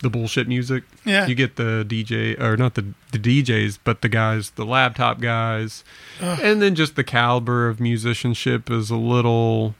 the 0.01 0.09
bullshit 0.09 0.47
music. 0.47 0.83
Yeah. 1.05 1.27
you 1.27 1.35
get 1.35 1.55
the 1.55 1.85
DJ 1.87 2.39
or 2.39 2.57
not 2.57 2.75
the 2.75 2.85
the 3.11 3.19
DJs, 3.19 3.79
but 3.83 4.01
the 4.01 4.09
guys, 4.09 4.51
the 4.51 4.65
laptop 4.65 5.19
guys, 5.19 5.83
and 6.19 6.61
then 6.61 6.75
just 6.75 6.95
the 6.95 7.03
caliber 7.03 7.67
of 7.67 7.79
musicianship 7.79 8.69
is 8.69 8.89
a 8.89 8.95
little 8.97 9.75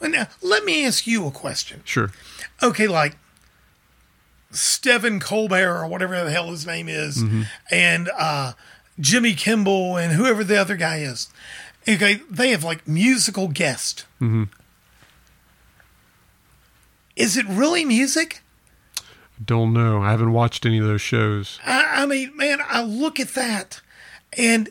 now 0.00 0.26
let 0.42 0.64
me 0.64 0.84
ask 0.84 1.06
you 1.06 1.26
a 1.26 1.30
question. 1.30 1.80
sure. 1.84 2.12
okay, 2.62 2.86
like 2.86 3.16
Stephen 4.50 5.18
Colbert 5.18 5.82
or 5.82 5.86
whatever 5.86 6.22
the 6.24 6.30
hell 6.30 6.50
his 6.50 6.66
name 6.66 6.88
is, 6.88 7.22
and 7.70 8.10
uh, 8.18 8.52
Jimmy 9.00 9.34
Kimmel 9.34 9.96
and 9.96 10.12
whoever 10.12 10.44
the 10.44 10.56
other 10.60 10.76
guy 10.76 10.98
is. 10.98 11.28
Okay, 11.88 12.20
they 12.30 12.50
have 12.50 12.64
like 12.64 12.86
musical 12.86 13.48
guest. 13.48 14.06
Is 17.16 17.36
it 17.36 17.46
really 17.46 17.84
music? 17.84 18.42
Don't 19.44 19.72
know. 19.72 20.02
I 20.02 20.10
haven't 20.10 20.32
watched 20.32 20.64
any 20.64 20.78
of 20.78 20.86
those 20.86 21.00
shows. 21.00 21.58
I, 21.64 22.02
I 22.02 22.06
mean, 22.06 22.36
man, 22.36 22.58
I 22.66 22.82
look 22.82 23.18
at 23.20 23.34
that, 23.34 23.80
and 24.36 24.68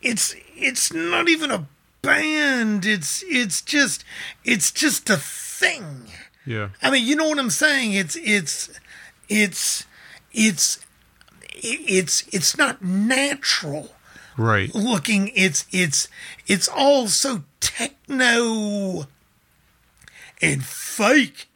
it's 0.00 0.34
it's 0.56 0.92
not 0.92 1.28
even 1.28 1.50
a 1.50 1.66
band. 2.02 2.86
It's 2.86 3.22
it's 3.26 3.60
just 3.60 4.04
it's 4.44 4.70
just 4.70 5.10
a 5.10 5.16
thing. 5.16 6.10
Yeah, 6.46 6.70
I 6.82 6.90
mean, 6.90 7.06
you 7.06 7.16
know 7.16 7.28
what 7.28 7.38
I'm 7.38 7.50
saying? 7.50 7.92
It's 7.92 8.16
it's 8.16 8.70
it's 9.28 9.84
it's 10.32 10.78
it's 11.52 12.26
it's 12.32 12.56
not 12.56 12.82
natural 12.82 13.90
right. 14.36 14.74
looking. 14.74 15.30
It's 15.34 15.66
it's 15.70 16.08
it's 16.46 16.68
all 16.68 17.08
so 17.08 17.42
techno 17.60 19.06
and 20.40 20.64
fake. 20.64 21.47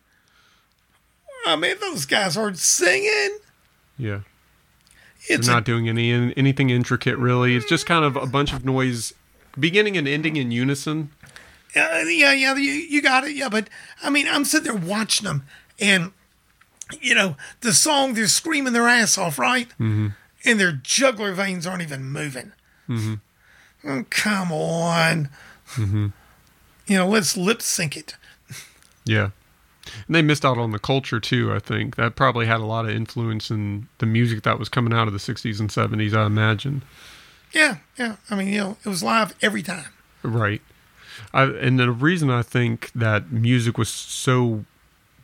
I 1.47 1.57
mean, 1.57 1.77
those 1.81 2.07
guys 2.07 2.37
aren't 2.37 2.59
singing. 2.59 3.39
Yeah. 3.99 4.21
It's 5.29 5.47
They're 5.47 5.55
a, 5.55 5.57
not 5.59 5.65
doing 5.65 5.89
any 5.89 6.13
anything 6.37 6.71
intricate 6.71 7.17
really. 7.17 7.55
It's 7.55 7.69
just 7.69 7.87
kind 7.87 8.05
of 8.05 8.17
a 8.17 8.27
bunch 8.27 8.53
of 8.53 8.65
noise, 8.65 9.15
beginning 9.59 9.97
and 9.97 10.09
ending 10.09 10.37
in 10.37 10.51
unison. 10.51 11.11
uh, 11.77 12.03
yeah, 12.07 12.33
yeah, 12.33 12.55
you, 12.57 12.73
you 12.73 13.01
got 13.01 13.25
it. 13.25 13.37
Yeah, 13.37 13.49
but 13.49 13.69
I 14.03 14.11
mean, 14.11 14.27
I'm 14.29 14.45
sitting 14.45 14.73
there 14.73 14.89
watching 14.89 15.27
them, 15.27 15.45
and 15.81 16.13
you 17.01 17.15
know, 17.15 17.37
the 17.61 17.73
song 17.73 18.15
they're 18.15 18.27
screaming 18.27 18.73
their 18.73 18.89
ass 18.89 19.17
off, 19.17 19.39
right? 19.39 19.69
Mm-hmm. 19.71 20.09
And 20.45 20.59
their 20.59 20.73
jugular 20.73 21.33
veins 21.33 21.67
aren't 21.67 21.83
even 21.83 22.05
moving. 22.05 22.53
Mm-hmm. 22.89 24.01
come 24.11 24.51
on. 24.53 25.29
You 26.87 26.99
know, 26.99 27.09
let's 27.09 27.37
lip 27.37 27.63
sync 27.63 27.97
it. 27.97 28.17
Yeah. 29.05 29.31
And 30.07 30.15
they 30.15 30.23
missed 30.23 30.45
out 30.45 30.59
on 30.59 30.71
the 30.71 30.79
culture 30.79 31.21
too, 31.21 31.53
I 31.53 31.59
think. 31.59 31.97
That 31.97 32.17
probably 32.17 32.47
had 32.47 32.61
a 32.61 32.65
lot 32.65 32.85
of 32.85 32.93
influence 32.93 33.51
in 33.51 33.89
the 33.99 34.07
music 34.07 34.43
that 34.45 34.59
was 34.59 34.69
coming 34.69 34.93
out 34.93 35.09
of 35.09 35.13
the 35.13 35.19
60s 35.19 35.61
and 35.61 35.71
70s, 35.71 36.15
I 36.15 36.27
imagine. 36.27 36.83
Yeah, 37.53 37.79
yeah. 37.99 38.17
I 38.31 38.37
mean, 38.37 38.49
you 38.49 38.61
know, 38.61 38.77
it 38.85 38.89
was 38.89 39.03
live 39.03 39.35
every 39.43 39.63
time. 39.63 39.93
Right. 40.23 40.63
I, 41.35 41.45
and 41.45 41.79
the 41.79 41.91
reason 41.91 42.31
I 42.31 42.43
think 42.43 42.91
that 42.95 43.31
music 43.31 43.77
was 43.77 43.89
so 43.89 44.65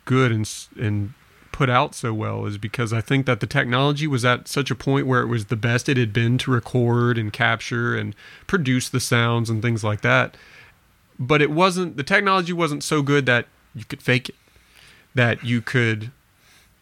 good 0.05 0.31
and 0.31 0.49
and 0.79 1.13
put 1.51 1.69
out 1.69 1.93
so 1.93 2.13
well 2.13 2.45
is 2.45 2.57
because 2.57 2.93
I 2.93 3.01
think 3.01 3.25
that 3.25 3.41
the 3.41 3.45
technology 3.45 4.07
was 4.07 4.23
at 4.23 4.47
such 4.47 4.71
a 4.71 4.75
point 4.75 5.07
where 5.07 5.21
it 5.21 5.27
was 5.27 5.47
the 5.47 5.57
best 5.57 5.89
it 5.89 5.97
had 5.97 6.13
been 6.13 6.37
to 6.37 6.51
record 6.51 7.17
and 7.17 7.33
capture 7.33 7.97
and 7.97 8.15
produce 8.47 8.87
the 8.87 9.01
sounds 9.01 9.49
and 9.49 9.61
things 9.61 9.83
like 9.83 9.99
that. 9.99 10.37
But 11.19 11.41
it 11.41 11.51
wasn't 11.51 11.97
the 11.97 12.03
technology 12.03 12.53
wasn't 12.53 12.83
so 12.83 13.01
good 13.01 13.25
that 13.25 13.47
you 13.75 13.83
could 13.83 14.01
fake 14.01 14.29
it, 14.29 14.35
that 15.15 15.43
you 15.43 15.61
could 15.61 16.11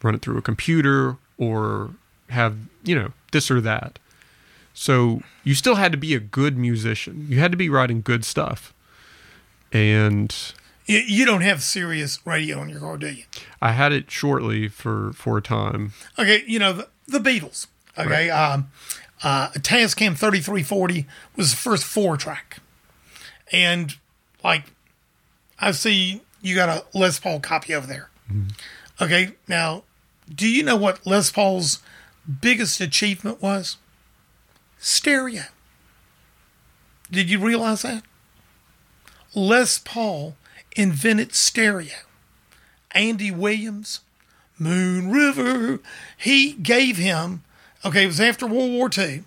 run 0.03 0.15
it 0.15 0.21
through 0.21 0.37
a 0.37 0.41
computer 0.41 1.17
or 1.37 1.91
have 2.29 2.57
you 2.83 2.95
know 2.95 3.11
this 3.31 3.49
or 3.49 3.61
that. 3.61 3.99
So 4.73 5.21
you 5.43 5.55
still 5.55 5.75
had 5.75 5.91
to 5.91 5.97
be 5.97 6.13
a 6.13 6.19
good 6.19 6.57
musician. 6.57 7.25
You 7.29 7.39
had 7.39 7.51
to 7.51 7.57
be 7.57 7.67
writing 7.67 8.01
good 8.01 8.23
stuff. 8.23 8.73
And 9.73 10.33
You, 10.85 11.25
don't 11.25 11.41
have 11.41 11.61
Sirius 11.63 12.25
radio 12.25 12.61
in 12.61 12.69
your 12.69 12.79
car, 12.79 12.97
do 12.97 13.07
you? 13.09 13.23
I 13.61 13.71
had 13.71 13.91
it 13.91 14.09
shortly 14.11 14.67
for 14.67 15.11
for 15.13 15.37
a 15.37 15.41
time. 15.41 15.93
Okay, 16.17 16.43
you 16.45 16.59
know, 16.59 16.73
the, 16.73 16.87
the 17.07 17.19
Beatles. 17.19 17.67
Okay, 17.97 18.29
um, 18.29 18.69
uh, 19.23 19.49
Tascam 19.49 20.15
3340 20.15 21.07
was 21.35 21.51
the 21.51 21.57
first 21.57 21.83
four 21.83 22.15
track. 22.15 22.59
And, 23.51 23.95
like, 24.43 24.65
I 25.59 25.71
see 25.71 26.21
you 26.41 26.53
got 26.55 26.69
a 26.69 26.85
Les 26.97 27.19
Paul 27.19 27.39
copy 27.39 27.73
over 27.73 27.87
there. 27.87 28.09
Okay, 29.01 29.33
now, 29.47 29.83
do 30.33 30.47
you 30.47 30.63
know 30.63 30.75
what 30.75 31.05
Les 31.05 31.31
Paul's 31.31 31.81
biggest 32.41 32.81
achievement 32.81 33.41
was? 33.41 33.77
Stereo. 34.79 35.43
Did 37.09 37.29
you 37.29 37.39
realize 37.39 37.83
that? 37.83 38.03
Les 39.33 39.79
Paul 39.79 40.35
invented 40.75 41.33
stereo. 41.33 41.95
Andy 42.91 43.31
Williams, 43.31 44.01
Moon 44.57 45.11
River, 45.11 45.79
he 46.17 46.53
gave 46.53 46.97
him, 46.97 47.43
okay, 47.85 48.03
it 48.03 48.07
was 48.07 48.19
after 48.19 48.47
World 48.47 48.71
War 48.71 48.89
II. 48.95 49.23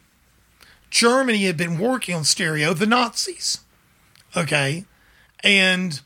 Germany 0.90 1.44
had 1.44 1.56
been 1.56 1.78
working 1.78 2.14
on 2.16 2.24
stereo, 2.24 2.74
the 2.74 2.86
Nazis. 2.86 3.60
Okay. 4.36 4.84
And 5.42 6.00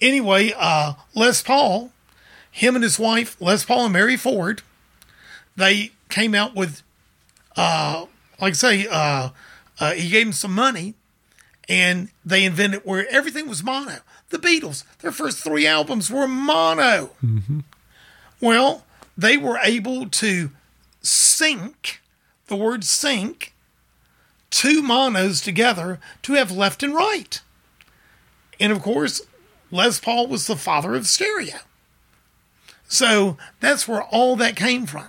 anyway, 0.00 0.52
uh, 0.56 0.94
Les 1.14 1.42
Paul, 1.42 1.92
him 2.58 2.74
and 2.74 2.82
his 2.82 2.98
wife, 2.98 3.36
Les 3.40 3.64
Paul 3.64 3.84
and 3.84 3.92
Mary 3.92 4.16
Ford, 4.16 4.62
they 5.56 5.92
came 6.08 6.34
out 6.34 6.54
with, 6.56 6.82
uh, 7.56 8.06
like 8.40 8.50
I 8.50 8.54
say, 8.54 8.86
uh, 8.90 9.30
uh, 9.78 9.92
he 9.92 10.10
gave 10.10 10.26
him 10.26 10.32
some 10.32 10.52
money 10.54 10.94
and 11.68 12.08
they 12.24 12.44
invented 12.44 12.80
where 12.84 13.06
everything 13.10 13.48
was 13.48 13.62
mono. 13.62 13.98
The 14.30 14.38
Beatles, 14.38 14.84
their 14.98 15.12
first 15.12 15.38
three 15.38 15.66
albums 15.66 16.10
were 16.10 16.26
mono. 16.26 17.10
Well, 18.40 18.84
they 19.16 19.36
were 19.36 19.58
able 19.62 20.08
to 20.08 20.50
sync 21.00 22.00
the 22.48 22.56
word 22.56 22.82
sync 22.84 23.52
two 24.50 24.82
monos 24.82 25.40
together 25.40 26.00
to 26.22 26.32
have 26.32 26.50
left 26.50 26.82
and 26.82 26.94
right. 26.94 27.40
And 28.58 28.72
of 28.72 28.82
course, 28.82 29.20
Les 29.70 30.00
Paul 30.00 30.26
was 30.26 30.46
the 30.46 30.56
father 30.56 30.94
of 30.96 31.06
stereo. 31.06 31.58
So 32.88 33.36
that's 33.60 33.86
where 33.86 34.02
all 34.02 34.34
that 34.36 34.56
came 34.56 34.86
from. 34.86 35.08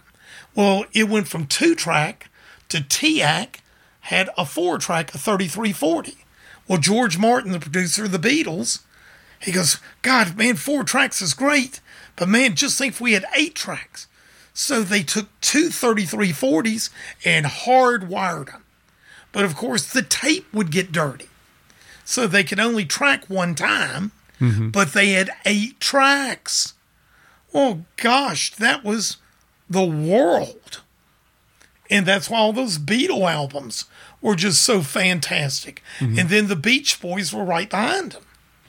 Well, 0.54 0.86
it 0.94 1.10
went 1.10 1.28
from 1.28 1.48
two 1.48 1.74
track 1.74 2.30
to 2.68 2.78
TEAC 2.78 3.62
had 4.02 4.30
a 4.38 4.46
four 4.46 4.78
track, 4.78 5.10
a 5.14 5.18
3340. 5.18 6.18
Well, 6.68 6.80
George 6.80 7.18
Martin, 7.18 7.52
the 7.52 7.60
producer 7.60 8.06
of 8.06 8.12
the 8.12 8.20
Beatles, 8.20 8.82
he 9.40 9.52
goes, 9.52 9.80
God, 10.02 10.36
man, 10.38 10.56
four 10.56 10.84
tracks 10.84 11.22
is 11.22 11.34
great. 11.34 11.80
But 12.16 12.28
man, 12.28 12.56
just 12.56 12.78
think 12.78 12.94
if 12.94 13.02
we 13.02 13.14
had 13.14 13.26
eight 13.36 13.56
tracks. 13.56 14.08
So 14.54 14.84
they 14.84 15.04
took 15.04 15.28
two 15.42 15.70
3340s 15.70 16.90
and 17.24 17.46
hardwired 17.46 18.48
them. 18.48 18.66
But 19.32 19.46
of 19.46 19.56
course, 19.56 19.92
the 19.92 20.02
tape 20.02 20.52
would 20.54 20.72
get 20.72 20.92
dirty. 20.92 21.30
So 22.04 22.28
they 22.28 22.44
could 22.44 22.60
only 22.60 22.86
track 22.86 23.30
one 23.30 23.54
time, 23.56 24.12
mm-hmm. 24.42 24.70
but 24.70 24.94
they 24.94 25.10
had 25.10 25.30
eight 25.46 25.80
tracks. 25.80 26.74
Oh 27.54 27.84
gosh, 27.98 28.54
that 28.56 28.84
was 28.84 29.18
the 29.70 29.86
world. 29.86 30.82
And 31.90 32.06
that's 32.06 32.30
why 32.30 32.38
all 32.38 32.54
those 32.54 32.78
Beatle 32.78 33.30
albums 33.32 33.86
were 34.22 34.36
just 34.36 34.62
so 34.62 34.82
fantastic. 34.82 35.82
And 36.00 36.30
then 36.30 36.48
the 36.48 36.56
Beach 36.56 37.02
Boys 37.02 37.34
were 37.34 37.44
right 37.44 37.70
behind 37.70 38.12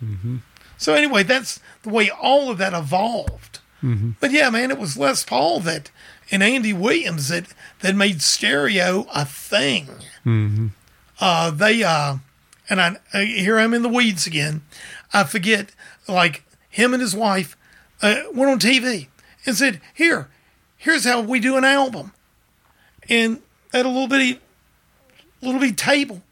them. 0.01 0.43
So 0.79 0.95
anyway, 0.95 1.23
that's 1.25 1.61
the 1.83 1.91
way 1.91 2.09
all 2.11 2.51
of 2.51 2.57
that 2.59 2.73
evolved. 2.73 3.59
But 4.21 4.31
yeah, 4.31 4.49
man, 4.51 4.71
it 4.71 4.79
was 4.79 4.97
Les 4.97 5.25
Paul 5.25 5.61
that 5.61 5.91
and 6.31 6.43
Andy 6.43 6.73
Williams 6.73 7.29
that 7.29 7.47
that 7.81 7.95
made 7.97 8.21
stereo 8.23 9.07
a 9.15 9.25
thing. 9.25 9.89
Uh, 11.19 11.51
they 11.51 11.83
uh, 11.83 12.17
and 12.71 12.81
I 12.81 12.97
uh, 13.13 13.21
here 13.21 13.59
I'm 13.59 13.75
in 13.75 13.83
the 13.83 13.89
weeds 13.89 14.27
again. 14.27 14.63
I 15.13 15.25
forget 15.25 15.73
like 16.09 16.45
him 16.71 16.93
and 16.95 17.01
his 17.03 17.15
wife 17.17 17.57
uh, 18.03 18.23
went 18.33 18.51
on 18.51 18.59
TV 18.59 19.09
and 19.47 19.57
said, 19.57 19.81
"Here, 19.95 20.29
here's 20.77 21.05
how 21.05 21.21
we 21.21 21.41
do 21.41 21.57
an 21.57 21.65
album," 21.65 22.13
and 23.09 23.43
at 23.73 23.87
a 23.87 23.89
little 23.89 24.09
bitty 24.09 24.41
little 25.43 25.61
bitty 25.61 25.75
table, 25.75 26.23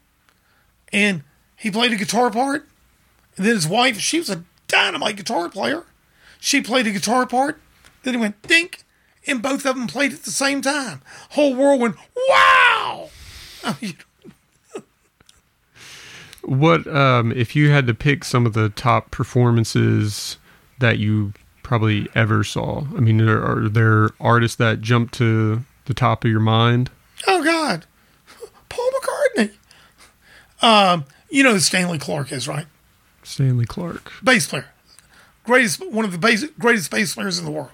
and 0.91 1.23
he 1.55 1.71
played 1.71 1.91
a 1.91 1.97
guitar 1.97 2.31
part. 2.31 2.67
And 3.35 3.45
then 3.45 3.55
his 3.55 3.67
wife, 3.67 3.99
she 3.99 4.19
was 4.19 4.29
a 4.29 4.43
dynamite 4.67 5.17
guitar 5.17 5.49
player. 5.49 5.85
She 6.39 6.61
played 6.61 6.87
a 6.87 6.91
guitar 6.91 7.25
part. 7.25 7.59
Then 8.03 8.13
he 8.13 8.19
went 8.19 8.41
dink, 8.43 8.83
and 9.27 9.41
both 9.41 9.65
of 9.65 9.75
them 9.75 9.87
played 9.87 10.13
at 10.13 10.23
the 10.23 10.31
same 10.31 10.61
time. 10.61 11.01
Whole 11.31 11.55
world 11.55 11.81
went 11.81 11.95
wow. 12.29 13.09
What 16.41 16.87
um, 16.87 17.31
if 17.33 17.55
you 17.55 17.69
had 17.69 17.85
to 17.87 17.93
pick 17.93 18.23
some 18.23 18.45
of 18.45 18.53
the 18.53 18.69
top 18.69 19.11
performances 19.11 20.37
that 20.79 20.97
you 20.97 21.33
probably 21.69 22.07
ever 22.15 22.43
saw? 22.43 22.83
I 22.97 22.99
mean, 22.99 23.21
are, 23.21 23.65
are 23.65 23.69
there 23.69 24.09
artists 24.19 24.57
that 24.57 24.81
jump 24.81 25.11
to 25.11 25.63
the 25.85 25.93
top 25.93 26.25
of 26.25 26.31
your 26.31 26.39
mind? 26.39 26.89
oh 27.27 27.43
God, 27.43 27.85
Paul 28.69 28.89
McCartney. 28.91 29.51
Um, 30.63 31.05
you 31.29 31.43
know 31.43 31.53
who 31.53 31.59
Stanley 31.59 31.99
Clarke 31.99 32.31
is, 32.31 32.47
right? 32.47 32.65
Stanley 33.21 33.65
Clarke. 33.65 34.11
bass 34.23 34.47
player, 34.47 34.65
greatest 35.43 35.79
one 35.91 36.05
of 36.05 36.11
the 36.11 36.17
bass, 36.17 36.43
greatest 36.57 36.89
bass 36.89 37.13
players 37.13 37.37
in 37.37 37.45
the 37.45 37.51
world. 37.51 37.69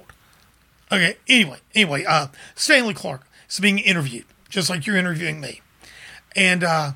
Okay. 0.92 1.16
Anyway, 1.30 1.60
anyway, 1.74 2.04
uh, 2.04 2.28
Stanley 2.54 2.94
Clarke 2.94 3.26
is 3.50 3.62
being 3.62 3.80
interviewed, 3.80 4.26
just 4.50 4.70
like 4.70 4.86
you're 4.86 4.98
interviewing 4.98 5.40
me, 5.40 5.62
and 6.36 6.66
uh, 6.66 6.92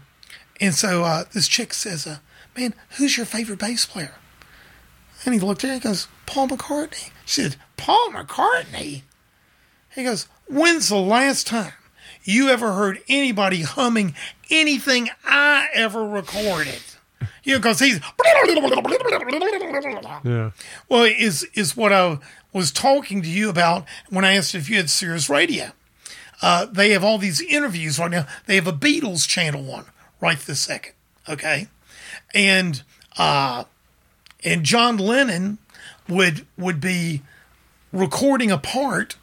and 0.60 0.76
so 0.76 1.06
uh, 1.06 1.24
this 1.32 1.48
chick 1.48 1.74
says, 1.74 2.06
uh, 2.06 2.18
"Man, 2.58 2.74
who's 2.98 3.16
your 3.16 3.26
favorite 3.26 3.60
bass 3.60 3.86
player?" 3.86 4.16
And 5.24 5.34
he 5.34 5.40
looked 5.40 5.64
at 5.64 5.68
her 5.68 5.74
and 5.76 5.82
goes, 5.82 6.08
"Paul 6.30 6.48
McCartney." 6.50 7.10
She 7.26 7.42
said, 7.42 7.56
"Paul 7.76 8.12
McCartney." 8.12 9.02
He 9.96 10.04
goes, 10.04 10.28
"When's 10.48 10.90
the 10.90 10.98
last 10.98 11.48
time 11.48 11.74
you 12.24 12.50
ever 12.50 12.74
heard 12.74 13.02
anybody 13.10 13.64
humming 13.64 14.16
anything 14.52 15.10
I 15.26 15.68
ever 15.74 16.08
recorded?" 16.08 16.82
You 17.44 17.54
know, 17.54 17.60
because 17.60 17.80
he's 17.80 18.00
Yeah. 20.24 20.52
well, 20.88 21.04
is 21.04 21.44
is 21.56 21.76
what 21.76 21.92
I 21.92 22.20
was 22.54 22.72
talking 22.72 23.22
to 23.24 23.28
you 23.28 23.50
about 23.50 23.86
when 24.10 24.24
I 24.24 24.36
asked 24.36 24.54
if 24.56 24.70
you 24.70 24.78
had 24.78 24.90
Sirius 24.90 25.30
Radio. 25.30 25.72
Uh, 26.42 26.66
they 26.66 26.92
have 26.92 27.04
all 27.04 27.18
these 27.18 27.42
interviews 27.42 28.00
right 28.00 28.12
now. 28.12 28.26
They 28.46 28.56
have 28.56 28.68
a 28.68 28.74
Beatles 28.74 29.28
channel 29.28 29.70
on 29.74 29.86
right 30.22 30.40
this 30.40 30.62
second. 30.62 30.94
Okay, 31.28 31.68
and 32.34 32.84
uh, 33.18 33.64
and 34.44 34.64
John 34.64 34.98
Lennon 34.98 35.58
would 36.10 36.46
would 36.58 36.82
be 36.82 37.22
recording 37.92 38.52
a 38.52 38.58
part 38.58 39.16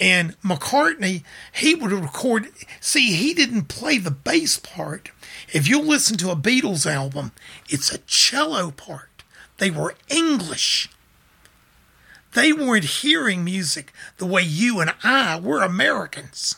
and 0.00 0.40
McCartney, 0.40 1.22
he 1.52 1.76
would 1.76 1.92
record. 1.92 2.48
See, 2.80 3.12
he 3.12 3.34
didn't 3.34 3.68
play 3.68 3.98
the 3.98 4.10
bass 4.10 4.58
part. 4.58 5.10
If 5.52 5.68
you 5.68 5.80
listen 5.80 6.16
to 6.18 6.30
a 6.30 6.36
Beatles 6.36 6.90
album, 6.90 7.30
it's 7.68 7.92
a 7.92 7.98
cello 7.98 8.72
part. 8.72 9.22
They 9.58 9.70
were 9.70 9.94
English. 10.08 10.88
They 12.34 12.52
weren't 12.52 12.84
hearing 12.84 13.44
music 13.44 13.92
the 14.16 14.26
way 14.26 14.42
you 14.42 14.80
and 14.80 14.92
I 15.04 15.38
were 15.38 15.62
Americans. 15.62 16.56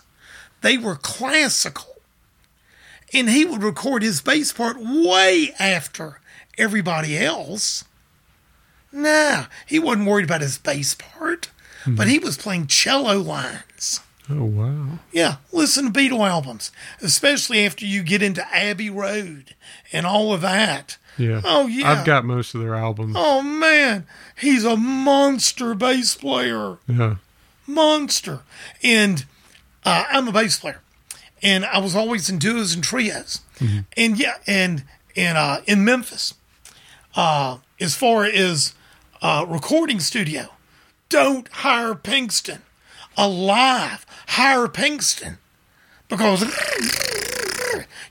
They 0.62 0.78
were 0.78 0.96
classical. 0.96 1.96
And 3.12 3.28
he 3.28 3.44
would 3.44 3.62
record 3.62 4.02
his 4.02 4.22
bass 4.22 4.52
part 4.52 4.78
way 4.80 5.55
after 5.59 6.20
everybody 6.56 7.18
else. 7.18 7.84
Nah, 8.94 9.46
he 9.66 9.78
wasn't 9.78 10.06
worried 10.06 10.24
about 10.24 10.40
his 10.40 10.56
bass 10.56 10.94
part, 10.94 11.50
but 11.86 12.06
he 12.06 12.18
was 12.18 12.36
playing 12.36 12.68
cello 12.68 13.18
lines. 13.18 14.00
Oh 14.30 14.44
wow. 14.44 15.00
Yeah, 15.12 15.36
listen 15.52 15.92
to 15.92 15.98
Beatle 16.00 16.26
albums, 16.26 16.70
especially 17.02 17.66
after 17.66 17.84
you 17.84 18.02
get 18.02 18.22
into 18.22 18.46
Abbey 18.54 18.88
Road 18.88 19.54
and 19.92 20.06
all 20.06 20.32
of 20.32 20.40
that. 20.40 20.96
Yeah. 21.18 21.42
Oh, 21.44 21.66
yeah. 21.66 21.90
I've 21.92 22.04
got 22.06 22.24
most 22.24 22.54
of 22.54 22.60
their 22.60 22.74
albums. 22.74 23.14
Oh 23.18 23.42
man, 23.42 24.06
he's 24.38 24.64
a 24.64 24.76
monster 24.76 25.74
bass 25.74 26.14
player. 26.16 26.78
Yeah. 26.86 27.16
monster. 27.66 28.40
And 28.82 29.24
uh, 29.84 30.04
I'm 30.08 30.28
a 30.28 30.32
bass 30.32 30.58
player, 30.58 30.80
and 31.42 31.64
I 31.66 31.78
was 31.78 31.94
always 31.94 32.30
in 32.30 32.38
duos 32.38 32.74
and 32.74 32.82
trios. 32.82 33.40
And 33.96 34.18
yeah, 34.18 34.36
and 34.46 34.84
and 35.16 35.36
uh, 35.36 35.60
in 35.66 35.84
Memphis, 35.84 36.34
uh, 37.14 37.58
as 37.80 37.94
far 37.94 38.24
as 38.24 38.74
uh, 39.24 39.46
recording 39.48 40.01
studio, 40.01 40.48
don't 41.09 41.48
hire 41.48 41.94
Pinkston. 41.94 42.60
Alive, 43.16 44.05
hire 44.28 44.68
Pinkston 44.68 45.38
because 46.09 46.42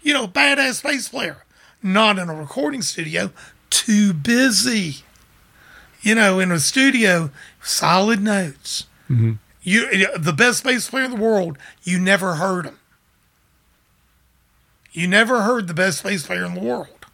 you 0.02 0.14
know 0.14 0.28
badass 0.28 0.82
bass 0.82 1.10
player, 1.10 1.44
not 1.84 2.18
in 2.18 2.30
a 2.30 2.34
recording 2.34 2.82
studio, 2.82 3.32
too 3.70 4.12
busy. 4.14 5.04
You 6.02 6.16
know, 6.16 6.40
in 6.40 6.52
a 6.52 6.60
studio, 6.60 7.30
solid 7.62 8.20
notes. 8.20 8.88
You, 9.62 10.18
the 10.18 10.34
best 10.34 10.64
bass 10.64 10.90
player 10.90 11.06
in 11.06 11.12
the 11.12 11.22
world, 11.22 11.58
you 11.84 12.00
never 12.00 12.36
heard 12.36 12.66
him. 12.66 12.80
You 14.92 15.08
never 15.08 15.44
heard 15.44 15.68
the 15.68 15.74
best 15.74 16.04
bass 16.04 16.26
player 16.26 16.44
in 16.44 16.56
the 16.56 16.60
world. 16.60 17.06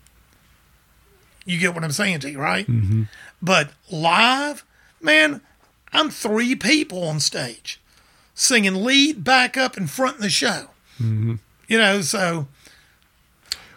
You 1.46 1.58
get 1.60 1.74
what 1.74 1.84
I'm 1.84 1.92
saying 1.92 2.20
to 2.22 2.30
you, 2.30 2.40
right? 2.40 2.68
Mm-hmm. 2.68 3.04
But 3.42 3.72
live, 3.90 4.66
man, 5.02 5.42
I'm 5.94 6.10
three 6.10 6.56
people 6.56 7.04
on 7.04 7.20
stage 7.20 7.80
singing 8.34 8.86
lead, 8.86 9.24
backup, 9.24 9.76
and 9.76 9.90
front 9.90 10.16
in 10.16 10.22
the 10.22 10.30
show. 10.30 10.70
Mm-hmm. 11.02 11.36
You 11.68 11.78
know, 11.78 12.02
so 12.02 12.48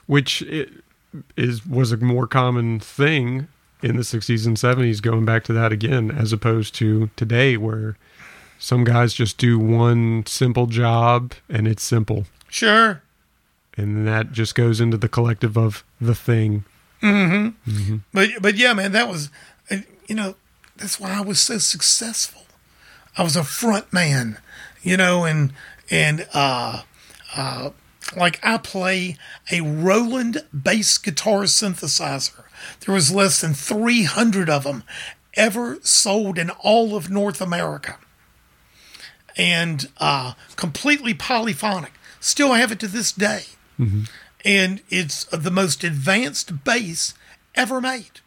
Which 0.07 0.43
is 1.37 1.67
was 1.67 1.93
a 1.93 1.97
more 1.97 2.27
common 2.27 2.81
thing 2.81 3.49
in 3.83 3.97
the 3.97 4.03
60s 4.03 4.47
and 4.47 4.57
70s 4.57 5.03
going 5.03 5.25
back 5.25 5.43
to 5.45 5.53
that 5.53 5.73
again 5.73 6.11
as 6.11 6.33
opposed 6.33 6.75
to 6.77 7.11
today 7.17 7.57
where 7.57 7.97
some 8.59 8.85
guys 8.85 9.13
just 9.13 9.39
do 9.39 9.59
one 9.59 10.25
simple 10.25 10.67
job 10.67 11.33
and 11.49 11.67
it's 11.67 11.83
simple 11.83 12.27
sure. 12.49 13.03
and 13.77 14.07
that 14.07 14.31
just 14.31 14.55
goes 14.55 14.81
into 14.81 14.97
the 14.97 15.09
collective 15.09 15.59
of 15.59 15.85
the 16.01 16.15
thing. 16.15 16.65
Mm-hmm. 17.03 17.71
Mm-hmm. 17.71 17.97
But 18.13 18.31
but 18.41 18.57
yeah, 18.57 18.73
man, 18.73 18.93
that 18.93 19.09
was 19.09 19.31
uh, 19.71 19.79
you 20.07 20.15
know 20.15 20.35
that's 20.77 20.99
why 20.99 21.13
I 21.13 21.21
was 21.21 21.41
so 21.41 21.59
successful. 21.59 22.43
I 23.17 23.23
was 23.23 23.37
a 23.37 23.45
front 23.45 23.93
man, 23.93 24.39
you 24.83 24.97
know, 24.97 25.25
and 25.25 25.53
and 25.91 26.27
uh, 26.33 26.83
uh, 27.37 27.71
like 28.17 28.41
I 28.43 28.59
play 28.59 29.17
a 29.51 29.61
Roland 29.61 30.45
bass 30.53 30.99
guitar 30.99 31.43
synthesizer. 31.43 32.45
There 32.81 32.95
was 32.95 33.13
less 33.13 33.41
than 33.41 33.55
three 33.55 34.05
hundred 34.05 34.49
of 34.49 34.65
them 34.65 34.85
ever 35.35 35.79
sold 35.83 36.39
in 36.39 36.51
all 36.51 36.97
of 36.97 37.11
North 37.11 37.41
America, 37.41 37.99
and 39.37 39.89
uh, 39.99 40.35
completely 40.57 41.15
polyphonic. 41.15 41.93
Still 42.21 42.53
have 42.53 42.71
it 42.71 42.79
to 42.81 42.89
this 42.89 43.11
day 43.11 43.45
and 44.45 44.81
it's 44.91 45.25
the 45.25 45.51
most 45.51 45.85
advanced 45.85 46.65
bass 46.65 47.15
ever 47.55 47.81
made. 47.81 48.21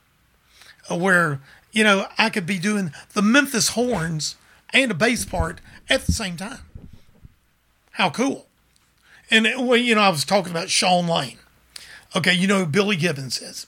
Where 0.90 1.42
you 1.72 1.84
know 1.84 2.08
I 2.18 2.30
could 2.30 2.46
be 2.46 2.60
doing 2.60 2.94
the 3.14 3.22
Memphis 3.22 3.70
horns 3.70 4.36
and 4.74 4.92
a 4.92 4.96
bass 4.96 5.26
part 5.26 5.62
at 5.90 6.06
the 6.06 6.12
same 6.12 6.38
time. 6.38 6.60
How 7.92 8.10
cool! 8.10 8.48
And 9.32 9.46
well, 9.46 9.78
you 9.78 9.96
know, 9.96 10.02
I 10.02 10.10
was 10.10 10.26
talking 10.26 10.52
about 10.52 10.70
Shawn 10.70 11.08
Lane. 11.08 11.40
Okay, 12.16 12.34
you 12.34 12.48
know 12.48 12.60
who 12.60 12.66
Billy 12.66 12.96
Gibbons 12.96 13.42
is. 13.42 13.68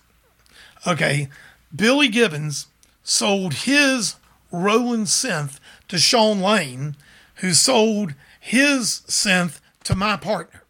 Okay, 0.85 1.27
Billy 1.75 2.07
Gibbons 2.07 2.67
sold 3.03 3.53
his 3.53 4.15
Roland 4.51 5.07
synth 5.07 5.59
to 5.87 5.97
Shawn 5.97 6.41
Lane, 6.41 6.95
who 7.35 7.53
sold 7.53 8.13
his 8.39 9.01
synth 9.07 9.59
to 9.83 9.95
my 9.95 10.17
partner. 10.17 10.63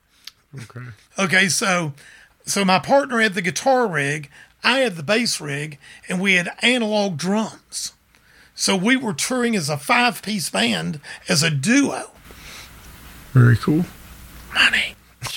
Okay. 0.56 0.88
Okay, 1.20 1.50
so 1.50 1.94
so 2.46 2.64
my 2.64 2.80
partner 2.80 3.20
had 3.20 3.34
the 3.34 3.42
guitar 3.42 3.88
rig, 3.88 4.30
I 4.64 4.80
had 4.80 4.96
the 4.96 5.04
bass 5.04 5.40
rig, 5.40 5.78
and 6.10 6.20
we 6.20 6.34
had 6.34 6.50
analog 6.62 7.18
drums. 7.18 7.94
So 8.56 8.76
we 8.76 8.98
were 8.98 9.14
touring 9.14 9.56
as 9.56 9.70
a 9.70 9.78
five 9.78 10.22
piece 10.22 10.50
band, 10.50 11.00
as 11.30 11.44
a 11.44 11.50
duo. 11.52 12.12
Very 13.34 13.56
cool. 13.58 13.86
Money. 14.54 14.96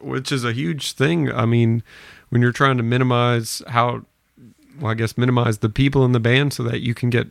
Which 0.00 0.30
is 0.32 0.44
a 0.44 0.52
huge 0.52 0.92
thing. 0.92 1.32
I 1.32 1.46
mean, 1.46 1.82
when 2.28 2.42
you're 2.42 2.52
trying 2.52 2.76
to 2.76 2.82
minimize 2.82 3.62
how 3.68 4.02
well, 4.80 4.90
I 4.90 4.94
guess 4.94 5.16
minimize 5.16 5.58
the 5.58 5.70
people 5.70 6.04
in 6.04 6.12
the 6.12 6.20
band 6.20 6.52
so 6.52 6.62
that 6.64 6.80
you 6.82 6.92
can 6.92 7.08
get, 7.08 7.28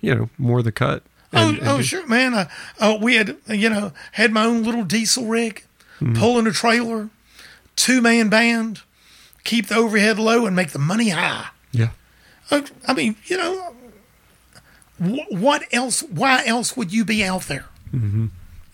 you 0.00 0.14
know, 0.14 0.30
more 0.38 0.60
of 0.60 0.64
the 0.64 0.72
cut. 0.72 1.02
Oh, 1.34 1.48
And- 1.50 1.58
and 1.58 1.68
oh 1.68 1.82
sure, 1.82 2.06
man. 2.06 2.32
Uh, 2.32 2.48
uh, 2.80 2.96
we 3.00 3.16
had, 3.16 3.36
you 3.48 3.68
know, 3.68 3.92
had 4.12 4.32
my 4.32 4.44
own 4.46 4.62
little 4.62 4.84
diesel 4.84 5.26
rig, 5.26 5.62
pulling 6.14 6.46
a 6.46 6.52
trailer, 6.52 7.10
two 7.76 8.00
man 8.00 8.28
band, 8.28 8.80
keep 9.44 9.66
the 9.68 9.76
overhead 9.76 10.18
low 10.18 10.46
and 10.46 10.56
make 10.56 10.70
the 10.70 10.78
money 10.78 11.10
high. 11.10 11.48
Yeah. 11.72 11.90
Uh, 12.50 12.62
I 12.86 12.94
mean, 12.94 13.16
you 13.26 13.36
know, 13.36 13.74
what 15.30 15.64
else? 15.72 16.02
Why 16.02 16.44
else 16.46 16.76
would 16.76 16.92
you 16.92 17.04
be 17.04 17.22
out 17.24 17.42
there 17.42 17.66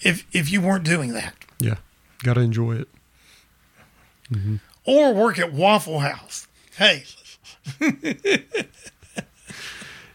if 0.00 0.24
if 0.32 0.50
you 0.50 0.60
weren't 0.60 0.84
doing 0.84 1.12
that? 1.14 1.34
Yeah. 1.58 1.76
Got 2.22 2.34
to 2.34 2.40
enjoy 2.40 2.76
it. 2.76 2.88
Or 4.84 5.12
work 5.14 5.38
at 5.38 5.52
Waffle 5.52 5.98
House? 6.00 6.46
Hey, 6.76 7.04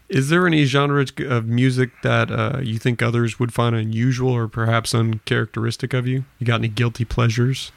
Is 0.08 0.30
there 0.30 0.46
any 0.46 0.64
genre 0.64 1.04
of 1.26 1.46
music 1.46 1.90
that 2.02 2.30
uh, 2.30 2.60
you 2.62 2.78
think 2.78 3.02
others 3.02 3.38
would 3.38 3.52
find 3.52 3.76
unusual 3.76 4.30
or 4.32 4.48
perhaps 4.48 4.94
uncharacteristic 4.94 5.92
of 5.92 6.06
you? 6.06 6.24
You 6.38 6.46
got 6.46 6.56
any 6.60 6.68
guilty 6.68 7.04
pleasures? 7.04 7.72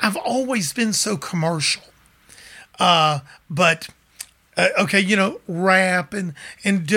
I've 0.00 0.16
always 0.16 0.72
been 0.72 0.92
so 0.92 1.16
commercial. 1.16 1.82
Uh, 2.78 3.20
but 3.48 3.88
uh, 4.56 4.68
okay, 4.80 5.00
you 5.00 5.16
know, 5.16 5.40
rap 5.46 6.12
and 6.12 6.34
and. 6.64 6.90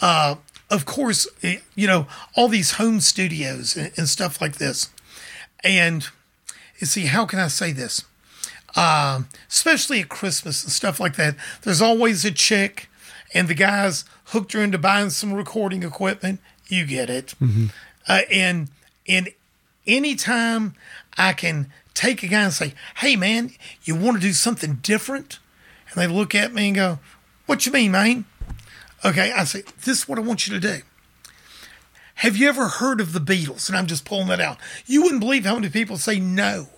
Uh, 0.00 0.36
of 0.70 0.84
course, 0.84 1.28
eh, 1.42 1.58
you 1.74 1.86
know 1.86 2.06
all 2.34 2.48
these 2.48 2.72
home 2.72 3.00
studios 3.00 3.76
and, 3.76 3.92
and 3.96 4.08
stuff 4.08 4.40
like 4.40 4.56
this. 4.56 4.90
And 5.62 6.06
you 6.78 6.86
see, 6.86 7.06
how 7.06 7.24
can 7.26 7.38
I 7.38 7.48
say 7.48 7.72
this? 7.72 8.04
Um, 8.76 9.28
especially 9.48 10.00
at 10.00 10.08
Christmas 10.08 10.62
and 10.62 10.72
stuff 10.72 11.00
like 11.00 11.16
that. 11.16 11.36
There's 11.62 11.80
always 11.80 12.24
a 12.24 12.30
chick, 12.30 12.88
and 13.32 13.48
the 13.48 13.54
guys 13.54 14.04
hooked 14.26 14.52
her 14.52 14.62
into 14.62 14.78
buying 14.78 15.10
some 15.10 15.32
recording 15.32 15.82
equipment. 15.82 16.40
You 16.68 16.84
get 16.84 17.08
it. 17.08 17.34
Uh, 18.08 18.20
and 18.30 18.68
and 19.08 19.28
anytime 19.86 20.74
I 21.18 21.32
can 21.32 21.72
take 21.94 22.22
a 22.22 22.26
guy 22.28 22.42
and 22.44 22.52
say, 22.52 22.74
"Hey, 22.96 23.16
man, 23.16 23.52
you 23.84 23.94
want 23.94 24.16
to 24.16 24.20
do 24.20 24.32
something 24.32 24.76
different?" 24.82 25.38
and 25.88 25.96
they 26.02 26.06
look 26.06 26.34
at 26.34 26.52
me 26.52 26.66
and 26.68 26.76
go, 26.76 26.98
"What 27.46 27.64
you 27.66 27.72
mean, 27.72 27.92
man?" 27.92 28.24
Okay, 29.04 29.32
I 29.32 29.44
say, 29.44 29.62
"This 29.84 29.98
is 30.00 30.08
what 30.08 30.18
I 30.18 30.22
want 30.22 30.46
you 30.46 30.54
to 30.54 30.60
do." 30.60 30.82
Have 32.20 32.36
you 32.36 32.48
ever 32.48 32.68
heard 32.68 33.00
of 33.00 33.12
the 33.12 33.20
Beatles? 33.20 33.68
And 33.68 33.76
I'm 33.76 33.86
just 33.86 34.04
pulling 34.06 34.28
that 34.28 34.40
out. 34.40 34.58
You 34.86 35.02
wouldn't 35.02 35.20
believe 35.20 35.44
how 35.44 35.54
many 35.54 35.68
people 35.68 35.98
say 35.98 36.18
no. 36.18 36.68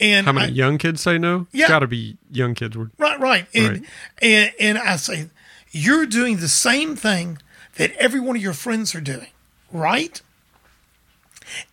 And 0.00 0.26
How 0.26 0.32
many 0.32 0.46
I- 0.46 0.50
young 0.54 0.78
kids 0.78 1.00
say 1.02 1.18
no? 1.18 1.46
Yeah. 1.52 1.68
Got 1.68 1.80
to 1.80 1.86
be 1.86 2.16
young 2.30 2.54
kids. 2.54 2.76
Right, 2.76 3.18
right. 3.20 3.46
And, 3.54 3.68
Right. 3.68 3.82
And, 4.22 4.52
and 4.58 4.78
I 4.78 4.96
say, 4.96 5.28
you're 5.72 6.06
doing 6.06 6.38
the 6.38 6.48
same 6.48 6.96
thing 6.96 7.38
that 7.76 7.92
every 7.96 8.20
one 8.20 8.36
of 8.36 8.42
your 8.42 8.54
friends 8.54 8.94
are 8.94 9.00
doing, 9.00 9.28
right? 9.70 10.20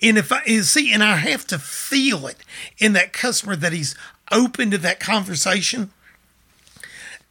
And 0.01 0.17
if 0.17 0.31
I 0.31 0.43
see, 0.61 0.93
and 0.93 1.03
I 1.03 1.17
have 1.17 1.45
to 1.47 1.59
feel 1.59 2.27
it 2.27 2.37
in 2.77 2.93
that 2.93 3.13
customer 3.13 3.55
that 3.55 3.73
he's 3.73 3.95
open 4.31 4.71
to 4.71 4.77
that 4.79 4.99
conversation. 4.99 5.91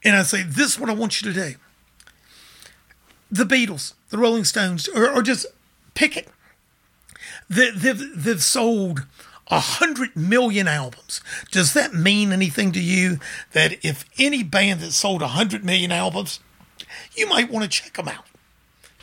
And 0.04 0.16
I 0.16 0.22
say, 0.22 0.42
this 0.42 0.74
is 0.74 0.80
what 0.80 0.90
I 0.90 0.94
want 0.94 1.20
you 1.20 1.32
to 1.32 1.40
do. 1.40 1.56
The 3.30 3.44
Beatles, 3.44 3.94
the 4.10 4.18
Rolling 4.18 4.44
Stones, 4.44 4.88
or, 4.88 5.10
or 5.10 5.22
just 5.22 5.46
pick 5.94 6.16
it. 6.16 6.28
They, 7.48 7.70
they've, 7.70 8.02
they've 8.14 8.42
sold 8.42 9.06
a 9.48 9.60
hundred 9.60 10.16
million 10.16 10.68
albums. 10.68 11.20
Does 11.50 11.72
that 11.74 11.94
mean 11.94 12.32
anything 12.32 12.72
to 12.72 12.80
you? 12.80 13.18
That 13.52 13.84
if 13.84 14.04
any 14.18 14.42
band 14.42 14.80
that 14.80 14.92
sold 14.92 15.22
a 15.22 15.28
hundred 15.28 15.64
million 15.64 15.92
albums, 15.92 16.40
you 17.16 17.28
might 17.28 17.50
want 17.50 17.64
to 17.64 17.70
check 17.70 17.94
them 17.94 18.08
out. 18.08 18.24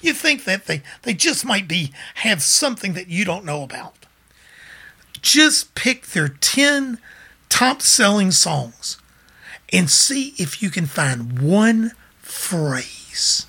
You 0.04 0.14
think 0.14 0.44
that 0.44 0.66
they, 0.66 0.84
they 1.04 1.14
just 1.14 1.46
might 1.46 1.66
be 1.66 1.94
have 2.16 2.44
something 2.44 2.92
that 2.94 3.08
you 3.08 3.24
don't 3.24 3.46
know 3.46 3.64
about. 3.64 3.96
just 5.22 5.74
pick 5.76 6.08
their 6.08 6.28
10 6.28 6.98
top 7.48 7.82
selling 7.82 8.30
songs 8.30 8.98
and 9.72 9.90
see 9.90 10.34
if 10.38 10.62
you 10.62 10.70
can 10.70 10.86
find 10.86 11.42
one 11.42 11.94
phrase, 12.20 13.48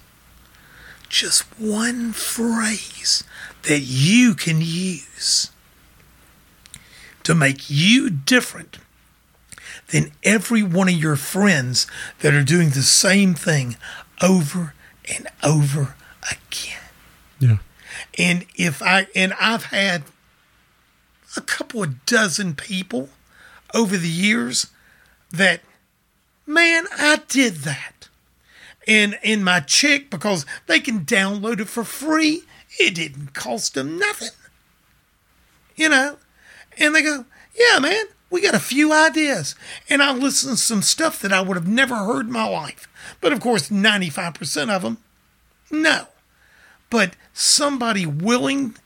just 1.08 1.42
one 1.58 2.12
phrase 2.12 3.24
that 3.62 3.80
you 3.80 4.34
can 4.34 4.60
use 4.60 5.50
to 7.24 7.34
make 7.34 7.68
you 7.68 8.08
different 8.08 8.78
than 9.88 10.12
every 10.22 10.62
one 10.62 10.88
of 10.88 10.94
your 10.94 11.16
friends 11.16 11.88
that 12.20 12.32
are 12.32 12.44
doing 12.44 12.70
the 12.70 12.82
same 12.82 13.34
thing 13.34 13.76
over 14.22 14.72
and 15.08 15.26
over 15.42 15.96
again. 16.30 16.80
Yeah. 17.38 17.56
And 18.18 18.46
if 18.56 18.82
I 18.82 19.06
and 19.14 19.34
I've 19.40 19.64
had 19.66 20.04
a 21.36 21.40
couple 21.40 21.82
of 21.82 22.06
dozen 22.06 22.54
people 22.54 23.08
over 23.72 23.96
the 23.96 24.08
years 24.08 24.68
that 25.30 25.60
man, 26.46 26.86
I 26.96 27.20
did 27.28 27.56
that. 27.56 28.08
And 28.86 29.18
in 29.22 29.42
my 29.42 29.60
chick 29.60 30.10
because 30.10 30.44
they 30.66 30.78
can 30.78 31.00
download 31.00 31.60
it 31.60 31.68
for 31.68 31.84
free. 31.84 32.42
It 32.78 32.94
didn't 32.96 33.34
cost 33.34 33.74
them 33.74 33.98
nothing. 33.98 34.30
You 35.76 35.88
know? 35.88 36.18
And 36.76 36.94
they 36.94 37.02
go, 37.02 37.24
"Yeah, 37.58 37.78
man, 37.78 38.04
we 38.30 38.40
got 38.40 38.54
a 38.54 38.60
few 38.60 38.92
ideas." 38.92 39.54
And 39.88 40.02
I 40.02 40.12
listen 40.12 40.50
to 40.50 40.56
some 40.56 40.82
stuff 40.82 41.20
that 41.20 41.32
I 41.32 41.40
would 41.40 41.56
have 41.56 41.68
never 41.68 41.96
heard 41.96 42.26
in 42.26 42.32
my 42.32 42.48
life. 42.48 42.88
But 43.20 43.32
of 43.32 43.40
course, 43.40 43.70
95% 43.70 44.70
of 44.70 44.82
them 44.82 44.98
no. 45.70 46.06
But 46.94 47.16
somebody 47.32 48.06
willing, 48.06 48.76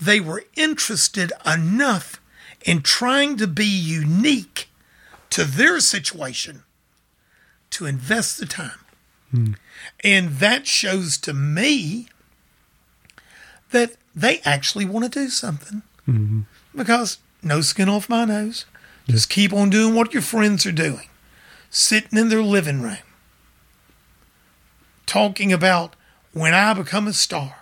they 0.00 0.20
were 0.20 0.44
interested 0.54 1.32
enough 1.44 2.20
in 2.64 2.80
trying 2.80 3.38
to 3.38 3.48
be 3.48 3.66
unique 3.66 4.68
to 5.30 5.42
their 5.42 5.80
situation 5.80 6.62
to 7.70 7.86
invest 7.86 8.38
the 8.38 8.46
time. 8.46 8.78
Hmm. 9.32 9.52
And 10.04 10.36
that 10.36 10.68
shows 10.68 11.18
to 11.18 11.34
me 11.34 12.06
that 13.72 13.96
they 14.14 14.38
actually 14.44 14.84
want 14.84 15.12
to 15.12 15.20
do 15.20 15.28
something. 15.28 15.82
Mm-hmm. 16.06 16.42
Because 16.72 17.18
no 17.42 17.62
skin 17.62 17.88
off 17.88 18.08
my 18.08 18.26
nose. 18.26 18.64
Just 19.08 19.28
keep 19.28 19.52
on 19.52 19.70
doing 19.70 19.96
what 19.96 20.14
your 20.14 20.22
friends 20.22 20.66
are 20.66 20.70
doing. 20.70 21.08
Sitting 21.68 22.16
in 22.16 22.28
their 22.28 22.44
living 22.44 22.80
room. 22.80 22.98
Talking 25.04 25.52
about 25.52 25.96
when 26.32 26.54
I 26.54 26.74
become 26.74 27.06
a 27.06 27.12
star. 27.12 27.56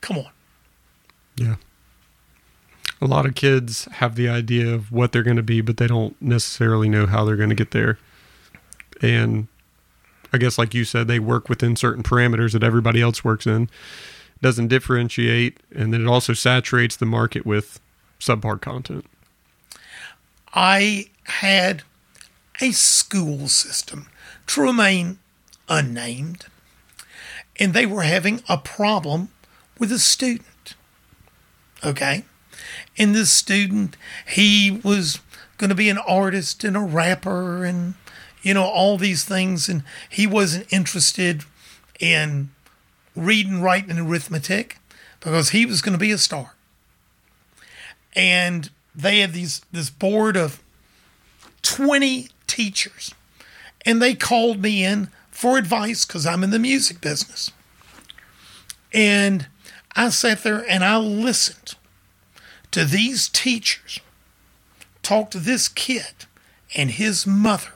Come 0.00 0.18
on. 0.18 0.30
Yeah. 1.36 1.56
A 3.00 3.06
lot 3.06 3.26
of 3.26 3.34
kids 3.34 3.86
have 3.92 4.14
the 4.14 4.28
idea 4.28 4.72
of 4.72 4.92
what 4.92 5.12
they're 5.12 5.22
going 5.22 5.36
to 5.36 5.42
be, 5.42 5.60
but 5.60 5.76
they 5.76 5.86
don't 5.86 6.20
necessarily 6.20 6.88
know 6.88 7.06
how 7.06 7.24
they're 7.24 7.36
going 7.36 7.48
to 7.48 7.54
get 7.54 7.72
there. 7.72 7.98
And 9.00 9.48
I 10.32 10.38
guess, 10.38 10.56
like 10.56 10.72
you 10.72 10.84
said, 10.84 11.08
they 11.08 11.18
work 11.18 11.48
within 11.48 11.76
certain 11.76 12.02
parameters 12.02 12.52
that 12.52 12.62
everybody 12.62 13.02
else 13.02 13.24
works 13.24 13.46
in. 13.46 13.68
Doesn't 14.40 14.68
differentiate, 14.68 15.58
and 15.74 15.92
then 15.92 16.00
it 16.00 16.08
also 16.08 16.32
saturates 16.32 16.96
the 16.96 17.06
market 17.06 17.46
with 17.46 17.80
subpar 18.18 18.60
content. 18.60 19.06
I 20.54 21.06
had 21.24 21.82
a 22.60 22.72
school 22.72 23.48
system 23.48 24.08
to 24.48 24.60
remain 24.60 25.18
unnamed, 25.68 26.46
and 27.58 27.74
they 27.74 27.86
were 27.86 28.02
having 28.02 28.42
a 28.48 28.56
problem 28.56 29.28
with 29.78 29.92
a 29.92 29.98
student. 29.98 30.74
Okay? 31.84 32.24
And 32.96 33.14
this 33.14 33.30
student, 33.30 33.96
he 34.26 34.80
was 34.84 35.20
going 35.58 35.70
to 35.70 35.74
be 35.76 35.88
an 35.88 35.98
artist 35.98 36.64
and 36.64 36.76
a 36.76 36.80
rapper 36.80 37.64
and, 37.64 37.94
you 38.42 38.54
know, 38.54 38.64
all 38.64 38.98
these 38.98 39.24
things, 39.24 39.68
and 39.68 39.82
he 40.08 40.26
wasn't 40.26 40.72
interested 40.72 41.44
in 42.00 42.50
reading, 43.14 43.62
writing, 43.62 43.90
and 43.90 44.00
arithmetic 44.00 44.78
because 45.20 45.50
he 45.50 45.66
was 45.66 45.82
going 45.82 45.92
to 45.92 45.98
be 45.98 46.10
a 46.10 46.18
star. 46.18 46.54
And 48.14 48.70
they 48.94 49.20
had 49.20 49.32
these 49.32 49.62
this 49.72 49.88
board 49.88 50.36
of 50.36 50.62
20 51.62 52.28
teachers 52.46 53.14
and 53.86 54.02
they 54.02 54.14
called 54.14 54.60
me 54.60 54.84
in 54.84 55.08
for 55.42 55.58
advice 55.58 56.04
because 56.04 56.24
I'm 56.24 56.44
in 56.44 56.50
the 56.50 56.58
music 56.60 57.00
business. 57.00 57.50
And 58.94 59.48
I 59.96 60.10
sat 60.10 60.44
there 60.44 60.64
and 60.70 60.84
I 60.84 60.98
listened 60.98 61.74
to 62.70 62.84
these 62.84 63.28
teachers 63.28 63.98
talk 65.02 65.32
to 65.32 65.40
this 65.40 65.66
kid 65.66 66.26
and 66.76 66.92
his 66.92 67.26
mother 67.26 67.72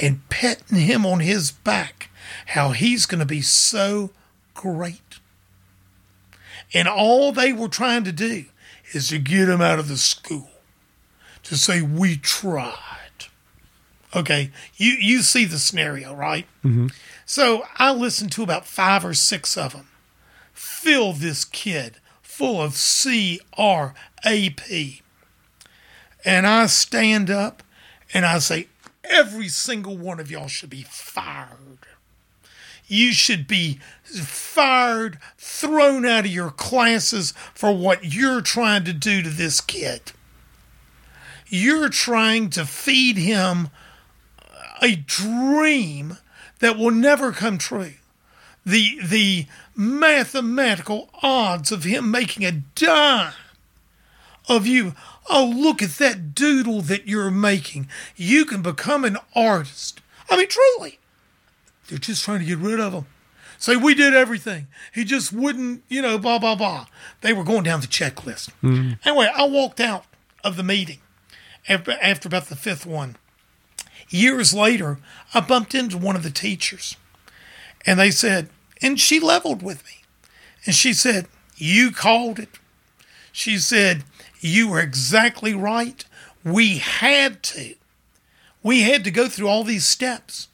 and 0.00 0.28
petting 0.30 0.78
him 0.78 1.06
on 1.06 1.20
his 1.20 1.52
back 1.52 2.10
how 2.46 2.70
he's 2.70 3.06
going 3.06 3.20
to 3.20 3.24
be 3.24 3.40
so 3.40 4.10
great. 4.54 5.20
And 6.74 6.88
all 6.88 7.30
they 7.30 7.52
were 7.52 7.68
trying 7.68 8.02
to 8.02 8.10
do 8.10 8.46
is 8.92 9.10
to 9.10 9.20
get 9.20 9.48
him 9.48 9.60
out 9.60 9.78
of 9.78 9.86
the 9.86 9.96
school, 9.96 10.50
to 11.44 11.56
say, 11.56 11.80
We 11.80 12.16
tried. 12.16 12.85
Okay, 14.16 14.50
you, 14.76 14.92
you 14.92 15.20
see 15.20 15.44
the 15.44 15.58
scenario, 15.58 16.14
right? 16.14 16.46
Mm-hmm. 16.64 16.86
So 17.26 17.64
I 17.76 17.92
listened 17.92 18.32
to 18.32 18.42
about 18.42 18.66
five 18.66 19.04
or 19.04 19.12
six 19.12 19.58
of 19.58 19.74
them. 19.74 19.88
Fill 20.54 21.12
this 21.12 21.44
kid 21.44 21.98
full 22.22 22.62
of 22.62 22.74
C 22.74 23.40
R 23.58 23.94
A 24.24 24.50
P. 24.50 25.02
And 26.24 26.46
I 26.46 26.64
stand 26.66 27.30
up 27.30 27.62
and 28.14 28.24
I 28.24 28.38
say, 28.38 28.68
Every 29.04 29.48
single 29.48 29.96
one 29.96 30.18
of 30.18 30.30
y'all 30.30 30.48
should 30.48 30.70
be 30.70 30.82
fired. 30.82 31.86
You 32.88 33.12
should 33.12 33.46
be 33.46 33.80
fired, 34.02 35.18
thrown 35.36 36.06
out 36.06 36.24
of 36.24 36.30
your 36.30 36.50
classes 36.50 37.32
for 37.54 37.76
what 37.76 38.14
you're 38.14 38.40
trying 38.40 38.84
to 38.84 38.92
do 38.92 39.22
to 39.22 39.28
this 39.28 39.60
kid. 39.60 40.12
You're 41.48 41.88
trying 41.88 42.50
to 42.50 42.64
feed 42.64 43.16
him 43.16 43.68
a 44.82 44.96
dream 44.96 46.18
that 46.60 46.76
will 46.76 46.90
never 46.90 47.32
come 47.32 47.58
true. 47.58 47.94
The 48.64 48.98
the 49.04 49.46
mathematical 49.76 51.08
odds 51.22 51.70
of 51.70 51.84
him 51.84 52.10
making 52.10 52.44
a 52.44 52.52
dime 52.52 53.32
of 54.48 54.66
you. 54.66 54.94
Oh, 55.28 55.52
look 55.54 55.82
at 55.82 55.98
that 55.98 56.34
doodle 56.34 56.82
that 56.82 57.06
you're 57.06 57.30
making. 57.30 57.88
You 58.16 58.44
can 58.44 58.62
become 58.62 59.04
an 59.04 59.18
artist. 59.34 60.00
I 60.30 60.36
mean, 60.36 60.48
truly. 60.48 60.98
They're 61.88 61.98
just 61.98 62.24
trying 62.24 62.40
to 62.40 62.44
get 62.44 62.58
rid 62.58 62.80
of 62.80 62.92
him. 62.92 63.06
Say, 63.58 63.76
we 63.76 63.94
did 63.94 64.14
everything. 64.14 64.66
He 64.92 65.04
just 65.04 65.32
wouldn't, 65.32 65.82
you 65.88 66.02
know, 66.02 66.18
blah, 66.18 66.38
blah, 66.38 66.54
blah. 66.54 66.86
They 67.22 67.32
were 67.32 67.44
going 67.44 67.62
down 67.62 67.80
the 67.80 67.86
checklist. 67.86 68.50
Mm-hmm. 68.62 69.08
Anyway, 69.08 69.30
I 69.34 69.44
walked 69.44 69.80
out 69.80 70.04
of 70.44 70.56
the 70.56 70.62
meeting 70.62 70.98
after, 71.68 71.92
after 72.02 72.28
about 72.28 72.46
the 72.46 72.56
fifth 72.56 72.86
one. 72.86 73.16
Years 74.08 74.54
later, 74.54 74.98
I 75.34 75.40
bumped 75.40 75.74
into 75.74 75.98
one 75.98 76.16
of 76.16 76.22
the 76.22 76.30
teachers. 76.30 76.96
And 77.84 77.98
they 77.98 78.10
said, 78.10 78.48
and 78.82 79.00
she 79.00 79.20
leveled 79.20 79.62
with 79.62 79.84
me. 79.84 80.02
And 80.64 80.74
she 80.74 80.92
said, 80.92 81.28
You 81.56 81.90
called 81.90 82.38
it. 82.38 82.58
She 83.32 83.58
said, 83.58 84.04
You 84.40 84.68
were 84.68 84.80
exactly 84.80 85.54
right. 85.54 86.04
We 86.44 86.78
had 86.78 87.42
to. 87.44 87.74
We 88.62 88.82
had 88.82 89.04
to 89.04 89.10
go 89.10 89.28
through 89.28 89.48
all 89.48 89.64
these 89.64 89.86
steps. 89.86 90.48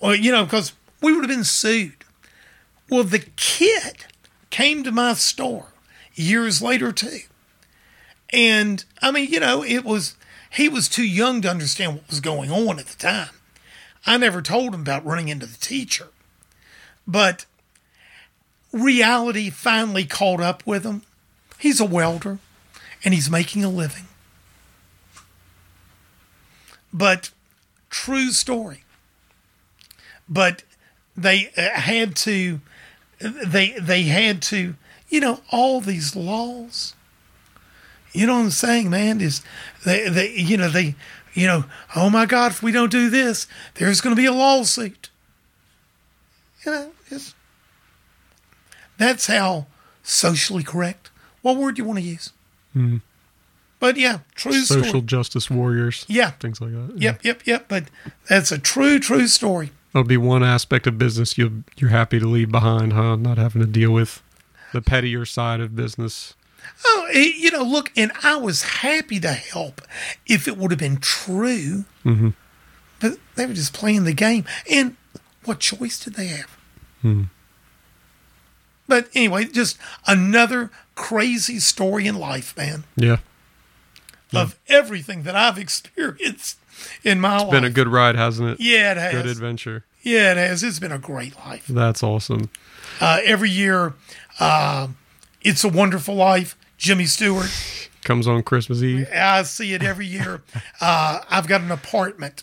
Well, 0.00 0.14
you 0.14 0.32
know, 0.32 0.44
because 0.44 0.72
we 1.00 1.12
would 1.12 1.22
have 1.22 1.36
been 1.36 1.44
sued. 1.44 2.04
Well, 2.90 3.04
the 3.04 3.24
kid 3.36 4.06
came 4.50 4.82
to 4.84 4.92
my 4.92 5.14
store 5.14 5.68
years 6.14 6.60
later, 6.60 6.92
too. 6.92 7.20
And 8.32 8.84
I 9.00 9.10
mean, 9.10 9.30
you 9.30 9.40
know, 9.40 9.62
it 9.62 9.84
was, 9.84 10.16
he 10.52 10.68
was 10.68 10.88
too 10.88 11.06
young 11.06 11.40
to 11.42 11.48
understand 11.50 11.94
what 11.94 12.08
was 12.08 12.20
going 12.20 12.50
on 12.50 12.78
at 12.78 12.86
the 12.86 12.96
time. 12.96 13.30
I 14.06 14.18
never 14.18 14.42
told 14.42 14.74
him 14.74 14.82
about 14.82 15.04
running 15.04 15.28
into 15.28 15.46
the 15.46 15.58
teacher. 15.58 16.08
But 17.06 17.46
reality 18.70 19.48
finally 19.48 20.04
caught 20.04 20.40
up 20.40 20.62
with 20.66 20.84
him. 20.84 21.02
He's 21.58 21.80
a 21.80 21.84
welder 21.86 22.38
and 23.04 23.14
he's 23.14 23.30
making 23.30 23.64
a 23.64 23.70
living. 23.70 24.06
But 26.92 27.30
true 27.88 28.30
story. 28.30 28.84
But 30.28 30.64
they 31.16 31.50
uh, 31.56 31.80
had 31.80 32.14
to 32.16 32.60
they 33.20 33.70
they 33.80 34.02
had 34.02 34.42
to 34.42 34.74
you 35.08 35.20
know 35.20 35.40
all 35.50 35.80
these 35.80 36.14
laws 36.16 36.94
you 38.12 38.26
know 38.26 38.34
what 38.34 38.44
i'm 38.44 38.50
saying 38.50 38.90
man 38.90 39.20
is 39.20 39.42
they, 39.84 40.08
they 40.08 40.32
you 40.34 40.56
know 40.56 40.68
they 40.68 40.94
you 41.34 41.46
know 41.46 41.64
oh 41.96 42.10
my 42.10 42.26
god 42.26 42.52
if 42.52 42.62
we 42.62 42.72
don't 42.72 42.90
do 42.90 43.10
this 43.10 43.46
there's 43.74 44.00
going 44.00 44.14
to 44.14 44.20
be 44.20 44.26
a 44.26 44.32
lawsuit 44.32 45.10
you 46.64 46.72
know 46.72 46.92
it's, 47.10 47.34
that's 48.98 49.26
how 49.26 49.66
socially 50.02 50.62
correct 50.62 51.10
what 51.42 51.56
word 51.56 51.76
do 51.76 51.82
you 51.82 51.86
want 51.86 51.98
to 51.98 52.04
use 52.04 52.32
hmm. 52.72 52.98
But 53.82 53.96
yeah, 53.96 54.20
true 54.36 54.52
Social 54.52 54.84
story. 54.84 55.02
justice 55.02 55.50
warriors. 55.50 56.06
Yeah. 56.06 56.30
Things 56.30 56.60
like 56.60 56.70
that. 56.70 56.92
Yep, 56.96 57.24
yep, 57.24 57.42
yep. 57.44 57.64
But 57.66 57.86
that's 58.28 58.52
a 58.52 58.58
true, 58.58 59.00
true 59.00 59.26
story. 59.26 59.72
That'll 59.92 60.06
be 60.06 60.16
one 60.16 60.44
aspect 60.44 60.86
of 60.86 60.98
business 60.98 61.36
you 61.36 61.64
you're 61.76 61.90
happy 61.90 62.20
to 62.20 62.26
leave 62.28 62.52
behind, 62.52 62.92
huh? 62.92 63.16
Not 63.16 63.38
having 63.38 63.60
to 63.60 63.66
deal 63.66 63.90
with 63.90 64.22
the 64.72 64.82
pettier 64.82 65.24
side 65.24 65.58
of 65.58 65.74
business. 65.74 66.34
Oh, 66.84 67.08
eh, 67.12 67.32
you 67.36 67.50
know, 67.50 67.62
look, 67.62 67.90
and 67.96 68.10
I 68.22 68.36
was 68.36 68.62
happy 68.62 69.20
to 69.20 69.32
help 69.32 69.80
if 70.26 70.46
it 70.48 70.56
would 70.56 70.70
have 70.70 70.80
been 70.80 70.96
true. 70.98 71.84
Mm-hmm. 72.04 72.30
But 73.00 73.18
they 73.36 73.46
were 73.46 73.54
just 73.54 73.72
playing 73.72 74.04
the 74.04 74.12
game. 74.12 74.44
And 74.70 74.96
what 75.44 75.58
choice 75.60 75.98
did 76.02 76.14
they 76.14 76.26
have? 76.28 76.58
But 78.88 79.08
anyway, 79.14 79.44
just 79.46 79.78
another 80.06 80.70
crazy 80.94 81.58
story 81.60 82.06
in 82.06 82.16
life, 82.18 82.56
man, 82.56 82.84
Yeah. 82.96 83.18
of 84.34 84.56
everything 84.68 85.22
that 85.22 85.34
I've 85.36 85.58
experienced 85.66 86.58
in 87.04 87.20
my 87.20 87.36
life. 87.38 87.42
It's 87.44 87.50
been 87.52 87.64
a 87.64 87.70
good 87.70 87.88
ride, 87.88 88.16
hasn't 88.16 88.50
it? 88.50 88.60
yeah, 88.60 88.92
it 88.92 88.96
has. 88.98 89.12
Good 89.14 89.26
adventure. 89.26 89.84
Yeah, 90.02 90.32
it 90.32 90.36
has. 90.36 90.62
It's 90.62 90.78
been 90.80 90.92
a 90.92 90.98
great 90.98 91.36
life. 91.46 91.66
That's 91.68 92.02
awesome. 92.02 92.50
Uh, 93.00 93.20
every 93.24 93.50
year, 93.50 93.94
uh, 94.40 94.88
It's 95.44 95.64
a 95.64 95.68
Wonderful 95.68 96.14
Life, 96.14 96.56
Jimmy 96.78 97.06
Stewart. 97.06 97.50
Comes 98.04 98.26
on 98.26 98.42
Christmas 98.42 98.82
Eve. 98.82 99.08
I 99.14 99.42
see 99.44 99.74
it 99.74 99.82
every 99.82 100.06
year. 100.06 100.42
Uh, 100.80 101.20
I've 101.30 101.46
got 101.46 101.60
an 101.60 101.70
apartment, 101.70 102.42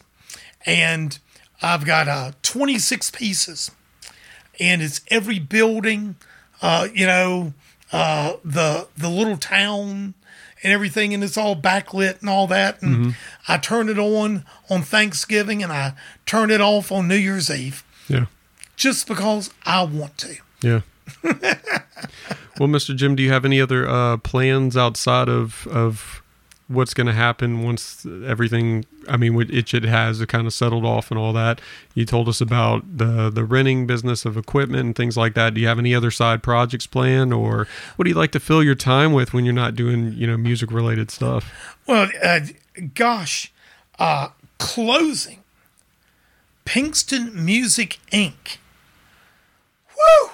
and 0.66 1.20
I've 1.62 1.84
got 1.86 2.08
uh, 2.08 2.32
26 2.42 3.12
pieces, 3.12 3.70
and 4.62 4.82
it's 4.82 5.02
every 5.10 5.40
building, 5.40 6.16
uh, 6.62 6.88
you 6.94 7.06
know, 7.06 7.54
uh, 7.92 8.36
the 8.46 8.88
the 8.96 9.10
little 9.10 9.36
town 9.36 10.14
and 10.64 10.72
everything, 10.74 11.14
and 11.14 11.22
it's 11.22 11.36
all 11.38 11.54
backlit 11.54 12.22
and 12.22 12.30
all 12.30 12.48
that. 12.48 12.82
And 12.82 13.16
I 13.50 13.58
turn 13.58 13.90
it 13.90 14.00
on 14.00 14.46
on 14.70 14.84
Thanksgiving, 14.84 15.62
and 15.62 15.72
I 15.74 15.96
turn 16.26 16.50
it 16.50 16.62
off 16.62 16.90
on 16.94 17.10
New 17.10 17.16
Year's 17.18 17.50
Eve, 17.50 17.84
Yeah. 18.08 18.28
just 18.78 19.06
because 19.06 19.50
I 19.66 19.84
want 19.84 20.18
to. 20.20 20.38
Yeah. 20.62 20.82
well, 21.23 22.69
Mr. 22.69 22.95
Jim, 22.95 23.15
do 23.15 23.23
you 23.23 23.31
have 23.31 23.45
any 23.45 23.61
other 23.61 23.88
uh, 23.88 24.18
plans 24.18 24.77
outside 24.77 25.30
of 25.30 25.68
of 25.68 26.22
what's 26.68 26.94
going 26.94 27.07
to 27.07 27.14
happen 27.14 27.64
once 27.64 28.06
everything? 28.26 28.86
I 29.07 29.18
mean, 29.18 29.34
what 29.34 29.49
it 29.49 29.69
has 29.84 30.23
kind 30.26 30.45
of 30.48 30.53
settled 30.53 30.86
off 30.86 31.11
and 31.11 31.19
all 31.19 31.34
that. 31.34 31.60
You 31.95 32.06
told 32.06 32.30
us 32.30 32.41
about 32.41 32.98
the 32.98 33.30
the 33.30 33.44
renting 33.44 33.88
business 33.88 34.26
of 34.26 34.38
equipment 34.38 34.81
and 34.81 34.95
things 34.95 35.18
like 35.18 35.34
that. 35.34 35.53
Do 35.53 35.61
you 35.61 35.68
have 35.68 35.80
any 35.80 35.94
other 35.94 36.11
side 36.11 36.44
projects 36.44 36.88
planned, 36.88 37.34
or 37.34 37.68
what 37.95 38.06
do 38.06 38.10
you 38.10 38.15
like 38.15 38.31
to 38.31 38.40
fill 38.40 38.64
your 38.64 38.76
time 38.76 39.14
with 39.14 39.34
when 39.34 39.45
you're 39.45 39.53
not 39.53 39.76
doing 39.76 40.14
you 40.14 40.27
know 40.27 40.38
music 40.38 40.72
related 40.72 41.11
stuff? 41.11 41.77
Well, 41.88 42.10
uh, 42.23 42.41
gosh, 42.94 43.52
uh, 43.98 44.30
closing 44.60 45.44
Pinkston 46.65 47.34
Music 47.34 47.98
Inc. 48.11 48.57
Woo! 49.98 50.30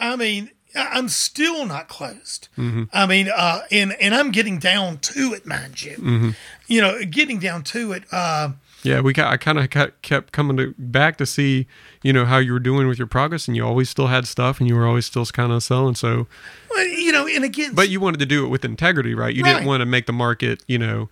I 0.00 0.16
mean, 0.16 0.50
I- 0.76 0.88
I'm 0.98 1.08
still 1.08 1.66
not 1.66 1.88
closed. 1.88 2.48
I 2.92 3.06
mean, 3.06 3.28
uh, 3.34 3.60
and 3.70 3.92
and 4.00 4.14
I'm 4.14 4.30
getting 4.30 4.58
down 4.58 4.98
to 4.98 5.32
it, 5.34 5.46
mind 5.46 5.82
you. 5.82 6.34
You 6.66 6.80
know, 6.80 7.04
getting 7.04 7.38
down 7.38 7.62
to 7.64 7.92
it. 7.92 8.04
Uh, 8.12 8.50
Yeah, 8.84 9.00
we 9.00 9.12
got, 9.12 9.32
I 9.32 9.36
kind 9.38 9.58
of 9.58 9.70
kept 10.02 10.30
coming 10.32 10.56
to, 10.58 10.72
back 10.78 11.16
to 11.18 11.26
see, 11.26 11.66
you 12.02 12.12
know, 12.12 12.24
how 12.24 12.38
you 12.38 12.52
were 12.52 12.60
doing 12.60 12.86
with 12.86 12.96
your 12.96 13.08
progress, 13.08 13.48
and 13.48 13.56
you 13.56 13.66
always 13.66 13.90
still 13.90 14.06
had 14.06 14.24
stuff, 14.28 14.60
and 14.60 14.68
you 14.68 14.76
were 14.76 14.86
always 14.86 15.04
still 15.06 15.26
kind 15.26 15.50
of 15.50 15.62
selling. 15.64 15.96
So, 15.96 16.28
well, 16.70 16.86
you 16.86 17.10
know, 17.10 17.26
and 17.26 17.44
again, 17.44 17.74
But 17.74 17.88
you 17.88 17.98
wanted 17.98 18.20
to 18.20 18.26
do 18.26 18.44
it 18.46 18.48
with 18.48 18.64
integrity, 18.64 19.14
right? 19.14 19.34
You 19.34 19.42
Right. 19.42 19.54
didn't 19.54 19.66
want 19.66 19.80
to 19.80 19.86
make 19.86 20.06
the 20.06 20.12
market, 20.12 20.62
you 20.68 20.78
know, 20.78 21.08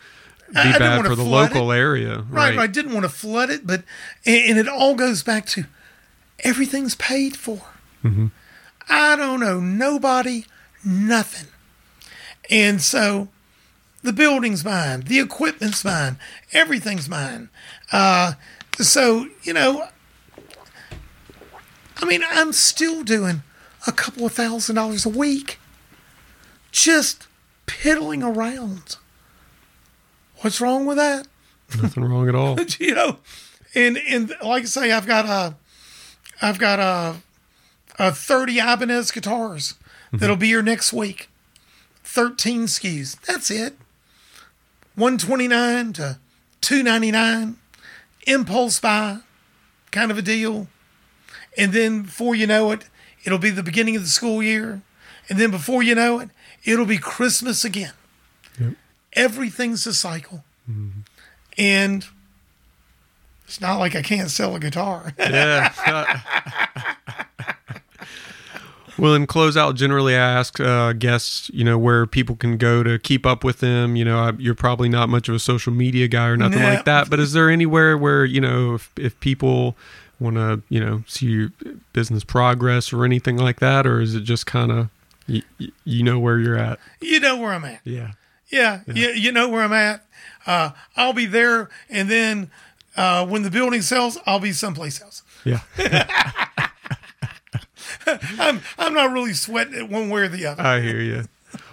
be 0.53 0.61
I 0.61 0.79
bad 0.79 1.05
for 1.07 1.17
the 1.17 1.25
local 1.25 1.73
area, 1.73 2.19
right, 2.19 2.51
right? 2.51 2.57
right, 2.57 2.73
didn't 2.73 2.93
want 2.95 3.03
to 3.05 3.09
flood 3.11 3.51
it, 3.51 3.67
but 3.67 3.83
and, 4.25 4.51
and 4.51 4.59
it 4.61 4.69
all 4.69 4.95
goes 4.95 5.25
back 5.25 5.47
to 5.47 5.65
everything's 6.45 6.95
paid 6.95 7.37
for. 7.37 7.63
I 8.89 9.17
don't 9.17 9.43
owe 9.43 9.61
nobody 9.61 10.45
nothing, 10.85 11.49
and 12.51 12.81
so 12.81 13.29
the 14.03 14.13
building's 14.13 14.65
mine, 14.65 15.03
the 15.03 15.19
equipment's 15.19 15.85
mine, 15.85 16.19
everything's 16.53 17.09
mine. 17.09 17.49
Uh, 17.93 18.35
so 18.79 19.27
you 19.43 19.53
know, 19.53 19.89
I 21.99 22.05
mean, 22.05 22.23
I'm 22.29 22.53
still 22.53 23.03
doing 23.03 23.43
a 23.87 23.93
couple 23.93 24.27
of 24.27 24.33
thousand 24.33 24.77
dollars 24.77 25.07
a 25.07 25.11
week, 25.11 25.59
just 26.71 27.27
piddling 27.67 28.23
around. 28.23 28.97
What's 30.39 30.61
wrong 30.61 30.87
with 30.87 30.99
that? 30.99 31.27
Nothing 31.81 32.05
wrong 32.05 32.29
at 32.29 32.35
all. 32.35 32.61
you 32.79 32.95
know, 32.95 33.19
and 33.75 33.99
and 33.99 34.33
like 34.43 34.63
I 34.63 34.67
say, 34.67 34.93
I've 34.93 35.07
got 35.07 35.25
a, 35.27 35.57
I've 36.41 36.59
got 36.59 36.79
a, 36.79 37.17
a 37.99 38.13
thirty 38.13 38.59
Ibanez 38.59 39.11
guitars 39.11 39.75
mm-hmm. 40.07 40.19
that'll 40.19 40.37
be 40.37 40.49
here 40.49 40.63
next 40.63 40.93
week. 40.93 41.29
Thirteen 42.05 42.63
SKUs. 42.63 43.21
That's 43.23 43.51
it. 43.51 43.77
One 44.95 45.19
twenty 45.19 45.49
nine 45.49 45.93
to 45.95 46.19
two 46.61 46.83
ninety 46.83 47.11
nine, 47.11 47.57
impulse 48.27 48.81
buy, 48.81 49.19
kind 49.91 50.11
of 50.11 50.19
a 50.19 50.23
deal. 50.23 50.69
And 51.59 51.73
then 51.73 52.03
before 52.03 52.35
you 52.35 52.47
know 52.47 52.71
it, 52.71 52.89
it'll 53.25 53.39
be 53.39 53.51
the 53.51 53.63
beginning 53.63 53.97
of 53.97 54.03
the 54.03 54.09
school 54.09 54.43
year, 54.43 54.83
and 55.29 55.39
then 55.39 55.51
before 55.51 55.83
you 55.83 55.95
know 55.95 56.21
it, 56.21 56.31
it'll 56.65 56.87
be 56.87 56.99
Christmas 56.99 57.65
again. 57.65 57.93
Yep. 58.61 58.75
Everything's 59.15 59.87
a 59.87 59.95
cycle. 59.95 60.45
Mm-hmm. 60.71 61.01
And 61.59 62.07
it's 63.47 63.61
not 63.61 63.79
like 63.79 63.95
I 63.95 64.03
can't 64.03 64.31
sell 64.31 64.55
a 64.57 64.61
guitar. 64.61 65.15
yeah. 65.19 65.73
well, 68.99 69.15
in 69.15 69.27
closeout, 69.27 69.75
generally 69.75 70.15
I 70.15 70.19
ask 70.19 70.59
uh, 70.61 70.93
guests, 70.93 71.51
you 71.53 71.65
know, 71.65 71.79
where 71.79 72.07
people 72.07 72.37
can 72.37 72.57
go 72.57 72.83
to 72.83 72.99
keep 72.99 73.27
up 73.27 73.45
with 73.45 73.61
them. 73.61 73.97
You 73.97 74.05
know, 74.05 74.19
I, 74.19 74.33
you're 74.39 74.55
probably 74.55 74.89
not 74.89 75.09
much 75.09 75.29
of 75.29 75.35
a 75.35 75.39
social 75.39 75.73
media 75.73 76.09
guy 76.09 76.27
or 76.29 76.37
nothing 76.37 76.61
Nah. 76.61 76.69
like 76.71 76.85
that, 76.87 77.11
but 77.11 77.21
is 77.21 77.33
there 77.33 77.51
anywhere 77.51 77.97
where, 77.99 78.25
you 78.25 78.41
know, 78.41 78.75
if, 78.75 78.91
if 78.97 79.19
people 79.21 79.77
want 80.19 80.37
to, 80.37 80.63
you 80.69 80.81
know, 80.81 81.03
see 81.07 81.27
your 81.27 81.51
business 81.93 82.25
progress 82.25 82.93
or 82.93 83.05
anything 83.05 83.37
like 83.37 83.61
that, 83.61 83.87
or 83.87 84.01
is 84.01 84.15
it 84.15 84.23
just 84.23 84.47
kind 84.47 84.73
of, 84.73 84.89
you, 85.27 85.43
you 85.85 86.03
know 86.03 86.19
where 86.19 86.39
you're 86.39 86.57
at? 86.57 86.79
you 87.01 87.21
know 87.21 87.37
where 87.37 87.53
I'm 87.53 87.65
at. 87.65 87.81
Yeah. 87.85 88.13
Yeah, 88.49 88.83
You, 88.87 89.09
you 89.09 89.33
know 89.33 89.49
where 89.49 89.63
I'm 89.63 89.73
at. 89.73 90.07
Uh, 90.47 90.71
I'll 90.97 91.13
be 91.13 91.27
there, 91.27 91.69
and 91.91 92.09
then 92.09 92.51
uh, 92.97 93.27
when 93.27 93.43
the 93.43 93.51
building 93.51 93.83
sells, 93.83 94.19
I'll 94.25 94.39
be 94.39 94.53
someplace 94.53 95.03
else. 95.03 95.23
Yeah. 95.45 95.61
I'm 98.39 98.61
I'm 98.79 98.95
not 98.95 99.13
really 99.13 99.33
sweating 99.35 99.75
it 99.75 99.89
one 99.89 100.11
way 100.11 100.23
or 100.23 100.29
the 100.29 100.47
other. 100.47 100.63
I 100.63 100.81
hear 100.81 101.01
you. 101.01 101.25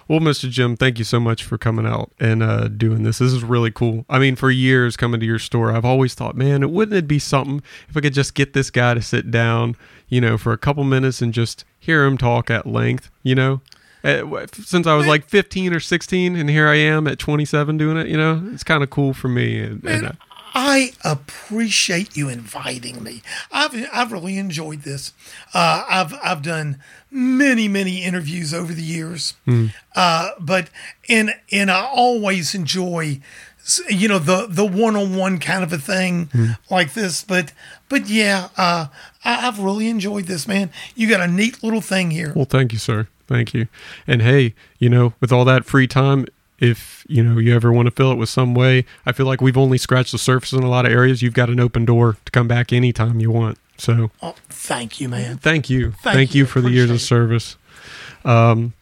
Well, 0.07 0.19
Mr. 0.19 0.49
Jim, 0.49 0.75
thank 0.75 0.99
you 0.99 1.05
so 1.05 1.19
much 1.19 1.43
for 1.43 1.57
coming 1.57 1.85
out 1.85 2.11
and 2.19 2.43
uh, 2.43 2.67
doing 2.67 3.03
this. 3.03 3.19
This 3.19 3.31
is 3.31 3.43
really 3.43 3.71
cool. 3.71 4.05
I 4.09 4.19
mean, 4.19 4.35
for 4.35 4.51
years 4.51 4.97
coming 4.97 5.19
to 5.19 5.25
your 5.25 5.39
store, 5.39 5.71
I've 5.71 5.85
always 5.85 6.13
thought, 6.13 6.35
man, 6.35 6.61
it 6.61 6.69
wouldn't 6.69 6.97
it 6.97 7.07
be 7.07 7.19
something 7.19 7.63
if 7.87 7.95
I 7.95 8.01
could 8.01 8.13
just 8.13 8.33
get 8.33 8.53
this 8.53 8.69
guy 8.69 8.93
to 8.93 9.01
sit 9.01 9.31
down, 9.31 9.75
you 10.09 10.19
know, 10.19 10.37
for 10.37 10.51
a 10.51 10.57
couple 10.57 10.83
minutes 10.83 11.21
and 11.21 11.33
just 11.33 11.63
hear 11.79 12.03
him 12.05 12.17
talk 12.17 12.51
at 12.51 12.67
length, 12.67 13.09
you 13.23 13.33
know? 13.33 13.61
Uh, 14.03 14.45
Since 14.51 14.85
I 14.85 14.95
was 14.95 15.07
like 15.07 15.25
15 15.25 15.73
or 15.73 15.79
16, 15.79 16.35
and 16.35 16.49
here 16.49 16.67
I 16.67 16.75
am 16.75 17.07
at 17.07 17.17
27 17.17 17.77
doing 17.77 17.95
it, 17.95 18.07
you 18.07 18.17
know, 18.17 18.49
it's 18.53 18.63
kind 18.63 18.83
of 18.83 18.89
cool 18.89 19.13
for 19.13 19.29
me. 19.29 19.61
And, 19.61 19.83
and, 19.85 20.07
uh, 20.07 20.11
I 20.53 20.93
appreciate 21.03 22.15
you 22.15 22.29
inviting 22.29 23.01
me. 23.03 23.21
I've 23.51 23.73
I've 23.91 24.11
really 24.11 24.37
enjoyed 24.37 24.81
this. 24.83 25.13
Uh, 25.53 25.83
I've 25.89 26.13
I've 26.23 26.41
done 26.43 26.77
many 27.09 27.67
many 27.67 28.03
interviews 28.03 28.53
over 28.53 28.73
the 28.73 28.83
years, 28.83 29.33
uh, 29.95 30.29
but 30.39 30.69
and 31.09 31.33
and 31.51 31.71
I 31.71 31.85
always 31.85 32.53
enjoy, 32.53 33.19
you 33.89 34.07
know, 34.07 34.19
the 34.19 34.45
the 34.47 34.65
one 34.65 34.95
on 34.95 35.15
one 35.15 35.39
kind 35.39 35.63
of 35.63 35.73
a 35.73 35.77
thing 35.79 36.29
like 36.69 36.93
this. 36.93 37.23
But 37.23 37.51
but 37.89 38.07
yeah, 38.07 38.49
uh, 38.55 38.87
I, 39.25 39.47
I've 39.47 39.59
really 39.59 39.89
enjoyed 39.89 40.25
this, 40.25 40.47
man. 40.47 40.69
You 40.95 41.09
got 41.09 41.21
a 41.21 41.27
neat 41.27 41.63
little 41.63 41.81
thing 41.81 42.11
here. 42.11 42.31
Well, 42.35 42.45
thank 42.45 42.73
you, 42.73 42.79
sir. 42.79 43.07
Thank 43.27 43.53
you. 43.53 43.67
And 44.05 44.21
hey, 44.21 44.53
you 44.79 44.89
know, 44.89 45.13
with 45.19 45.31
all 45.31 45.45
that 45.45 45.65
free 45.65 45.87
time, 45.87 46.25
if 46.63 47.05
you 47.09 47.21
know 47.23 47.37
you 47.37 47.53
ever 47.53 47.71
want 47.71 47.87
to 47.87 47.91
fill 47.91 48.11
it 48.11 48.15
with 48.15 48.29
some 48.29 48.55
way, 48.55 48.85
I 49.05 49.11
feel 49.11 49.25
like 49.25 49.41
we've 49.41 49.57
only 49.57 49.77
scratched 49.77 50.11
the 50.13 50.17
surface 50.17 50.53
in 50.53 50.63
a 50.63 50.69
lot 50.69 50.85
of 50.85 50.91
areas. 50.91 51.21
You've 51.21 51.33
got 51.33 51.49
an 51.49 51.59
open 51.59 51.85
door 51.85 52.17
to 52.25 52.31
come 52.31 52.47
back 52.47 52.71
anytime 52.71 53.19
you 53.19 53.29
want. 53.31 53.57
So 53.77 54.11
Oh, 54.21 54.35
thank 54.49 55.01
you, 55.01 55.09
man. 55.09 55.37
thank 55.37 55.69
you, 55.69 55.91
Thank 55.91 56.15
thank, 56.15 56.35
you. 56.35 56.39
you. 56.39 56.45
for 56.45 56.61
the 56.61 56.69
years 56.71 56.89
of 56.89 57.01
service. 57.01 57.57
Um, 58.23 58.73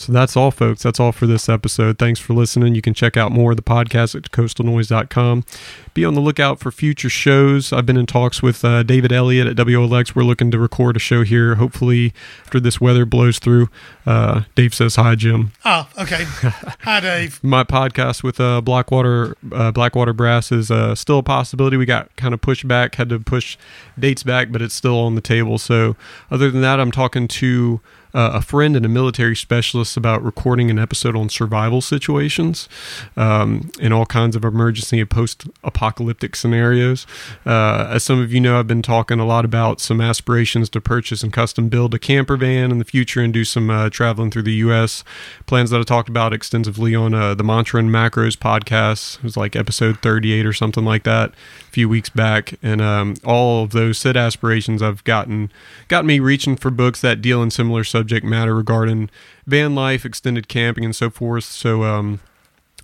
So 0.00 0.12
that's 0.12 0.34
all, 0.34 0.50
folks. 0.50 0.82
That's 0.82 0.98
all 0.98 1.12
for 1.12 1.26
this 1.26 1.46
episode. 1.46 1.98
Thanks 1.98 2.18
for 2.18 2.32
listening. 2.32 2.74
You 2.74 2.80
can 2.80 2.94
check 2.94 3.18
out 3.18 3.32
more 3.32 3.50
of 3.50 3.58
the 3.58 3.62
podcast 3.62 4.14
at 4.14 4.30
coastalnoise.com. 4.30 5.44
Be 5.92 6.06
on 6.06 6.14
the 6.14 6.22
lookout 6.22 6.58
for 6.58 6.70
future 6.70 7.10
shows. 7.10 7.70
I've 7.70 7.84
been 7.84 7.98
in 7.98 8.06
talks 8.06 8.42
with 8.42 8.64
uh, 8.64 8.82
David 8.82 9.12
Elliott 9.12 9.46
at 9.46 9.56
WOLX. 9.56 10.14
We're 10.14 10.22
looking 10.22 10.50
to 10.52 10.58
record 10.58 10.96
a 10.96 10.98
show 10.98 11.22
here, 11.22 11.56
hopefully, 11.56 12.14
after 12.44 12.58
this 12.58 12.80
weather 12.80 13.04
blows 13.04 13.38
through. 13.38 13.68
Uh, 14.06 14.44
Dave 14.54 14.72
says 14.72 14.96
hi, 14.96 15.16
Jim. 15.16 15.52
Oh, 15.66 15.86
okay. 15.98 16.24
Hi, 16.24 17.00
Dave. 17.02 17.44
My 17.44 17.62
podcast 17.62 18.22
with 18.22 18.40
uh, 18.40 18.62
Blackwater 18.62 19.36
uh, 19.52 19.70
Blackwater 19.70 20.14
Brass 20.14 20.50
is 20.50 20.70
uh, 20.70 20.94
still 20.94 21.18
a 21.18 21.22
possibility. 21.22 21.76
We 21.76 21.84
got 21.84 22.16
kind 22.16 22.32
of 22.32 22.40
pushed 22.40 22.66
back, 22.66 22.94
had 22.94 23.10
to 23.10 23.20
push 23.20 23.58
dates 23.98 24.22
back, 24.22 24.50
but 24.50 24.62
it's 24.62 24.74
still 24.74 24.98
on 24.98 25.14
the 25.14 25.20
table. 25.20 25.58
So, 25.58 25.94
other 26.30 26.50
than 26.50 26.62
that, 26.62 26.80
I'm 26.80 26.90
talking 26.90 27.28
to 27.28 27.82
uh, 28.14 28.30
a 28.34 28.42
friend 28.42 28.76
and 28.76 28.84
a 28.84 28.88
military 28.88 29.36
specialist 29.36 29.96
about 29.96 30.22
recording 30.22 30.70
an 30.70 30.78
episode 30.78 31.16
on 31.16 31.28
survival 31.28 31.80
situations 31.80 32.68
um, 33.16 33.70
in 33.78 33.92
all 33.92 34.06
kinds 34.06 34.36
of 34.36 34.44
emergency 34.44 35.00
and 35.00 35.10
post 35.10 35.46
apocalyptic 35.62 36.34
scenarios. 36.36 37.06
Uh, 37.46 37.88
as 37.90 38.04
some 38.04 38.20
of 38.20 38.32
you 38.32 38.40
know, 38.40 38.58
I've 38.58 38.66
been 38.66 38.82
talking 38.82 39.20
a 39.20 39.26
lot 39.26 39.44
about 39.44 39.80
some 39.80 40.00
aspirations 40.00 40.68
to 40.70 40.80
purchase 40.80 41.22
and 41.22 41.32
custom 41.32 41.68
build 41.68 41.94
a 41.94 41.98
camper 41.98 42.36
van 42.36 42.70
in 42.70 42.78
the 42.78 42.84
future 42.84 43.20
and 43.20 43.32
do 43.32 43.44
some 43.44 43.70
uh, 43.70 43.90
traveling 43.90 44.30
through 44.30 44.42
the 44.42 44.54
U.S. 44.54 45.04
Plans 45.46 45.70
that 45.70 45.80
I 45.80 45.84
talked 45.84 46.08
about 46.08 46.32
extensively 46.32 46.94
on 46.94 47.14
uh, 47.14 47.34
the 47.34 47.44
Mantra 47.44 47.80
and 47.80 47.90
Macros 47.90 48.36
podcast. 48.36 49.18
It 49.18 49.24
was 49.24 49.36
like 49.36 49.56
episode 49.56 50.00
38 50.02 50.46
or 50.46 50.52
something 50.52 50.84
like 50.84 51.04
that 51.04 51.32
few 51.70 51.88
weeks 51.88 52.10
back. 52.10 52.54
And 52.62 52.80
um, 52.80 53.14
all 53.24 53.64
of 53.64 53.70
those 53.70 53.98
said 53.98 54.16
aspirations 54.16 54.82
I've 54.82 55.04
gotten 55.04 55.50
got 55.88 56.04
me 56.04 56.20
reaching 56.20 56.56
for 56.56 56.70
books 56.70 57.00
that 57.00 57.22
deal 57.22 57.42
in 57.42 57.50
similar 57.50 57.84
subject 57.84 58.24
matter 58.24 58.54
regarding 58.54 59.10
van 59.46 59.74
life, 59.74 60.04
extended 60.04 60.48
camping, 60.48 60.84
and 60.84 60.94
so 60.94 61.10
forth. 61.10 61.44
So, 61.44 61.84
um, 61.84 62.20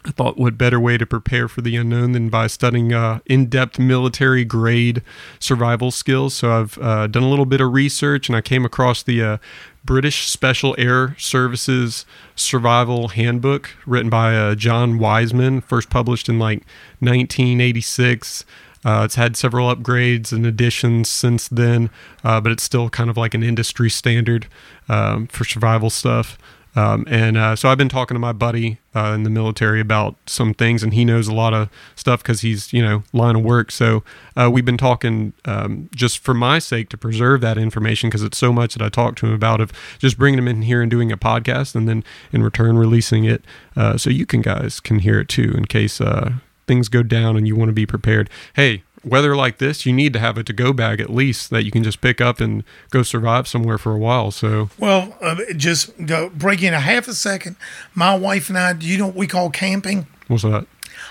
I 0.07 0.13
thought 0.13 0.39
what 0.39 0.57
better 0.57 0.79
way 0.79 0.97
to 0.99 1.05
prepare 1.05 1.49
for 1.49 1.63
the 1.63 1.75
unknown 1.75 2.13
than 2.13 2.29
by 2.29 2.47
studying 2.47 2.93
uh, 2.93 3.19
in-depth 3.27 3.81
military 3.81 4.45
grade 4.45 5.03
survival 5.41 5.91
skills. 5.91 6.35
So 6.35 6.53
I've 6.53 6.79
uh, 6.79 7.09
done 7.09 7.25
a 7.25 7.29
little 7.29 7.45
bit 7.45 7.61
of 7.61 7.73
research, 7.73 8.29
and 8.29 8.37
I 8.37 8.41
came 8.41 8.65
across 8.65 9.03
the 9.03 9.21
uh, 9.21 9.39
British 9.85 10.29
Special 10.29 10.77
Air 10.79 11.17
Services 11.19 12.07
Survival 12.37 13.09
Handbook, 13.09 13.75
written 13.85 14.09
by 14.09 14.37
uh, 14.37 14.55
John 14.55 14.99
Wiseman, 14.99 15.61
first 15.61 15.91
published 15.91 16.29
in 16.29 16.39
like 16.39 16.59
1986. 17.01 18.45
Uh, 18.87 19.03
it's 19.05 19.17
had 19.17 19.37
several 19.37 19.75
upgrades 19.75 20.33
and 20.33 20.47
additions 20.47 21.09
since 21.09 21.49
then, 21.49 21.91
uh, 22.23 22.41
but 22.41 22.53
it's 22.53 22.63
still 22.63 22.89
kind 22.89 23.11
of 23.11 23.17
like 23.17 23.35
an 23.35 23.43
industry 23.43 23.91
standard 23.91 24.47
um, 24.89 25.27
for 25.27 25.45
survival 25.45 25.91
stuff. 25.91 26.39
Um, 26.77 27.05
and 27.09 27.37
uh, 27.37 27.57
so 27.57 27.69
I've 27.69 27.79
been 27.79 27.89
talking 27.89 28.15
to 28.15 28.19
my 28.21 28.33
buddy 28.33 28.79
uh, 28.95 29.13
in 29.15 29.25
the 29.25 29.31
military 29.31 29.81
about 29.81 30.15
some 30.27 30.55
things, 30.55 30.85
and 30.85 30.95
he 30.95 31.05
knows 31.05 31.27
a 31.27 31.35
lot 31.35 31.53
of 31.53 31.69
stuff 31.97 32.23
because 32.23 32.43
he's, 32.43 32.73
you 32.73 32.83
know, 32.83 33.03
line 33.13 33.35
of 33.35 33.43
work. 33.43 33.73
So 33.73 34.05
uh, 34.37 34.51
we've 34.53 34.65
been 34.65 34.77
talking 34.77 35.33
um, 35.47 35.89
just 35.93 36.19
for 36.19 36.35
my 36.35 36.59
sake 36.59 36.91
to 36.91 36.99
preserve 36.99 37.41
that 37.41 37.59
information 37.59 38.09
because 38.09 38.23
it's 38.23 38.39
so 38.39 38.53
much 38.53 38.75
that 38.75 38.85
I 38.85 38.91
talked 38.91 39.19
to 39.19 39.27
him 39.27 39.33
about 39.33 39.61
of 39.61 39.73
just 39.99 40.17
bringing 40.17 40.39
him 40.39 40.47
in 40.47 40.63
here 40.63 40.81
and 40.81 40.91
doing 40.91 41.11
a 41.11 41.17
podcast, 41.17 41.75
and 41.75 41.89
then 41.89 42.05
in 42.31 42.43
return 42.43 42.79
releasing 42.79 43.25
it 43.25 43.43
uh, 43.75 43.97
so 43.97 44.11
you 44.11 44.27
can 44.27 44.43
guys 44.43 44.79
can 44.79 45.01
hear 45.01 45.19
it 45.19 45.29
too 45.29 45.55
in 45.57 45.65
case 45.65 46.01
uh, 46.01 46.35
things 46.67 46.89
go 46.89 47.03
down 47.03 47.37
and 47.37 47.47
you 47.47 47.57
want 47.57 47.69
to 47.69 47.73
be 47.73 47.87
prepared. 47.87 48.29
Hey, 48.55 48.83
weather 49.05 49.37
like 49.37 49.59
this, 49.59 49.87
you 49.87 49.93
need 49.93 50.13
to 50.13 50.19
have 50.19 50.37
a 50.37 50.43
to 50.45 50.53
go 50.53 50.73
bag 50.73 51.01
at 51.01 51.11
least 51.11 51.51
that 51.51 51.65
you 51.65 51.71
can 51.71 51.83
just 51.85 52.01
pick 52.01 52.21
up 52.21 52.41
and 52.41 52.65
go 52.91 53.03
survive 53.03 53.47
somewhere 53.47 53.79
for 53.79 53.93
a 53.93 53.99
while. 53.99 54.31
So, 54.31 54.69
Well, 54.79 55.17
uh, 55.21 55.37
just 55.57 55.93
go 56.07 56.29
break 56.29 56.63
in 56.63 56.75
a 56.75 56.81
half 56.81 57.07
a 57.09 57.15
second. 57.15 57.57
My 57.95 58.17
wife 58.17 58.49
and 58.49 58.59
I, 58.59 58.73
do 58.73 58.87
you 58.87 58.99
know 58.99 59.07
what 59.07 59.15
we 59.17 59.27
call 59.27 59.51
camping? 59.51 60.07
what's 60.29 60.43
that? 60.43 60.67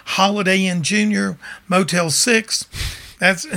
Holiday 0.05 0.65
Inn 0.65 0.83
Junior, 0.83 1.37
Motel 1.69 2.09
Six. 2.09 2.67
That's 3.19 3.47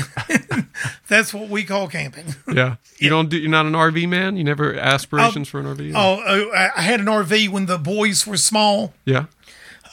that's 1.09 1.35
what 1.35 1.49
we 1.49 1.65
call 1.65 1.89
camping. 1.89 2.35
Yeah. 2.49 2.77
You 2.99 3.11
don't 3.11 3.29
do, 3.29 3.37
you're 3.39 3.51
not 3.51 3.67
an 3.67 3.73
RV 3.73 4.09
man? 4.09 4.37
You 4.37 4.45
never 4.45 4.75
aspirations 4.75 5.49
for 5.49 5.61
an 5.61 5.67
RV? 5.67 5.93
Oh, 5.95 6.21
uh, 6.23 6.57
I- 6.57 6.71
I 6.77 6.83
had 6.83 7.01
an 7.01 7.07
RV 7.07 7.49
when 7.51 7.67
the 7.67 7.79
boys 7.79 8.27
were 8.27 8.37
small. 8.37 8.95
yeah. 9.05 9.27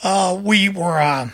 Uh, 0.02 0.38
we 0.40 0.68
were 0.68 1.00
uh, 1.00 1.30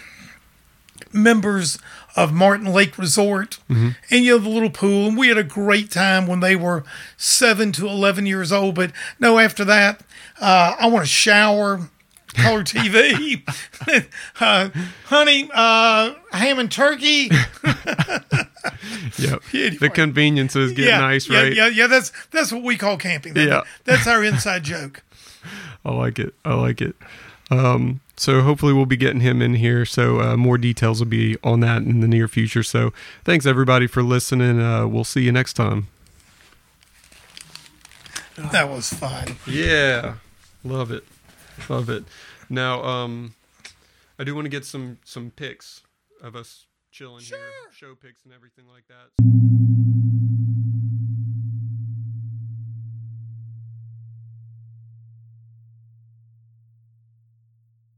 members 1.15 1.79
of 2.17 2.33
Martin 2.33 2.67
Lake 2.67 2.99
Resort, 2.99 3.59
and 3.69 3.95
you 4.11 4.33
know 4.33 4.39
the 4.39 4.49
little 4.49 4.71
pool, 4.71 5.09
and 5.09 5.17
we 5.17 5.29
had 5.29 5.39
a 5.39 5.45
great 5.45 5.91
time 5.91 6.27
when 6.27 6.41
they 6.41 6.57
were 6.57 6.85
seven 7.17 7.73
to 7.73 7.87
eleven 7.87 8.27
years 8.27 8.53
old. 8.53 8.75
But 8.75 8.93
no, 9.21 9.39
after 9.39 9.65
that, 9.65 10.03
uh, 10.41 10.77
I 10.79 10.87
want 10.89 11.05
to 11.05 11.11
shower, 11.11 11.89
color 12.35 12.65
TV, 12.65 13.43
uh, 14.41 14.69
honey, 15.07 15.51
uh, 15.55 16.15
ham 16.33 16.59
and 16.59 16.71
turkey. 16.71 17.31
Yep. 19.19 19.43
Anyway. 19.53 19.77
The 19.77 19.91
conveniences 19.91 20.73
get 20.73 20.99
nice, 20.99 21.29
yeah, 21.29 21.43
right? 21.43 21.55
Yeah, 21.55 21.69
yeah, 21.69 21.87
that's 21.89 22.13
that's 22.31 22.53
what 22.53 22.63
we 22.63 22.77
call 22.77 22.97
camping. 22.97 23.35
That- 23.35 23.49
Yeah. 23.49 23.63
that's 23.85 24.07
our 24.07 24.23
inside 24.25 24.63
joke. 24.65 25.03
I 25.85 25.93
like 25.93 26.19
it. 26.19 26.35
I 26.45 26.55
like 26.55 26.81
it. 26.81 26.95
Um, 27.51 28.01
so 28.17 28.43
hopefully 28.43 28.73
we'll 28.73 28.87
be 28.87 28.97
getting 28.97 29.21
him 29.21 29.41
in 29.43 29.55
here. 29.55 29.85
So 29.85 30.21
uh, 30.21 30.37
more 30.37 30.59
details 30.59 31.01
will 31.01 31.09
be 31.09 31.37
on 31.43 31.61
that 31.61 31.83
in 31.83 32.01
the 32.01 32.09
near 32.09 32.29
future. 32.29 32.63
So 32.63 32.93
thanks 33.25 33.47
everybody 33.47 33.87
for 33.87 34.03
listening. 34.03 34.61
Uh, 34.61 34.87
we'll 34.87 35.05
see 35.05 35.23
you 35.23 35.33
next 35.33 35.55
time. 35.55 35.89
That 38.37 38.69
was 38.71 38.93
fun. 38.93 39.37
Yeah, 39.47 40.15
love 40.65 40.91
it, 40.91 41.05
love 41.69 41.91
it. 41.91 42.05
Now, 42.49 42.83
um, 42.83 43.35
I 44.19 44.25
do 44.25 44.35
want 44.35 44.47
to 44.47 44.51
get 44.51 44.65
some 44.65 44.99
some 45.05 45.31
pics 45.31 45.83
of 46.23 46.35
us 46.35 46.67
chilling 46.91 47.25
here, 47.25 47.39
show 47.73 47.95
pics 47.95 48.25
and 48.25 48.33
everything 48.33 48.65
like 48.69 48.85
that. 48.89 49.72